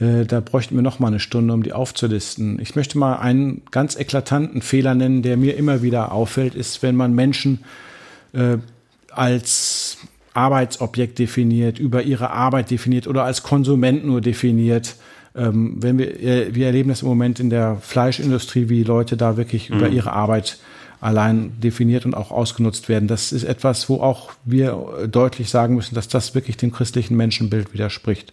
Äh, 0.00 0.24
Da 0.24 0.40
bräuchten 0.40 0.76
wir 0.76 0.82
noch 0.82 0.98
mal 0.98 1.08
eine 1.08 1.20
Stunde, 1.20 1.52
um 1.52 1.62
die 1.62 1.72
aufzulisten. 1.72 2.60
Ich 2.60 2.76
möchte 2.76 2.98
mal 2.98 3.16
einen 3.16 3.62
ganz 3.70 3.96
eklatanten 3.96 4.62
Fehler 4.62 4.94
nennen, 4.94 5.22
der 5.22 5.36
mir 5.36 5.56
immer 5.56 5.82
wieder 5.82 6.12
auffällt, 6.12 6.54
ist, 6.54 6.82
wenn 6.82 6.96
man 6.96 7.14
Menschen 7.14 7.60
äh, 8.32 8.58
als 9.10 9.98
Arbeitsobjekt 10.34 11.18
definiert, 11.18 11.78
über 11.78 12.02
ihre 12.02 12.30
Arbeit 12.30 12.70
definiert 12.70 13.06
oder 13.06 13.24
als 13.24 13.42
Konsument 13.42 14.06
nur 14.06 14.20
definiert. 14.20 14.96
Ähm, 15.34 15.76
wenn 15.80 15.98
wir, 15.98 16.20
äh, 16.22 16.54
wir 16.54 16.66
erleben 16.66 16.88
das 16.90 17.02
im 17.02 17.08
Moment 17.08 17.40
in 17.40 17.50
der 17.50 17.78
Fleischindustrie, 17.80 18.68
wie 18.68 18.82
Leute 18.82 19.16
da 19.16 19.36
wirklich 19.36 19.70
über 19.70 19.88
ihre 19.88 20.12
Arbeit 20.12 20.58
allein 21.02 21.52
definiert 21.60 22.06
und 22.06 22.14
auch 22.14 22.30
ausgenutzt 22.30 22.88
werden. 22.88 23.08
Das 23.08 23.32
ist 23.32 23.42
etwas, 23.42 23.88
wo 23.88 23.96
auch 23.96 24.30
wir 24.44 25.08
deutlich 25.10 25.50
sagen 25.50 25.74
müssen, 25.74 25.96
dass 25.96 26.06
das 26.06 26.34
wirklich 26.34 26.56
dem 26.56 26.70
christlichen 26.70 27.16
Menschenbild 27.16 27.74
widerspricht. 27.74 28.32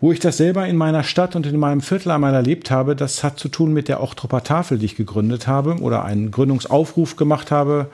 Wo 0.00 0.10
ich 0.10 0.18
das 0.18 0.38
selber 0.38 0.66
in 0.66 0.76
meiner 0.76 1.04
Stadt 1.04 1.36
und 1.36 1.46
in 1.46 1.58
meinem 1.58 1.82
Viertel 1.82 2.10
einmal 2.10 2.34
erlebt 2.34 2.70
habe, 2.70 2.96
das 2.96 3.22
hat 3.22 3.38
zu 3.38 3.48
tun 3.48 3.74
mit 3.74 3.86
der 3.86 4.02
Ochtroper 4.02 4.42
Tafel, 4.42 4.78
die 4.78 4.86
ich 4.86 4.96
gegründet 4.96 5.46
habe 5.46 5.76
oder 5.80 6.04
einen 6.04 6.30
Gründungsaufruf 6.30 7.16
gemacht 7.16 7.50
habe, 7.50 7.88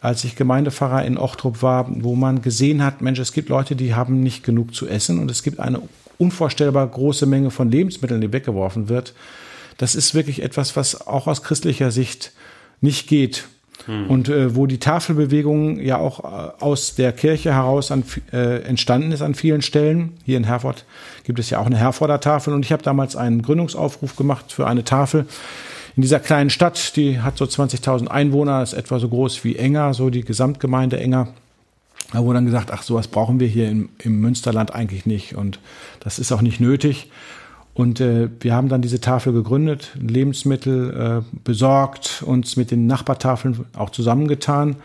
als 0.00 0.22
ich 0.22 0.36
Gemeindepfarrer 0.36 1.04
in 1.04 1.18
Ochtrup 1.18 1.62
war, 1.62 1.86
wo 1.90 2.14
man 2.14 2.42
gesehen 2.42 2.82
hat, 2.82 3.02
Mensch, 3.02 3.18
es 3.18 3.32
gibt 3.32 3.48
Leute, 3.48 3.74
die 3.74 3.94
haben 3.94 4.20
nicht 4.22 4.44
genug 4.44 4.72
zu 4.74 4.86
essen 4.86 5.18
und 5.18 5.30
es 5.30 5.42
gibt 5.42 5.58
eine 5.58 5.82
unvorstellbar 6.16 6.86
große 6.86 7.26
Menge 7.26 7.50
von 7.50 7.70
Lebensmitteln, 7.70 8.20
die 8.20 8.32
weggeworfen 8.32 8.88
wird. 8.88 9.14
Das 9.78 9.96
ist 9.96 10.14
wirklich 10.14 10.42
etwas, 10.42 10.76
was 10.76 11.06
auch 11.06 11.26
aus 11.26 11.42
christlicher 11.42 11.90
Sicht 11.90 12.32
nicht 12.80 13.08
geht. 13.08 13.48
Und 14.08 14.28
äh, 14.28 14.54
wo 14.54 14.66
die 14.66 14.78
Tafelbewegung 14.78 15.80
ja 15.80 15.96
auch 15.96 16.20
äh, 16.22 16.62
aus 16.62 16.94
der 16.94 17.12
Kirche 17.12 17.54
heraus 17.54 17.90
an, 17.90 18.04
äh, 18.30 18.62
entstanden 18.62 19.10
ist 19.10 19.22
an 19.22 19.34
vielen 19.34 19.62
Stellen. 19.62 20.12
Hier 20.24 20.36
in 20.36 20.44
Herford 20.44 20.84
gibt 21.24 21.38
es 21.38 21.48
ja 21.48 21.58
auch 21.58 21.66
eine 21.66 21.78
Herforder 21.78 22.20
Tafel 22.20 22.52
und 22.52 22.64
ich 22.64 22.72
habe 22.72 22.82
damals 22.82 23.16
einen 23.16 23.40
Gründungsaufruf 23.40 24.16
gemacht 24.16 24.52
für 24.52 24.66
eine 24.66 24.84
Tafel 24.84 25.26
in 25.96 26.02
dieser 26.02 26.20
kleinen 26.20 26.50
Stadt, 26.50 26.96
die 26.96 27.20
hat 27.20 27.36
so 27.36 27.44
20.000 27.44 28.06
Einwohner, 28.08 28.62
ist 28.62 28.72
etwa 28.72 28.98
so 28.98 29.08
groß 29.08 29.44
wie 29.44 29.56
Enger, 29.56 29.92
so 29.94 30.10
die 30.10 30.24
Gesamtgemeinde 30.24 30.98
Enger. 30.98 31.28
Da 32.12 32.24
wurde 32.24 32.36
dann 32.36 32.46
gesagt, 32.46 32.70
ach, 32.72 32.82
sowas 32.82 33.08
brauchen 33.08 33.38
wir 33.38 33.46
hier 33.46 33.68
im, 33.68 33.90
im 33.98 34.20
Münsterland 34.20 34.74
eigentlich 34.74 35.06
nicht 35.06 35.34
und 35.34 35.60
das 36.00 36.18
ist 36.18 36.32
auch 36.32 36.42
nicht 36.42 36.60
nötig. 36.60 37.10
Und 37.74 38.00
äh, 38.00 38.28
wir 38.40 38.54
haben 38.54 38.68
dann 38.68 38.82
diese 38.82 39.00
Tafel 39.00 39.32
gegründet, 39.32 39.92
Lebensmittel 39.98 41.22
äh, 41.22 41.36
besorgt, 41.44 42.22
uns 42.26 42.56
mit 42.56 42.70
den 42.70 42.86
Nachbartafeln 42.86 43.64
auch 43.76 43.90
zusammengetan. 43.90 44.76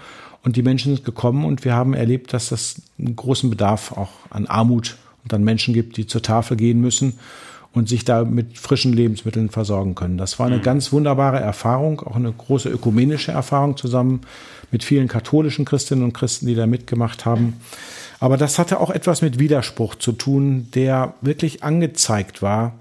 Und 0.43 0.55
die 0.55 0.63
Menschen 0.63 0.95
sind 0.95 1.05
gekommen 1.05 1.43
und 1.43 1.65
wir 1.65 1.73
haben 1.73 1.93
erlebt, 1.93 2.31
dass 2.31 2.49
das 2.49 2.81
einen 2.99 3.15
großen 3.15 3.49
Bedarf 3.49 3.91
auch 3.91 4.11
an 4.29 4.45
Armut 4.45 4.95
und 5.23 5.33
an 5.33 5.43
Menschen 5.43 5.73
gibt, 5.73 5.97
die 5.97 6.05
zur 6.05 6.21
Tafel 6.21 6.55
gehen 6.55 6.79
müssen 6.79 7.13
und 7.75 7.89
sich 7.89 8.05
da 8.05 8.23
mit 8.23 8.57
frischen 8.57 8.93
Lebensmitteln 8.93 9.49
versorgen 9.49 9.95
können. 9.95 10.17
Das 10.17 10.39
war 10.39 10.45
eine 10.47 10.61
ganz 10.61 10.93
wunderbare 10.93 11.39
Erfahrung, 11.39 11.99
auch 11.99 12.15
eine 12.15 12.31
große 12.31 12.69
ökumenische 12.69 13.33
Erfahrung 13.33 13.75
zusammen 13.75 14.21
mit 14.71 14.83
vielen 14.83 15.09
katholischen 15.09 15.65
Christinnen 15.65 16.03
und 16.03 16.13
Christen, 16.13 16.47
die 16.47 16.55
da 16.55 16.67
mitgemacht 16.67 17.25
haben. 17.25 17.55
Aber 18.25 18.37
das 18.37 18.57
hatte 18.57 18.79
auch 18.79 18.89
etwas 18.89 19.21
mit 19.21 19.37
Widerspruch 19.37 19.93
zu 19.93 20.11
tun, 20.11 20.67
der 20.73 21.13
wirklich 21.21 21.63
angezeigt 21.63 22.41
war 22.41 22.73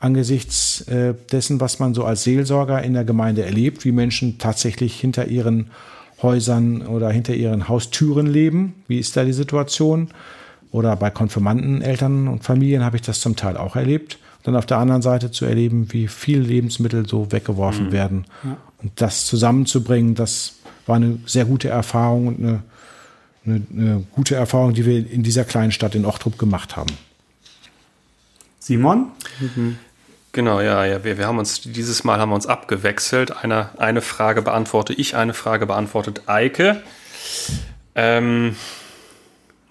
angesichts 0.00 0.82
äh, 0.82 1.14
dessen, 1.30 1.60
was 1.60 1.78
man 1.78 1.94
so 1.94 2.04
als 2.04 2.24
Seelsorger 2.24 2.82
in 2.82 2.94
der 2.94 3.04
Gemeinde 3.04 3.44
erlebt, 3.44 3.84
wie 3.84 3.92
Menschen 3.92 4.38
tatsächlich 4.38 4.98
hinter 4.98 5.26
ihren 5.26 5.70
Häusern 6.22 6.82
oder 6.82 7.10
hinter 7.10 7.34
ihren 7.34 7.68
Haustüren 7.68 8.26
leben. 8.26 8.74
Wie 8.86 8.98
ist 8.98 9.16
da 9.16 9.24
die 9.24 9.32
Situation? 9.32 10.08
Oder 10.70 10.96
bei 10.96 11.10
Konfirmanden, 11.10 11.80
Eltern 11.80 12.28
und 12.28 12.44
Familien 12.44 12.84
habe 12.84 12.96
ich 12.96 13.02
das 13.02 13.20
zum 13.20 13.36
Teil 13.36 13.56
auch 13.56 13.76
erlebt. 13.76 14.18
Dann 14.42 14.54
auf 14.54 14.66
der 14.66 14.78
anderen 14.78 15.02
Seite 15.02 15.30
zu 15.30 15.44
erleben, 15.44 15.88
wie 15.90 16.08
viel 16.08 16.40
Lebensmittel 16.40 17.08
so 17.08 17.32
weggeworfen 17.32 17.90
werden. 17.92 18.24
Und 18.82 18.92
das 18.96 19.26
zusammenzubringen, 19.26 20.14
das 20.14 20.56
war 20.86 20.96
eine 20.96 21.18
sehr 21.26 21.44
gute 21.44 21.68
Erfahrung 21.68 22.28
und 22.28 22.38
eine, 22.38 22.62
eine, 23.48 23.62
eine 23.72 24.04
gute 24.12 24.34
Erfahrung, 24.34 24.74
die 24.74 24.84
wir 24.86 25.10
in 25.10 25.22
dieser 25.22 25.44
kleinen 25.44 25.72
Stadt 25.72 25.94
in 25.94 26.04
Ochtrup 26.04 26.38
gemacht 26.38 26.76
haben. 26.76 26.90
Simon? 28.58 29.06
Genau, 30.32 30.60
ja, 30.60 30.84
ja. 30.84 31.02
Wir, 31.02 31.18
wir 31.18 31.26
haben 31.26 31.38
uns 31.38 31.62
dieses 31.62 32.04
Mal 32.04 32.20
haben 32.20 32.30
wir 32.30 32.34
uns 32.34 32.46
abgewechselt. 32.46 33.42
Eine, 33.42 33.70
eine 33.78 34.02
Frage 34.02 34.42
beantworte 34.42 34.92
ich, 34.92 35.16
eine 35.16 35.34
Frage 35.34 35.66
beantwortet 35.66 36.22
Eike. 36.26 36.82
Ähm, 37.94 38.54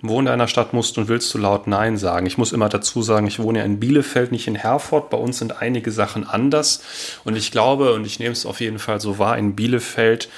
wo 0.01 0.19
in 0.19 0.25
deiner 0.25 0.47
Stadt 0.47 0.73
musst 0.73 0.97
und 0.97 1.07
willst 1.07 1.33
du 1.33 1.37
laut 1.37 1.67
Nein 1.67 1.97
sagen? 1.97 2.27
Ich 2.27 2.37
muss 2.37 2.53
immer 2.53 2.69
dazu 2.69 3.01
sagen, 3.01 3.25
ich 3.27 3.39
wohne 3.39 3.59
ja 3.59 3.65
in 3.65 3.79
Bielefeld, 3.79 4.31
nicht 4.31 4.47
in 4.47 4.55
Herford. 4.55 5.09
Bei 5.09 5.17
uns 5.17 5.39
sind 5.39 5.61
einige 5.61 5.91
Sachen 5.91 6.27
anders. 6.27 6.83
Und 7.23 7.35
ich 7.35 7.51
glaube, 7.51 7.93
und 7.93 8.05
ich 8.05 8.19
nehme 8.19 8.33
es 8.33 8.45
auf 8.45 8.59
jeden 8.59 8.79
Fall 8.79 9.01
so 9.01 9.17
wahr, 9.17 9.37
in 9.37 9.55
Bielefeld 9.55 10.29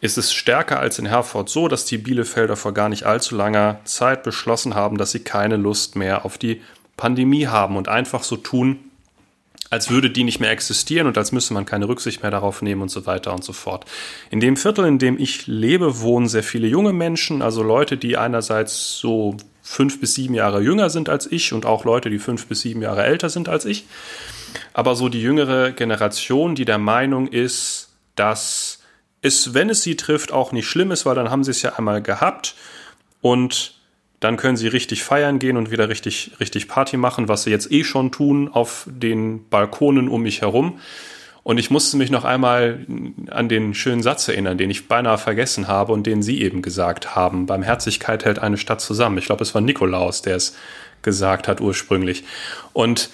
ist 0.00 0.18
es 0.18 0.32
stärker 0.32 0.78
als 0.78 0.98
in 0.98 1.06
Herford 1.06 1.48
so, 1.48 1.68
dass 1.68 1.84
die 1.84 1.98
Bielefelder 1.98 2.56
vor 2.56 2.72
gar 2.72 2.88
nicht 2.88 3.04
allzu 3.04 3.34
langer 3.34 3.80
Zeit 3.84 4.22
beschlossen 4.22 4.74
haben, 4.74 4.98
dass 4.98 5.10
sie 5.10 5.20
keine 5.20 5.56
Lust 5.56 5.96
mehr 5.96 6.24
auf 6.24 6.38
die 6.38 6.62
Pandemie 6.96 7.46
haben 7.46 7.76
und 7.76 7.88
einfach 7.88 8.22
so 8.22 8.36
tun, 8.36 8.78
als 9.70 9.90
würde 9.90 10.10
die 10.10 10.24
nicht 10.24 10.40
mehr 10.40 10.50
existieren 10.50 11.06
und 11.06 11.18
als 11.18 11.32
müsse 11.32 11.52
man 11.52 11.66
keine 11.66 11.88
Rücksicht 11.88 12.22
mehr 12.22 12.30
darauf 12.30 12.62
nehmen 12.62 12.82
und 12.82 12.90
so 12.90 13.06
weiter 13.06 13.34
und 13.34 13.44
so 13.44 13.52
fort. 13.52 13.84
In 14.30 14.40
dem 14.40 14.56
Viertel, 14.56 14.86
in 14.86 14.98
dem 14.98 15.18
ich 15.18 15.46
lebe, 15.46 16.00
wohnen 16.00 16.28
sehr 16.28 16.42
viele 16.42 16.68
junge 16.68 16.92
Menschen, 16.92 17.42
also 17.42 17.62
Leute, 17.62 17.96
die 17.96 18.16
einerseits 18.16 18.96
so 18.98 19.36
fünf 19.62 20.00
bis 20.00 20.14
sieben 20.14 20.34
Jahre 20.34 20.62
jünger 20.62 20.88
sind 20.88 21.10
als 21.10 21.30
ich 21.30 21.52
und 21.52 21.66
auch 21.66 21.84
Leute, 21.84 22.08
die 22.08 22.18
fünf 22.18 22.46
bis 22.46 22.62
sieben 22.62 22.80
Jahre 22.80 23.04
älter 23.04 23.28
sind 23.28 23.48
als 23.48 23.66
ich. 23.66 23.86
Aber 24.72 24.96
so 24.96 25.10
die 25.10 25.20
jüngere 25.20 25.72
Generation, 25.72 26.54
die 26.54 26.64
der 26.64 26.78
Meinung 26.78 27.28
ist, 27.28 27.90
dass 28.14 28.78
es, 29.22 29.54
wenn 29.54 29.70
es 29.70 29.82
sie 29.82 29.96
trifft, 29.96 30.32
auch 30.32 30.52
nicht 30.52 30.68
schlimm 30.68 30.90
ist, 30.90 31.06
weil 31.06 31.14
dann 31.14 31.30
haben 31.30 31.44
sie 31.44 31.50
es 31.50 31.62
ja 31.62 31.74
einmal 31.74 32.02
gehabt 32.02 32.54
und 33.20 33.74
dann 34.20 34.36
können 34.36 34.56
sie 34.56 34.68
richtig 34.68 35.04
feiern 35.04 35.38
gehen 35.38 35.56
und 35.56 35.70
wieder 35.70 35.88
richtig, 35.88 36.32
richtig 36.40 36.68
Party 36.68 36.96
machen, 36.96 37.28
was 37.28 37.44
sie 37.44 37.50
jetzt 37.50 37.70
eh 37.70 37.84
schon 37.84 38.10
tun 38.10 38.48
auf 38.48 38.86
den 38.86 39.48
Balkonen 39.48 40.08
um 40.08 40.22
mich 40.22 40.40
herum. 40.40 40.80
Und 41.44 41.56
ich 41.56 41.70
musste 41.70 41.96
mich 41.96 42.10
noch 42.10 42.24
einmal 42.24 42.84
an 43.30 43.48
den 43.48 43.72
schönen 43.74 44.02
Satz 44.02 44.28
erinnern, 44.28 44.58
den 44.58 44.70
ich 44.70 44.88
beinahe 44.88 45.18
vergessen 45.18 45.66
habe 45.66 45.92
und 45.92 46.06
den 46.06 46.22
Sie 46.22 46.42
eben 46.42 46.62
gesagt 46.62 47.16
haben. 47.16 47.46
Barmherzigkeit 47.46 48.24
hält 48.24 48.38
eine 48.38 48.58
Stadt 48.58 48.82
zusammen. 48.82 49.16
Ich 49.16 49.26
glaube, 49.26 49.44
es 49.44 49.54
war 49.54 49.62
Nikolaus, 49.62 50.20
der 50.20 50.36
es 50.36 50.56
gesagt 51.00 51.48
hat 51.48 51.60
ursprünglich. 51.60 52.24
Und 52.74 53.08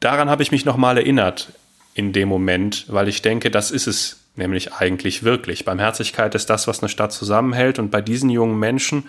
daran 0.00 0.28
habe 0.28 0.42
ich 0.42 0.50
mich 0.50 0.64
noch 0.64 0.76
mal 0.76 0.96
erinnert 0.96 1.52
in 1.94 2.12
dem 2.12 2.28
Moment, 2.28 2.86
weil 2.88 3.06
ich 3.06 3.22
denke, 3.22 3.50
das 3.50 3.70
ist 3.70 3.86
es 3.86 4.23
nämlich 4.36 4.72
eigentlich 4.72 5.22
wirklich. 5.22 5.64
Barmherzigkeit 5.64 6.34
ist 6.34 6.50
das, 6.50 6.66
was 6.66 6.80
eine 6.80 6.88
Stadt 6.88 7.12
zusammenhält 7.12 7.78
und 7.78 7.90
bei 7.90 8.00
diesen 8.00 8.30
jungen 8.30 8.58
Menschen, 8.58 9.08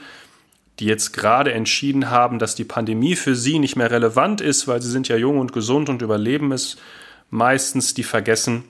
die 0.80 0.86
jetzt 0.86 1.14
gerade 1.14 1.54
entschieden 1.54 2.10
haben, 2.10 2.38
dass 2.38 2.56
die 2.56 2.66
Pandemie 2.66 3.16
für 3.16 3.36
sie 3.36 3.60
nicht 3.60 3.76
mehr 3.76 3.92
relevant 3.92 4.42
ist, 4.42 4.68
weil 4.68 4.82
sie 4.82 4.90
sind 4.90 5.08
ja 5.08 5.16
jung 5.16 5.40
und 5.40 5.54
gesund 5.54 5.90
und 5.90 6.02
überleben 6.02 6.52
es 6.52 6.78
meistens, 7.30 7.94
die 7.94 8.04
vergessen, 8.04 8.66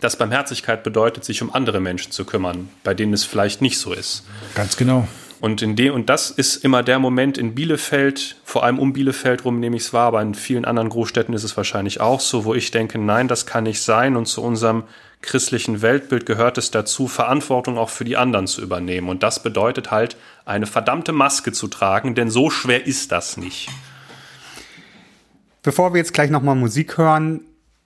dass 0.00 0.16
Barmherzigkeit 0.16 0.82
bedeutet, 0.82 1.24
sich 1.24 1.42
um 1.42 1.52
andere 1.52 1.80
Menschen 1.80 2.12
zu 2.12 2.24
kümmern, 2.24 2.68
bei 2.84 2.94
denen 2.94 3.12
es 3.12 3.24
vielleicht 3.24 3.60
nicht 3.60 3.78
so 3.78 3.92
ist. 3.92 4.24
Ganz 4.54 4.76
genau. 4.76 5.06
Und 5.40 5.62
in 5.62 5.74
dem, 5.74 5.94
und 5.94 6.10
das 6.10 6.30
ist 6.30 6.56
immer 6.64 6.82
der 6.82 6.98
Moment 6.98 7.38
in 7.38 7.54
Bielefeld, 7.54 8.36
vor 8.44 8.62
allem 8.62 8.78
um 8.78 8.92
Bielefeld 8.92 9.44
rum 9.44 9.58
nehme 9.58 9.76
ich 9.76 9.84
es 9.84 9.92
wahr, 9.92 10.08
aber 10.08 10.20
in 10.20 10.34
vielen 10.34 10.66
anderen 10.66 10.90
Großstädten 10.90 11.34
ist 11.34 11.44
es 11.44 11.56
wahrscheinlich 11.56 12.00
auch 12.00 12.20
so, 12.20 12.44
wo 12.44 12.54
ich 12.54 12.70
denke, 12.70 12.98
nein, 12.98 13.26
das 13.26 13.46
kann 13.46 13.64
nicht 13.64 13.80
sein. 13.80 14.16
Und 14.16 14.26
zu 14.26 14.42
unserem 14.42 14.84
christlichen 15.22 15.82
Weltbild 15.82 16.26
gehört 16.26 16.58
es 16.58 16.70
dazu, 16.70 17.08
Verantwortung 17.08 17.78
auch 17.78 17.90
für 17.90 18.04
die 18.04 18.16
anderen 18.16 18.46
zu 18.46 18.62
übernehmen. 18.62 19.08
Und 19.08 19.22
das 19.22 19.42
bedeutet 19.42 19.90
halt, 19.90 20.16
eine 20.44 20.66
verdammte 20.66 21.12
Maske 21.12 21.52
zu 21.52 21.68
tragen, 21.68 22.14
denn 22.14 22.30
so 22.30 22.50
schwer 22.50 22.86
ist 22.86 23.12
das 23.12 23.36
nicht. 23.36 23.68
Bevor 25.62 25.92
wir 25.92 25.98
jetzt 25.98 26.14
gleich 26.14 26.30
nochmal 26.30 26.56
Musik 26.56 26.96
hören, 26.96 27.42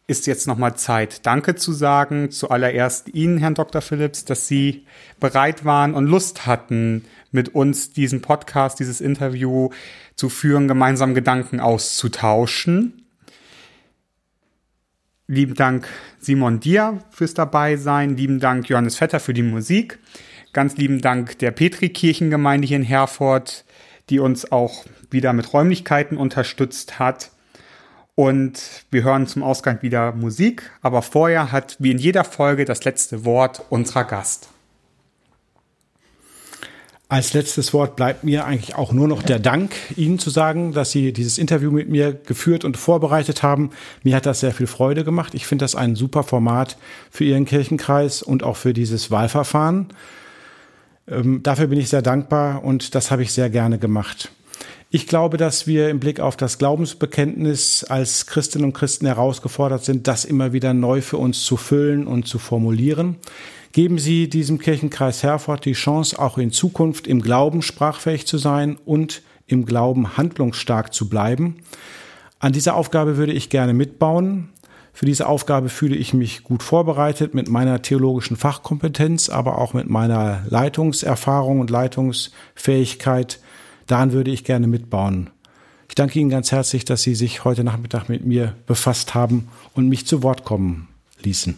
ist 0.06 0.26
jetzt 0.26 0.46
nochmal 0.46 0.76
Zeit, 0.76 1.24
Danke 1.26 1.54
zu 1.54 1.72
sagen. 1.72 2.30
Zuallererst 2.30 3.08
Ihnen, 3.14 3.38
Herrn 3.38 3.54
Dr. 3.54 3.80
Phillips, 3.80 4.24
dass 4.24 4.46
Sie 4.46 4.86
bereit 5.18 5.64
waren 5.64 5.94
und 5.94 6.06
Lust 6.06 6.46
hatten, 6.46 7.04
mit 7.32 7.54
uns 7.54 7.92
diesen 7.92 8.20
Podcast, 8.20 8.78
dieses 8.78 9.00
Interview 9.00 9.70
zu 10.14 10.28
führen, 10.28 10.68
gemeinsam 10.68 11.14
Gedanken 11.14 11.58
auszutauschen. 11.58 13.03
Lieben 15.26 15.54
Dank 15.54 15.88
Simon 16.18 16.60
dir 16.60 16.98
fürs 17.08 17.32
Dabeisein. 17.32 18.14
Lieben 18.14 18.40
Dank 18.40 18.68
Johannes 18.68 18.96
Vetter 18.96 19.20
für 19.20 19.32
die 19.32 19.42
Musik. 19.42 19.98
Ganz 20.52 20.76
lieben 20.76 21.00
Dank 21.00 21.38
der 21.38 21.50
Petri-Kirchengemeinde 21.50 22.66
hier 22.66 22.76
in 22.76 22.82
Herford, 22.82 23.64
die 24.10 24.18
uns 24.18 24.52
auch 24.52 24.84
wieder 25.10 25.32
mit 25.32 25.50
Räumlichkeiten 25.54 26.18
unterstützt 26.18 26.98
hat. 26.98 27.30
Und 28.14 28.84
wir 28.90 29.02
hören 29.02 29.26
zum 29.26 29.42
Ausgang 29.42 29.80
wieder 29.80 30.12
Musik, 30.12 30.70
aber 30.82 31.00
vorher 31.00 31.50
hat 31.50 31.76
wie 31.78 31.90
in 31.90 31.98
jeder 31.98 32.24
Folge 32.24 32.66
das 32.66 32.84
letzte 32.84 33.24
Wort 33.24 33.62
unserer 33.70 34.04
Gast. 34.04 34.50
Als 37.14 37.32
letztes 37.32 37.72
Wort 37.72 37.94
bleibt 37.94 38.24
mir 38.24 38.44
eigentlich 38.44 38.74
auch 38.74 38.92
nur 38.92 39.06
noch 39.06 39.22
der 39.22 39.38
Dank, 39.38 39.76
Ihnen 39.94 40.18
zu 40.18 40.30
sagen, 40.30 40.72
dass 40.72 40.90
Sie 40.90 41.12
dieses 41.12 41.38
Interview 41.38 41.70
mit 41.70 41.88
mir 41.88 42.12
geführt 42.12 42.64
und 42.64 42.76
vorbereitet 42.76 43.44
haben. 43.44 43.70
Mir 44.02 44.16
hat 44.16 44.26
das 44.26 44.40
sehr 44.40 44.50
viel 44.50 44.66
Freude 44.66 45.04
gemacht. 45.04 45.32
Ich 45.32 45.46
finde 45.46 45.62
das 45.62 45.76
ein 45.76 45.94
super 45.94 46.24
Format 46.24 46.76
für 47.12 47.22
Ihren 47.22 47.44
Kirchenkreis 47.44 48.20
und 48.20 48.42
auch 48.42 48.56
für 48.56 48.72
dieses 48.72 49.12
Wahlverfahren. 49.12 49.90
Ähm, 51.06 51.40
dafür 51.44 51.68
bin 51.68 51.78
ich 51.78 51.88
sehr 51.88 52.02
dankbar 52.02 52.64
und 52.64 52.96
das 52.96 53.12
habe 53.12 53.22
ich 53.22 53.32
sehr 53.32 53.48
gerne 53.48 53.78
gemacht. 53.78 54.32
Ich 54.90 55.06
glaube, 55.06 55.36
dass 55.36 55.68
wir 55.68 55.90
im 55.90 56.00
Blick 56.00 56.18
auf 56.18 56.36
das 56.36 56.58
Glaubensbekenntnis 56.58 57.84
als 57.84 58.26
Christinnen 58.26 58.64
und 58.64 58.72
Christen 58.72 59.06
herausgefordert 59.06 59.84
sind, 59.84 60.08
das 60.08 60.24
immer 60.24 60.52
wieder 60.52 60.74
neu 60.74 61.00
für 61.00 61.18
uns 61.18 61.44
zu 61.44 61.56
füllen 61.56 62.08
und 62.08 62.26
zu 62.26 62.40
formulieren. 62.40 63.18
Geben 63.74 63.98
Sie 63.98 64.28
diesem 64.28 64.60
Kirchenkreis 64.60 65.24
Herford 65.24 65.64
die 65.64 65.72
Chance, 65.72 66.16
auch 66.16 66.38
in 66.38 66.52
Zukunft 66.52 67.08
im 67.08 67.20
Glauben 67.20 67.60
sprachfähig 67.60 68.24
zu 68.24 68.38
sein 68.38 68.78
und 68.84 69.22
im 69.48 69.66
Glauben 69.66 70.16
handlungsstark 70.16 70.94
zu 70.94 71.08
bleiben. 71.08 71.56
An 72.38 72.52
dieser 72.52 72.76
Aufgabe 72.76 73.16
würde 73.16 73.32
ich 73.32 73.50
gerne 73.50 73.74
mitbauen. 73.74 74.50
Für 74.92 75.06
diese 75.06 75.26
Aufgabe 75.26 75.70
fühle 75.70 75.96
ich 75.96 76.14
mich 76.14 76.44
gut 76.44 76.62
vorbereitet 76.62 77.34
mit 77.34 77.48
meiner 77.48 77.82
theologischen 77.82 78.36
Fachkompetenz, 78.36 79.28
aber 79.28 79.58
auch 79.58 79.74
mit 79.74 79.90
meiner 79.90 80.44
Leitungserfahrung 80.48 81.58
und 81.58 81.68
Leitungsfähigkeit. 81.68 83.40
Daran 83.88 84.12
würde 84.12 84.30
ich 84.30 84.44
gerne 84.44 84.68
mitbauen. 84.68 85.30
Ich 85.88 85.96
danke 85.96 86.20
Ihnen 86.20 86.30
ganz 86.30 86.52
herzlich, 86.52 86.84
dass 86.84 87.02
Sie 87.02 87.16
sich 87.16 87.42
heute 87.42 87.64
Nachmittag 87.64 88.08
mit 88.08 88.24
mir 88.24 88.54
befasst 88.68 89.16
haben 89.16 89.48
und 89.74 89.88
mich 89.88 90.06
zu 90.06 90.22
Wort 90.22 90.44
kommen 90.44 90.86
ließen. 91.24 91.56